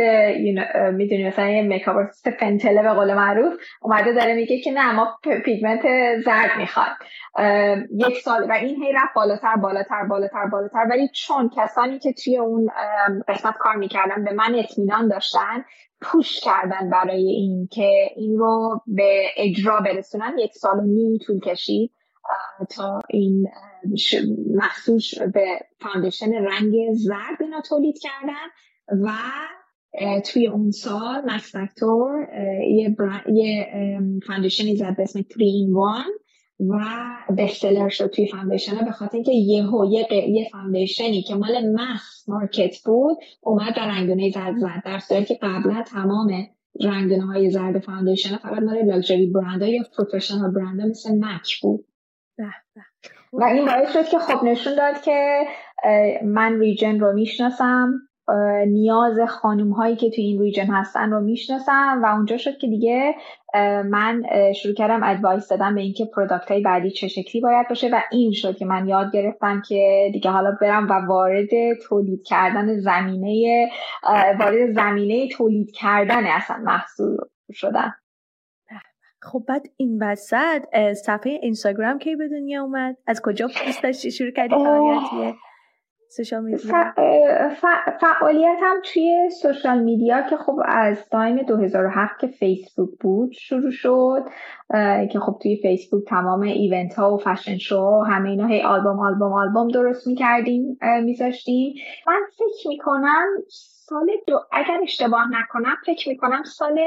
می‌دونی 0.93 1.25
مثلا 1.27 1.49
یه 1.49 1.63
makeup 1.63 1.97
artist 1.97 2.31
فنتله 2.31 2.83
به 2.83 2.91
قول 2.91 3.15
معروف 3.15 3.55
اومده 3.83 4.13
داره 4.13 4.35
میگه 4.35 4.61
که 4.61 4.73
نه 4.73 4.93
ما 4.93 5.19
پیگمنت 5.45 5.83
زرد 6.25 6.51
می‌خواد. 6.59 6.87
یک 7.97 8.19
سال 8.19 8.51
و 8.51 8.53
این 8.53 8.83
هی 8.83 8.93
رفت 8.93 9.15
بالاتر 9.15 9.57
بالاتر 9.57 10.05
بالاتر 10.05 10.47
بالاتر. 10.47 10.87
ولی 10.91 11.09
چون 11.15 11.51
کسانی 11.57 11.99
که 11.99 12.13
توی 12.13 12.39
اون 12.39 12.69
قسمت 13.29 13.55
کار 13.59 13.77
می‌کردن 13.77 14.25
به 14.25 14.33
من 14.33 14.55
اطمینان 14.55 15.09
داشتن 15.09 15.65
push 16.01 16.41
کردن 16.41 16.91
برای 16.91 17.29
این 17.29 17.69
که 17.73 18.11
این 18.17 18.39
رو 18.39 18.81
به 18.87 19.25
اجرا 19.37 19.81
برسونن 19.81 20.39
یک 20.39 20.53
سال 20.53 20.79
و 20.79 20.83
نیم 20.83 21.19
طول 21.27 21.41
کشید 21.41 21.91
تا 22.77 23.01
این 23.11 23.47
محصول 24.55 25.01
به 25.35 25.47
foundation 25.81 26.33
رنگ 26.33 26.73
زرد 26.93 27.37
اینا 27.41 27.61
تولید 27.61 27.99
کردن 27.99 28.47
و 29.05 29.11
توی 30.21 30.47
اون 30.47 30.71
سال 30.71 31.23
مکسفکتور 31.25 32.29
یه, 32.69 32.97
یه 33.33 33.67
foundation 34.27 34.72
ی 34.72 34.77
زد 34.77 34.97
به 34.97 35.03
اسم 35.03 35.21
3 35.23 35.29
in 35.29 35.69
1 35.69 35.75
و 36.61 36.85
bestseller 37.39 37.89
شد 37.89 38.07
توی 38.07 38.27
foundation. 38.27 38.85
به 38.85 38.91
خاطر 38.91 39.15
اینکه 39.15 39.33
یهو 39.33 39.93
یه, 39.93 40.07
یه 40.29 40.49
foundation 40.53 41.16
ی 41.16 41.23
که 41.23 41.35
مال 41.35 41.71
mass 41.71 42.25
market 42.29 42.77
بود 42.85 43.17
اومد 43.41 43.77
در 43.77 43.89
رنگدونه 43.89 44.31
زرد 44.31 44.57
زد. 44.57 44.83
در 44.85 44.99
صورتی 44.99 45.27
که 45.27 45.39
قبلا 45.43 45.83
تمام 45.87 46.47
رنگدونه 46.81 47.27
های 47.27 47.51
زرد 47.51 47.79
foundation 47.79 48.37
فقط 48.37 48.63
مال 48.63 48.85
luxury 48.85 49.27
brand 49.27 49.63
یا 49.63 49.83
professional 49.97 50.51
brand 50.51 50.81
مثل 50.81 51.19
مک 51.19 51.61
بود. 51.63 51.85
و 53.41 53.45
این 53.45 53.65
باعث 53.65 53.93
شد 53.93 54.05
که 54.05 54.19
خب 54.19 54.45
نشون 54.45 54.75
داد 54.75 55.01
که 55.01 55.47
من 56.25 56.59
region 56.59 57.01
رو 57.01 57.13
می‌شناسم 57.13 57.93
نیاز 58.67 59.21
خانوم 59.29 59.73
هایی 59.73 59.97
که 59.97 60.11
توی 60.11 60.25
این 60.25 60.41
region 60.41 60.67
هستن 60.67 61.11
رو 61.11 61.21
می‌شناسم 61.21 62.01
و 62.03 62.07
اونجا 62.07 62.37
شد 62.37 62.59
که 62.59 62.67
دیگه 62.67 63.15
من 63.85 64.23
شروع 64.53 64.75
کردم 64.75 65.01
advice 65.05 65.49
دادم 65.49 65.75
به 65.75 65.81
اینکه 65.81 66.05
product 66.05 66.51
های 66.51 66.61
بعدی 66.61 66.91
چه 66.91 67.09
شکلی 67.09 67.43
باید 67.43 67.69
باشه 67.69 67.89
و 67.89 68.01
این 68.13 68.33
شد 68.33 68.57
که 68.57 68.65
من 68.65 68.89
یاد 68.89 69.13
گرفتم 69.13 69.63
که 69.69 70.11
دیگه 70.13 70.31
حالا 70.31 70.57
برم 70.61 70.89
و 70.89 71.07
وارد 71.07 71.49
تولید 71.89 72.23
کردن 72.27 72.77
زمینه 72.79 73.69
وارد 74.41 74.73
زمینه 74.73 75.29
تولید 75.29 75.71
کردن 75.71 76.27
اصلا 76.27 76.57
محصول 76.57 77.17
شدم. 77.53 77.95
خب 79.33 79.45
بعد 79.49 79.63
این 79.77 80.03
وسط 80.03 80.93
صفحه 80.93 81.33
اینستاگرام 81.43 81.99
کی 81.99 82.17
به 82.17 82.29
دنیا 82.29 82.63
اومد؟ 82.63 82.97
از 83.07 83.21
کجا 83.25 83.47
دوست 83.67 83.83
داشتی؟ 83.83 84.11
شروع 84.11 84.31
کردی 84.31 84.55
فعالیتیه؟ 84.55 85.35
social 86.17 86.45
media. 86.45 86.93
فعالیتم 88.01 88.75
توی 88.85 89.31
social 89.43 89.83
media 89.83 90.23
که 90.23 90.37
خب 90.37 90.61
از 90.65 91.09
time 91.09 91.43
2007 91.43 92.21
که 92.21 92.27
فیسبوک 92.27 92.91
بود 93.01 93.33
شروع 93.33 93.71
شد 93.71 94.25
که 95.13 95.19
خب 95.19 95.39
توی 95.43 95.57
فیسبوک 95.63 96.05
تمام 96.09 96.41
event 96.41 96.95
ها 96.95 97.15
و 97.15 97.19
fashion 97.19 97.57
show 97.57 98.01
همه 98.01 98.31
اینا 98.31 98.47
هی 98.47 98.63
آلبوم 98.63 99.01
آلبوم 99.01 99.33
آلبوم 99.33 99.69
درست 99.69 100.07
می‌کردیم 100.07 100.79
میذاشتیم. 101.05 101.75
من 102.07 102.21
فکر 102.39 102.69
می‌کنم 102.69 103.27
سال 103.49 104.07
دو 104.27 104.41
اگر 104.53 104.79
اشتباه 104.83 105.27
نکنم 105.31 105.77
فکر 105.87 106.09
می‌کنم 106.09 106.43
سال 106.43 106.81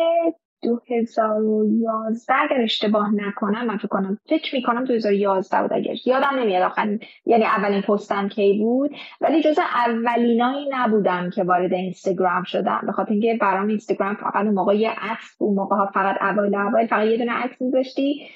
2011 0.64 2.34
اگر 2.36 2.62
اشتباه 2.62 3.16
نکنم 3.16 3.66
من 3.66 3.78
فکر 3.78 3.88
کنم 3.88 4.18
فکر 4.30 4.56
می‌کنم 4.56 4.86
2011 4.86 5.62
بود 5.62 5.74
اگر 5.74 5.94
یادم 6.06 6.40
نمیاد 6.40 6.64
آخرین 6.64 7.00
یعنی 7.26 7.44
اولین 7.44 7.82
پستم 7.82 8.28
کی 8.28 8.60
بود. 8.64 8.92
ولی 9.22 9.44
جز 9.44 9.60
اولینایی 9.86 10.70
نبودم 10.72 11.30
که 11.30 11.44
وارد 11.44 11.74
اینستاگرام 11.74 12.44
شدم. 12.44 12.82
به 12.86 12.92
خاطر 12.92 13.12
اینکه 13.12 13.38
برام 13.42 13.68
اینستاگرام 13.68 14.16
فقط 14.16 14.46
اون 14.46 14.54
موقع 14.54 14.78
یه 14.78 14.90
عکس 14.90 15.36
اون 15.40 15.56
موقع 15.56 15.76
ها 15.76 15.86
فقط 15.94 16.16
اول 16.22 16.56
اول 16.56 16.88
فقط 16.88 17.08
یه 17.08 17.18
دونه 17.18 17.32
عکس 17.32 17.62
میذاشتی. 17.62 18.28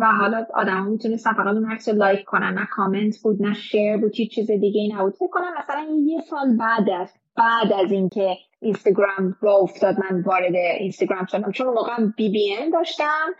و 0.00 0.06
حالا 0.20 0.46
آدم 0.54 0.86
می‌تونستن 0.86 1.32
فقط 1.32 1.54
اون 1.54 1.72
عکس 1.72 1.88
رو 1.88 1.94
لایک 1.94 2.24
کنن. 2.24 2.54
نه 2.58 2.68
کامنت 2.70 3.18
بود 3.22 3.42
نه 3.42 3.54
شیر 3.54 3.96
بود 3.96 4.12
هیچ 4.14 4.34
چیز 4.34 4.50
دیگه 4.50 4.80
ای 4.80 4.92
نبود. 4.92 5.14
فکر 5.14 5.28
کنم 5.30 5.52
مثلا 5.58 5.86
یه 6.06 6.20
سال 6.20 6.56
بعد 6.56 6.90
از 6.90 7.12
بعد 7.38 7.72
از 7.72 7.92
اینکه 7.92 8.36
اینستاگرام 8.60 9.36
راه 9.40 9.56
افتاد 9.56 9.96
من 9.98 10.20
وارد 10.20 10.56
اینستاگرام 10.56 11.26
شدم. 11.26 11.52
چون 11.52 11.66
موقع 11.66 12.04
بی 12.16 12.28
بی 12.28 12.54
من 12.56 12.70
داشتم 12.70 13.34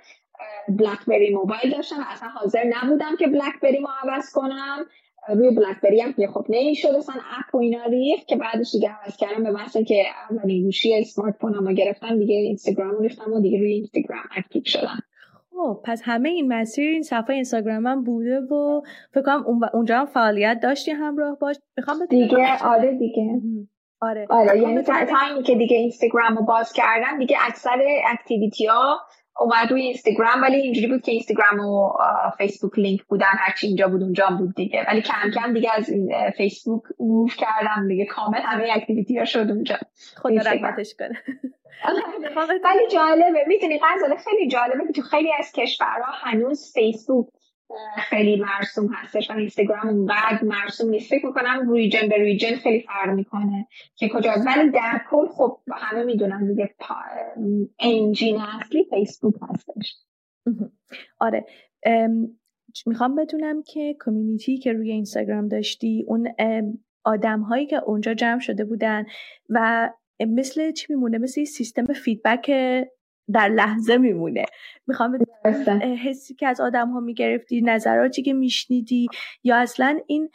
بلک‌بری 1.09 1.35
موبایل 1.35 1.71
داشتم. 1.71 1.97
اصلا 2.13 2.29
حاضر 2.29 2.65
نبودم 2.65 3.17
که 3.19 3.27
بلک‌بری 3.63 3.79
مو 3.79 3.91
عوض 4.03 4.33
کنم. 4.33 4.87
روی 5.29 5.59
بلک‌بری 5.83 6.01
هم 6.01 6.13
که 6.13 6.27
خب 6.27 6.47
نمی‌شد 6.49 6.89
اصلا 6.89 7.15
app 7.15 7.55
و 7.55 7.59
اینا 7.59 7.85
ریخت 7.85 8.27
که 8.27 8.37
بعدش 8.37 8.73
دیگه 8.73 8.89
عوض 8.89 9.17
کردم 9.17 9.45
به 9.45 9.51
مثلا 9.51 9.83
که 9.83 10.05
اولین 10.31 10.63
گوشی 10.63 10.95
smartphone 10.95 11.37
م 11.41 11.75
گرفتم 11.75 12.19
دیگه 12.19 12.35
اینستاگرام 12.35 12.91
رو 12.91 13.03
ریختم 13.03 13.33
و 13.33 13.41
دیگه 13.41 13.59
روی 13.59 13.73
اینستاگرام 13.73 14.23
active 14.37 14.63
شدم. 14.65 14.99
خب 15.51 15.81
پس 15.85 16.03
همه 16.05 16.29
این 16.29 16.53
مسیر 16.53 16.91
این 16.91 17.03
صفحه 17.03 17.35
اینستاگرام 17.35 17.87
هم 17.87 18.05
بوده 18.05 18.41
و 18.41 18.83
فکر 19.15 19.23
کنم 19.23 19.45
اونجا 19.75 19.99
هم 19.99 20.07
فعالیت 20.07 20.61
داشتی 20.63 20.91
همراه 20.91 21.39
باهاش. 21.39 21.57
می‌خوام 21.77 22.07
دیگه 22.11 22.65
آره 22.65 22.99
دیگه. 22.99 23.41
آره. 24.01 24.27
آره 24.31 24.59
یعنی 24.59 24.83
تا 24.83 25.43
که 25.47 25.55
دیگه 25.55 25.77
اینستاگرام 25.77 26.37
رو 26.37 26.45
باز 26.45 26.73
کردن 26.73 27.19
دیگه 27.19 27.37
اکثر 27.47 27.83
activity 28.13 28.67
ها 28.67 29.01
اومد 29.39 29.71
روی 29.71 29.83
اینستاگرام 29.83 30.43
ولی 30.43 30.57
اینجوری 30.57 30.87
بود 30.87 31.03
که 31.03 31.13
اینستاگرام 31.13 31.61
و 31.61 31.93
فیسبوک 32.39 32.79
لینک 32.79 33.03
بودن 33.03 33.33
هرچی 33.39 33.67
اینجا 33.67 33.89
بود 33.89 34.03
اونجا 34.03 34.27
بود 34.39 34.55
دیگه. 34.55 34.85
ولی 34.89 35.03
کم 35.03 35.31
کم 35.35 35.53
دیگه 35.53 35.71
از 35.75 35.91
فیسبوک 36.37 36.83
move 37.01 37.29
کردم 37.29 37.89
دیگه. 37.89 38.05
کامل 38.05 38.41
همه 38.41 38.69
activity 38.73 39.19
ها 39.19 39.25
شد 39.25 39.51
اونجا. 39.51 39.77
خدا 40.17 40.41
رحمتش 40.41 40.95
کنه. 40.99 41.23
ولی 42.65 42.89
جالبه 42.93 43.45
می‌دونی 43.47 43.81
غزاله 43.83 44.17
خیلی 44.17 44.49
جالبه 44.49 44.87
که 44.87 44.93
تو 44.93 45.03
خیلی 45.03 45.33
از 45.39 45.53
کشورها 45.53 46.13
هنوز 46.13 46.73
فیسبوک 46.75 47.27
خیلی 47.99 48.37
مرسوم 48.37 48.93
هستش 48.93 49.31
و 49.31 49.35
اینستاگرام 49.35 49.89
اونقدر 49.89 50.39
مرسوم 50.43 50.91
نیست. 50.91 51.11
فکر 51.11 51.27
می‌کنم 51.27 51.73
ریجن 51.73 52.09
به 52.09 52.17
ریجن 52.17 52.55
خیلی 52.55 52.81
فرق 52.81 53.11
می‌کنه 53.11 53.69
که 53.97 54.09
کجا 54.09 54.33
ولی 54.47 54.71
در 54.71 55.01
کل 55.11 55.27
خب 55.27 55.61
همه 55.73 56.05
می‌دونن 56.05 56.47
دیگه 56.47 56.75
انجین 57.79 58.41
اصلی 58.41 58.87
فیسبوک 58.91 59.35
هستش. 59.51 59.95
آره. 61.21 61.47
می‌خوام 62.87 63.15
بدونم 63.15 63.63
که 63.63 63.97
کمیونیتی 64.05 64.59
که 64.59 64.73
روی 64.73 64.91
اینستاگرام 64.91 65.49
داشتی 65.49 66.05
اون 66.09 66.29
آدم 67.05 67.41
هایی 67.41 67.67
که 67.67 67.77
اونجا 67.77 68.15
جمع 68.15 68.41
شده 68.41 68.65
بودن 68.65 69.07
و 69.49 69.91
مثل 70.21 70.73
چی 70.73 70.87
میمونه؟ 70.91 71.19
مثل 71.19 71.45
سیستم 71.45 71.87
فیدبک 71.87 72.51
در 73.33 73.49
لحظه 73.49 73.97
میمونه. 73.97 74.45
می‌خوام 74.87 75.19
حسی 76.05 76.35
که 76.35 76.47
از 76.47 76.61
آدم 76.61 76.91
ها 76.91 77.01
می‌گرفتی 77.01 77.63
نظراتی 77.63 78.23
که 78.23 78.33
میشنیدی 78.33 79.07
یا 79.45 79.57
اصلا 79.57 79.99
این 80.07 80.31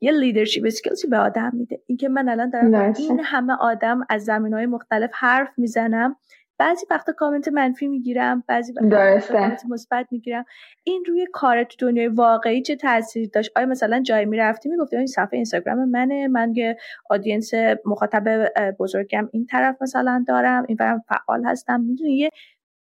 یه 0.00 0.12
leadership 0.12 0.62
skills 0.66 1.02
ی 1.02 1.08
به 1.08 1.18
آدم 1.18 1.50
میده. 1.54 1.82
اینکه 1.86 2.08
من 2.08 2.28
الان 2.28 2.50
دارم 2.50 2.94
این 2.98 3.20
همه 3.24 3.52
آدم 3.60 4.06
از 4.08 4.24
زمین 4.24 4.54
های 4.54 4.66
مختلف 4.66 5.10
حرف 5.14 5.48
می‌زنم 5.56 6.16
بعضی 6.58 6.86
وقتا 6.90 7.12
کامنت 7.12 7.48
منفی 7.48 7.86
می‌گیرم 7.86 8.44
بعضی 8.46 8.72
وقتا 8.72 9.20
کامنت 9.20 9.62
مثبت 9.68 10.06
می‌گیرم. 10.10 10.44
این 10.84 11.04
روی 11.04 11.26
کار 11.32 11.64
تو 11.64 11.86
دنیای 11.86 12.08
واقعی 12.08 12.62
چه 12.62 12.76
تاثیر 12.76 13.30
داشت؟ 13.32 13.50
آیا 13.56 13.66
مثلا 13.66 14.00
جایی 14.02 14.26
می‌رفتی 14.26 14.68
می‌گفتی 14.68 14.96
این 14.96 15.06
صفحه 15.06 15.28
اینستاگرام 15.32 15.88
منه 15.88 16.28
من 16.28 16.52
یه 16.54 16.76
audience 17.10 17.50
مخاطب 17.84 18.52
بزرگم 18.78 19.28
این 19.32 19.46
طرف 19.46 19.82
مثلا 19.82 20.24
دارم 20.28 20.64
این 20.68 20.76
برم 20.76 21.02
فعال 21.08 21.44
هستم؟ 21.44 21.80
می‌دونی 21.80 22.16
یه 22.16 22.30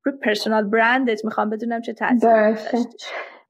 رو 0.05 0.13
personal 0.13 0.65
brand 0.65 1.15
ت 1.15 1.25
می‌خوام 1.25 1.51
بدونم 1.51 1.81
چه 1.81 1.93
تاثیری 1.93 2.33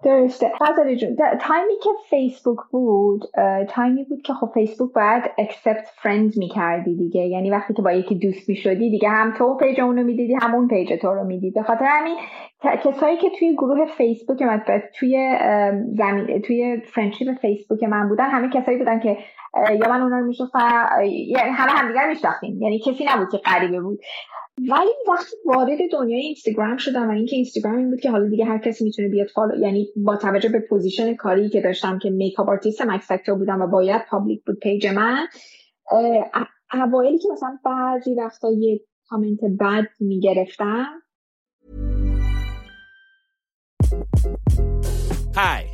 درسته. 0.03 0.53
غزالی 0.61 0.97
جون 0.97 1.17
تایمی 1.17 1.75
که 1.83 1.91
فیسبوک 2.11 2.59
بود 2.71 3.23
تایمی 3.69 4.05
بود 4.05 4.23
که 4.23 4.33
خب 4.33 4.51
فیسبوک 4.55 4.93
باید 4.93 5.23
accept 5.39 5.89
friend 6.03 6.33
می‌کردی 6.37 6.97
دیگه. 6.97 7.21
یعنی 7.21 7.51
وقتی 7.51 7.75
که 7.75 7.83
با 7.83 7.93
یکی 7.93 8.15
دوست 8.15 8.49
می‌شدی 8.49 8.91
دیگه 8.91 9.09
هم 9.09 9.35
تو 9.39 9.57
page 9.57 9.81
اونو 9.81 10.03
می‌دیدی 10.03 10.35
همون 10.35 10.69
page 10.69 10.93
تو 10.93 11.15
رو 11.15 11.25
می‌دید 11.25 11.55
به 11.55 11.63
خاطر 11.63 11.85
همین 11.85 12.17
کسایی 12.85 13.17
که 13.17 13.31
توی 13.39 13.53
گروه 13.53 13.87
فیسبوک 13.87 14.43
من 14.43 14.63
توی 14.99 15.39
زمین 15.93 16.43
توی 16.43 16.81
friendship 16.81 17.39
فیسبوک 17.41 17.83
من 17.83 18.09
بودن 18.09 18.31
همه 18.31 18.49
کسایی 18.49 18.79
بودن 18.79 19.01
که 19.01 19.19
یا 19.81 19.89
من 19.89 20.01
اونا 20.01 20.19
رو 20.19 20.27
می‌شناسم 20.27 20.89
یعنی 21.05 21.51
همه 21.51 21.73
همدیگر 21.73 22.09
میشناختیم. 22.09 22.63
یعنی 22.63 22.79
کسی 22.79 23.05
نبود 23.15 23.31
که 23.31 23.39
غریبه 23.39 23.81
بود. 23.81 23.99
ولی 24.59 24.91
وقتی 25.09 25.37
وارد 25.45 25.79
دنیای 25.93 26.21
اینستاگرام 26.21 26.77
شدم 26.77 27.09
و 27.09 27.11
اینکه 27.11 27.37
اینستاگرام 27.37 27.79
این 27.79 27.91
بود 27.91 28.01
که 28.01 28.11
حالا 28.11 28.29
دیگه 28.29 28.45
هر 28.45 28.59
کسی 28.59 28.85
می‌تونه 28.85 29.09
بیاد 29.09 29.29
follow 29.29 29.63
یعنی 29.63 29.89
با 29.97 30.17
توجه 30.17 30.49
به 30.49 30.61
position 30.61 31.15
کاری 31.15 31.49
که 31.49 31.61
داشتم 31.61 31.99
که 31.99 32.11
makeup 32.11 32.49
artist 32.49 32.83
مکس 32.83 33.29
بودم 33.29 33.61
و 33.61 33.67
باید 33.67 34.03
public 34.11 34.45
بود 34.45 34.59
page 34.59 34.87
من 34.87 35.27
اوایلی 36.73 37.19
که 37.19 37.29
مثلا 37.33 37.59
بعضی 37.65 38.15
وقتا 38.15 38.49
یه 38.59 38.81
کامنت 39.09 39.41
بد 39.61 39.89
می‌گرفتم. 40.01 40.87
Hi, 45.35 45.74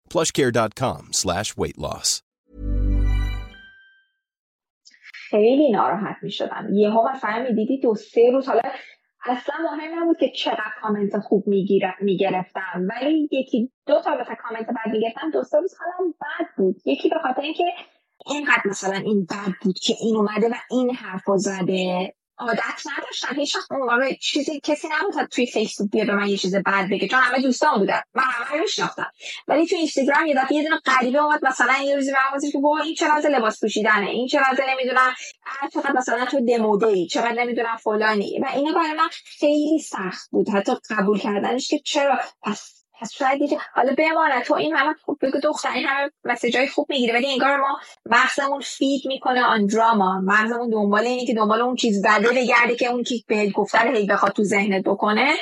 plushcare.com 0.11 1.01
slash 1.21 1.49
weight 1.59 1.77
loss. 1.85 2.21
خیلی 5.29 5.71
ناراحت 5.71 6.15
می 6.21 6.31
شدم 6.31 6.67
یهو 6.73 7.09
مثلا 7.15 7.45
می‌دیدی 7.49 7.79
دو 7.79 7.95
سه 7.95 8.31
روز 8.33 8.47
حالا 8.47 8.61
اصلا 9.25 9.55
مهم 9.71 10.03
نبود 10.03 10.17
که 10.19 10.31
چقدر 10.35 10.71
کامنت 10.81 11.17
خوب 11.17 11.43
می‌گرفتم. 12.01 12.87
ولی 12.89 13.29
یکی 13.31 13.71
دو 13.87 14.01
تا 14.01 14.11
مثلا 14.21 14.35
کامنت 14.35 14.67
بد 14.67 14.91
می‌گرفتم 14.91 15.31
دو 15.31 15.43
سه 15.43 15.57
روز 15.57 15.75
حالم 15.79 16.11
بد 16.11 16.45
بود. 16.57 16.81
یکی 16.85 17.09
به 17.09 17.15
خاطر 17.23 17.41
اینکه 17.41 17.63
اینقدر 18.25 18.63
مثلا 18.65 18.95
این 18.95 19.25
بد 19.25 19.53
بود 19.61 19.79
که 19.79 19.93
این 20.01 20.15
اومده 20.15 20.49
و 20.49 20.53
این 20.71 20.95
حرف 20.95 21.23
زده. 21.35 22.13
عادت 22.41 22.81
نداشتم 22.97 23.35
هیچ 23.35 23.55
وقت 23.55 23.67
چیزی 24.19 24.59
کسی 24.63 24.87
نبود 24.87 25.25
توی 25.25 25.45
فیسبوک 25.45 25.91
بیاد 25.91 26.07
به 26.07 26.15
من 26.15 26.27
یه 26.27 26.37
چیز 26.37 26.55
بد 26.55 26.89
بگه. 26.91 27.07
چون 27.07 27.19
همه 27.19 27.41
دوستان 27.41 27.79
بودن. 27.79 28.01
من 28.13 28.23
همه 28.23 28.57
رو 28.57 28.61
میشناختم. 28.61 29.11
ولی 29.47 29.67
توی 29.67 29.77
اینستاگرام 29.77 30.25
یه 30.25 30.35
دفعه 30.35 30.57
یه 30.57 30.63
دونه 30.63 30.81
غریبه 30.85 31.19
اومد. 31.19 31.45
مثلا 31.45 31.73
یه 31.83 31.95
روزی 31.95 32.11
برام 32.11 32.51
که 32.51 32.59
وای 32.59 32.81
این 32.81 32.95
چرا 32.95 33.17
لباس 33.17 33.59
پوشیدنه؟ 33.59 34.09
این 34.09 34.27
چرا 34.27 34.43
نمی‌دونم. 34.69 35.13
چقدر 35.73 35.91
مثلا 35.91 36.25
تو 36.25 36.45
دموده 36.45 36.87
ای 36.87 37.07
چقدر 37.07 37.31
نمی‌دونم 37.31 37.77
فلانی. 37.77 38.39
و 38.39 38.45
اینا 38.55 38.71
برای 38.71 38.93
من 38.93 39.09
خیلی 39.39 39.79
سخت 39.79 40.29
بود. 40.31 40.49
حتی 40.49 40.71
قبول 40.89 41.19
کردنش 41.19 41.67
که 41.67 41.79
چرا؟ 41.79 42.19
پس 42.41 42.80
پس 43.01 43.13
شاید 43.13 43.41
حالا 43.73 43.95
بماند 43.97 44.41
تو 44.41 44.53
این 44.53 44.75
همه 44.75 44.93
خوب 45.05 45.17
بگو 45.21 45.39
دختر 45.39 45.71
این 45.71 45.85
همه 45.85 46.11
message 46.25 46.62
ای 46.62 46.67
خوب 46.67 46.85
می‌گیره 46.89 47.13
ولی 47.13 47.31
انگار 47.31 47.57
ما 47.57 47.79
مغزمون 48.05 48.59
feed 48.59 49.01
می‌کنه 49.05 49.41
on 49.43 49.65
drama 49.65 50.21
مغزمون 50.21 50.69
دنبال 50.69 51.05
اینه 51.05 51.25
که 51.25 51.33
دنبال 51.33 51.61
اون 51.61 51.75
چیز 51.75 52.05
بده 52.05 52.29
بگرده 52.29 52.75
که 52.75 52.87
اون 52.87 53.03
چیز 53.03 53.25
بهت 53.27 53.51
گفته 53.51 53.79
هی 53.79 54.05
بخواد 54.05 54.31
تو 54.31 54.43
ذهنت 54.43 54.83
بکنه. 54.83 55.33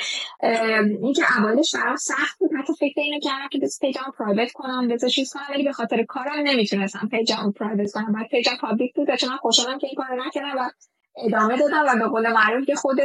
این 1.02 1.12
که 1.12 1.22
اولش 1.38 1.74
برام 1.74 1.96
سخت 1.96 2.38
بود 2.38 2.50
حتی 2.58 2.72
فکر 2.72 3.00
اینو 3.00 3.20
کردم 3.20 3.48
که 3.52 3.58
بس 3.58 3.78
page 3.80 4.06
ام 4.06 4.12
private 4.18 4.52
کنم 4.52 4.88
بس 4.88 5.04
چیز 5.04 5.32
کنم 5.32 5.46
ولی 5.50 5.64
به 5.64 5.72
خاطر 5.72 6.02
کارم 6.02 6.40
نمی‌تونستم 6.44 7.08
page 7.10 7.44
ام 7.44 7.52
private 7.52 7.92
کنم. 7.92 8.12
بعد 8.12 8.28
page 8.28 8.50
ام 8.50 8.56
public 8.60 8.94
بود 8.94 9.14
چون 9.14 9.36
خوشحالم 9.36 9.78
که 9.78 9.86
این 9.86 9.96
کارو 9.96 10.24
نکردم 10.26 10.58
و 10.58 10.70
ادامه 11.16 11.56
دادم 11.56 11.84
و 11.88 11.98
به 11.98 12.08
قول 12.08 12.32
معروف 12.32 12.66
که 12.66 12.74
خود 12.74 12.98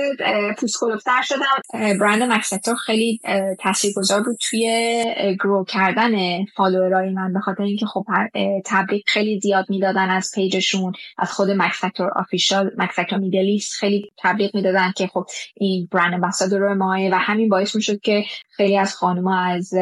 پوست 0.57 0.79
کلوفتر 0.79 1.21
شدم. 1.21 1.97
برند 1.99 2.23
مکسکتور 2.23 2.75
خیلی 2.75 3.19
تاثیرگذار 3.59 4.23
بود 4.23 4.37
توی 4.41 5.03
گرو 5.43 5.65
کردن 5.67 6.45
فالوورای 6.45 7.09
من 7.09 7.33
به 7.33 7.39
خاطر 7.39 7.63
اینکه 7.63 7.85
خب 7.85 8.05
تبریک 8.65 9.03
خیلی 9.07 9.39
زیاد 9.39 9.65
می‌دادن 9.69 10.09
از 10.09 10.31
پیجشون 10.35 10.93
از 11.17 11.31
خود 11.31 11.51
مکسکتور 11.51 12.09
آفیشال 12.15 12.71
مکسکتور 12.77 13.19
میدلیست 13.19 13.73
خیلی 13.73 14.11
تبلیغ 14.17 14.55
می‌دادن 14.55 14.91
که 14.95 15.07
خب 15.07 15.25
این 15.55 15.87
برند 15.91 16.13
امباسادور 16.13 16.73
ماه 16.73 17.09
و 17.11 17.15
همین 17.15 17.49
باعث 17.49 17.75
می‌شد 17.75 17.99
که 18.01 18.23
خیلی 18.49 18.77
از 18.77 18.95
خانوما 18.95 19.39
از 19.39 19.73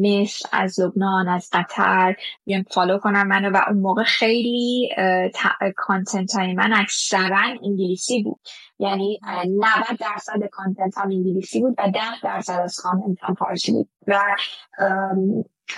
مصر 0.00 0.48
از 0.52 0.80
لبنان 0.80 1.28
از 1.28 1.50
قطر 1.52 2.16
بیان 2.44 2.64
فالو 2.70 2.98
کنن 2.98 3.22
منو 3.22 3.50
و 3.50 3.60
اون 3.68 3.78
موقع 3.78 4.02
خیلی 4.02 4.88
content 5.76 6.34
های 6.34 6.54
من 6.54 6.72
اکثرا 6.72 7.39
انگلیسی 7.62 8.22
بود. 8.22 8.40
یعنی 8.78 9.20
90 9.24 9.98
درصد 10.00 10.46
content 10.52 10.98
م 10.98 11.10
انگلیسی 11.10 11.60
بود 11.60 11.74
و 11.78 11.90
10 11.90 12.00
درصد 12.22 12.60
از 12.60 12.76
content 12.76 13.18
م 13.20 13.34
فارسی 13.34 13.72
بود. 13.72 13.88
و 14.06 14.20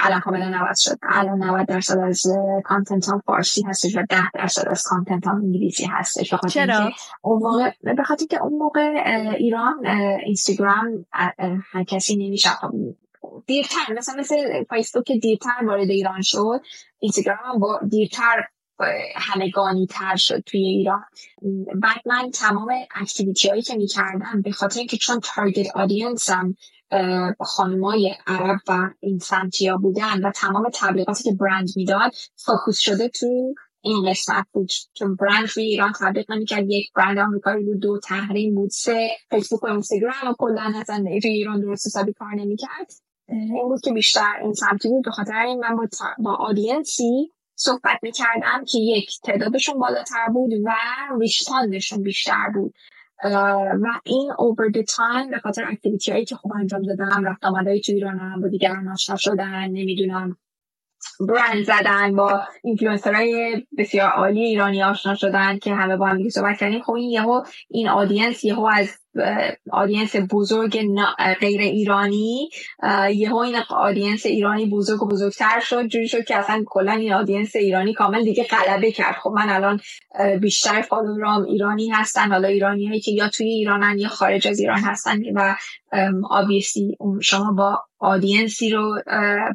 الان 0.00 0.20
کاملا 0.20 0.58
عوض 0.58 0.80
شد. 0.80 0.98
الان 1.02 1.44
90 1.44 1.66
درصد 1.66 1.98
از 1.98 2.22
content 2.64 3.08
م 3.08 3.22
فارسی 3.26 3.62
هستش 3.62 3.96
و 3.96 4.02
10 4.08 4.16
درصد 4.34 4.68
از 4.68 4.82
content 4.82 5.26
م 5.26 5.36
انگلیسی 5.36 5.86
هستش. 5.86 6.34
چرا؟ 6.50 6.90
اون 7.22 7.42
موقع 7.42 7.70
به 7.96 8.02
خاطر 8.02 8.26
که 8.26 8.42
اون 8.42 8.58
موقع 8.58 9.02
ایران 9.38 9.86
اینستاگرام 10.24 11.06
هر 11.72 11.84
کسی 11.88 12.16
نمیشه 12.16 12.50
دیرتر 13.46 13.92
مثلا 13.96 14.14
مثل 14.18 14.64
فیسبوک 14.70 15.12
دیرتر 15.12 15.64
وارد 15.66 15.90
ایران 15.90 16.22
شد 16.22 16.60
اینستاگرام 16.98 17.38
هم 17.44 17.58
با 17.58 17.80
دیرتر 17.88 18.48
همگانی 19.16 19.86
تر 19.86 20.16
شد 20.16 20.42
توی 20.46 20.60
ایران. 20.60 21.04
بعد 21.74 22.00
من 22.06 22.30
تمام 22.30 22.68
activity 22.94 23.48
هایی 23.48 23.62
که 23.62 23.76
می‌کردم 23.76 24.42
به 24.44 24.52
خاطر 24.52 24.78
اینکه 24.78 24.96
چون 24.96 25.20
target 25.20 25.76
audience 25.76 26.47
م 26.47 26.56
خانمای 27.40 28.14
عرب 28.26 28.60
و 28.68 28.90
این 29.00 29.18
سمتیا 29.18 29.76
بودن 29.76 30.24
و 30.24 30.30
تمام 30.30 30.70
تبلیغاتی 30.74 31.24
که 31.24 31.32
برند 31.40 31.68
می‌داد 31.76 32.12
focus 32.36 32.78
شده 32.78 33.08
تو 33.08 33.54
این 33.84 34.10
قسمت 34.10 34.46
بود. 34.52 34.70
چون 34.92 35.16
برند 35.16 35.46
توی 35.46 35.64
ایران 35.64 35.92
تبلیغ 36.00 36.30
نمی‌کرد. 36.30 36.70
یک 36.70 36.92
برند 36.92 37.18
آمریکایی 37.18 37.64
بود 37.64 37.80
دو 37.80 38.00
تحریم 38.00 38.54
بود 38.54 38.70
سه 38.70 39.08
فیسبوک 39.30 39.62
و 39.62 39.66
اینستاگرام 39.66 40.30
و 40.30 40.34
کلا 40.38 40.72
اصلا 40.80 41.04
توی 41.22 41.30
ایران 41.30 41.60
درست 41.60 41.86
حسابی 41.86 42.12
کار 42.12 42.34
نمی‌کرد. 42.34 42.92
این 43.28 43.68
بود 43.68 43.80
که 43.80 43.92
بیشتر 43.92 44.32
این 44.42 44.52
سمتی 44.52 44.88
بود. 44.88 45.04
به 45.04 45.10
خاطر 45.10 45.42
این 45.46 45.60
من 45.60 45.76
با, 45.76 45.86
با 46.18 46.34
audience 46.34 47.22
ی 47.22 47.32
صحبت 47.62 47.98
می‌کردم 48.02 48.64
که 48.64 48.78
یک 48.78 49.20
تعدادشون 49.24 49.78
بالاتر 49.78 50.26
بود 50.32 50.50
و 50.64 50.70
respond 51.20 51.73
شون 51.73 52.02
بیشتر 52.02 52.48
بود. 52.54 52.74
و 53.24 53.86
این 54.04 54.32
over 54.38 54.68
the 54.68 54.82
time 54.82 55.30
به 55.30 55.38
خاطر 55.38 55.64
activity 55.70 56.12
هایی 56.12 56.24
که 56.24 56.36
خوب 56.36 56.52
انجام 56.56 56.82
دادم 56.82 57.24
رفت 57.24 57.44
آمدهایی 57.44 57.80
تو 57.80 57.92
ایرانم 57.92 58.40
با 58.40 58.48
دیگران 58.48 58.88
آشنا 58.88 59.16
شدن 59.16 59.68
نمی‌دونم 59.68 60.36
برند 61.20 61.64
زدن 61.64 62.16
با 62.16 62.42
های 63.04 63.62
بسیار 63.78 64.10
عالی 64.10 64.40
ایرانی 64.40 64.82
آشنا 64.82 65.14
شدن 65.14 65.58
که 65.58 65.74
همه 65.74 65.96
با 65.96 66.06
هم 66.06 66.28
صحبت 66.28 66.58
کردیم. 66.58 66.82
خب 66.82 66.92
این 66.92 67.10
یهو 67.10 67.42
این 67.70 67.88
audience 67.88 68.44
یهو 68.44 68.70
از 68.72 69.01
audience 69.72 70.16
بزرگ 70.30 70.80
غیر 71.40 71.60
ایرانی 71.60 72.50
یهو 73.14 73.36
این 73.36 73.56
audience 73.70 74.26
ایرانی 74.26 74.66
بزرگ 74.66 75.02
و 75.02 75.08
بزرگتر 75.08 75.60
شد 75.60 75.86
جوری 75.86 76.08
شد 76.08 76.24
که 76.24 76.36
اصلا 76.36 76.62
کلا 76.66 76.92
این 76.92 77.12
audience 77.12 77.56
ایرانی 77.56 77.92
کامل 77.92 78.24
دیگه 78.24 78.44
غلبه 78.44 78.92
کرد. 78.92 79.16
خب 79.22 79.30
من 79.30 79.48
الان 79.48 79.80
بیشتر 80.40 80.82
follower 80.82 81.38
ام 81.38 81.44
ایرانی 81.44 81.88
هستن 81.88 82.32
حالا 82.32 82.48
ایرانی 82.48 82.86
هایی 82.86 83.00
که 83.00 83.12
یا 83.12 83.28
توی 83.28 83.46
ایرانن 83.46 83.98
یا 83.98 84.08
خارج 84.08 84.48
از 84.48 84.58
ایران 84.60 84.78
هستن 84.78 85.18
و 85.34 85.56
obviously 86.30 86.96
شما 87.22 87.52
با 87.52 87.82
audience 87.98 88.62
ی 88.62 88.70
رو 88.70 89.02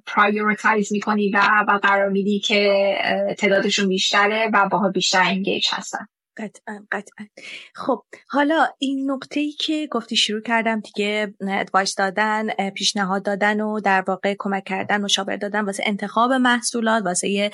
prioritize 0.06 0.92
می‌کنی 0.92 1.32
و, 1.32 1.42
و 1.68 1.80
قرار 1.84 2.10
میدی 2.10 2.40
که 2.40 2.94
تعدادشون 3.38 3.88
بیشتره 3.88 4.50
و 4.54 4.70
باهات 4.72 4.90
بیشتر 4.90 5.22
engage 5.22 5.68
هستن. 5.72 6.08
قطعا 6.38 6.86
قطعا. 6.92 7.28
خب 7.76 8.04
حالا 8.30 8.68
این 8.80 9.12
نقطه 9.12 9.40
ای 9.40 9.52
که 9.52 9.88
گفتی 9.92 10.16
شروع 10.16 10.42
کردم 10.42 10.80
دیگه 10.80 11.34
advice 11.50 11.96
دادن 11.96 12.70
پیشنهاد 12.76 13.24
دادن 13.24 13.62
و 13.62 13.80
در 13.80 14.04
واقع 14.08 14.36
کمک 14.40 14.64
کردن 14.64 15.02
مشاور 15.02 15.36
دادن 15.38 15.66
واسه 15.66 15.84
انتخاب 15.86 16.32
محصولات 16.32 17.04
واسه 17.06 17.52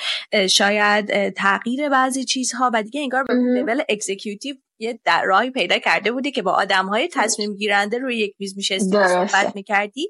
شاید 0.50 1.30
تغییر 1.30 1.90
بعضی 1.90 2.26
چیزها 2.26 2.72
و 2.74 2.84
دیگه 2.84 3.02
انگار 3.02 3.24
به 3.24 3.34
level 3.34 3.82
executive 3.90 4.56
یه 4.80 5.00
در 5.06 5.24
راهی 5.24 5.52
پیدا 5.52 5.80
کرده 5.80 6.12
بودی 6.12 6.32
که 6.32 6.42
با 6.42 6.52
آدم 6.52 6.86
های 6.86 7.10
تصمیم 7.14 7.56
گیرنده 7.56 7.98
روی 7.98 8.18
یک 8.18 8.36
میز 8.40 8.58
میشه 8.58 8.80
صحبت 8.80 9.56
می‌کردی. 9.56 10.10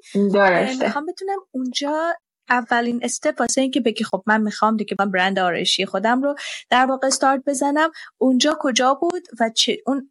می‌خوام 0.80 1.06
بتونم 1.06 1.38
اونجا 1.52 2.14
اولین 2.50 3.00
step 3.04 3.40
واسه 3.40 3.62
اینکه 3.62 3.80
بگی 3.80 4.04
خب 4.04 4.24
من 4.26 4.42
می‌خوام 4.42 4.78
دیگه 4.78 4.96
من 5.00 5.12
برند 5.12 5.40
آرایشی 5.40 5.86
خودم 5.86 6.22
رو 6.22 6.36
در 6.70 6.86
واقع 6.86 7.08
استارت 7.08 7.44
بزنم 7.48 7.92
اونجا 8.18 8.58
کجا 8.60 8.94
بود 8.94 9.24
و 9.40 9.50
چه 9.50 9.78
اون 9.88 10.10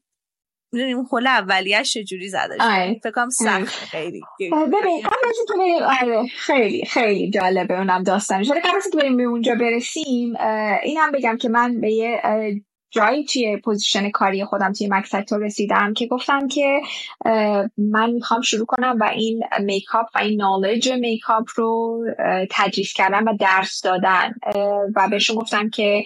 اون 0.72 1.06
خله 1.10 1.30
اولیش 1.30 1.92
چجوری 1.92 2.28
زده 2.28 2.56
شد 2.58 3.00
فکر 3.02 3.10
کنم 3.10 3.30
سخت 3.30 3.74
خیلی. 3.74 4.20
ببین 4.40 5.06
آره. 6.02 6.26
خیلی 6.26 6.84
خیلی 6.84 7.30
جالبه 7.30 7.78
اونم 7.78 8.02
داستانش. 8.02 8.50
قبل 8.50 8.76
از 8.76 8.90
که 8.92 8.98
بریم 8.98 9.16
به 9.16 9.22
اونجا 9.22 9.54
برسیم. 9.54 10.36
اینم 10.82 11.12
بگم 11.12 11.36
که 11.36 11.48
من 11.48 11.80
به 11.80 11.92
یه 11.92 12.22
جایی 12.92 13.24
توی 13.24 13.56
position 13.56 14.10
کاری 14.10 14.44
خودم 14.44 14.72
توی 14.72 14.88
مکس‌فکتور 14.90 15.38
رسیدم 15.38 15.94
که 15.94 16.06
گفتم 16.06 16.48
که 16.48 16.80
من 17.78 18.10
می‌خوام 18.10 18.40
شروع 18.40 18.66
کنم 18.66 18.96
و 19.00 19.04
این 19.04 19.42
makeup 19.60 20.06
و 20.14 20.18
این 20.18 20.40
knowledge 20.40 20.92
makeup 20.92 21.44
رو 21.54 22.04
تدریس 22.50 22.92
کردن 22.92 23.24
و 23.24 23.36
درس 23.40 23.80
دادن. 23.80 24.34
و 24.96 25.08
بهشون 25.10 25.36
گفتم 25.36 25.70
که 25.70 26.04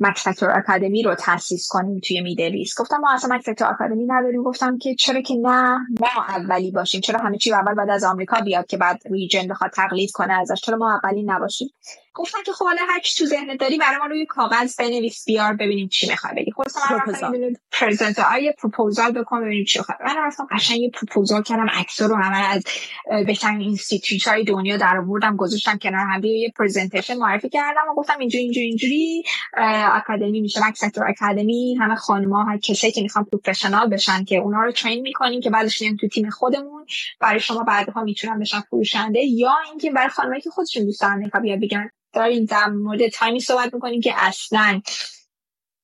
مکسکتور 0.00 0.58
اکادمی 0.58 1.02
رو 1.02 1.14
تاسیس 1.14 1.68
کنیم 1.70 2.00
توی 2.08 2.20
میدلیست 2.20 2.80
گفتم 2.80 2.96
ما 2.96 3.12
اصلا 3.12 3.36
مکسکتور 3.36 3.68
اکادمی 3.68 4.06
نداریم. 4.06 4.42
گفتم 4.42 4.78
که 4.78 4.94
چرا 4.94 5.20
که 5.20 5.34
نه 5.34 5.78
ما 6.00 6.24
اولی 6.28 6.70
باشیم. 6.70 7.00
چرا 7.00 7.20
همه 7.20 7.38
چی 7.38 7.52
اول 7.52 7.74
بعد 7.74 7.90
از 7.90 8.04
آمریکا 8.04 8.40
بیاد 8.40 8.66
که 8.66 8.76
بعد 8.76 9.02
ریجن 9.10 9.48
بخواد 9.48 9.70
تقلید 9.70 10.10
کنه 10.10 10.32
ازش؟ 10.32 10.60
چرا 10.60 10.76
ما 10.76 11.00
اولی 11.04 11.22
نباشیم؟ 11.22 11.68
گفتن 12.14 12.38
که 12.46 12.52
خب 12.52 12.64
حالا 12.64 12.80
هر 12.88 13.00
تو 13.16 13.26
ذهنت 13.26 13.60
داری 13.60 13.78
برای 13.78 13.96
ما 13.96 14.06
روی 14.06 14.26
کاغذ 14.26 14.76
بنویس 14.76 15.24
بیار 15.26 15.52
ببینیم 15.52 15.88
چی 15.88 16.08
می‌خوای 16.10 16.34
بگی. 16.34 16.50
خودت 16.50 16.76
من 16.76 17.54
پرزنت 17.72 18.18
آیه 18.18 18.54
پروپوزال 18.58 19.12
بکن 19.12 19.40
ببینیم 19.40 19.64
چی 19.64 19.78
می‌خوای 19.78 19.98
من 20.04 20.16
رفتم 20.18 20.46
قشنگ 20.50 20.80
یه 20.80 20.90
پروپوزال 20.90 21.42
کردم 21.42 21.66
عکس 21.72 22.02
رو 22.02 22.16
همه 22.16 22.36
از 22.36 22.64
بهترین 23.26 23.60
institute 23.60 24.28
های 24.28 24.44
دنیا 24.44 24.76
در 24.76 24.96
آوردم 24.96 25.36
گذاشتم 25.36 25.78
کنار 25.78 26.06
هم 26.06 26.24
یه 26.24 26.52
presentation 26.56 27.16
معرفی 27.16 27.48
کردم 27.48 27.80
و 27.90 27.94
گفتم 27.94 28.18
اینجوری 28.18 28.44
اینجوری 28.44 28.66
اینجوری 28.66 29.22
academy 29.92 30.40
میشه 30.40 30.68
مکس‌فکتور 30.68 31.08
academy 31.08 31.74
همه 31.80 31.94
خانم‌ها 31.94 32.44
هر 32.44 32.58
کسی 32.58 32.92
که 32.92 33.02
می‌خوان 33.02 33.24
professional 33.24 33.88
بشن 33.88 34.24
که 34.24 34.36
اونا 34.36 34.62
رو 34.62 34.72
train 34.72 35.02
می‌کنیم 35.02 35.40
که 35.40 35.50
بعدش 35.50 35.82
میان 35.82 35.96
تو 35.96 36.08
تیم 36.08 36.30
خودمون 36.30 36.86
برای 37.20 37.40
شما 37.40 37.62
بعدها 37.62 38.04
می‌تونن 38.04 38.38
بشن 38.38 38.60
فروشنده 38.60 39.20
یا 39.20 39.52
اینکه 39.70 39.90
برای 39.90 40.08
خانمایی 40.08 40.40
که 40.40 40.50
خودشون 40.50 40.84
دوست 40.84 41.00
دارن 41.00 41.30
بیاد 41.42 41.60
بگن 41.60 41.90
داریم 42.12 42.44
در 42.44 42.66
مورد 42.66 43.08
time 43.08 43.34
ی 43.34 43.40
صحبت 43.40 43.74
می‌کنیم 43.74 44.00
که 44.00 44.12
اصلا 44.16 44.80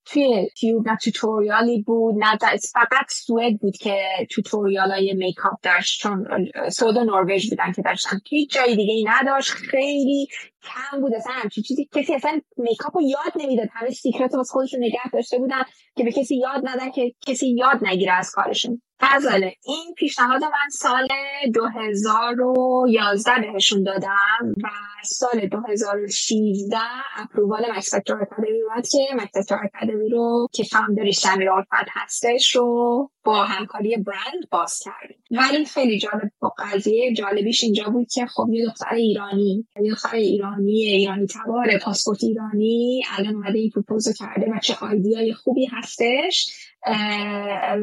توی 0.05 0.49
تیوب 0.57 0.87
نه 0.87 0.97
tutorial 1.03 1.72
ی 1.72 1.81
بود 1.81 2.15
نه 2.17 2.37
فقط 2.73 3.11
سوئد 3.11 3.57
بود 3.57 3.77
که 3.77 4.01
tutorial 4.31 4.91
های 4.91 5.13
makeup 5.13 5.59
داشت 5.63 6.01
چون 6.01 6.27
سوئد 6.69 6.97
و 6.97 7.03
نروژ 7.03 7.49
بودن 7.49 7.71
که 7.71 7.81
داشتن. 7.81 8.19
هیچ 8.29 8.53
جای 8.53 8.75
دیگه 8.75 8.93
ای 8.93 9.05
نداشت. 9.07 9.51
خیلی 9.51 10.27
کم 10.67 11.01
بود 11.01 11.13
اصلا 11.13 11.33
همچین 11.33 11.63
چیزی. 11.63 11.89
کسی 11.93 12.13
اصلا 12.13 12.41
makeup 12.57 12.97
رو 12.97 13.01
یاد 13.01 13.33
نمی‌داد. 13.35 13.67
همه 13.71 13.89
secret 13.89 14.35
واسه 14.35 14.51
خودشون 14.51 14.79
نگه 14.83 15.09
داشته 15.13 15.37
بودن 15.37 15.63
که 15.97 16.03
به 16.03 16.11
کسی 16.11 16.37
یاد 16.37 16.61
ندن 16.63 16.91
که 16.91 17.13
کسی 17.27 17.47
یاد 17.47 17.79
نگیره 17.81 18.13
از 18.13 18.31
کارشون. 18.31 18.81
غزاله 18.99 19.53
این 19.65 19.93
پیشنهاد 19.97 20.43
من 20.43 20.69
سال 20.71 21.07
2011 21.53 23.31
بهشون 23.53 23.83
دادم 23.83 24.53
و 24.63 24.67
سال 25.03 25.47
2016 25.47 26.77
approval 27.17 27.65
Max 27.75 27.90
Factor 27.90 28.21
Academy 28.21 28.61
اومد 28.61 28.87
که 28.87 28.97
Max 29.15 29.29
Factor 29.29 29.57
Academy 29.63 30.09
رو 30.09 30.47
که 30.53 30.63
founder 30.63 31.13
ی 31.13 31.20
سمیرا 31.20 31.49
الفت 31.49 31.87
هستش 31.89 32.55
رو 32.55 33.09
با 33.23 33.43
همکاری 33.43 33.97
برند 33.97 34.49
باز 34.51 34.79
کردیم. 34.79 35.23
ولی 35.31 35.65
خیلی 35.65 35.99
جالب 35.99 36.31
با 36.39 36.53
قضیه 36.57 37.13
جالبیش 37.13 37.63
اینجا 37.63 37.83
بود 37.83 38.07
که 38.11 38.25
خب 38.25 38.47
یه 38.51 38.65
دختر 38.65 38.93
ایرانی 38.93 39.67
یه 39.81 39.91
دختر 39.91 40.15
ایرانی 40.15 40.85
ایرانی 40.85 41.27
تبار 41.27 41.77
پاسپورت 41.77 42.23
ایرانی 42.23 43.03
الان 43.17 43.35
اومده 43.35 43.59
این 43.59 43.69
propose 43.69 44.08
و 44.08 44.13
کرده 44.13 44.51
و 44.51 44.59
چه 44.59 44.75
idea 44.81 45.23
ی 45.23 45.33
خوبی 45.33 45.65
هستش. 45.65 46.51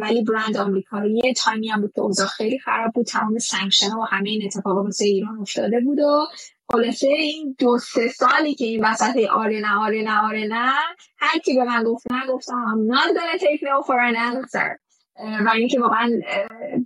ولی 0.01 0.25
برند 0.25 0.57
آمریکایی 0.57 1.35
تایمی 1.37 1.69
هم 1.69 1.81
بود 1.81 1.93
که 1.95 2.01
اوضاع 2.01 2.27
خیلی 2.27 2.59
خراب 2.59 2.93
بود 2.95 3.07
تمام 3.07 3.39
sanction 3.39 3.93
و 3.93 4.03
همه 4.03 4.31
این 4.31 4.43
اتفاقا 4.45 4.83
واسه 4.83 5.05
ایران 5.05 5.39
افتاده 5.41 5.81
بود 5.81 5.99
و 5.99 6.27
خلاصه 6.73 7.07
این 7.09 7.57
دو 7.59 7.79
سه 7.79 8.09
سالی 8.09 8.55
که 8.55 8.65
این 8.65 8.85
وسط 8.85 9.17
آره 9.33 9.61
نه 9.61 9.79
آره 9.79 10.03
نه 10.03 10.21
آره 10.23 10.47
نه 10.47 10.73
هر 11.19 11.39
کی 11.45 11.55
به 11.55 11.65
من 11.65 11.85
گفت 11.85 12.13
نه 12.13 12.27
گفتم 12.29 12.55
I'm 12.55 12.95
not 12.95 13.15
gonna 13.17 13.39
take 13.39 13.63
no 13.63 13.83
for 13.83 13.99
an 14.01 14.17
answer. 14.17 14.84
و 15.17 15.51
اینکه 15.55 15.81
واقعا 15.81 16.11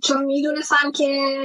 چون 0.03 0.25
می‌دونستم 0.25 0.91
که 0.95 1.35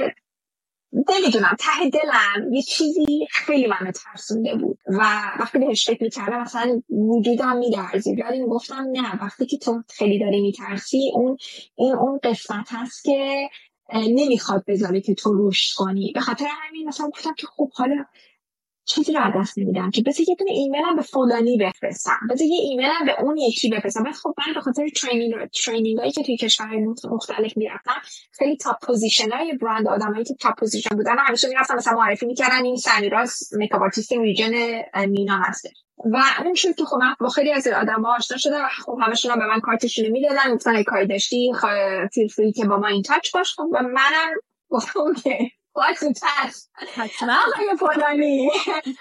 نمی‌دونم 0.93 1.55
ته 1.59 1.89
دلم 1.89 2.53
یه 2.53 2.61
چیزی 2.61 3.27
خیلی 3.31 3.67
منو 3.67 3.91
ترسونده 3.91 4.55
بود 4.55 4.79
و 4.87 4.99
وقتی 5.39 5.59
بهش 5.59 5.87
فکر 5.87 6.03
می‌کردم 6.03 6.39
اصلا 6.39 6.81
وجودم 6.89 7.57
میلرزید 7.57 8.21
ولی 8.21 8.45
گفتم 8.45 8.85
نه 8.91 9.23
وقتی 9.23 9.45
که 9.45 9.57
تو 9.57 9.83
خیلی 9.89 10.19
داری 10.19 10.41
میترسی 10.41 11.11
اون 11.13 11.37
این 11.75 11.95
اون 11.95 12.19
قسمت 12.23 12.67
هست 12.69 13.03
که 13.03 13.49
نمی‌خواد 13.93 14.63
بذاره 14.67 15.01
که 15.01 15.15
تو 15.15 15.47
رشد 15.47 15.75
کنی. 15.75 16.11
به 16.15 16.21
خاطر 16.21 16.45
همین 16.67 16.87
مثلا 16.87 17.07
گفتم 17.09 17.33
که 17.33 17.47
خب 17.47 17.69
حالا 17.73 18.05
چیزی 18.85 19.13
رو 19.13 19.41
دست 19.41 19.57
نمیدم 19.57 19.91
که 19.91 20.01
بذار 20.01 20.29
یه 20.29 20.35
دونه 20.35 20.51
ایمیلم 20.51 20.95
به 20.95 21.01
فلانی 21.01 21.57
بفرستم. 21.57 22.19
بذار 22.29 22.47
یه 22.47 22.59
ایمیلم 22.61 23.05
به 23.05 23.21
اون 23.21 23.37
یکی 23.37 23.69
بفرستم. 23.69 24.11
خب 24.11 24.33
من 24.37 24.53
به 24.53 24.61
خاطر 24.61 24.89
training 24.89 25.33
training 25.65 25.99
هایی 25.99 26.11
که 26.11 26.23
توی 26.23 26.37
کشورهای 26.37 26.79
مختلف 27.11 27.57
می‌رفتم 27.57 28.01
خیلی 28.31 28.57
top 28.57 28.85
position 28.85 29.31
های 29.31 29.53
برند 29.53 29.87
آدمایی 29.87 30.23
که 30.23 30.33
top 30.33 30.59
position 30.59 30.95
بودن 30.95 31.15
همیشه 31.17 31.47
می‌رفتم 31.47 31.75
مثلا 31.75 31.97
معرفی 31.97 32.25
می‌کردن. 32.25 32.65
این 32.65 32.77
سمیراس 32.77 33.53
makeup 33.53 33.81
artist 33.81 34.11
region 34.11 34.51
مینا 35.07 35.37
هسته 35.37 35.69
و 35.97 36.17
اون 36.45 36.53
شد 36.53 36.75
که 36.75 36.85
خب 36.85 36.97
با 37.19 37.29
خیلی 37.29 37.51
از 37.51 37.67
آدم 37.67 38.01
ها 38.01 38.15
آشنا 38.15 38.37
شده 38.37 38.55
و 38.55 38.67
خب 38.85 38.97
همشون 39.01 39.31
هم 39.31 39.39
به 39.39 39.45
من 39.45 39.59
کارتشون 39.59 40.07
می‌دادن 40.07 40.55
گفتن 40.55 40.83
کاری 40.83 41.07
داشتی 41.07 41.51
feel 42.13 42.27
free 42.27 42.51
که 42.51 42.65
با 42.65 42.77
ما 42.77 42.87
in 42.87 43.01
touch 43.01 43.31
باش. 43.33 43.53
خب 43.55 43.69
و 43.73 43.81
منم 43.81 44.33
گفتم 44.69 44.99
okay 44.99 45.51
آقای 45.75 45.95
فلانی 47.79 48.49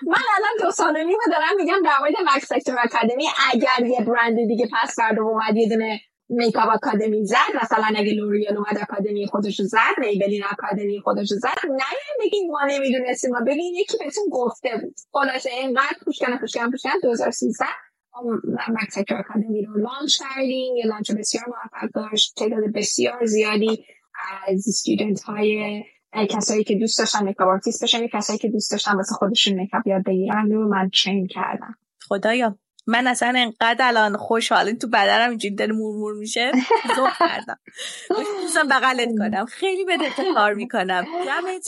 من 0.06 0.22
الان 0.36 0.52
دو 0.60 0.70
سال 0.70 0.96
و 0.96 1.30
دارم 1.30 1.56
میگم 1.56 1.82
در 1.84 1.98
مورد 2.00 2.12
Max 2.34 2.48
Factor 2.48 2.76
Academy 2.84 3.26
اگر 3.52 3.86
یه 3.86 4.00
برند 4.00 4.36
دیگه 4.48 4.68
پس 4.72 4.96
فردا 4.96 5.22
اومد 5.22 5.56
یه 5.56 5.68
دونه 5.68 6.00
makeup 6.28 6.68
academy 6.68 7.26
زد 7.26 7.56
مثلا 7.62 7.84
اگه 7.96 8.12
L'Oréal 8.12 8.56
اومد 8.56 8.78
academy 8.80 9.26
خودش 9.26 9.60
زد 9.60 9.98
Maybelline 9.98 10.44
academy 10.44 11.00
خودش 11.00 11.28
زد 11.28 11.66
نه 11.70 11.84
بگین 12.20 12.50
ما 12.50 12.58
نمی‌دونستیم 12.68 13.30
ما 13.30 13.40
ببین 13.40 13.74
یکی 13.74 13.98
بهتون 13.98 14.24
گفته 14.32 14.70
بود. 14.82 14.94
خلاصه 15.12 15.50
اینقدر 15.50 15.96
push 16.04 16.24
کن 16.24 16.38
push 16.38 16.57
کن 16.57 16.70
push 16.70 16.86
کن 16.86 16.98
2013 17.02 17.64
Max 18.68 18.94
Factor 18.94 19.18
Academy 19.18 19.62
رو 19.62 19.78
launch 19.78 20.18
کردیم. 20.18 20.76
یه 20.76 20.86
launch 20.86 21.12
بسیار 21.12 21.44
موفق 21.46 21.88
داشت 21.94 22.34
تعداد 22.36 22.72
بسیار 22.74 23.24
زیادی 23.24 23.86
از 24.48 24.68
student 24.68 25.22
های 25.22 25.82
کسایی 26.30 26.64
که 26.64 26.74
دوست 26.74 26.98
داشتن 26.98 27.24
makeup 27.24 27.48
artist 27.48 27.82
بشن 27.82 28.06
کسایی 28.06 28.38
که 28.38 28.48
دوست 28.48 28.70
داشتن 28.70 28.96
واسه 28.96 29.14
خودشون 29.14 29.54
makeup 29.54 29.86
یاد 29.86 30.02
بگیرن 30.06 30.50
رو 30.50 30.68
من 30.68 30.90
train 31.04 31.26
کردم. 31.26 31.74
خدایا 32.08 32.58
من 32.86 33.06
اصلا 33.06 33.32
انقدر 33.36 33.86
الان 33.88 34.16
خوشحالم 34.16 34.76
تو 34.76 34.88
بدنم 34.88 35.30
اینجوری 35.30 35.54
داره 35.54 35.72
مورمور 35.72 36.14
میشه 36.14 36.52
ذوب 36.96 37.08
کردم. 37.20 37.58
دوستم 38.40 38.68
بغلت 38.68 39.08
کنم. 39.18 39.44
خیلی 39.44 39.84
به 39.84 39.98
افتخار 40.06 40.54
می‌کنم. 40.54 41.04
دمت 41.26 41.66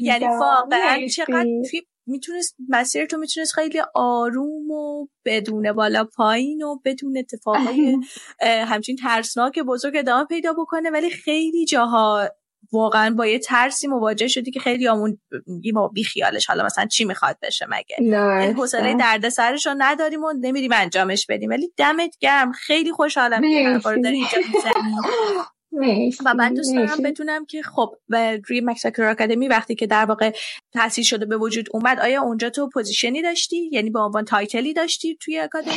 یعنی 0.00 0.26
واقعا 0.26 1.06
چقدر 1.14 1.46
می‌تونست 2.06 2.56
مسیر 2.68 3.06
تو 3.06 3.18
می‌تونست 3.18 3.52
خیلی 3.52 3.82
آروم 3.94 4.70
و 4.70 5.06
بدون 5.24 5.72
بالا 5.72 6.04
پایین 6.04 6.62
و 6.62 6.78
بدون 6.84 7.18
اتفاقای 7.18 7.96
همچین 8.70 8.96
ترسناک 8.96 9.58
بزرگ 9.58 9.96
ادامه 9.96 10.24
پیدا 10.24 10.52
بکنه 10.52 10.90
ولی 10.90 11.10
خیلی 11.10 11.64
جاها 11.64 12.28
واقعا 12.72 13.10
با 13.10 13.26
یه 13.26 13.38
ترسی 13.38 13.86
مواجه 13.86 14.28
شدی 14.28 14.50
که 14.50 14.60
خیلی 14.60 14.88
آمون 14.88 15.18
ما 15.74 15.88
بی 15.88 16.04
خیالش. 16.04 16.46
حالا 16.46 16.64
مثلا 16.64 16.86
چی 16.86 17.04
می‌خواد 17.04 17.38
بشه 17.42 17.66
مگه؟ 17.68 17.96
حوصله 18.52 18.94
درد 18.94 19.28
سرش 19.28 19.66
رو 19.66 19.74
نداریم 19.78 20.24
و 20.24 20.32
نمیریم 20.40 20.70
انجامش 20.74 21.26
بدیم. 21.28 21.50
ولی 21.50 21.72
دمت 21.76 22.16
گرم. 22.20 22.52
خیلی 22.52 22.92
خوشحالم 22.92 23.40
که 23.42 23.80
داری 24.04 24.16
اینجا 24.16 24.38
و 26.24 26.34
من 26.34 26.54
دوست 26.54 26.74
دارم 26.74 27.02
بدونم 27.04 27.44
که 27.44 27.62
خب 27.62 27.94
روی 28.48 28.60
Max 28.64 28.77
Factor 28.77 29.02
Academy 29.02 29.48
وقتی 29.48 29.74
که 29.74 29.86
در 29.86 30.04
واقع 30.04 30.30
تاسیس 30.74 31.06
شده 31.06 31.26
به 31.26 31.36
وجود 31.36 31.68
اومد 31.72 32.00
آیا 32.00 32.22
اونجا 32.22 32.50
تو 32.50 32.68
position 32.68 33.16
ی 33.16 33.22
داشتی؟ 33.22 33.68
یعنی 33.72 33.90
به 33.90 34.00
عنوان 34.00 34.24
title 34.24 34.64
ی 34.64 34.72
داشتی 34.72 35.18
توی 35.20 35.38
اکادمی 35.38 35.72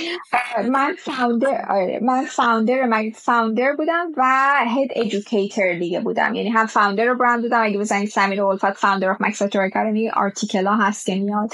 من 0.70 0.96
فاوندر 1.00 1.66
آره 1.70 2.00
من 2.02 2.26
founder 2.26 2.86
من 2.86 3.12
founder 3.16 3.74
بودم 3.74 4.12
و 4.18 4.54
head 4.68 4.90
educator 4.96 5.74
دیگه 5.74 6.00
بودم. 6.00 6.34
یعنی 6.34 6.50
هم 6.50 6.66
founder 6.66 7.14
brand 7.14 7.42
بودم. 7.42 7.64
اگه 7.64 7.80
بزنید 7.80 8.10
سمیرا 8.10 8.42
الفت 8.42 8.74
founder 8.74 9.10
of 9.10 9.22
Max 9.22 9.35
Factor 9.35 9.62
Academy 9.62 10.10
article 10.10 10.66
ها 10.66 10.76
هست 10.76 11.06
که 11.06 11.16
میاد. 11.16 11.54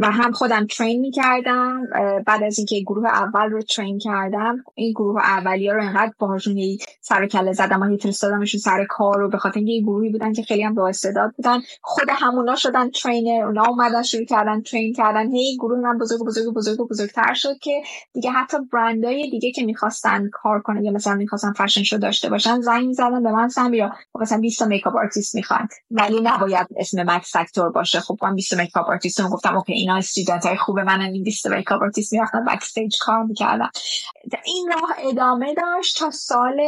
و 0.00 0.10
هم 0.10 0.32
خودم 0.32 0.66
train 0.66 1.00
می‌کردم. 1.00 1.82
بعد 2.26 2.42
از 2.42 2.58
اینکه 2.58 2.80
گروه 2.80 3.08
اول 3.08 3.50
رو 3.50 3.62
train 3.62 3.98
کردم 3.98 4.64
این 4.74 4.92
گروه 4.92 5.20
اولیه 5.22 5.72
رو 5.72 5.82
انقدر 5.82 6.12
باهاشون 6.18 6.56
سر 7.08 7.20
و 7.20 7.26
کله 7.26 7.52
زدم 7.52 7.82
و 7.82 7.96
فرستادمشون 7.96 8.60
سر 8.60 8.86
کار 8.88 9.18
رو 9.18 9.28
به 9.28 9.38
خاطر 9.38 9.58
اینکه 9.58 9.86
گروهی 9.86 10.10
بودن 10.10 10.32
که 10.32 10.42
خیلی 10.42 10.62
هم 10.62 10.74
با 10.74 10.88
استعداد 10.88 11.32
بودن. 11.36 11.60
خود 11.82 12.08
همونا 12.10 12.56
شدن 12.56 12.90
trainer 12.90 13.44
اونا 13.44 13.64
اومدن 13.66 14.02
شروع 14.02 14.24
کردن 14.24 14.62
train 14.62 14.92
کردن. 14.92 15.32
هی 15.32 15.56
گروه 15.56 15.78
من 15.78 15.98
بزرگ 15.98 16.20
بزرگ 16.20 16.54
بزرگ 16.54 16.78
بزرگتر 16.78 17.34
شد 17.34 17.58
که 17.62 17.82
دیگه 18.12 18.30
حتی 18.30 18.56
برندهای 18.72 19.30
دیگه 19.30 19.52
که 19.52 19.64
می‌خواستن 19.64 20.30
کار 20.32 20.60
کنن 20.60 20.84
یا 20.84 20.92
مثلا 20.92 21.14
می‌خواستن 21.14 21.52
fashion 21.52 21.82
show 21.82 21.96
داشته 21.96 22.30
باشن 22.30 22.60
زنگ 22.60 22.86
می‌زدن 22.86 23.22
به 23.22 23.32
من 23.32 23.48
سمیرا 23.48 23.92
مثلا 24.20 24.38
20 24.38 24.58
تا 24.58 24.64
makeup 24.64 24.96
artist 24.96 25.34
می‌خوان. 25.34 25.68
ولی 25.90 26.20
نباید 26.20 26.66
اسم 26.76 27.02
Max 27.10 27.30
Factor 27.32 27.70
باشه. 27.70 28.00
خب 28.00 28.16
من 28.22 28.34
20 28.34 28.54
makeup 28.54 28.88
artist 28.88 29.22
گفتم 29.22 29.56
okay 29.56 29.72
اینا 29.72 29.96
student 29.96 30.46
های 30.46 30.56
خوبه 30.56 30.82
من 30.82 31.00
این 31.00 31.22
20 31.22 31.46
makeup 31.46 31.82
artist 31.82 32.12
می‌رفتن 32.12 32.44
backstage 32.44 32.96
کار 33.00 33.22
می‌کردن. 33.22 33.68
این 34.44 34.72
راه 34.72 35.10
ادامه 35.10 35.54
داشت 35.54 35.98
تا 35.98 36.10
سال 36.10 36.60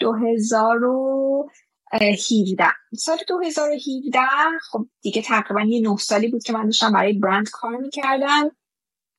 2017 0.00 2.66
سال 2.98 3.18
2017 3.28 4.20
خب 4.70 4.86
دیگه 5.02 5.22
تقریبا 5.22 5.60
یه 5.60 5.90
نه 5.90 5.96
سالی 5.96 6.28
بود 6.28 6.42
که 6.42 6.52
من 6.52 6.64
داشتم 6.64 6.92
برای 6.92 7.12
برند 7.12 7.50
کار 7.50 7.76
می‌کردم 7.76 8.50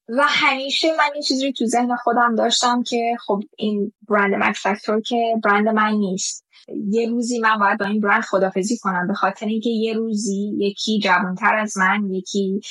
و 0.09 0.23
همیشه 0.27 0.87
من 0.97 1.09
این 1.13 1.23
چیزی 1.23 1.53
تو 1.53 1.65
ذهن 1.65 1.95
خودم 1.95 2.35
داشتم 2.35 2.83
که 2.83 3.17
خب 3.25 3.43
این 3.57 3.93
برند 4.09 4.35
مکس 4.35 4.65
که 5.05 5.35
برند 5.43 5.67
من 5.67 5.93
نیست. 5.93 6.45
یه 6.89 7.09
روزی 7.09 7.39
من 7.39 7.57
باید 7.59 7.79
با 7.79 7.85
این 7.85 7.99
برند 7.99 8.23
خدافزی 8.23 8.77
کنم 8.77 9.07
به 9.07 9.13
خاطر 9.13 9.45
اینکه 9.45 9.69
یه 9.69 9.93
روزی 9.93 10.53
یکی 10.57 10.99
جوانتر 10.99 11.55
از 11.55 11.77
من 11.77 12.13
یکی 12.13 12.61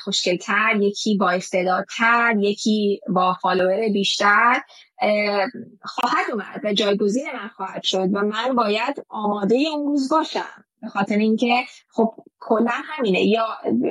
خوشگلتر 0.00 0.76
یکی 0.80 1.16
با 1.16 1.30
استعدادتر 1.30 2.34
یکی 2.38 3.00
با 3.08 3.36
فالوور 3.42 3.88
بیشتر 3.92 4.60
خواهد 5.82 6.30
اومد 6.32 6.60
و 6.64 6.74
جایگزین 6.74 7.26
من 7.32 7.48
خواهد 7.48 7.82
شد 7.82 8.08
و 8.12 8.20
من 8.20 8.54
باید 8.54 9.06
آماده 9.08 9.56
اون 9.74 9.86
روز 9.86 10.08
باشم. 10.08 10.64
به 10.82 10.88
خاطر 10.88 11.16
اینکه 11.16 11.54
خب 11.88 12.14
کلا 12.40 12.72
همینه. 12.72 13.22
یا 13.26 13.46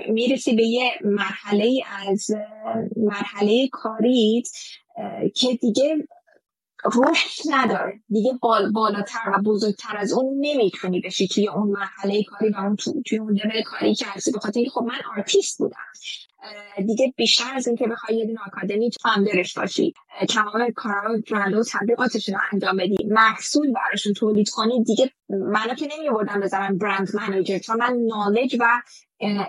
می‌رسی 0.09 0.55
به 0.55 0.63
یه 0.63 0.91
مرحله 1.03 1.81
از 2.07 2.31
مرحله 2.97 3.67
کاریت 3.71 4.47
که 5.35 5.47
دیگه 5.61 6.07
رشد 6.85 7.41
نداره. 7.49 7.99
دیگه 8.09 8.33
بال 8.41 8.71
بالاتر 8.71 9.31
و 9.33 9.41
بزرگتر 9.41 9.97
از 9.97 10.13
اون 10.13 10.37
نمی‌تونی 10.39 11.01
بشی 11.01 11.27
توی 11.27 11.49
اون 11.49 11.67
مرحله 11.67 12.23
کاری 12.23 12.51
و 12.51 12.57
اون 12.57 12.75
توی 13.05 13.17
اون 13.17 13.33
لول 13.33 13.61
کاری 13.61 13.95
که 13.95 14.05
هستی. 14.07 14.31
به 14.31 14.39
خاطر 14.39 14.61
خب 14.73 14.81
من 14.81 15.17
آرتیست 15.17 15.57
بودم. 15.57 15.77
دیگه 16.87 17.13
بیشتر 17.17 17.53
از 17.55 17.67
اینکه 17.67 17.87
بخوای 17.87 18.17
یه 18.17 18.25
دونه 18.25 18.39
academy 18.47 18.91
founder 19.01 19.45
ش 19.45 19.57
باشی 19.57 19.93
تمام 20.29 20.71
کارا 20.75 21.13
و 21.59 21.63
تبلیغاتشون 21.71 22.35
رو 22.35 22.41
انجام 22.51 22.77
بدی 22.77 22.97
محصول 23.07 23.71
براشون 23.71 24.13
تولید 24.13 24.49
کنی 24.49 24.83
دیگه 24.83 25.11
منو 25.29 25.73
که 25.73 25.87
نمیوردم 25.97 26.39
بذارم 26.39 26.77
brand 26.77 27.15
manager 27.15 27.59
چون 27.59 27.77
من 27.77 27.97
knowledge 28.05 28.57
و 28.59 28.81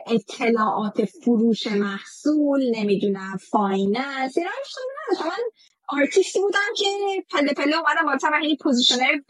اطلاعات 0.06 1.04
فروش 1.04 1.66
محصول 1.66 2.72
نمی‌دونم 2.74 3.36
finance 3.50 4.38
اینا 4.38 4.50
من 5.20 5.42
آرتیستی 5.88 6.40
بودم 6.40 6.58
که 6.76 6.86
پله 7.30 7.52
پله 7.52 7.76
اومدم 7.76 8.06
واسه 8.06 8.30
من 8.30 8.42
این 8.42 8.56
position 8.56 9.13
ر 9.13 9.20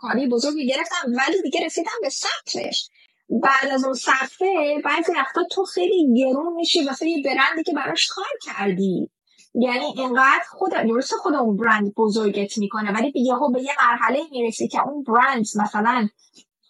کاری 0.00 0.28
بزرگی 0.28 0.66
گرفتم 0.66 0.96
ولی 1.06 1.42
دیگه 1.42 1.66
رسیدم 1.66 1.90
به 2.02 2.08
سطحش 2.08 2.90
بعد 3.28 3.72
از 3.72 3.84
اون 3.84 3.94
صفحه 3.94 4.82
بعضی 4.84 5.12
وقتا 5.12 5.42
تو 5.50 5.64
خیلی 5.64 6.14
گرون 6.16 6.52
میشی 6.52 6.84
واسه 6.84 7.08
یه 7.08 7.22
برندی 7.22 7.62
که 7.62 7.72
براش 7.72 8.06
کار 8.06 8.24
کردی. 8.42 9.10
یعنی 9.54 9.84
اینقدر 9.96 10.44
خود 10.50 10.72
درست 10.72 11.14
خود 11.14 11.34
اون 11.34 11.56
برند 11.56 11.94
بزرگت 11.94 12.58
می‌کنه 12.58 12.92
ولی 12.92 13.12
یهو 13.14 13.52
به 13.52 13.62
یه 13.62 13.72
مرحله 13.78 14.20
می‌رسی 14.30 14.68
که 14.68 14.88
اون 14.88 15.02
برند 15.02 15.46
مثلا 15.62 16.08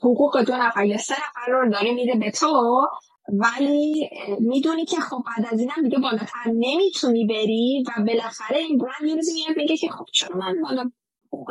حقوق 0.00 0.42
دو 0.42 0.56
نفر 0.56 0.84
یا 0.84 0.98
سه 0.98 1.14
نفر 1.14 1.52
رو 1.52 1.70
داره 1.70 1.92
میده 1.92 2.14
به 2.14 2.30
تو 2.30 2.86
ولی 3.28 4.10
می‌دونی 4.40 4.84
که 4.84 5.00
خب 5.00 5.24
بعد 5.26 5.52
از 5.52 5.60
اینم 5.60 5.82
دیگه 5.82 5.98
بالاتر 5.98 6.46
نمی‌تونی 6.46 7.26
بری 7.26 7.84
و 7.88 8.04
بالاخره 8.04 8.58
این 8.58 8.78
برند 8.78 9.08
یه 9.08 9.14
روزی 9.14 9.32
میاد 9.32 9.56
میگه 9.56 9.76
که 9.76 9.88
خب 9.88 10.04
چرا 10.12 10.36
من 10.36 10.62
بالا 10.62 10.90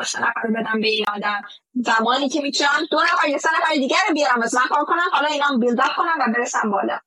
سه 0.05 0.19
نفر 0.19 0.47
بدم 0.55 0.81
به 0.81 0.87
این 0.87 1.05
آدم؟ 1.15 1.41
زمانی 1.73 2.29
که 2.29 2.41
می‌تونم 2.41 2.69
دو 2.91 2.97
نفر 3.01 3.27
یا 3.27 3.37
سه 3.37 3.49
نفر 3.61 3.73
دیگر 3.73 3.97
رو 4.07 4.13
بیارم 4.13 4.41
از 4.41 4.55
من 4.55 4.67
کار 4.69 4.85
کنم 4.85 5.09
حالا 5.11 5.27
اینا 5.27 5.57
بیلد 5.59 5.95
کنم 5.97 6.15
و 6.19 6.33
برسم 6.35 6.71
بالا. 6.71 6.99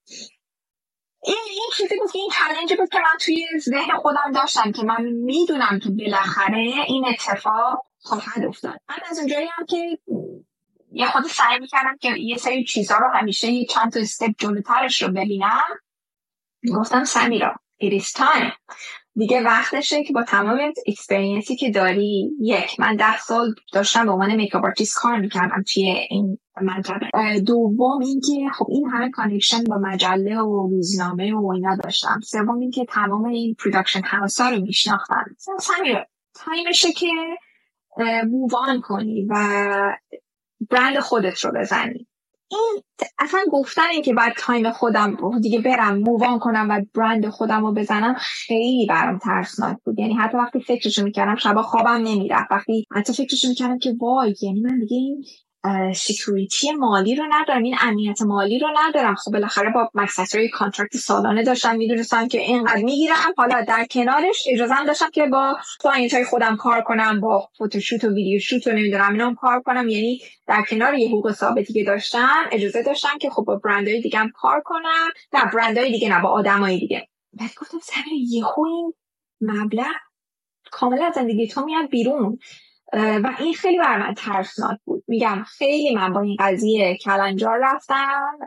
این 1.27 1.37
این 1.51 1.71
چیزی 1.77 1.97
بود 1.99 2.13
که 2.13 2.19
این 2.19 2.31
چالنج 2.31 2.75
بود 2.79 2.89
که 2.89 2.99
من 2.99 3.19
توی 3.21 3.47
ذهن 3.59 3.97
خودم 3.97 4.33
داشتم 4.35 4.73
که 4.73 4.83
من 4.83 5.03
می‌دونم 5.03 5.81
که 5.83 5.91
بالاخره 5.91 6.75
این 6.87 7.05
اتفاق 7.07 7.87
خواهد 7.99 8.45
افتاد. 8.45 8.81
من 8.89 8.97
از 9.11 9.19
اونجایی 9.19 9.47
هم 9.47 9.67
که 9.67 9.99
یه 10.95 11.07
خود 11.07 11.25
سعی 11.25 11.59
می‌کردم 11.61 11.97
که 12.01 12.09
یه 12.19 12.37
سری 12.37 12.65
چیزها 12.65 12.99
رو 12.99 13.11
همیشه 13.15 13.51
یه 13.51 13.67
چند 13.67 13.93
تا 13.93 14.01
استپ 14.01 14.31
جلوترش 14.39 15.03
رو 15.03 15.09
ببینم. 15.09 15.63
گفتم 16.79 17.05
سمیرا 17.05 17.55
it 17.83 18.01
is 18.01 18.07
time. 18.07 18.53
دیگه 19.17 19.43
وقتشه 19.43 20.05
که 20.05 20.13
با 20.13 20.23
تمام 20.23 20.73
experience 20.87 21.51
ی 21.51 21.57
که 21.57 21.71
داری 21.71 22.31
یک 22.41 22.81
من 22.81 22.97
ده 22.97 23.19
سال 23.19 23.55
داشتم 23.73 24.07
به 24.07 24.13
عنوان 24.13 24.35
makeup 24.35 24.65
artist 24.65 24.99
کار 24.99 25.21
می‌کردم 25.21 25.63
توی 25.73 25.85
این 26.11 26.39
منطقه 26.63 27.41
دوم 27.47 28.01
اینکه 28.01 28.51
خب 28.55 28.67
این 28.69 28.89
همه 28.91 29.11
connection 29.11 29.65
با 29.65 29.79
مجله 29.79 30.41
و 30.41 30.69
روزنامه 30.69 31.35
و 31.35 31.53
اینا 31.53 31.77
داشتم. 31.77 32.21
سوم 32.25 32.59
اینکه 32.59 32.85
تمام 32.85 33.25
این 33.25 33.55
production 33.55 34.03
ها 34.03 34.51
رو 34.51 34.61
میشناختم. 34.61 35.25
سمیرا 35.61 36.07
time 36.35 36.68
شه 36.68 36.93
که 36.93 37.07
move 38.31 38.64
on 38.64 38.81
کنی 38.81 39.27
و 39.31 39.37
برند 40.71 40.99
خودت 40.99 41.45
رو 41.45 41.53
بزنی. 41.53 42.07
این 42.51 42.83
اصلا 43.19 43.41
گفتن 43.53 43.89
این 43.93 44.03
که 44.03 44.15
باید 44.15 44.33
time 44.39 44.71
خودم 44.71 45.17
رو 45.17 45.39
دیگه 45.41 45.61
برم 45.61 45.99
move 45.99 46.26
on 46.26 46.39
کنم 46.39 46.67
و 46.71 46.83
برند 46.95 47.29
خودم 47.29 47.67
رو 47.67 47.73
بزنم 47.73 48.15
خیلی 48.19 48.87
برام 48.87 49.19
ترسناک 49.19 49.77
بود. 49.85 49.99
یعنی 49.99 50.15
حتی 50.15 50.37
وقتی 50.37 50.61
فکرشو 50.61 51.05
می‌کردم 51.05 51.37
شبا 51.37 51.63
خوابم 51.63 51.91
نمی‌رفت. 51.91 52.53
وقتی 52.53 52.87
حتی 52.93 53.13
فکرشو 53.13 53.49
می‌کردم 53.49 53.79
که 53.79 53.95
وای 54.01 54.35
یعنی 54.43 54.61
من 54.61 54.79
دیگه 54.79 54.97
این 54.97 55.25
security 55.95 56.73
مالی 56.73 57.15
رو 57.15 57.25
ندارم. 57.31 57.63
این 57.63 57.77
امنیت 57.81 58.23
مالی 58.23 58.59
رو 58.59 58.69
ندارم. 58.77 59.15
خب 59.15 59.33
بالاخره 59.33 59.71
با 59.71 59.91
Max 59.95 60.13
Factor 60.13 60.49
ی 60.49 60.54
contract 60.54 60.97
سالانه 60.97 61.43
داشتم 61.43 61.77
می‌دونستم 61.77 62.29
که 62.29 62.39
اینقدر 62.39 62.83
می‌گیرم. 62.83 63.35
حالا 63.37 63.65
در 63.69 63.87
کنارش 63.91 64.45
اجازه 64.51 64.75
داشتم 64.87 65.11
که 65.11 65.27
با 65.27 65.57
client 65.81 66.15
های 66.15 66.25
خودم 66.25 66.57
کار 66.57 66.83
کنم 66.83 67.21
با 67.21 67.49
photo 67.59 67.82
shoot 67.82 68.05
و 68.05 68.09
video 68.09 68.41
shoot 68.41 68.67
و 68.67 68.71
نمی‌دونم 68.71 69.13
اینا 69.13 69.35
کار 69.35 69.63
کنم. 69.63 69.89
یعنی 69.89 70.21
در 70.47 70.63
کنار 70.63 70.95
یه 70.95 71.09
حقوق 71.09 71.33
ثابتی 71.33 71.73
که 71.73 71.85
داشتم 71.85 72.45
اجازه 72.53 72.83
داشتم 72.83 73.19
که 73.21 73.31
خب 73.31 73.45
با 73.45 73.57
برندهای 73.57 74.01
دیگه 74.01 74.19
هم 74.19 74.31
کار 74.35 74.63
کنم. 74.65 75.11
نه 75.33 75.51
برندهای 75.55 75.91
دیگه 75.91 76.09
نه 76.09 76.23
با 76.23 76.29
آدمای 76.29 76.79
دیگه. 76.79 77.09
بعد 77.33 77.51
گفتم 77.61 77.79
سمیرا 77.83 78.13
یهو 78.29 78.65
این 78.67 78.93
مبلغ 79.41 79.95
کاملا 80.71 81.11
زندگی 81.15 81.49
تو 81.49 81.65
میاد 81.65 81.89
بیرون. 81.91 82.39
و 82.97 83.31
این 83.39 83.55
خیلی 83.55 83.79
بر 83.79 83.99
من 83.99 84.15
ترسناک 84.15 84.79
بود. 84.85 85.05
میگم 85.09 85.45
خیلی 85.59 85.95
من 85.95 86.13
با 86.13 86.21
این 86.21 86.37
قضیه 86.39 86.97
کلنجار 86.97 87.59
رفتم 87.63 88.39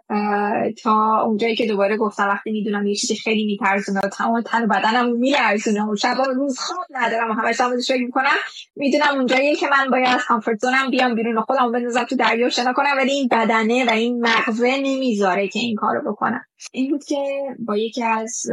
تا 0.84 1.22
اونجایی 1.22 1.56
که 1.56 1.68
دوباره 1.68 1.98
گفتم 1.98 2.28
وقتی 2.28 2.52
می‌دونم 2.52 2.88
یه 2.88 2.96
چیزی 2.96 3.16
خیلی 3.16 3.46
میترسونه 3.46 4.00
و 4.04 4.10
تمام 4.10 4.42
تن 4.42 4.64
و 4.64 4.68
بدنم 4.68 5.12
میلرزونه 5.12 5.86
و 5.86 5.96
شب 5.96 6.18
روز 6.36 6.60
خواب 6.60 6.86
ندارم 6.90 7.30
و 7.30 7.34
همش 7.34 7.62
هم 7.62 7.72
فکر 7.88 8.06
می‌کنم 8.06 8.38
می‌دونم 8.76 9.16
اونجایی 9.16 9.56
که 9.56 9.68
من 9.68 9.90
باید 9.92 10.08
از 10.08 10.26
کامفورت 10.26 10.60
زونم 10.60 10.90
بیام 10.92 11.16
بیرون 11.16 11.38
و 11.38 11.42
خودم 11.42 11.72
بندازم 11.72 12.04
تو 12.04 12.16
دریا 12.16 12.50
شنا 12.50 12.74
کنم 12.74 12.98
ولی 12.98 13.12
این 13.12 13.28
بدنه 13.32 13.86
و 13.86 13.90
این 13.90 14.28
مغزه 14.28 14.78
نمی‌ذاره 14.78 15.48
که 15.48 15.60
این 15.60 15.76
کارو 15.76 16.12
بکنم. 16.12 16.47
این 16.72 16.92
بود 16.92 17.04
که 17.04 17.16
با 17.60 17.78
یکی 17.78 18.04
از 18.04 18.46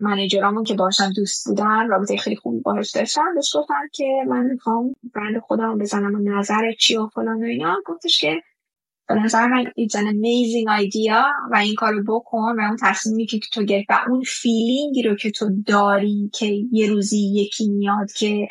منیجرامون 0.00 0.64
که 0.64 0.74
باشم 0.74 1.12
دوست 1.16 1.48
بودن 1.48 1.88
رابطه 1.88 2.16
خیلی 2.16 2.36
خوبی 2.36 2.60
باهاش 2.60 2.90
داشتم 2.90 3.34
بهش 3.34 3.56
گفتم 3.56 3.88
که 3.92 4.04
من 4.28 4.44
می‌خوام 4.44 4.94
برند 5.14 5.38
خودم 5.38 5.78
بزنم 5.78 6.14
و 6.14 6.18
نظر 6.18 6.72
چی 6.72 6.96
و 6.96 7.06
فلان 7.06 7.42
و 7.42 7.46
اینا. 7.46 7.76
گفتش 7.86 8.20
که 8.20 8.42
به 9.08 9.14
نظر 9.14 9.46
من 9.46 9.64
it's 9.64 9.94
an 9.94 10.06
amazing 10.06 10.84
idea 10.84 11.24
و 11.52 11.56
این 11.56 11.74
کارو 11.74 12.02
بکن 12.02 12.56
و 12.58 12.60
اون 12.60 12.76
تصمیمی 12.82 13.26
که 13.26 13.40
تو 13.52 13.62
گرفت 13.62 13.90
و 13.90 13.94
اون 14.08 14.22
feeling 14.26 14.93
ی 14.93 15.02
رو 15.02 15.16
که 15.16 15.30
تو 15.30 15.50
داری 15.66 16.30
که 16.34 16.46
یه 16.72 16.88
روزی 16.88 17.18
یکی 17.18 17.68
میاد 17.68 18.12
که 18.12 18.48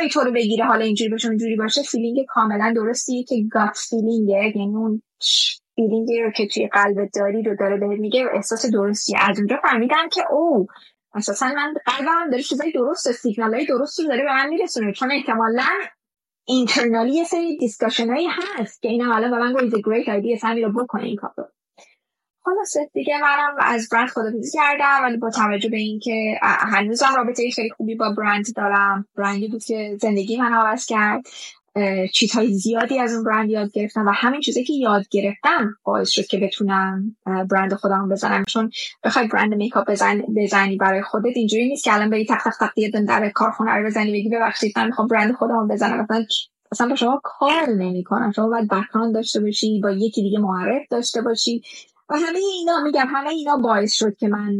این 0.00 0.08
تو 0.12 0.20
رو 0.20 0.32
بگیره 0.32 0.64
حالا 0.64 0.84
اینجوری 0.84 1.10
باشه 1.10 1.28
اونجوری 1.28 1.56
باشه 1.56 1.82
feeling 1.82 2.18
کاملا 2.28 2.72
درستیه 2.76 3.24
که 3.24 3.34
gut 3.50 3.76
feeling 3.90 4.44
ه 4.44 4.52
یعنی 4.56 4.76
اون 4.76 5.02
feeling 5.74 6.16
ی 6.16 6.22
رو 6.22 6.30
که 6.30 6.46
توی 6.46 6.68
قلبت 6.68 7.10
داری 7.14 7.42
رو 7.42 7.56
داره 7.56 7.76
بهت 7.76 8.00
میگه 8.00 8.26
احساس 8.34 8.66
درستی. 8.66 9.16
از 9.16 9.38
اونجا 9.38 9.56
فهمیدم 9.62 10.08
که 10.12 10.22
او 10.32 10.66
اساسا 11.14 11.46
من 11.46 11.74
قلبم 11.86 12.30
داره 12.30 12.42
چیزای 12.42 12.72
درست 12.72 13.12
سیگنال 13.12 13.54
های 13.54 13.66
درست 13.66 14.00
رو 14.00 14.06
داره 14.06 14.22
به 14.22 14.32
من 14.32 14.48
میرسونه. 14.48 14.92
چون 14.92 15.12
احتمالا 15.12 15.62
internally 16.46 17.14
یه 17.14 17.24
سری 17.24 17.56
discussion 17.56 18.10
هایی 18.10 18.28
هست 18.30 18.82
که 18.82 18.88
اینا 18.88 19.12
حالا 19.12 19.28
به 19.28 19.38
من 19.38 19.52
گوید 19.52 19.72
great 19.72 20.06
idea 20.06 20.40
سمی 20.40 20.62
رو 20.62 20.72
بکنه 20.72 21.04
این 21.04 21.16
کار 21.16 21.34
خلاصه 22.44 22.90
دیگه 22.92 23.18
منم 23.22 23.56
از 23.58 23.88
برند 23.92 24.08
خدافظی 24.08 24.58
کردم 24.58 25.00
ولی 25.02 25.16
با 25.16 25.30
توجه 25.30 25.68
به 25.68 25.76
اینکه 25.76 26.38
هنوزم 26.42 27.14
رابطه 27.16 27.50
خیلی 27.50 27.70
خوبی 27.70 27.94
با 27.94 28.10
برند 28.10 28.44
دارم 28.56 29.06
برندی 29.16 29.48
بود 29.48 29.64
که 29.64 29.96
زندگی 30.00 30.36
من 30.36 30.52
عوض 30.52 30.86
کرد. 30.86 31.22
چیزهای 32.12 32.52
زیادی 32.54 32.98
از 32.98 33.14
اون 33.14 33.24
برند 33.24 33.50
یاد 33.50 33.72
گرفتم 33.72 34.06
و 34.06 34.10
همین 34.14 34.40
چیزی 34.40 34.64
که 34.64 34.72
یاد 34.72 35.08
گرفتم 35.10 35.76
باعث 35.84 36.08
شد 36.10 36.26
که 36.26 36.38
بتونم 36.38 37.16
برند 37.50 37.74
خودم 37.74 38.08
بزنم. 38.08 38.44
چون 38.44 38.70
بخوای 39.04 39.28
برند 39.28 39.54
makeup 39.54 39.90
بزن 39.90 40.22
بزنی 40.36 40.76
برای 40.76 41.02
خودت 41.02 41.36
اینجوری 41.36 41.68
نیست 41.68 41.84
که 41.84 41.94
الان 41.94 42.10
بری 42.10 42.26
تق 42.26 42.42
تق 42.60 43.04
در 43.08 43.28
کارخونه 43.28 43.70
رو 43.72 43.86
بزنی 43.86 44.12
بگی 44.12 44.28
ببخشید 44.28 44.78
من 44.78 44.86
می‌خوام 44.86 45.08
برند 45.08 45.34
خودم 45.34 45.68
بزنم. 45.68 46.00
مثلا 46.02 46.24
اصلا 46.72 46.88
با 46.88 46.94
شما 46.94 47.20
کار 47.24 47.68
نمی‌کنم. 47.68 48.32
شما 48.32 48.48
باید 48.48 48.68
بکراند 48.68 49.14
داشته 49.14 49.40
باشی 49.40 49.80
با 49.80 49.90
یکی 49.90 50.22
دیگه 50.22 50.38
معرف 50.38 50.82
داشته 50.90 51.22
باشی. 51.22 51.62
و 52.08 52.14
همه 52.14 52.38
اینا 52.58 52.80
میگم 52.84 53.06
همه 53.08 53.30
اینا 53.30 53.56
باعث 53.56 53.92
شد 53.92 54.16
که 54.16 54.28
من 54.28 54.58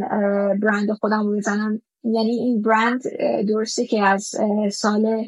برند 0.63 0.93
خودم 0.93 1.27
رو 1.27 1.37
بزنم. 1.37 1.83
یعنی 2.05 2.31
این 2.31 2.63
برند 2.63 3.03
درسته 3.49 3.87
که 3.87 4.03
از 4.03 4.35
سال 4.73 5.25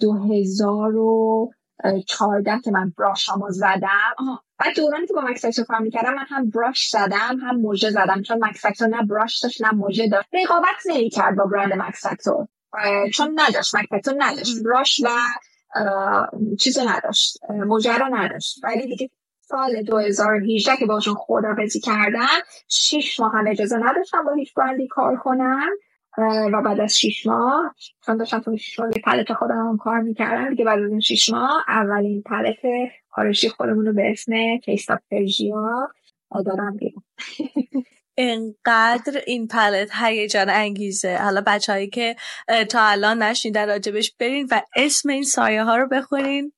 2014 0.00 2.60
که 2.64 2.70
من 2.70 2.92
براشامو 2.98 3.50
زدم. 3.50 4.14
بعد 4.58 4.76
دورانی 4.76 5.06
که 5.06 5.14
با 5.14 5.20
مکسکتو 5.20 5.64
کار 5.64 5.78
می‌کردم 5.78 6.14
من 6.14 6.26
هم 6.28 6.50
براش 6.50 6.88
زدم 6.88 7.38
هم 7.42 7.56
موژه 7.56 7.90
زدم. 7.90 8.22
چون 8.22 8.44
مکسکتو 8.44 8.86
نه 8.86 9.02
براش 9.02 9.40
داشت 9.42 9.62
نه 9.62 9.70
موژه 9.70 10.08
داشت. 10.08 10.28
رقابت 10.32 10.86
نمی‌کرد 10.86 11.36
با 11.36 11.44
برند 11.44 11.72
مکسکتو 11.72 12.46
چون 13.14 13.40
نداشت. 13.40 13.74
مکسکتو 13.74 14.12
نداشت. 14.18 14.62
براش 14.64 15.00
و 15.04 15.08
چیز 16.58 16.78
نداشت. 16.78 17.38
موژه 17.50 17.98
رو 17.98 18.16
نداشت. 18.16 18.64
ولی 18.64 18.86
دیگه 18.86 19.10
سال 19.40 19.82
2018 19.82 20.76
که 20.76 20.86
باشون 20.86 21.14
خدافزی 21.18 21.80
کردم 21.80 22.26
شیش 22.68 23.20
ماه 23.20 23.32
هم 23.32 23.44
اجازه 23.48 23.76
نداشتم 23.76 24.24
با 24.24 24.32
هیچ 24.32 24.54
برندی 24.54 24.88
کار 24.88 25.16
کنم. 25.16 25.68
و 26.18 26.62
بعد 26.64 26.80
از 26.80 26.98
شیش 26.98 27.26
ماه 27.26 27.74
چون 28.06 28.16
داشتم 28.16 28.38
تو 28.40 28.56
شیش 28.56 28.80
ماه 28.80 28.90
پلت 29.04 29.32
خودم 29.32 29.68
هم 29.68 29.76
کار 29.76 30.00
می‌کردم 30.00 30.50
دیگه 30.50 30.64
بعد 30.64 30.78
از 30.78 30.90
این 30.90 31.00
شیش 31.00 31.28
ماه 31.30 31.64
اولین 31.68 32.22
پلت 32.22 32.56
خارشی 33.08 33.48
خودمون 33.48 33.86
رو 33.86 33.92
به 33.92 34.10
اسم 34.10 34.56
کیست 34.64 34.90
آف 34.90 35.00
پرژیا 35.10 35.88
دارم 36.46 36.76
بیرون 36.76 37.02
انقدر 38.18 39.20
این 39.26 39.46
پلت 39.46 39.90
هیجان 40.02 40.50
انگیزه. 40.50 41.16
حالا 41.16 41.42
بچه 41.46 41.86
که 41.86 42.16
تا 42.70 42.80
الان 42.82 43.22
نشنیدن 43.22 43.68
راجبش 43.68 44.12
برین 44.20 44.48
و 44.50 44.60
اسم 44.76 45.08
این 45.08 45.22
سایه 45.22 45.64
ها 45.64 45.76
رو 45.76 45.88
بخونین 45.88 46.52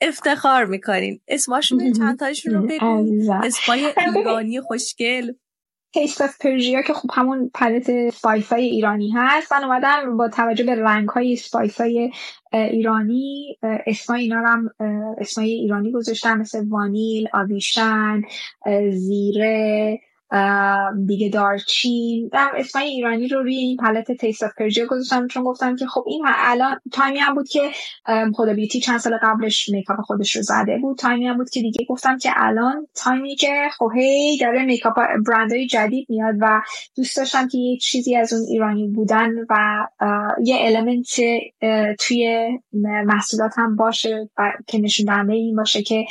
افتخار 0.00 0.64
می‌کنین. 0.64 1.20
اسماشون 1.28 1.92
چند 1.92 2.18
تاشون 2.18 2.54
رو 2.54 2.66
بگو. 2.70 3.06
اسمای 3.42 3.86
ایرانی 4.16 4.60
خوشگل. 4.60 5.32
Taste 5.92 6.22
of 6.22 6.38
Persia 6.40 6.82
که 6.82 6.92
خب 6.92 7.10
همون 7.14 7.50
palette 7.54 8.10
spice 8.10 8.52
های 8.52 8.64
ایرانی 8.64 9.10
هست. 9.10 9.52
من 9.52 9.64
اومدم 9.64 10.16
با 10.16 10.28
توجه 10.28 10.64
به 10.64 10.74
رنگ 10.74 11.08
های 11.08 11.36
spice 11.36 11.80
های 11.80 12.10
ایرانی 12.52 13.58
اسمای 13.86 14.22
اینا 14.22 14.36
هم 14.36 14.70
اسمای 15.18 15.50
ایرانی 15.50 15.92
گذاشتم. 15.92 16.38
مثل 16.38 16.68
وانیل 16.68 17.28
آویشن 17.32 18.22
زیره 18.90 20.00
دیگه 21.06 21.28
دارچین 21.28 22.28
در 22.32 22.52
اسمای 22.56 22.86
ایرانی 22.86 23.28
رو 23.28 23.42
روی 23.42 23.56
این 23.56 23.76
palette 23.76 24.12
Taste 24.12 24.42
of 24.42 24.50
Persia 24.58 24.86
گذاشتم 24.86 25.26
چون 25.26 25.44
گفتم 25.44 25.76
که 25.76 25.86
خب 25.86 26.04
این 26.06 26.22
الان 26.26 26.80
time 26.92 27.13
ی 27.13 27.18
هم 27.18 27.34
بود 27.34 27.48
که 27.48 27.70
هدی 28.34 28.54
بیوتی 28.54 28.80
چند 28.80 28.98
سال 28.98 29.18
قبلش 29.22 29.68
makeup 29.68 30.00
خودش 30.00 30.36
رو 30.36 30.42
زده 30.42 30.78
بود. 30.78 30.98
time 30.98 31.20
ی 31.20 31.26
هم 31.26 31.36
بود 31.36 31.50
که 31.50 31.60
دیگه 31.60 31.84
گفتم 31.88 32.18
که 32.18 32.30
الان 32.34 32.86
time 32.94 33.28
ی 33.28 33.36
که 33.36 33.68
خب 33.78 33.90
هی 33.96 34.38
داره 34.38 34.64
makeup 34.64 34.94
برندهای 35.28 35.66
جدید 35.66 36.06
میاد 36.08 36.34
و 36.40 36.62
دوست 36.96 37.16
داشتم 37.16 37.48
که 37.48 37.58
یه 37.58 37.78
چیزی 37.78 38.16
از 38.16 38.32
اون 38.32 38.42
ایرانی 38.50 38.88
بودن 38.88 39.30
و 39.50 39.86
یه 40.44 40.56
element 40.60 41.20
توی 41.98 42.48
محصولات 43.06 43.52
هم 43.56 43.76
باشه 43.76 44.30
که 44.66 44.78
نشون 44.78 45.06
دهنده 45.06 45.32
این 45.32 45.56
باشه 45.56 45.82
که 45.82 46.04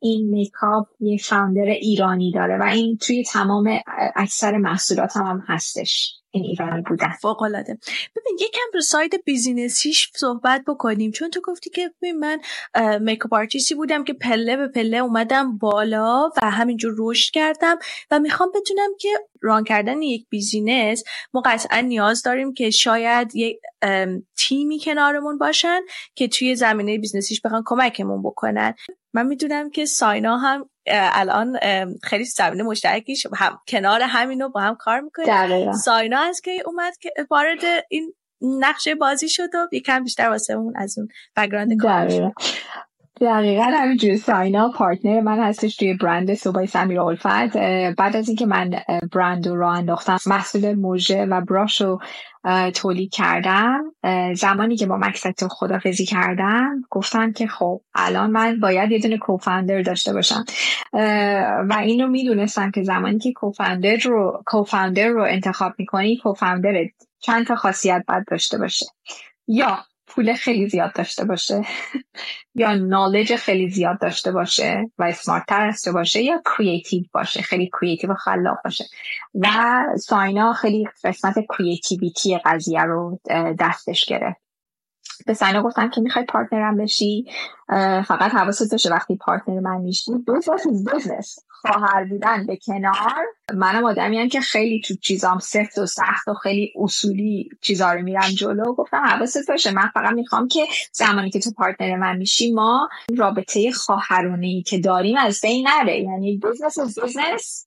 این 0.00 0.30
makeup 0.30 0.86
یه 1.00 1.18
founder 1.18 1.62
ایرانی 1.62 2.32
داره 2.32 2.58
و 2.58 2.62
این 2.62 2.96
توی 2.96 3.24
تمام 3.24 3.80
اکثر 4.16 4.56
محصولات 4.56 5.16
هم, 5.16 5.26
هم 5.26 5.44
هستش. 5.46 6.12
این 6.30 6.44
ایرانی 6.44 6.82
بودن. 6.82 7.12
فوق 7.20 7.42
العاده 7.42 7.78
ببین 8.16 8.38
یکم 8.40 8.70
رو 8.74 8.80
side 8.80 9.24
business 9.24 9.87
یش 9.87 10.10
صحبت 10.16 10.62
بکنیم. 10.66 11.10
چون 11.10 11.30
تو 11.30 11.40
گفتی 11.44 11.70
که 11.70 11.90
ببین 12.02 12.18
من 12.18 12.40
makeup 12.98 13.34
artist 13.34 13.68
ی 13.68 13.74
بودم 13.74 14.04
که 14.04 14.12
پله 14.12 14.56
به 14.56 14.68
پله 14.68 14.96
اومدم 14.96 15.58
بالا 15.58 16.30
و 16.36 16.50
همینجور 16.50 16.94
رشد 16.98 17.30
کردم 17.32 17.78
و 18.10 18.18
می‌خوام 18.18 18.48
بدونم 18.54 18.90
که 19.00 19.08
run 19.40 19.64
کردن 19.64 20.02
یک 20.02 20.26
business 20.28 21.04
ما 21.34 21.42
قطعا 21.44 21.80
نیاز 21.80 22.22
داریم 22.22 22.54
که 22.54 22.70
شاید 22.70 23.36
یک 23.36 23.58
تیمی 24.38 24.80
کنارمون 24.80 25.38
باشن 25.38 25.80
که 26.14 26.28
توی 26.28 26.56
زمینه 26.56 26.98
business 26.98 27.29
یش 27.29 27.40
بخوان 27.40 27.62
کمکمون 27.66 28.22
بکنن. 28.22 28.74
من 29.16 29.26
می‌دونم 29.26 29.70
که 29.70 29.84
ساینا 29.86 30.36
هم 30.36 30.68
الان 30.86 31.58
خیلی 32.02 32.24
زمینه 32.24 32.62
مشترکیش 32.62 33.26
هم 33.36 33.58
کنار 33.68 34.02
همینو 34.02 34.48
با 34.48 34.60
هم 34.60 34.74
کار 34.74 35.00
می‌کنه. 35.00 35.26
ساینا 35.72 36.20
از 36.20 36.40
کی 36.40 36.62
اومد 36.66 36.96
که 36.96 37.12
وارد 37.30 37.60
این 37.88 38.14
نقشه 38.40 38.94
بازی 38.94 39.28
شد 39.28 39.54
و 39.54 39.68
یکم 39.72 40.04
بیشتر 40.04 40.28
واسه 40.28 40.52
اون 40.52 40.72
از 40.76 40.98
اون 40.98 41.08
background 41.36 41.76
کار 41.76 42.32
دقیقا 43.20 43.62
همینجوری. 43.62 44.16
ساینا 44.16 44.72
partner 44.76 45.20
من 45.20 45.38
هستش 45.38 45.76
توی 45.76 45.94
برند 45.94 46.34
سو 46.34 46.50
بای 46.50 46.66
سمیرا 46.66 47.00
الفت. 47.00 47.56
بعد 47.96 48.16
از 48.16 48.28
اینکه 48.28 48.46
من 48.46 48.70
برند 49.12 49.48
رو 49.48 49.66
انداختم 49.66 50.18
محصول 50.26 50.74
مژه 50.74 51.24
و 51.24 51.40
brush 51.40 51.80
رو 51.80 52.00
تولید 52.74 53.12
کردم. 53.12 53.84
زمانی 54.34 54.76
که 54.76 54.86
با 54.86 54.96
مکس‌فکتور 54.96 55.48
خدافظی 55.48 56.06
کردم 56.06 56.82
گفتم 56.90 57.32
که 57.32 57.46
خب 57.46 57.80
الان 57.94 58.30
من 58.30 58.60
باید 58.60 58.90
یه 58.90 58.98
دونه 58.98 59.18
cofounder 59.18 59.82
داشته 59.82 60.12
باشم. 60.12 60.44
و 61.68 61.76
این 61.82 62.02
رو 62.02 62.08
می‌دونستم 62.08 62.70
که 62.70 62.82
زمانی 62.82 63.18
که 63.18 63.32
cofounder 63.32 63.96
رو 63.96 64.42
cofounder 64.46 65.08
رو 65.08 65.22
انتخاب 65.22 65.72
می‌کنی 65.78 66.16
cofounder 66.16 66.74
چند 67.20 67.46
تا 67.46 67.56
خاصیت 67.56 68.04
باید 68.08 68.24
داشته 68.30 68.58
باشه. 68.58 68.86
یا 69.48 69.78
پول 70.16 70.34
خیلی 70.34 70.68
زیاد 70.68 70.92
داشته 70.92 71.24
باشه 71.24 71.62
یا 72.54 72.74
knowledge 72.74 73.36
خیلی 73.36 73.70
زیاد 73.70 74.00
داشته 74.00 74.32
باشه 74.32 74.90
و 74.98 75.02
smart 75.02 75.46
تر 75.46 75.70
داشته 75.70 75.92
باشه 75.92 76.22
یا 76.22 76.42
creative 76.56 77.04
باشه 77.12 77.42
خیلی 77.42 77.70
creative 77.80 78.10
و 78.10 78.14
خلاق 78.14 78.58
باشه. 78.64 78.84
و 79.34 79.48
ساینا 79.98 80.52
خیلی 80.52 80.88
قسمت 81.04 81.34
creativity 81.58 82.38
قضیه 82.38 82.82
رو 82.82 83.20
دستش 83.58 84.04
گرفت. 84.04 84.45
به 85.26 85.34
ساینا 85.34 85.62
گفتم 85.62 85.90
که 85.90 86.00
می‌خوای 86.00 86.24
partner 86.24 86.70
م 86.70 86.76
بشی 86.76 87.24
فقط 88.06 88.34
حواست 88.34 88.72
باشه 88.72 88.90
وقتی 88.90 89.16
partner 89.16 89.60
من 89.60 89.80
میشی. 89.80 90.12
business 90.94 91.38
خواهر 91.48 92.04
بودن 92.04 92.46
به 92.46 92.56
کنار. 92.66 93.26
منم 93.54 93.84
آدمی 93.84 94.28
که 94.28 94.40
خیلی 94.40 94.80
تو 94.80 94.94
چیزام 94.94 95.38
سفت 95.38 95.78
و 95.78 95.86
سخت 95.86 96.28
و 96.28 96.34
خیلی 96.34 96.72
اصولی 96.76 97.48
چیزا 97.60 97.92
رو 97.92 98.02
میرم 98.02 98.28
جلو. 98.28 98.74
گفتم 98.74 99.02
حواست 99.04 99.50
باشه 99.50 99.70
من 99.70 99.90
فقط 99.94 100.12
می‌خوام 100.12 100.48
که 100.48 100.66
زمانی 100.92 101.30
که 101.30 101.40
تو 101.40 101.50
partner 101.50 101.96
من 101.96 102.16
میشی 102.16 102.52
ما 102.52 102.88
رابطه 103.16 103.70
خواهرانه 103.70 104.46
ای 104.46 104.62
که 104.62 104.78
داریم 104.78 105.16
از 105.16 105.40
بین 105.42 105.68
نره. 105.68 106.00
یعنی 106.00 106.38
business 106.38 106.78
و 106.78 106.84
business 107.02 107.65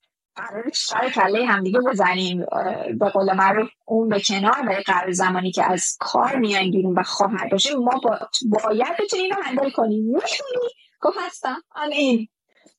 سر 0.74 1.10
کله 1.10 1.46
همدیگه 1.46 1.80
بزنیم 1.80 2.46
به 3.00 3.10
قول 3.10 3.30
رو 3.56 3.68
اون 3.86 4.10
به 4.10 4.20
کنار 4.20 4.62
برای 4.62 4.84
قرار 4.84 5.12
زمانی 5.12 5.52
که 5.52 5.72
از 5.72 5.98
کار 6.00 6.36
میایم 6.36 6.72
بیرون 6.72 6.94
و 6.94 7.04
خواهر 7.04 7.48
باشیم 7.52 7.78
ما 7.78 8.02
با... 8.04 8.20
باید 8.50 8.98
بتونیم 9.00 9.32
رو 9.36 9.44
handle 9.44 9.70
کنیم. 9.70 10.04
می‌تونی 10.04 10.70
گفت 11.02 11.18
هستم. 11.26 11.58
این 11.92 12.28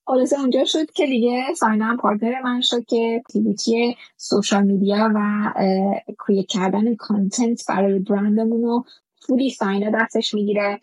خلاصه 0.07 0.41
اونجا 0.41 0.65
شد 0.65 0.91
که 0.91 1.07
دیگه 1.07 1.55
ساینا 1.57 1.85
هم 1.85 1.97
partner 1.97 2.41
من 2.43 2.61
شد 2.61 2.85
که 2.85 3.21
activity 3.21 3.97
social 4.17 4.63
media 4.63 5.11
و 5.15 5.53
create 6.27 6.47
کردن 6.47 6.95
content 6.95 7.63
برای 7.69 7.99
برندمون 7.99 8.63
رو 8.63 8.85
fully 9.31 9.51
ساینا 9.51 9.91
دستش 10.01 10.35
می‌گیره 10.35 10.81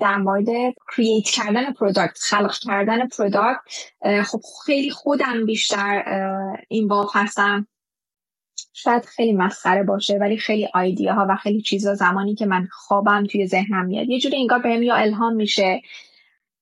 در 0.00 0.16
مورد 0.16 0.46
create 0.96 1.24
کردن 1.24 1.72
product 1.72 2.18
خلق 2.18 2.54
کردن 2.54 3.08
product 3.08 3.60
خب 4.24 4.40
خیلی 4.66 4.90
خودم 4.90 5.46
بیشتر 5.46 6.04
این 6.68 6.88
باب 6.88 7.08
هستم. 7.14 7.66
شاید 8.72 9.04
خیلی 9.04 9.32
مسخره 9.32 9.82
باشه 9.82 10.18
ولی 10.20 10.36
خیلی 10.36 10.68
ایده 10.74 11.12
ها 11.12 11.26
و 11.30 11.36
خیلی 11.36 11.62
چیزا 11.62 11.94
زمانی 11.94 12.34
که 12.34 12.46
من 12.46 12.68
خوابم 12.72 13.26
توی 13.26 13.46
ذهنم 13.46 13.84
میاد 13.84 14.08
یه 14.08 14.20
جوری 14.20 14.36
انگار 14.36 14.58
بهم 14.58 14.82
یا 14.82 14.94
الهام 14.94 15.34
میشه. 15.34 15.82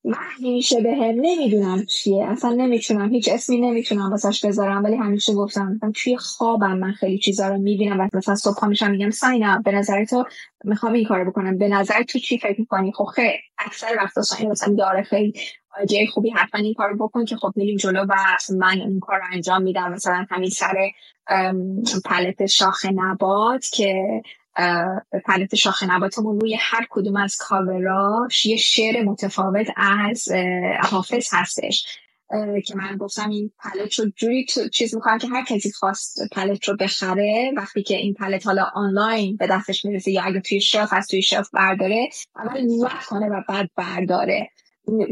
وحی 0.05 0.51
میشه 0.51 0.81
به 0.81 0.95
هم 0.95 1.15
نمی‌دونم 1.21 1.85
چیه. 1.85 2.25
اصلا 2.25 2.51
نمی‌تونم 2.51 3.11
هیچ 3.11 3.29
اسمی 3.33 3.61
نمی‌تونم 3.61 4.11
واسش 4.11 4.45
بذارم. 4.45 4.85
ولی 4.85 4.97
همیشه 4.97 5.35
گفتم 5.35 5.81
توی 5.95 6.17
خوابم 6.17 6.79
من 6.79 6.93
خیلی 6.93 7.19
چیزا 7.19 7.49
رو 7.49 7.59
می‌بینم 7.59 8.01
و 8.01 8.09
مثلا 8.13 8.35
صبح 8.35 8.67
میشم 8.67 8.91
میگم 8.91 9.11
ساینا 9.11 9.63
به 9.65 9.73
نظر 9.73 10.05
تو 10.05 10.25
می‌خوام 10.65 10.93
این 10.93 11.05
کارو 11.05 11.31
بکنم. 11.31 11.59
به 11.59 11.69
نظر 11.69 12.03
تو 12.03 12.19
چی 12.19 12.39
فکر 12.39 12.61
می‌کنی؟ 12.61 12.93
خب 12.93 13.05
خیلی. 13.05 13.39
اکثر 13.59 13.97
وقتا 13.99 14.23
ساینا 14.23 14.51
مثلا 14.51 14.75
داره 14.75 15.03
خیلی. 15.03 15.33
جای 15.89 16.07
خوبی 16.07 16.31
حتما 16.31 16.61
این 16.61 16.75
کارو 16.75 16.97
بکن 16.97 17.25
که 17.25 17.37
خب 17.37 17.53
میریم 17.57 17.77
جلو 17.77 18.05
و 18.09 18.15
من 18.59 18.81
این 18.81 19.01
کار 19.01 19.19
رو 19.19 19.25
انجام 19.33 19.63
میدم. 19.63 19.93
مثلا 19.93 20.27
همین 20.31 20.51
سر 20.51 20.91
پلت 22.05 22.47
شاخ 22.47 22.87
نبات 22.95 23.67
که 23.73 24.23
پلت 25.27 25.55
شاخ 25.55 25.83
نباتمون 25.83 26.41
روی 26.41 26.57
هر 26.61 26.87
کدوم 26.91 27.17
از 27.17 27.37
کاوراش 27.37 28.47
یه 28.47 28.57
شعر 28.57 29.03
متفاوت 29.03 29.67
از 29.77 30.29
حافظ 30.83 31.29
هستش. 31.33 31.87
که 32.67 32.77
من 32.77 32.97
گفتم 32.97 33.31
این 33.31 33.51
پلت 33.59 33.95
رو 33.95 34.11
جوری 34.17 34.47
چیز 34.73 34.95
می‌کنم 34.95 35.19
که 35.19 35.29
هر 35.29 35.45
کسی 35.45 35.73
خواست 35.73 36.19
پلت 36.33 36.69
رو 36.69 36.77
بخره 36.77 37.53
وقتی 37.57 37.83
که 37.83 37.97
این 37.97 38.15
پلت 38.15 38.47
حالا 38.47 38.67
آنلاین 38.75 39.37
به 39.37 39.47
دستش 39.47 39.85
می‌رسه 39.85 40.11
یا 40.11 40.23
اگه 40.23 40.41
توی 40.41 40.61
شف 40.61 40.89
از 40.93 41.07
توی 41.07 41.23
شف 41.23 41.49
برداره 41.53 42.09
اول 42.37 42.61
note 42.61 43.05
کنه 43.09 43.27
و 43.27 43.43
بعد 43.49 43.71
برداره. 43.77 44.51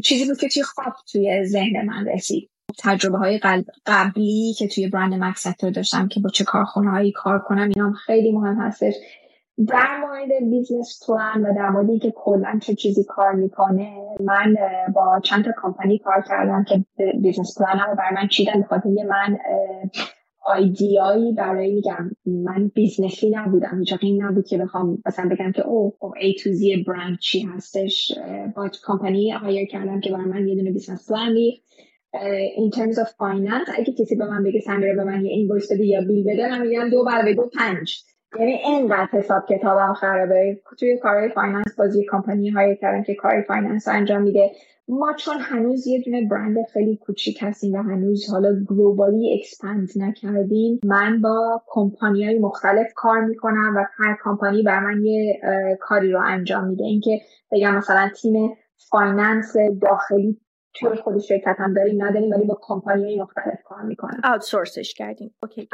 چیزی 0.04 0.24
بود 0.24 0.38
که 0.38 0.48
توی 0.48 0.62
خواب 0.62 0.94
توی 1.12 1.44
ذهن 1.46 1.86
من 1.86 2.06
رسید. 2.06 2.50
تجربه 2.78 3.18
های 3.18 3.40
قبلی 3.86 4.54
که 4.58 4.68
توی 4.68 4.88
برند 4.88 5.14
مکس 5.14 5.46
داشتم 5.74 6.08
که 6.08 6.20
با 6.20 6.30
چه 6.30 6.44
کارخونه 6.44 6.90
هایی 6.90 7.12
کار 7.12 7.38
کنم 7.38 7.70
اینا 7.76 7.92
خیلی 7.92 8.32
مهم 8.32 8.60
هستش. 8.60 8.94
در 9.68 10.00
مورد 10.00 10.50
business 10.50 11.00
plan 11.06 11.46
و 11.46 11.54
در 11.54 11.70
مورد 11.70 11.90
اینکه 11.90 12.12
کلا 12.16 12.58
چه 12.62 12.74
چیزی 12.74 13.04
کار 13.04 13.32
می‌کنه 13.32 13.96
من 14.20 14.54
با 14.94 15.20
چند 15.24 15.44
تا 15.44 15.50
کمپانی 15.62 15.98
کار 15.98 16.24
کردم 16.28 16.64
که 16.64 16.84
business 17.22 17.58
plan 17.58 17.88
رو 17.88 17.96
برای 17.96 18.14
من 18.22 18.28
چیدن 18.28 18.60
بخاطر 18.60 18.88
من 18.88 19.38
idea 20.44 21.03
یی 21.03 21.32
برای 21.32 21.74
میگم. 21.74 22.10
من 22.26 22.70
business 22.74 23.24
ی 23.24 23.30
نبودم 23.30 23.78
هیچ 23.78 23.94
این 24.00 24.22
نبود 24.22 24.46
که 24.46 24.58
بخوام 24.58 24.98
مثلا 25.06 25.28
بگم 25.28 25.52
که 25.52 25.62
او 25.62 25.96
خب 26.00 26.12
A 26.20 26.40
to 26.40 26.46
Z 26.46 26.86
برند 26.86 27.18
چی 27.18 27.42
هستش. 27.42 28.12
با 28.56 28.70
کمپانی 28.86 29.30
hire 29.30 29.68
کردم 29.68 30.00
که 30.00 30.10
برای 30.10 30.24
من 30.24 30.48
یه 30.48 30.56
دونه 30.56 30.72
business 30.72 31.08
plan 31.08 31.34
in 32.56 32.76
terms 32.76 32.96
of 32.96 33.08
finance 33.08 33.78
اگه 33.78 33.92
کسی 33.92 34.16
به 34.16 34.24
من 34.24 34.42
بگه 34.42 34.60
سمیرا 34.60 34.94
به 34.94 35.04
من 35.04 35.24
یه 35.24 35.32
invoice 35.32 35.72
بده 35.72 35.86
یا 35.86 36.00
bill 36.00 36.24
بده 36.32 36.48
من 36.48 36.66
میگم 36.66 36.90
دو 36.90 37.04
بر 37.04 37.32
دو 37.32 37.50
پنج. 37.58 38.04
یعنی 38.38 38.52
اینقدر 38.52 39.08
حساب 39.12 39.46
کتابم 39.48 39.94
خرابه. 39.94 40.60
توی 40.78 40.98
کارهای 40.98 41.28
finance 41.28 41.76
بازی 41.78 42.06
کمپانی 42.10 42.50
های 42.50 42.76
کردن 42.76 43.02
که 43.02 43.14
کار 43.14 43.42
finance 43.48 43.88
انجام 43.88 44.22
میده. 44.22 44.50
ما 44.88 45.12
چون 45.12 45.36
هنوز 45.40 45.86
یه 45.86 46.02
دونه 46.02 46.28
برند 46.28 46.56
خیلی 46.72 46.96
کوچیک 46.96 47.38
هستیم 47.42 47.74
و 47.74 47.82
هنوز 47.82 48.30
حالا 48.30 48.64
globally 48.68 49.38
expand 49.38 49.88
نکردیم 49.96 50.80
من 50.84 51.20
با 51.20 51.62
کمپانی 51.66 52.24
های 52.24 52.38
مختلف 52.38 52.86
کار 52.94 53.20
می‌کنم 53.20 53.74
و 53.76 53.84
هر 53.96 54.16
کمپانی 54.24 54.62
بر 54.62 54.80
من 54.80 55.04
یه 55.04 55.40
کاری 55.80 56.12
رو 56.12 56.20
انجام 56.24 56.66
میده. 56.66 56.84
اینکه 56.84 57.20
بگم 57.52 57.74
مثلا 57.74 58.10
تیم 58.22 58.56
finance 58.90 59.56
داخلی 59.82 60.40
توی 60.74 60.96
خود 60.96 61.18
شرکت 61.18 61.56
هم 61.58 61.74
داریم 61.74 62.04
نداریم 62.04 62.30
ولی 62.30 62.44
با 62.44 62.58
کمپانی 62.62 63.20
مختلف 63.20 63.62
کار 63.64 63.82
می‌کنم 63.82 64.20
outsource 64.24 64.81
ش 64.81 64.94
کردیم. 64.94 65.34
okay 65.42 65.68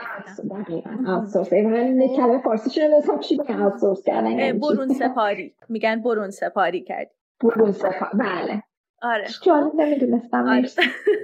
outsource 1.07 1.53
من 1.53 2.09
کلمه 2.17 2.43
فارسی 2.43 2.71
شده 2.71 3.03
چی 3.21 3.37
بگم 3.37 3.63
outsource 3.63 4.03
کردن؟ 4.05 4.59
برون 4.59 4.89
سپاری. 4.89 5.55
میگن 5.69 6.03
برون 6.03 6.31
سپاری 6.31 6.81
کرد 6.81 7.11
برون 7.41 7.73
سپاری 7.73 8.19
بله. 8.19 8.63
آره. 9.03 9.27
جالب 9.43 9.75
نمی‌دونستم 9.75 10.49
آره. 10.49 10.69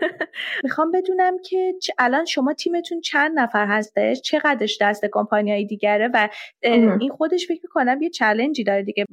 می‌خوام 0.65 0.91
بدونم 0.91 1.39
که 1.39 1.75
الان 1.99 2.25
شما 2.25 2.55
تیمتون 2.55 3.01
چند 3.01 3.39
نفر 3.39 3.67
هستش؟ 3.67 4.21
چقدرش 4.21 4.79
دست 4.81 5.05
کمپانی 5.13 5.53
های 5.53 5.65
دیگره؟ 5.65 6.11
و 6.15 6.29
این 7.01 7.11
خودش 7.11 7.47
فکر 7.49 7.61
می‌کنم 7.63 8.03
یه 8.03 8.11
challenge 8.11 8.59
ی 8.59 8.65
داره 8.65 8.83
دیگه. 8.83 9.07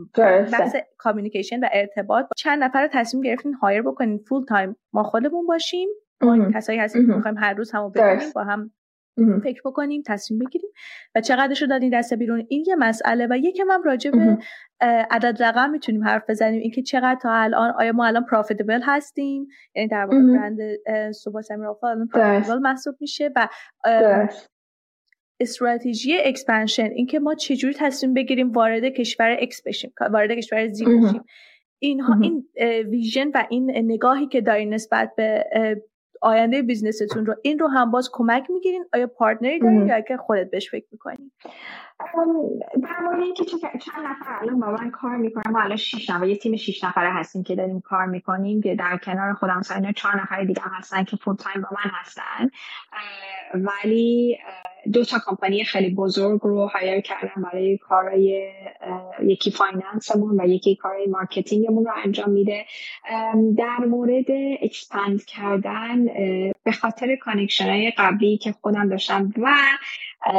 بحث 0.52 0.76
communication 0.98 1.60
و 1.60 1.68
ارتباط. 1.72 2.26
چند 2.38 2.64
نفر 2.64 2.82
رو 2.82 2.88
تصمیم 2.92 3.24
گرفتین 3.24 3.54
hire 3.54 3.82
بکنین 3.82 4.18
full 4.18 4.46
time 4.46 4.76
ما 4.94 5.04
خودمون 5.04 5.46
باشیم. 5.46 5.90
ما 6.22 6.52
کسایی 6.52 6.80
هستیم 6.80 7.08
که 7.08 7.14
می‌خوایم 7.14 7.38
هر 7.38 7.54
روز 7.54 7.72
همو 7.72 7.90
ببینیم 7.90 8.32
با 8.36 8.44
هم 8.44 8.72
فکر 9.44 9.62
بکنیم 9.66 10.04
تصمیم 10.08 10.40
بگیریم 10.40 10.70
و 11.16 11.22
چقدرش 11.22 11.62
رو 11.62 11.68
دادین 11.68 12.00
دست 12.00 12.14
بیرون 12.14 12.46
این 12.50 12.64
یه 12.68 12.76
مسئله 12.76 13.28
و 13.30 13.38
یکم 13.38 13.72
هم 13.72 13.84
راجع 13.84 14.12
به 14.12 14.38
عدد 15.12 15.44
رقم 15.44 15.70
می‌تونیم 15.70 16.04
حرف 16.04 16.24
بزنیم. 16.30 16.62
اینکه 16.62 16.82
چقدر 16.82 17.20
تا 17.22 17.34
الان 17.34 17.74
آیا 17.80 17.92
ما 17.92 18.06
الان 18.06 18.26
profitable 18.26 18.82
هستیم؟ 18.84 19.48
یعنی 19.76 19.88
در 19.88 20.06
واقع 20.06 20.18
برند 20.18 20.58
سو 21.12 21.27
بای 21.27 21.42
سمیرا 21.42 21.68
الفت 21.68 21.88
الان 21.88 22.08
profitable 22.08 22.60
محسوب 22.60 22.96
میشه 23.00 23.32
و 23.36 23.48
استراتژی 25.42 26.18
expansion 26.18 26.90
اینکه 26.96 27.20
ما 27.20 27.36
چجوری 27.36 27.74
تصمیم 27.74 28.14
بگیریم 28.14 28.52
وارد 28.52 28.84
کشور 28.84 29.38
X 29.40 29.62
بشیم 29.66 29.94
وارد 30.12 30.32
کشور 30.32 30.68
Z 30.68 30.86
بشیم. 30.86 31.24
اینها 31.82 32.20
این 32.22 32.48
vision 32.90 33.32
و 33.34 33.46
این 33.50 33.72
نگاهی 33.76 34.28
که 34.28 34.42
دارین 34.42 34.74
نسبت 34.74 35.12
به 35.18 35.46
آینده 36.22 36.62
business 36.62 37.08
تون 37.08 37.26
رو 37.26 37.36
این 37.42 37.60
رو 37.60 37.68
هم 37.68 37.92
باز 37.92 38.10
کمک 38.14 38.50
می‌گیرین؟ 38.50 38.86
آیا 38.94 39.08
partner 39.08 39.53
ی 39.53 39.60
دارین 39.60 39.88
یا 39.88 39.96
اگر 39.96 40.18
خودت 40.18 40.52
بهش 40.52 40.72
فکر 40.72 40.86
می‌کنی؟ 40.92 41.32
در 42.84 43.00
مورد 43.04 43.20
اینکه 43.20 43.46
چند 43.46 44.06
نفر 44.06 44.40
الان 44.42 44.60
با 44.60 44.72
من 44.72 44.92
کار 44.92 45.16
می‌کنم 45.18 45.54
ما 45.54 45.62
الان 45.62 45.76
6 45.78 46.10
نفر 46.10 46.28
یه 46.28 46.38
تیم 46.38 46.56
6 46.56 46.84
نفره 46.84 47.14
هستیم 47.14 47.44
که 47.44 47.56
داریم 47.56 47.82
کار 47.82 48.06
می‌کنیم 48.06 48.62
که 48.62 48.76
در 48.76 48.98
کنار 48.98 49.34
خودم 49.34 49.62
ساینا 49.62 49.92
چهار 49.92 50.22
نفر 50.22 50.44
دیگه 50.44 50.62
هستن 50.66 51.04
که 51.04 51.18
full 51.18 51.36
time 51.36 51.62
با 51.62 51.70
من 51.72 51.92
هستن. 51.94 52.50
ولی 53.54 54.38
دو 54.94 55.06
تا 55.06 55.18
کمپانی 55.26 55.64
خیلی 55.64 55.96
بزرگ 55.96 56.42
رو 56.42 56.68
hire 56.68 57.02
کردم 57.02 57.42
برای 57.42 57.78
کارهای 57.78 58.52
یکی 59.24 59.52
finance 59.52 60.15
مون 60.15 60.42
و 60.42 60.48
یکی 60.48 60.76
کارهای 60.76 61.08
marketing 61.08 61.66
مون 61.66 61.86
رو 61.86 61.92
انجام 62.06 62.30
میده. 62.30 62.66
در 63.58 63.86
مورد 63.88 64.26
expand 64.62 65.26
کردن 65.26 66.06
به 66.64 66.72
خاطر 66.72 67.16
connection 67.16 67.70
های 67.70 67.92
قبلی 67.98 68.38
که 68.38 68.52
خودم 68.52 68.90
داشتم 68.90 69.34
و 69.38 69.48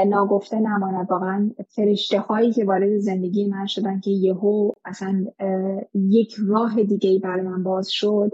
ناگفته 0.06 0.56
نماند 0.56 1.10
واقعا 1.10 1.50
فرشته 1.68 2.20
هایی 2.20 2.52
که 2.52 2.64
وارد 2.64 2.98
زندگی 2.98 3.48
من 3.48 3.66
شدن 3.66 4.00
که 4.00 4.10
یهو 4.10 4.72
اصلا 4.84 5.24
یک 5.94 6.34
راه 6.48 6.82
دیگه 6.82 7.18
برای 7.18 7.42
من 7.42 7.62
باز 7.62 7.90
شد. 7.90 8.32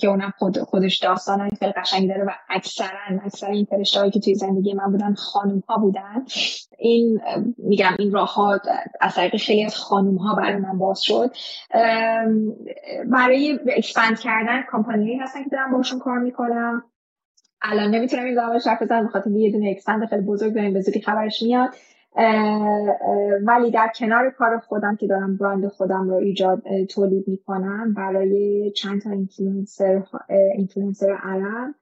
که 0.00 0.08
اونم 0.08 0.32
خود 0.38 0.58
خودش 0.58 0.98
داستان 0.98 1.48
خیلی 1.48 1.72
قشنگ 1.72 2.08
داره 2.08 2.24
و 2.24 2.30
اکثرا 2.48 3.20
اکثر 3.24 3.50
این 3.50 3.64
فرشته 3.64 4.10
که 4.10 4.20
توی 4.20 4.34
زندگی 4.34 4.74
من 4.74 4.92
بودن 4.92 5.14
خانوم 5.14 5.62
ها 5.68 5.76
بودن. 5.76 6.24
این 6.78 7.20
میگم 7.58 7.96
این 7.98 8.12
راه 8.12 8.34
ها 8.34 8.60
از 9.00 9.14
طریق 9.14 9.36
خیلی 9.36 9.64
از 9.64 9.76
خانوم 9.76 10.16
ها 10.16 10.34
برای 10.34 10.56
من 10.56 10.78
باز 10.78 11.02
شد. 11.02 11.30
برای 13.06 13.58
expand 13.76 14.18
کردن 14.18 14.62
کمپانی 14.72 15.16
هستن 15.16 15.44
که 15.44 15.50
دارم 15.50 15.72
باشون 15.72 15.98
کار 15.98 16.18
می‌کنم. 16.18 16.82
الان 17.62 17.90
نمی‌تونم 17.90 18.24
این 18.24 18.34
زمان 18.34 18.60
حرف 18.66 18.82
بزنم 18.82 19.06
بخاطر 19.06 19.30
یه 19.30 19.52
دونه 19.52 19.70
expand 19.70 20.06
خیلی 20.06 20.22
بزرگ 20.22 20.54
داریم 20.54 20.72
به 20.72 20.80
زودی 20.80 21.00
خبرش 21.00 21.42
میاد. 21.42 21.68
ولی 23.46 23.70
در 23.70 23.92
کنار 23.98 24.30
کار 24.30 24.58
خودم 24.58 24.96
که 24.96 25.06
دارم 25.06 25.36
برند 25.36 25.68
خودم 25.68 26.08
رو 26.08 26.14
ایجاد 26.14 26.62
تولید 26.90 27.28
می‌کنم 27.28 27.94
برای 27.94 28.70
چند 28.76 29.02
تا 29.02 29.10
influencer 29.10 30.02
influencer 30.54 31.12
عرب. 31.22 31.74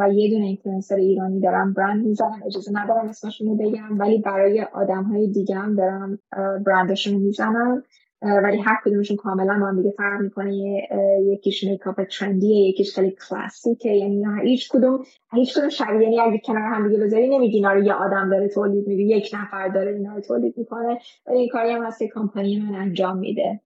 و 0.00 0.10
یه 0.12 0.30
دونه 0.30 0.44
اینفلوئنسر 0.44 0.94
ایرانی 0.94 1.40
دارم 1.40 1.72
برند 1.72 2.06
می‌زنم 2.06 2.42
اجازه 2.46 2.72
ندارم 2.74 3.08
اسمشون 3.08 3.48
رو 3.48 3.56
بگم 3.56 3.98
ولی 3.98 4.18
برای 4.18 4.62
آدم 4.72 5.04
های 5.04 5.26
دیگه 5.28 5.54
هم 5.54 5.76
دارم 5.76 6.18
برندشون 6.66 7.14
می‌زنم. 7.14 7.82
ولی 8.22 8.58
هر 8.58 8.76
کدومشون 8.84 9.16
کاملا 9.16 9.58
با 9.60 9.66
هم 9.66 9.82
دیگه 9.82 9.94
فرق 9.96 10.20
می‌کنه. 10.20 10.88
یکیش 11.22 11.64
makeup 11.64 12.04
trendy 12.04 12.59
ه 12.59 12.68
یکیش 12.68 12.94
خیلی 12.94 13.16
کلاسیکه 13.28 13.90
یعنی 13.90 14.24
هیچ 14.42 14.68
کدوم 14.68 15.04
هیچ 15.32 15.58
کدوم 15.58 15.68
شبیه 15.68 16.02
یعنی 16.02 16.20
اگه 16.20 16.40
کنار 16.44 16.62
هم 16.62 16.88
دیگه 16.88 17.04
بذاری 17.04 17.28
نمیگی 17.28 17.56
اینا 17.56 17.72
رو 17.72 17.82
یه 17.82 17.92
آدم 17.92 18.30
داره 18.30 18.48
تولید 18.48 18.86
میده 18.86 19.02
یک 19.02 19.30
نفر 19.34 19.68
داره 19.68 19.92
اینا 19.92 20.14
رو 20.14 20.20
تولید 20.20 20.54
می‌کنه. 20.58 20.98
ولی 21.26 21.38
این 21.38 21.48
کاری 21.48 21.70
هم 21.70 21.84
هست 21.84 21.98
که 21.98 22.08
کمپانی 22.14 22.60
من 22.60 22.74
انجام 22.74 23.18
میده. 23.18 23.60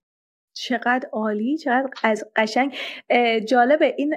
چقدر 0.53 1.09
عالی 1.11 1.57
چقدر 1.57 1.89
از 2.03 2.23
قشنگ. 2.35 2.73
جالبه 3.47 3.95
این 3.97 4.15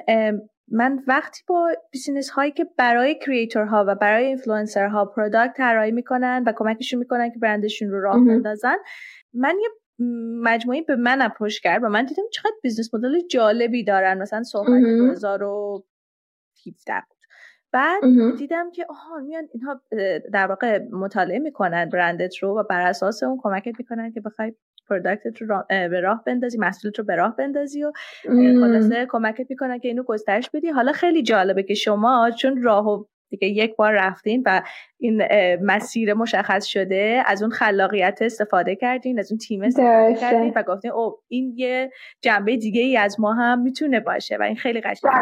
من 0.70 1.02
وقتی 1.06 1.42
با 1.48 1.70
business 1.90 2.30
هایی 2.30 2.52
که 2.52 2.66
برای 2.78 3.14
creator 3.14 3.76
ها 3.76 3.84
و 3.88 3.94
برای 3.94 4.26
اینفلوئنسرها 4.26 5.04
product 5.04 5.54
طراحی 5.56 5.90
می‌کنن 5.90 6.44
و 6.46 6.52
کمکشون 6.56 6.98
می‌کنن 6.98 7.30
که 7.30 7.38
برندشون 7.38 7.90
رو 7.90 8.00
راه 8.00 8.24
بندازن 8.24 8.76
من 9.34 9.56
یه 9.62 9.68
مجموعی 10.42 10.82
به 10.82 10.96
من 10.96 11.22
approach 11.22 11.60
کرد 11.60 11.84
و 11.84 11.88
من 11.88 12.04
دیدم 12.04 12.22
چقدر 12.32 12.56
business 12.62 12.94
model 12.94 13.20
جالبی 13.30 13.84
دارن. 13.84 14.18
مثلا 14.18 14.42
صحبت 14.42 14.68
2017 14.68 16.94
بود. 17.08 17.18
بعد 17.72 18.02
دیدم 18.38 18.70
که 18.70 18.86
آها 18.88 19.18
میان 19.18 19.48
اینها 19.52 19.80
در 20.32 20.46
واقع 20.46 20.78
مطالعه 20.92 21.38
می‌کنن 21.38 21.88
برندت 21.88 22.36
رو 22.36 22.60
و 22.60 22.62
بر 22.62 22.80
اساس 22.80 23.22
اون 23.22 23.38
کمکت 23.42 23.74
می‌کنن 23.78 24.12
که 24.12 24.20
بخوای 24.20 24.52
پروداکتت 24.88 25.42
رو 25.42 25.64
به 25.68 26.00
راه 26.00 26.24
بندازی 26.24 26.58
محصولت 26.58 26.98
رو 26.98 27.04
به 27.04 27.16
راه 27.16 27.36
بندازی 27.36 27.84
و 27.84 27.92
خلاصه 28.60 29.06
کمکت 29.10 29.46
می‌کنن 29.50 29.78
که 29.78 29.88
اینو 29.88 30.02
گسترش 30.02 30.50
بدی. 30.50 30.68
حالا 30.68 30.92
خیلی 30.92 31.22
جالبه 31.22 31.62
که 31.62 31.74
شما 31.74 32.30
چون 32.30 32.62
راهو 32.62 33.04
دیگه 33.30 33.48
یک 33.48 33.76
بار 33.76 33.92
رفتین 33.92 34.42
و 34.46 34.62
این 34.98 35.22
مسیر 35.62 36.14
مشخص 36.14 36.64
شده 36.64 37.22
از 37.26 37.42
اون 37.42 37.50
خلاقیت 37.50 38.18
استفاده 38.20 38.76
کردین 38.76 39.18
از 39.18 39.32
اون 39.32 39.38
تیم 39.38 39.62
استفاده 39.62 40.14
کردین 40.14 40.52
و 40.56 40.62
گفتین 40.62 40.90
او 40.90 41.18
این 41.28 41.54
یه 41.56 41.90
جنبه 42.22 42.56
دیگه 42.56 42.82
ای 42.82 42.96
از 42.96 43.20
ما 43.20 43.34
هم 43.34 43.58
می‌تونه 43.60 44.00
باشه 44.00 44.36
و 44.36 44.42
این 44.42 44.56
خیلی 44.56 44.80
قشنگه. 44.80 45.14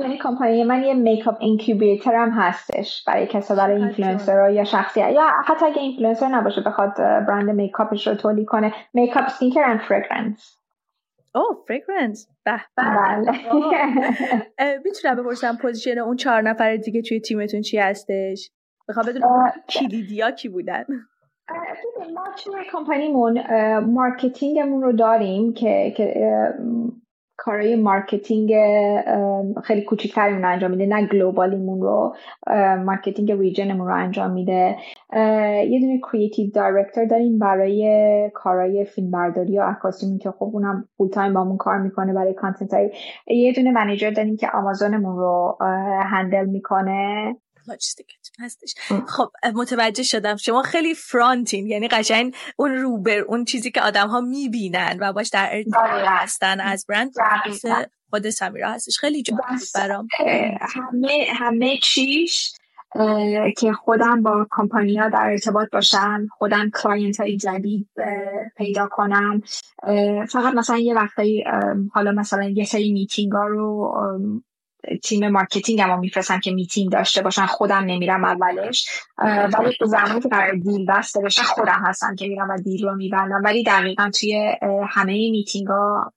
یعنی 0.00 0.18
کمپانی 0.18 0.64
من 0.64 0.82
یه 0.82 0.94
makeup 0.94 1.36
incubator 1.40 2.14
هم 2.14 2.30
هستش 2.30 3.04
برای 3.06 3.26
کسا 3.26 3.54
برای 3.54 3.76
اینفلوئنسر 3.76 4.50
یا 4.50 4.64
شخصی 4.64 5.00
یا 5.00 5.22
حتی 5.44 5.66
اگه 5.66 5.78
اینفلوئنسر 5.78 6.28
نباشه 6.28 6.60
بخواد 6.60 6.96
برند 6.96 7.50
makeup 7.50 7.92
ش 7.92 8.06
رو 8.06 8.14
تولید 8.14 8.46
کنه. 8.46 8.72
makeup 8.94 9.28
skincare 9.28 9.62
and 9.64 9.80
fragrance 9.80 10.59
oh 11.34 11.64
fragrance 11.68 12.28
به 12.44 12.60
بله. 12.76 13.32
می‌تونم 14.84 15.16
بپرسم 15.16 15.56
position 15.56 15.98
اون 15.98 16.16
چهار 16.16 16.42
نفر 16.42 16.76
دیگه 16.76 17.02
توی 17.02 17.20
تیمتون 17.20 17.60
چی 17.60 17.78
هستش؟ 17.78 18.50
بخوام 18.88 19.06
بدونم 19.06 19.52
کلیدیا 19.68 20.30
کی 20.30 20.48
بودن؟ 20.48 20.84
ما 22.14 22.24
توی 22.44 22.64
کمپانیمون 22.72 23.40
مارکتینگمون 23.80 24.82
رو 24.82 24.92
داریم 24.92 25.52
که 25.52 25.94
کارهای 27.42 27.76
marketing 27.76 28.54
خیلی 29.64 29.82
کوچیکترمون 29.82 30.42
رو 30.42 30.48
انجام 30.48 30.70
میده 30.70 30.86
نه 30.86 31.06
globally 31.06 31.60
مون 31.60 31.80
رو 31.80 32.14
marketing 32.84 33.32
region 33.32 33.68
مون 33.68 33.86
رو 33.86 33.94
انجام 33.94 34.30
میده. 34.30 34.76
یه 35.68 35.80
دونه 35.80 36.00
creative 36.12 36.50
director 36.50 37.04
داریم 37.04 37.38
برای 37.38 38.30
کارهای 38.34 38.84
فیلم 38.84 39.10
برداری 39.10 39.58
و 39.58 39.62
عکاسی 39.62 40.18
که 40.18 40.30
خب 40.30 40.50
اونم 40.52 40.88
full 40.96 41.08
time 41.08 41.34
بامون 41.34 41.56
کار 41.56 41.78
می‌کنه 41.78 42.12
برای 42.12 42.34
content 42.34 42.74
های. 42.74 42.90
یه 43.26 43.52
دونه 43.52 43.70
manager 43.70 44.10
داریم 44.10 44.36
که 44.36 44.48
آمازونمون 44.48 45.16
رو 45.16 45.58
handle 46.02 46.44
می‌کنه. 46.46 47.36
هستش. 48.40 48.74
خب 49.08 49.30
متوجه 49.54 50.02
شدم. 50.02 50.36
شما 50.36 50.62
خیلی 50.62 50.94
front 50.94 51.45
این 51.45 51.66
یعنی 51.66 51.88
قشنگ 51.88 52.34
اون 52.56 52.72
روبر 52.72 53.18
اون 53.18 53.44
چیزی 53.44 53.70
که 53.70 53.82
آدم 53.82 54.08
ها 54.08 54.20
می‌بینن 54.20 54.98
و 55.00 55.12
باش 55.12 55.28
در 55.28 55.48
ارتباط 55.52 55.90
هستن 56.06 56.60
از 56.60 56.86
برند 56.88 57.12
خود 58.10 58.30
سمیرا 58.30 58.70
هستش. 58.70 58.98
خیلی 58.98 59.22
جالب 59.22 59.42
برام. 59.74 60.08
همه 60.60 61.26
همه 61.34 61.78
چیش 61.82 62.52
که 63.58 63.72
خودم 63.72 64.22
با 64.22 64.46
کمپانی 64.50 64.96
ها 64.96 65.08
در 65.08 65.22
ارتباط 65.30 65.70
باشم 65.72 66.28
خودم 66.38 66.70
client 66.74 67.20
های 67.20 67.36
جدید 67.36 67.88
پیدا 68.56 68.88
کنم. 68.90 69.42
فقط 70.28 70.54
مثلا 70.54 70.78
یه 70.78 70.94
وقتایی 70.94 71.44
حالا 71.92 72.12
مثلا 72.12 72.48
یه 72.48 72.64
سری 72.64 72.92
میتینگ 72.92 73.32
ها 73.32 73.46
رو 73.46 73.94
تیم 75.02 75.28
marketing 75.28 75.80
هم 75.80 75.98
میفرستم 75.98 76.40
که 76.40 76.50
میتینگ 76.50 76.92
داشته 76.92 77.22
باشن 77.22 77.46
خودم 77.46 77.84
نمیرم 77.84 78.24
اولش. 78.24 78.88
ولی 79.18 79.76
تو 79.78 79.86
زمانی 79.86 80.20
که 80.20 80.28
قرار 80.28 80.54
deal 80.54 80.86
بسته 80.86 81.20
بشه 81.20 81.42
خودم 81.42 81.82
هستم 81.86 82.14
که 82.14 82.28
میرم 82.28 82.50
و 82.50 82.56
deal 82.56 82.86
رو 82.86 82.96
میبندم. 82.96 83.40
ولی 83.44 83.62
دقیقا 83.62 84.10
توی 84.20 84.56
همه 84.88 85.30
میتینگ 85.30 85.66
ها 85.66 86.12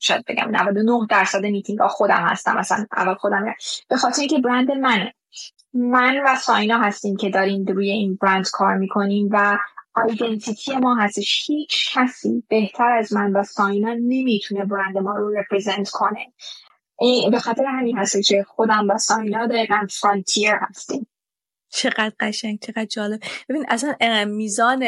شاید 0.00 0.24
بگم 0.28 0.50
99 0.50 1.06
درصد 1.10 1.46
میتینگ 1.46 1.78
ها 1.78 1.88
خودم 1.88 2.26
هستم. 2.28 2.56
مثلا 2.56 2.86
اول 2.96 3.14
خودم 3.14 3.54
به 3.88 3.96
خاطر 3.96 4.20
اینکه 4.20 4.38
برند 4.38 4.72
منه. 4.72 5.14
من 5.74 6.20
و 6.26 6.36
ساینا 6.36 6.78
هستیم 6.78 7.16
که 7.16 7.30
داریم 7.30 7.64
روی 7.64 7.90
این 7.90 8.18
برند 8.20 8.50
کار 8.52 8.76
می‌کنیم 8.76 9.28
و 9.32 9.58
identity 9.94 10.76
ما 10.76 10.94
هستش. 10.94 11.44
هیچ 11.46 11.96
کسی 11.96 12.44
بهتر 12.48 12.92
از 12.92 13.12
من 13.12 13.32
و 13.32 13.42
ساینا 13.42 13.94
نمی‌تونه 13.94 14.64
برند 14.64 14.98
ما 14.98 15.16
رو 15.16 15.34
represent 15.38 15.90
کنه. 15.90 16.32
به 17.30 17.38
خاطر 17.38 17.64
همین 17.64 17.98
هست 17.98 18.16
که 18.26 18.44
خودم 18.48 18.86
با 18.86 18.98
ساینا 18.98 19.46
دقیقا 19.46 19.86
frontier 19.90 20.54
هستیم. 20.60 21.06
چقدر 21.68 22.12
قشنگ 22.20 22.58
چقدر 22.60 22.84
جالب. 22.84 23.20
ببین 23.48 23.64
اصلا 23.68 24.24
میزان 24.24 24.84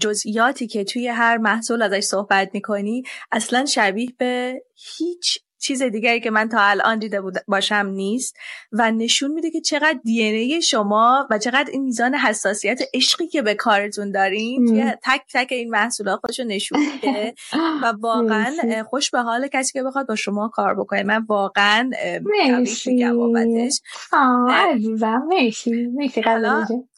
جزئیاتی 0.00 0.66
که 0.66 0.84
توی 0.84 1.08
هر 1.08 1.36
محصول 1.36 1.82
ازش 1.82 2.00
صحبت 2.00 2.50
می‌کنی 2.54 3.02
اصلا 3.32 3.64
شبیه 3.64 4.12
به 4.18 4.62
هیچ 4.74 5.38
چیز 5.66 5.82
دیگری 5.82 6.20
که 6.20 6.30
من 6.30 6.48
تا 6.48 6.60
الان 6.60 6.98
دیده 6.98 7.20
باشم 7.48 7.86
نیست. 7.92 8.36
و 8.72 8.90
نشون 8.90 9.30
میده 9.30 9.50
که 9.50 9.60
چقدر 9.60 9.98
دی 10.04 10.62
شما 10.62 11.26
و 11.30 11.38
چقدر 11.38 11.70
این 11.72 11.82
میزان 11.82 12.14
حساسیت 12.14 12.80
عشقی 12.94 13.26
که 13.26 13.42
به 13.42 13.54
کارتون 13.54 14.12
دارین 14.12 14.66
توی 14.66 14.92
تک 15.04 15.22
تک 15.34 15.48
این 15.50 15.70
محصولات 15.70 16.20
خودشو 16.20 16.44
نشون 16.44 16.78
میده. 16.80 17.34
و 17.82 17.92
واقعا 18.00 18.52
خوش 18.90 19.10
به 19.10 19.20
حال 19.20 19.48
کسی 19.48 19.72
که 19.72 19.82
بخواد 19.82 20.08
با 20.08 20.14
شما 20.14 20.48
کار 20.48 20.74
بکنه. 20.74 21.02
من 21.02 21.24
واقعا 21.28 21.90
مرسی. 22.24 23.04
بابتش 23.10 23.80
عزیزم. 24.50 25.22
مرسی. 25.28 25.86
مرسی 25.86 26.22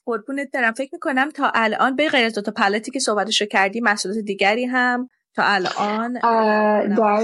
قربونت 0.07 0.49
دارم 0.53 0.73
فکر 0.73 0.91
می‌کنم 0.93 1.31
تا 1.31 1.51
الان 1.55 1.97
به 1.97 2.09
غیر 2.09 2.27
از 2.27 2.35
دو 2.35 2.41
تا 2.41 2.53
پلتی 2.53 2.91
که 2.91 3.01
صحبتشو 3.01 3.47
کردی 3.47 3.81
محصولات 3.81 4.19
دیگری 4.19 4.64
هم. 4.64 5.09
تا 5.35 5.43
الان 5.45 6.18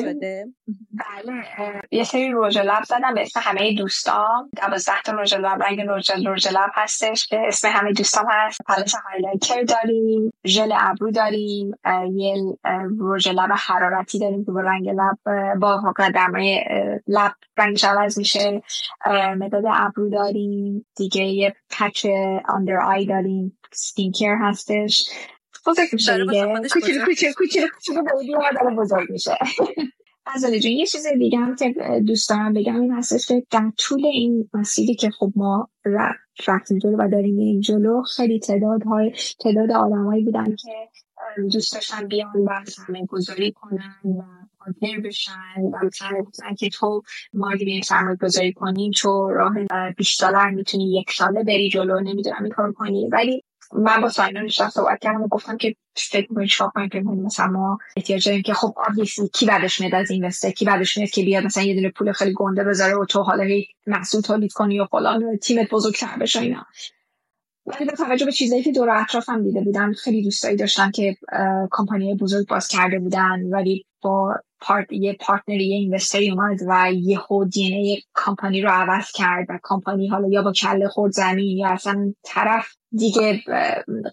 شده. 0.02 0.46
بله 0.92 1.44
یه 1.90 2.04
سری 2.04 2.30
روژ 2.30 2.56
لب 2.56 2.82
زدم 2.84 3.14
به 3.14 3.22
اسم 3.22 3.40
همه 3.42 3.74
دوستام. 3.74 4.50
دوازده 4.56 5.02
تا 5.04 5.12
روژ 5.12 5.34
لب 5.34 5.62
رنگ 5.62 5.80
روژ 6.26 6.46
لب 6.46 6.70
هستش 6.74 7.28
به 7.28 7.38
اسم 7.46 7.68
همه 7.68 7.92
دوستام 7.92 8.26
هست. 8.30 8.60
پالت 8.66 8.94
highlighter 8.94 9.62
داریم 9.62 10.32
ژل 10.46 10.72
ابرو 10.76 11.10
داریم 11.10 11.74
یه 12.12 12.56
روژ 12.98 13.28
لب 13.28 13.50
حرارتی 13.52 14.18
داریم 14.18 14.44
که 14.44 14.50
با 14.52 14.60
رنگ 14.60 14.88
لب 14.88 15.18
با 15.58 15.94
درمای 16.14 16.64
لب 17.08 17.32
رنگش 17.56 17.84
عوض 17.84 18.18
میشه. 18.18 18.62
مداد 19.38 19.64
ابرو 19.66 20.10
داریم. 20.10 20.86
دیگه 20.96 21.22
یه 21.22 21.54
پچ 21.70 22.06
اندر 22.48 22.76
آی 22.76 23.06
داریم. 23.06 23.58
سکین 23.72 24.38
هستش. 24.42 25.10
بزرگ 25.66 25.88
میشه 25.92 26.18
دیگه 26.18 26.60
کوچولو 26.72 27.04
کوچولو 27.04 27.34
کوچولو 27.34 27.68
کوچولو 27.76 28.40
داره 28.60 28.76
بزرگ 28.76 29.10
میشه. 29.10 29.38
از 30.26 30.44
جون 30.62 30.72
یه 30.72 30.86
چیز 30.86 31.06
دیگه 31.18 31.38
هم 31.38 31.56
که 31.56 31.74
دوست 32.06 32.30
دارم 32.30 32.52
بگم 32.52 32.80
این 32.80 32.92
هستش 32.92 33.26
که 33.26 33.46
در 33.50 33.72
طول 33.78 34.06
این 34.06 34.50
مسیری 34.54 34.94
که 34.94 35.10
خب 35.10 35.32
ما 35.36 35.68
رفتیم 36.46 36.78
جلو 36.78 36.96
و 36.98 37.08
داریم 37.08 37.38
این 37.38 37.60
جلو 37.60 38.02
خیلی 38.02 38.40
تعداد 38.40 38.82
های 38.82 39.12
تعداد 39.40 39.70
آدمایی 39.70 40.24
بودن 40.24 40.56
که 40.56 40.88
دوست 41.52 41.74
داشتن 41.74 42.08
بیان 42.08 42.36
و 42.36 42.64
سرمایه 42.66 43.06
گذاری 43.06 43.52
کنن 43.52 43.94
و 44.04 44.22
پارتنر 44.58 45.00
بشن 45.00 45.62
و 45.72 45.86
مثلا 45.86 46.22
گفتن 46.22 46.54
که 46.54 46.68
تو 46.68 47.02
ما 47.32 47.50
اگه 47.50 47.80
سرمایه 47.82 48.16
گذاری 48.16 48.52
کنیم 48.52 48.90
تو 48.90 49.30
راه 49.30 49.54
20 49.96 50.24
دلار 50.24 50.50
می‌تونی 50.50 51.00
یک 51.00 51.10
ساله 51.10 51.44
بری 51.44 51.68
جلو 51.68 52.00
نمی‌دونم 52.00 52.42
این 52.42 52.52
کار 52.52 52.72
کنی. 52.72 53.08
ولی 53.12 53.43
من 53.74 54.00
با 54.00 54.08
ساینا 54.08 54.40
نشستم 54.40 54.68
صحبت 54.68 54.98
کردم 55.00 55.22
و 55.22 55.28
گفتم 55.28 55.56
که 55.56 55.76
فکر 55.96 56.26
می‌کنید 56.30 56.48
شما 56.48 56.72
که 56.92 57.00
مثلا 57.00 57.46
ما 57.46 57.78
احتیاج 57.96 58.28
داریم 58.28 58.42
که 58.42 58.54
خب 58.54 58.74
آبیسی 58.76 59.28
کی 59.28 59.46
بعدش 59.46 59.80
میاد 59.80 59.94
از 59.94 60.10
اینوستر 60.10 60.50
کی 60.50 60.64
بعدش 60.64 60.96
میاد 60.96 61.10
که 61.10 61.22
بیاد 61.22 61.44
مثلا 61.44 61.62
یه 61.62 61.74
دونه 61.74 61.90
پول 61.90 62.12
خیلی 62.12 62.32
گنده 62.32 62.64
بذاره 62.64 62.96
و 62.96 63.04
تو 63.04 63.22
حالا 63.22 63.44
محصول 63.86 64.20
تولید 64.20 64.52
کنی 64.52 64.80
و 64.80 64.84
فلان 64.84 65.36
تیمت 65.36 65.70
بزرگتر 65.70 66.16
بشه 66.20 66.40
اینا. 66.40 66.66
ولی 67.66 67.84
به 67.84 67.92
توجه 67.92 68.26
به 68.26 68.32
چیزایی 68.32 68.62
که 68.62 68.72
دور 68.72 68.90
اطرافم 68.90 69.42
دیده 69.42 69.60
بودم 69.60 69.92
خیلی 69.92 70.22
دوستایی 70.22 70.56
داشتم 70.56 70.90
که 70.90 71.16
کمپانی 71.70 72.14
بزرگ 72.14 72.46
باز 72.46 72.68
کرده 72.68 72.98
بودن 72.98 73.42
ولی 73.50 73.86
با 74.02 74.34
پارت 74.64 74.92
یه 74.92 75.12
پارتنری 75.12 75.68
یه 75.68 75.76
اینوستری 75.76 76.30
اومد 76.30 76.58
و 76.68 76.92
یه 76.92 77.18
خود 77.18 77.50
دی 77.50 78.04
کمپانی 78.14 78.62
رو 78.62 78.68
عوض 78.68 79.12
کرد 79.12 79.46
و 79.48 79.58
کمپانی 79.62 80.08
حالا 80.08 80.28
یا 80.28 80.42
با 80.42 80.52
کله 80.52 80.88
خورد 80.88 81.12
زمین 81.12 81.58
یا 81.58 81.68
اصلا 81.68 82.14
طرف 82.22 82.76
دیگه 82.96 83.42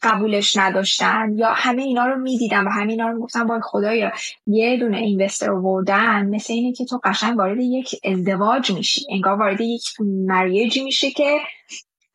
قبولش 0.01 0.57
نداشتن 0.57 1.33
یا 1.35 1.49
همه 1.53 1.81
اینا 1.81 2.05
رو 2.05 2.19
می‌دیدم 2.19 2.67
و 2.67 2.69
همه 2.69 2.91
اینا 2.91 3.07
رو 3.07 3.13
می‌گفتم 3.13 3.47
با 3.47 3.59
خدایا 3.63 4.11
یه 4.47 4.77
دونه 4.77 4.97
اینوستر 4.97 5.51
وردن 5.51 6.25
مثل 6.25 6.53
اینه 6.53 6.73
که 6.73 6.85
تو 6.85 6.99
قشنگ 7.03 7.37
وارد 7.37 7.59
یک 7.59 7.95
ازدواج 8.03 8.71
میشی 8.71 9.01
انگار 9.09 9.39
وارد 9.39 9.61
یک 9.61 9.83
مریجی 10.25 10.83
میشه 10.83 11.11
که 11.11 11.37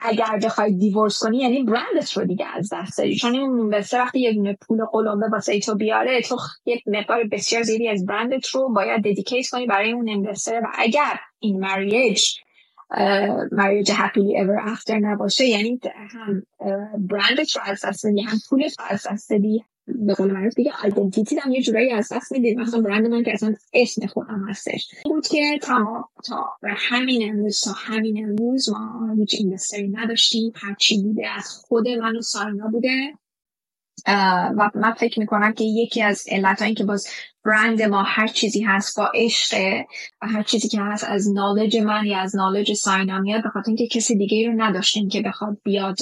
اگر 0.00 0.38
بخوای 0.44 0.72
دیورس 0.72 1.22
کنی 1.22 1.38
یعنی 1.38 1.62
برندت 1.62 2.12
رو 2.12 2.24
دیگه 2.24 2.46
از 2.56 2.72
دست 2.72 2.98
داری 2.98 3.16
چون 3.16 3.32
این 3.32 3.42
اینوستر 3.42 4.00
وقتی 4.00 4.20
یه 4.20 4.32
دونه 4.32 4.58
پول 4.60 4.84
قلمبه 4.84 5.26
واسه 5.28 5.60
تو 5.60 5.74
بیاره 5.74 6.22
تو 6.22 6.36
یک 6.66 6.82
مقدار 6.86 7.24
بسیار 7.24 7.62
زیادی 7.62 7.88
از 7.88 8.06
برندت 8.06 8.46
رو 8.48 8.72
باید 8.72 9.00
ددیکیت 9.00 9.48
کنی 9.48 9.66
برای 9.66 9.92
اون 9.92 10.08
اینوستر 10.08 10.60
و 10.60 10.66
اگر 10.74 11.20
این 11.38 11.60
مریج 11.60 12.22
مریج 13.52 13.92
هپیلی 13.94 14.36
ایور 14.36 14.58
افتر 14.60 14.98
نباشه 14.98 15.44
یعنی 15.44 15.80
هم 16.10 16.42
برندت 16.98 17.56
رو 17.56 17.62
از 17.64 17.84
دست 17.84 18.06
بدی 18.06 18.20
هم 18.22 18.38
پولت 18.50 18.80
رو 18.80 18.84
از 18.88 19.06
دست 19.10 19.32
بدی 19.32 19.64
به 19.86 20.14
قول 20.14 20.32
معروف 20.32 20.54
دیگه 20.54 20.72
آیدنتیتی 20.84 21.36
هم 21.36 21.52
یه 21.52 21.62
جورایی 21.62 21.90
از 21.90 22.12
دست 22.12 22.32
می‌دید. 22.32 22.58
مثلا 22.58 22.80
برند 22.80 23.06
من 23.06 23.22
که 23.22 23.32
اصلا 23.32 23.54
اسم 23.72 24.06
خودم 24.06 24.46
هستش. 24.48 24.88
بود 25.04 25.26
که 25.26 25.58
تا 25.62 26.08
تا 26.24 26.46
همین 26.76 27.30
امروز 27.30 27.60
تا 27.60 27.72
همین 27.72 28.24
امروز 28.24 28.70
ما 28.70 29.14
هیچ 29.18 29.34
اینوستری 29.34 29.88
نداشتیم. 29.88 30.52
هرچی 30.54 31.02
بوده 31.02 31.28
از 31.28 31.48
خود 31.48 31.88
من 31.88 32.16
و 32.16 32.22
ساینا 32.22 32.68
بوده. 32.68 33.12
و 34.58 34.70
من 34.74 34.92
فکر 34.92 35.20
می‌کنم 35.20 35.52
که 35.52 35.64
یکی 35.64 36.02
از 36.02 36.24
علت 36.30 36.74
که 36.76 36.84
باز 36.84 37.08
برند 37.46 37.82
ما 37.82 38.02
هر 38.02 38.26
چیزی 38.26 38.62
هست 38.62 38.98
با 38.98 39.10
عشق 39.14 39.56
و 40.22 40.26
هر 40.26 40.42
چیزی 40.42 40.68
که 40.68 40.80
هست 40.80 41.04
از 41.08 41.32
نالج 41.32 41.76
من 41.76 42.04
یا 42.04 42.18
از 42.18 42.36
نالج 42.36 42.72
ساینا 42.72 43.20
میاد 43.20 43.42
به 43.42 43.48
خاطر 43.48 43.68
اینکه 43.68 43.86
کسی 43.86 44.16
دیگه 44.16 44.48
رو 44.48 44.54
نداشتیم 44.56 45.08
که 45.08 45.22
بخواد 45.22 45.56
بیاد 45.64 45.96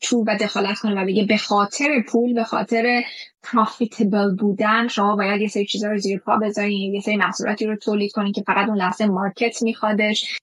تو 0.00 0.24
و 0.26 0.36
دخالت 0.40 0.78
کنه 0.78 1.02
و 1.02 1.06
بگه 1.06 1.24
به 1.24 1.36
خاطر 1.36 2.04
پول 2.08 2.34
به 2.34 2.44
خاطر 2.44 3.02
پروفیتبل 3.42 4.34
بودن 4.34 4.88
شما 4.88 5.16
باید 5.16 5.40
یه 5.40 5.48
سری 5.48 5.66
چیزا 5.66 5.88
رو 5.90 5.98
زیر 5.98 6.18
پا 6.18 6.36
بذارین 6.36 6.94
یه 6.94 7.00
سری 7.00 7.16
محصولاتی 7.16 7.66
رو 7.66 7.76
تولید 7.76 8.12
کنین 8.12 8.32
که 8.32 8.42
فقط 8.46 8.68
اون 8.68 8.78
لحظه 8.78 9.06
مارکت 9.06 9.62
میخوادش. 9.62 10.38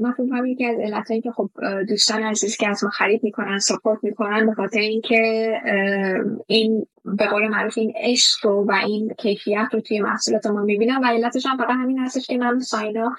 من 0.00 0.12
فکر 0.16 0.28
کنم 0.30 0.46
یکی 0.46 0.66
از 0.66 0.76
علتایی 0.80 1.20
که 1.20 1.30
خب 1.30 1.50
دوستان 1.88 2.22
عزیز 2.22 2.56
که 2.56 2.68
از 2.68 2.84
ما 2.84 2.90
خرید 2.90 3.24
می‌کنن 3.24 3.58
سپورت 3.58 3.98
می‌کنن 4.02 4.46
به 4.46 4.54
خاطر 4.54 4.80
اینکه 4.80 5.52
این 6.46 6.86
به 7.04 7.26
قول 7.26 7.48
معروف 7.48 7.78
این 7.78 7.92
عشق 7.96 8.46
رو 8.46 8.66
و 8.68 8.72
این 8.72 9.14
کیفیت 9.18 9.68
رو 9.72 9.80
توی 9.80 10.00
محصولات 10.00 10.46
ما 10.46 10.62
می‌بینم 10.62 11.00
و 11.00 11.06
علتش 11.06 11.46
هم 11.46 11.56
فقط 11.56 11.70
همین 11.70 11.98
هستش 11.98 12.26
که 12.26 12.38
من 12.38 12.58
ساینا 12.58 13.16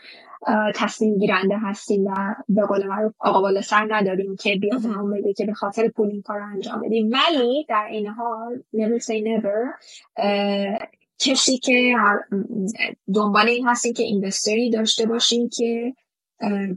تصمیم 0.75 1.17
گیرنده 1.17 1.57
هستیم 1.57 2.05
و 2.05 2.35
به 2.49 2.65
قول 2.65 2.87
معروف 2.87 3.13
آقا 3.19 3.41
بالا 3.41 3.61
سر 3.61 3.87
نداریم 3.89 4.35
که 4.35 4.55
بیاد 4.55 4.85
هم 4.85 5.11
بگه 5.11 5.33
که 5.33 5.45
به 5.45 5.53
خاطر 5.53 5.87
پول 5.87 6.09
این 6.09 6.21
کار 6.21 6.39
رو 6.39 6.45
انجام 6.53 6.81
بدیم. 6.81 7.09
ولی 7.11 7.65
در 7.69 7.87
این 7.91 8.07
حال 8.07 8.63
never 8.75 9.03
say 9.03 9.23
never 9.23 9.81
کسی 11.19 11.57
که 11.57 11.95
دنبال 13.15 13.47
این 13.47 13.67
هستیم 13.67 13.93
که 13.93 14.03
اینوستری 14.03 14.69
داشته 14.69 15.05
باشیم 15.05 15.49
که 15.49 15.93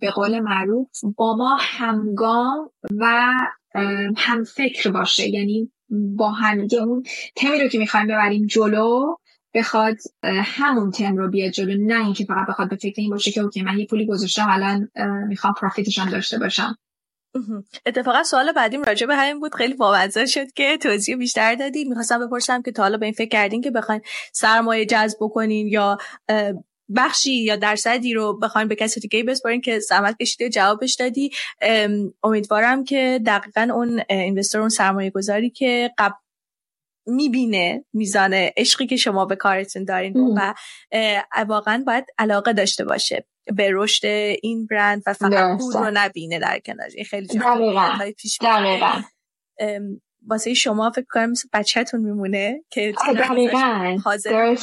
به 0.00 0.10
قول 0.10 0.40
معروف 0.40 0.88
با 1.16 1.36
ما 1.36 1.56
همگام 1.60 2.70
و 3.00 3.32
هم 4.16 4.44
فکر 4.44 4.90
باشه. 4.90 5.28
یعنی 5.28 5.70
با 5.90 6.30
همگه 6.30 6.82
اون 6.82 7.02
تمی 7.36 7.60
رو 7.60 7.68
که 7.68 7.78
می‌خوایم 7.78 8.06
ببریم 8.06 8.46
جلو 8.46 9.16
بخواد 9.54 9.96
همون 10.44 10.90
تم 10.90 11.16
رو 11.16 11.30
بیاد 11.30 11.50
جلو 11.50 11.86
نه 11.86 12.04
اینکه 12.04 12.24
فقط 12.24 12.46
بخواد 12.48 12.68
به 12.68 12.76
فکر 12.76 13.00
این 13.00 13.10
باشه 13.10 13.30
که 13.30 13.40
اوکی 13.40 13.62
من 13.62 13.78
یه 13.78 13.86
پولی 13.86 14.06
گذاشتم 14.06 14.46
الان 14.48 14.88
می‌خوام 15.28 15.54
پروفیتش 15.60 15.98
هم 15.98 16.10
داشته 16.10 16.38
باشم. 16.38 16.76
اتفاقا 17.86 18.22
سوال 18.22 18.52
بعدیم 18.52 18.82
راجع 18.82 19.06
به 19.06 19.16
همین 19.16 19.40
بود. 19.40 19.54
خیلی 19.54 19.74
بامزه 19.74 20.26
شد 20.26 20.52
که 20.52 20.76
توضیح 20.76 21.16
بیشتر 21.16 21.54
دادی. 21.54 21.84
می‌خواستم 21.84 22.26
بپرسم 22.26 22.62
که 22.62 22.72
تا 22.72 22.82
حالا 22.82 22.96
به 22.96 23.06
این 23.06 23.14
فکر 23.14 23.28
کردین 23.28 23.60
که 23.60 23.70
بخواین 23.70 24.00
سرمایه 24.32 24.86
جذب 24.86 25.18
بکنین 25.20 25.66
یا 25.68 25.98
بخشی 26.96 27.34
یا 27.34 27.56
درصدی 27.56 28.14
رو 28.14 28.38
بخواین 28.38 28.68
به 28.68 28.74
کسی 28.74 29.00
دیگه 29.00 29.22
بسپارین 29.22 29.60
که 29.60 29.78
زحمت 29.78 30.16
کشیده 30.18 30.48
جوابش 30.48 30.94
دادی. 30.94 31.30
امیدوارم 32.22 32.84
که 32.84 33.20
دقیقا 33.26 33.68
اون 33.74 34.02
اینوستر 34.10 34.60
اون 34.60 34.68
سرمایه 34.68 35.10
گذاری 35.10 35.50
که 35.50 35.90
قبل 35.98 36.14
می‌بینه 37.06 37.84
میزان 37.92 38.34
عشقی 38.34 38.86
که 38.86 38.96
شما 38.96 39.24
به 39.24 39.36
کارتون 39.36 39.84
دارین 39.84 40.16
و 40.16 40.54
واقعا 41.48 41.84
باید 41.86 42.04
علاقه 42.18 42.52
داشته 42.52 42.84
باشه 42.84 43.26
به 43.56 43.70
رشد 43.72 44.06
این 44.42 44.66
برند 44.66 45.02
و 45.06 45.12
فقط 45.12 45.58
پول 45.60 45.74
رو 45.74 45.90
نبینه 45.94 46.38
در 46.38 46.58
کنار 46.58 46.88
این 46.94 47.04
خیلی 47.04 47.26
دقیقا. 48.42 49.02
واسه 50.26 50.54
شما 50.54 50.90
فکر 50.90 51.06
کنم 51.10 51.30
مثل 51.30 51.48
بچهتون 51.52 52.00
میمونه 52.00 52.64
که 52.70 52.94
حاضر 54.04 54.56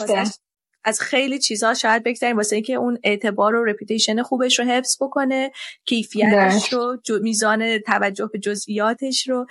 از 0.84 1.02
خیلی 1.02 1.40
چیزها 1.40 1.74
شاید 1.74 2.04
بگذاریم 2.04 2.38
واسه 2.38 2.56
اینکه 2.56 2.74
اون 2.74 2.98
اعتبار 3.04 3.56
و 3.56 3.66
رپیتیشن 3.66 4.22
خوبش 4.22 4.60
رو 4.60 4.66
حفظ 4.66 4.98
بکنه 5.02 5.52
کیفیتش 5.86 6.74
رو 6.74 6.98
میزان 7.22 7.78
توجه 7.78 8.30
به 8.34 8.40
جزئیاتش 8.40 9.30
رو. 9.30 9.46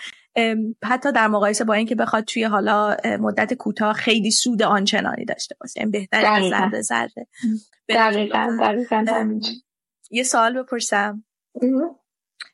حتی 0.85 1.12
در 1.12 1.28
مقایسه 1.28 1.65
با 1.65 1.74
اینکه 1.74 1.94
بخواد 1.94 2.24
توی 2.24 2.44
حالا 2.44 2.97
مدت 3.05 3.55
کوتاه 3.55 3.93
خیلی 3.93 4.31
سود 4.31 4.62
آنچنانی 4.62 5.24
داشته 5.24 5.57
باشه. 5.61 5.81
این 5.81 5.90
بهتر 5.90 6.27
از 6.27 6.51
ذره 6.51 6.82
ذره. 6.82 7.27
دقیقا 7.89 8.70
یه 10.11 10.23
سوال 10.23 10.62
بپرسم. 10.62 11.24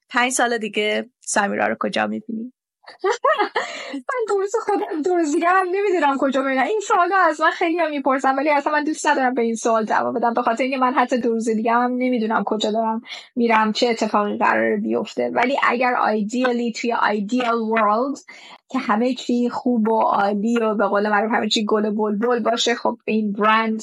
پنج 0.08 0.32
سال 0.32 0.58
دیگه 0.58 1.10
سمیرا 1.20 1.66
رو 1.66 1.76
کجا 1.80 2.06
می‌بینی؟ 2.06 2.52
من 3.94 4.20
درست 4.28 4.56
خودم 4.56 5.02
درست 5.02 5.34
دیگه. 5.34 5.48
هم 5.48 5.66
نمی‌دونم 5.72 6.16
کجا 6.18 6.42
ببینم. 6.42 6.62
این 6.62 6.80
سوال 6.80 7.12
از 7.28 7.40
من 7.40 7.50
خیلی 7.50 7.78
هم 7.78 7.90
می‌پرسم 7.90 8.36
ولی 8.36 8.50
اصلا 8.50 8.72
من 8.72 8.84
دوست 8.84 9.06
ندارم 9.06 9.34
به 9.34 9.42
این 9.42 9.54
سوال 9.54 9.84
جواب 9.84 10.16
بدم. 10.18 10.34
به 10.34 10.42
خاطر 10.42 10.62
اینکه 10.62 10.78
من 10.78 10.94
حتی 10.94 11.18
دو 11.18 11.30
روز 11.30 11.48
دیگه 11.48 11.72
هم 11.72 11.92
نمی‌دونم 11.92 12.44
کجا 12.44 12.70
دارم 12.70 13.02
میرم 13.36 13.72
چه 13.72 13.88
اتفاقی 13.88 14.38
قرار 14.38 14.76
بیفته. 14.76 15.30
ولی 15.34 15.56
اگر 15.68 15.94
آیدیالی 15.94 16.72
توی 16.72 16.92
آیدیال 16.92 17.58
ورلد 17.58 18.18
که 18.68 18.78
همه 18.78 19.14
چی 19.14 19.48
خوب 19.48 19.88
و 19.88 20.00
عالی 20.00 20.56
و 20.56 20.74
به 20.74 20.86
قول 20.86 21.08
معروف 21.08 21.32
همه 21.32 21.48
چی 21.48 21.64
گل 21.64 21.90
بلبل 21.90 22.38
باشه. 22.38 22.74
خب 22.74 22.98
این 23.04 23.32
برند 23.32 23.82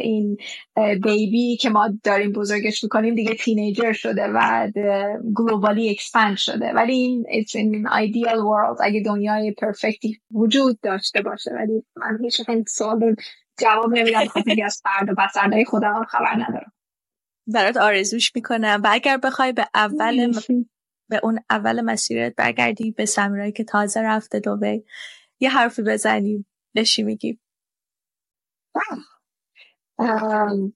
این 0.00 0.36
baby 0.76 1.40
ی 1.40 1.56
که 1.56 1.70
ما 1.70 1.88
داریم 2.04 2.32
بزرگش 2.32 2.84
می‌کنیم 2.84 3.14
دیگه 3.14 3.34
teenager 3.34 3.92
شده 3.92 4.28
و 4.34 4.68
globally 5.36 5.90
expand 5.90 6.36
شده. 6.36 6.72
ولی 6.72 6.92
این 6.92 7.24
it's 7.28 7.50
in 7.50 7.88
ideal 7.90 8.36
world. 8.36 8.80
اگه 8.80 9.02
دنیای 9.06 9.52
perfect 9.52 10.12
ی 10.12 10.20
وجود 10.30 10.80
داشته 10.80 11.22
باشه. 11.22 11.50
ولی 11.50 11.84
من 11.96 12.18
هیچ 12.22 12.48
این 12.48 12.64
سوال 12.68 13.14
جواب 13.60 13.92
نمیدم. 13.92 14.24
خاطری 14.24 14.62
از 14.62 14.82
فردا 14.84 15.10
و 15.10 15.14
پس‌فردای 15.14 15.64
خودم 15.64 16.04
خبر 16.08 16.34
ندارم. 16.34 16.72
برات 17.46 17.76
آرزوش 17.76 18.32
می‌کنم. 18.34 18.80
و 18.84 18.88
اگر 18.90 19.16
بخوای 19.16 19.52
به 19.52 19.66
اول 19.74 20.32
به 21.08 21.20
اون 21.22 21.38
اول 21.50 21.80
مسیرت 21.80 22.34
برگردی 22.36 22.90
به 22.90 23.06
سمیرایی 23.06 23.52
که 23.52 23.64
تازه 23.64 24.00
رفته 24.00 24.40
دوبی 24.40 24.84
یه 25.40 25.50
حرفی 25.50 25.82
بزنیم 25.82 26.46
بشی 26.74 27.02
میگی؟ 27.02 27.38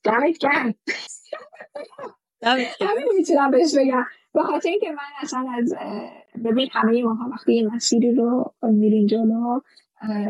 دمت 0.05 0.39
گرم. 0.41 0.75
همین 2.43 3.09
می‌تونم 3.17 3.51
بهش 3.51 3.75
بگم. 3.79 4.05
به 4.35 4.43
خاطر 4.43 4.69
اینکه 4.69 4.91
من 4.91 4.99
اصلا 5.23 5.47
از 5.57 5.75
ببین 6.45 6.69
همه 6.73 7.03
ما 7.03 7.29
وقتی 7.33 7.55
یه 7.55 7.69
مسیری 7.69 8.15
رو 8.15 8.55
میرین 8.63 9.07
جلو 9.07 9.61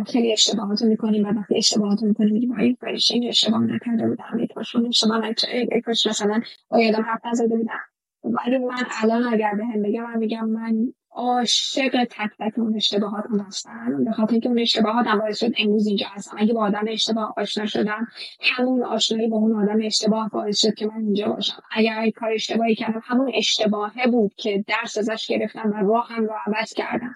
خیلی 0.07 0.33
اشتباهات 0.33 0.83
رو 0.83 0.89
می‌کنیم. 0.89 1.27
و 1.27 1.29
وقتی 1.29 1.57
اشتباهات 1.57 2.03
رو 2.03 2.09
می‌کنیم 2.09 2.33
میگیم 2.33 2.53
این 2.53 2.77
این 3.11 3.29
اشتباه 3.29 3.61
نکرده 3.61 4.09
بودم؟ 4.09 4.39
یک 4.39 4.59
اشتباه 4.59 5.19
نکرده 5.19 6.09
مثلا 6.09 6.43
باید 6.69 6.95
حرف 6.95 7.27
نزده 7.27 7.57
بودم. 7.57 7.81
ولی 8.25 8.59
من 8.59 8.85
الان 9.03 9.35
اگر 9.35 9.55
به 9.55 9.65
هم 9.65 9.83
بگم 9.83 10.03
من 10.03 10.19
میگم 10.19 10.45
من 10.45 10.93
عاشق 11.15 12.05
تک 12.05 12.31
تک 12.39 12.59
اون 12.59 12.77
اشتباهاتم 12.77 13.41
هستم 13.41 14.05
به 14.05 14.13
خاطر 14.13 14.33
اینکه 14.33 14.49
اون 14.49 14.59
اشتباهاتم 14.59 15.19
باعث 15.19 15.39
شد 15.39 15.53
امروز 15.59 15.87
اینجا 15.87 16.07
هستم. 16.11 16.37
اگه 16.39 16.55
با 16.55 16.67
آدم 16.67 16.85
اشتباه 16.89 17.35
آشنا 17.37 17.67
شدم 17.67 18.07
همون 18.41 18.85
آشنایی 18.85 19.29
با 19.29 19.37
اون 19.37 19.63
آدم 19.63 19.87
اشتباه 19.87 20.29
باعث 20.29 20.59
شد 20.59 20.75
که 20.75 20.87
من 20.87 21.01
اینجا 21.01 21.29
باشم. 21.29 21.63
اگر 21.73 22.11
کار 22.11 22.31
اشتباهی 22.33 22.75
کردم 22.75 23.03
همون 23.05 23.33
اشتباهه 23.35 24.07
بود 24.07 24.35
که 24.35 24.65
درس 24.67 24.99
ازش 24.99 25.27
گرفتم 25.27 25.71
و 25.71 25.77
راهم 25.77 26.25
رو 26.25 26.35
عوض 26.47 26.73
کردم. 26.73 27.15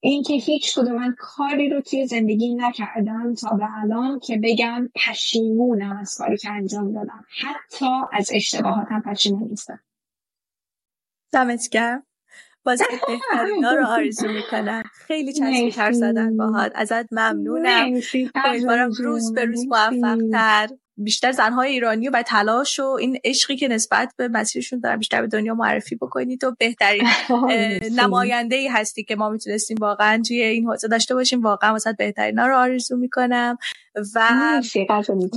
اینکه 0.00 0.34
هیچ 0.34 0.78
کدوم 0.78 0.94
من 0.94 1.14
کاری 1.18 1.70
رو 1.70 1.80
توی 1.80 2.06
زندگی 2.06 2.54
نکردم 2.54 3.34
تا 3.34 3.56
به 3.56 3.66
الان 3.82 4.18
که 4.18 4.40
بگم 4.42 4.88
پشیمونم 4.94 5.96
از 5.96 6.18
کاری 6.18 6.36
که 6.36 6.50
انجام 6.50 6.92
دادم. 6.92 7.24
حتی 7.42 7.86
از 8.12 8.30
اشتباهاتم 8.34 9.02
پشیمون 9.06 9.48
نیستم. 9.48 9.80
دمت 11.32 11.68
گرم. 11.68 12.06
باز 12.64 12.82
بهترین 13.08 13.64
رو 13.64 13.86
آرزو 13.86 14.28
می‌کنم. 14.28 14.82
خیلی 14.92 15.32
چسبی 15.32 15.72
تر 15.72 15.92
زدن 15.92 16.36
باهات. 16.36 16.72
ازت 16.74 17.12
ممنونم. 17.12 17.90
امیدوارم 18.34 18.90
روز 18.98 19.34
به 19.34 19.44
روز 19.44 19.66
موفق 19.66 20.18
تر 20.32 20.68
بیشتر 20.96 21.32
زنهای 21.32 21.70
ایرانی 21.70 22.08
و 22.08 22.22
تلاش 22.22 22.80
و 22.80 22.84
این 22.84 23.18
عشقی 23.24 23.56
که 23.56 23.68
نسبت 23.68 24.14
به 24.16 24.28
مسیرشون 24.28 24.80
دارن 24.80 24.96
بیشتر 24.96 25.20
به 25.20 25.26
دنیا 25.26 25.54
معرفی 25.54 25.96
بکنید 25.96 26.44
و 26.44 26.54
بهترین 26.58 27.08
نماینده 28.00 28.56
ای 28.56 28.68
هستی 28.68 29.04
که 29.04 29.16
ما 29.16 29.28
می‌تونستیم 29.28 29.76
واقعا 29.80 30.22
توی 30.28 30.42
این 30.42 30.66
حوزه 30.66 30.88
داشته 30.88 31.14
باشیم. 31.14 31.42
واقعا 31.42 31.72
واسه 31.72 31.92
بهترین 31.92 32.38
رو 32.38 32.56
آرزو 32.56 32.96
می‌کنم. 32.96 33.58
و 34.14 34.30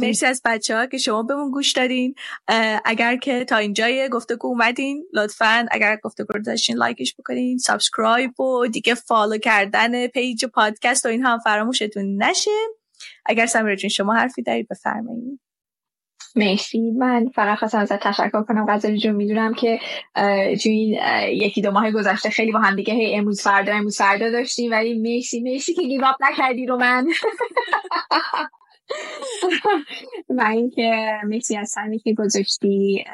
مرسی 0.02 0.26
از 0.26 0.42
بچه 0.46 0.78
ها 0.78 0.86
که 0.86 0.98
شما 0.98 1.24
بهمون 1.24 1.52
گوش 1.52 1.72
دادین. 1.72 2.16
اگر 2.86 3.16
که 3.16 3.46
تا 3.46 3.58
اینجای 3.58 4.10
گفتگو 4.10 4.48
اومدین 4.48 5.06
لطفا 5.14 5.66
اگر 5.72 5.98
گفتگو 6.04 6.34
رو 6.34 6.42
داشتین 6.42 6.78
like 6.78 7.03
ش 7.03 7.16
بکنین 7.20 7.58
subscribe 7.58 8.40
و 8.40 8.68
دیگه 8.68 8.96
follow 8.96 9.38
کردن 9.38 10.08
page 10.08 10.46
پادکست 10.46 11.06
و 11.06 11.10
این 11.10 11.26
هم 11.26 11.40
فراموشتون 11.40 12.24
نشه. 12.24 12.52
اگر 13.26 13.46
سمیرا 13.46 13.76
جون 13.76 13.90
شما 13.90 14.14
حرفی 14.14 14.42
دارید 14.42 14.68
بفرمایید. 14.68 15.40
مرسی. 16.36 16.92
من 16.92 17.30
فقط 17.36 17.58
خواستم 17.58 17.78
ازت 17.78 18.00
تشکر 18.00 18.44
کنم 18.44 18.66
غزالی 18.70 18.98
جون. 18.98 19.16
می‌دونم 19.16 19.54
که 19.54 19.80
تو 20.64 20.70
این 20.70 21.00
یکی 21.32 21.62
دو 21.62 21.72
ماه 21.72 21.92
گذشته 21.92 22.30
خیلی 22.30 22.52
با 22.52 22.60
هم 22.60 22.76
دیگه 22.76 22.94
هی 22.94 23.16
امروز 23.16 23.42
فردا 23.42 23.74
امروز 23.74 23.98
فردا 23.98 24.32
داشتیم. 24.32 24.72
ولی 24.72 25.00
مرسی 25.00 25.42
مرسی 25.42 25.74
که 25.74 25.82
گیواب 25.82 26.16
نکردی 26.22 26.66
رو 26.66 26.78
من. 26.78 27.08
و 30.38 30.42
اینکه 30.42 31.20
مرسی 31.24 31.58
از 31.58 31.70
سمی 31.70 32.00
که 32.00 32.14
گذاشتی. 32.14 33.06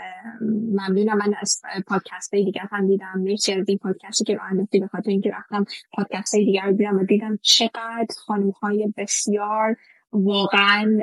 ممنونم. 0.72 1.18
من 1.18 1.34
از 1.42 1.62
پادکست 1.88 2.34
های 2.34 2.44
دیگر 2.44 2.68
هم 2.72 2.88
دیدم. 2.88 3.14
مرسی 3.18 3.54
از 3.54 3.70
این 3.70 3.78
پادکستی 3.78 4.24
که 4.24 4.34
رو 4.34 4.40
انداختی. 4.50 4.80
به 4.80 4.88
خاطر 4.88 5.10
اینکه 5.10 5.32
رفتم 5.32 5.66
پادکست 5.94 6.36
های 6.36 6.46
دیگر 6.46 6.62
رو 6.62 6.74
دیدم 6.74 6.98
و 6.98 7.04
دیدم 7.04 7.40
چقدر 7.42 8.16
خانم 8.26 8.50
های 8.50 8.94
بسیار 8.98 9.76
واقعا 10.14 11.00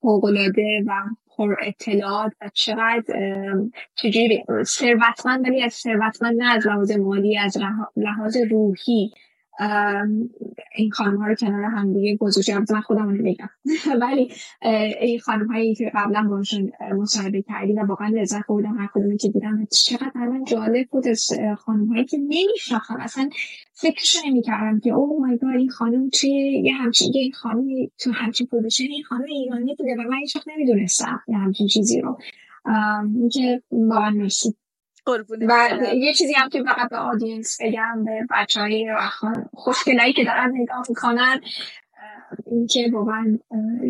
فوقالعاده 0.00 0.84
و 0.86 0.92
پر 1.36 1.56
اطلاعات 1.62 2.32
و 2.40 2.50
چقدر 2.54 3.02
چجوری 3.94 4.44
ثروتمند 4.64 5.48
ولی 5.48 5.62
از 5.62 5.72
ثروتمند 5.72 6.42
نه 6.42 6.54
از 6.54 6.66
لحاظ 6.66 6.90
مالی 6.90 7.38
از 7.38 7.56
لحاظ 7.96 8.36
روحی 8.50 9.12
این 10.76 10.90
خانم 10.90 11.16
ها 11.16 11.26
رو 11.26 11.34
کنار 11.34 11.64
هم 11.64 11.92
دیگه 11.92 12.16
گذاشتم 12.16 12.64
من 12.70 12.80
خودم 12.80 13.10
نمیگم 13.10 13.48
ولی 14.00 14.32
این 15.00 15.18
خانم 15.18 15.46
هایی 15.46 15.74
که 15.74 15.92
قبلا 15.94 16.28
باشون 16.30 16.72
مصاحبه 16.96 17.42
کردی 17.42 17.72
و 17.72 17.80
واقعا 17.86 18.08
لذت 18.08 18.46
بردم 18.48 18.78
هر 18.78 18.88
کدومی 18.94 19.16
که 19.16 19.28
دیدم. 19.28 19.66
چقدر 19.72 20.12
الان 20.14 20.44
جالب 20.44 20.88
بود 20.90 21.04
خانم 21.58 21.86
هایی 21.86 22.04
که 22.04 22.18
نمیشناختم. 22.18 22.96
اصلا 23.00 23.28
فکرشو 23.74 24.18
نمی‌کردم 24.26 24.80
که 24.80 24.90
oh 24.90 25.20
my 25.26 25.38
God 25.38 25.54
این 25.56 25.70
خانم 25.70 26.08
توی 26.08 26.62
یه 26.64 26.74
همچین 26.74 27.12
یه 27.14 27.30
خانم 27.32 27.66
تو 27.98 28.12
همچین 28.12 28.46
position 28.46 28.84
این 28.84 29.04
خانم 29.04 29.24
ایرانی 29.24 29.74
بوده 29.78 29.94
و 29.98 30.02
من 30.10 30.18
هیچ 30.18 30.36
نمی‌دونستم 30.46 31.20
یه 31.28 31.36
همچین 31.36 31.66
چیزی 31.66 32.00
رو. 32.00 32.18
اینکه 33.14 33.62
واقعا 33.72 34.10
مرسی. 34.10 34.54
و 35.48 35.68
یه 35.94 36.14
چیزی 36.14 36.32
هم 36.32 36.48
که 36.48 36.62
فقط 36.62 36.90
به 36.90 36.96
audience 36.96 37.58
بگم 37.60 38.04
به 38.04 38.26
بچه 38.30 38.60
های 38.60 38.86
خوشگلایی 39.54 40.12
که 40.12 40.24
دارن 40.24 40.52
نگاه 40.54 40.82
می‌کنن 40.88 41.40
اینکه 42.46 42.90
واقعا 42.92 43.38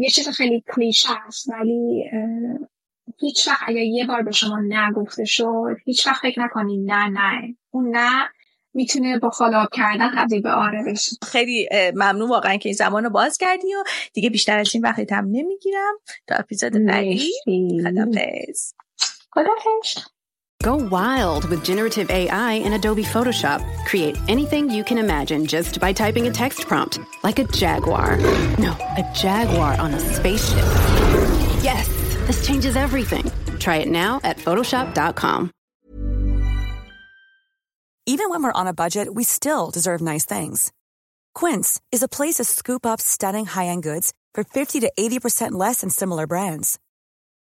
یه 0.00 0.08
چیز 0.08 0.28
خیلی 0.28 0.64
کلیشه 0.74 1.08
است 1.26 1.48
ولی 1.48 2.04
هیچ 3.20 3.48
وقت 3.48 3.62
اگر 3.66 3.82
یه 3.82 4.06
بار 4.06 4.22
به 4.22 4.30
شما 4.30 4.60
نگفته 4.68 5.24
شد 5.24 5.76
هیچ 5.84 6.06
وقت 6.06 6.22
فکر 6.22 6.40
نکنید 6.40 6.90
نه 6.90 7.08
نه. 7.08 7.56
اون 7.70 7.96
نه 7.96 8.28
می‌تونه 8.74 9.18
با 9.18 9.30
فالوآپ 9.30 9.68
کردن 9.72 10.10
تبدیل 10.16 10.42
به 10.42 10.50
آره 10.50 10.84
بشه. 10.86 11.16
خیلی 11.22 11.68
ممنون 11.94 12.28
واقعا 12.28 12.56
که 12.56 12.68
این 12.68 12.76
زمان 12.76 13.04
رو 13.04 13.10
باز 13.10 13.38
کردی 13.38 13.74
و 13.74 13.84
دیگه 14.12 14.30
بیشتر 14.30 14.58
از 14.58 14.74
این 14.74 14.84
وقتی 14.84 15.14
هم 15.14 15.24
نمی‌گیرم. 15.24 15.94
تا 16.26 16.34
اپیزود 16.34 16.72
بعدی. 16.72 17.32
خدافظ 17.82 18.72
خدافظ 19.30 20.04
Go 20.62 20.76
wild 20.76 21.48
with 21.48 21.64
generative 21.64 22.10
AI 22.10 22.52
in 22.52 22.74
Adobe 22.74 23.02
Photoshop. 23.02 23.64
Create 23.86 24.18
anything 24.28 24.68
you 24.68 24.84
can 24.84 24.98
imagine 24.98 25.46
just 25.46 25.80
by 25.80 25.90
typing 25.90 26.26
a 26.26 26.30
text 26.30 26.68
prompt, 26.68 26.98
like 27.24 27.38
a 27.38 27.44
jaguar. 27.44 28.18
No, 28.58 28.72
a 28.98 29.10
jaguar 29.14 29.80
on 29.80 29.94
a 29.94 30.00
spaceship. 30.00 30.58
Yes, 31.62 31.88
this 32.26 32.44
changes 32.46 32.76
everything. 32.76 33.30
Try 33.58 33.76
it 33.78 33.88
now 33.88 34.20
at 34.22 34.36
Photoshop.com. 34.36 35.50
Even 38.04 38.28
when 38.28 38.42
we're 38.42 38.52
on 38.52 38.66
a 38.66 38.74
budget, 38.74 39.14
we 39.14 39.24
still 39.24 39.70
deserve 39.70 40.02
nice 40.02 40.26
things. 40.26 40.72
Quince 41.34 41.80
is 41.90 42.02
a 42.02 42.08
place 42.08 42.34
to 42.34 42.44
scoop 42.44 42.84
up 42.84 43.00
stunning 43.00 43.46
high 43.46 43.66
end 43.66 43.82
goods 43.82 44.12
for 44.34 44.44
50 44.44 44.80
to 44.80 44.92
80% 44.98 45.52
less 45.52 45.80
than 45.80 45.88
similar 45.88 46.26
brands. 46.26 46.78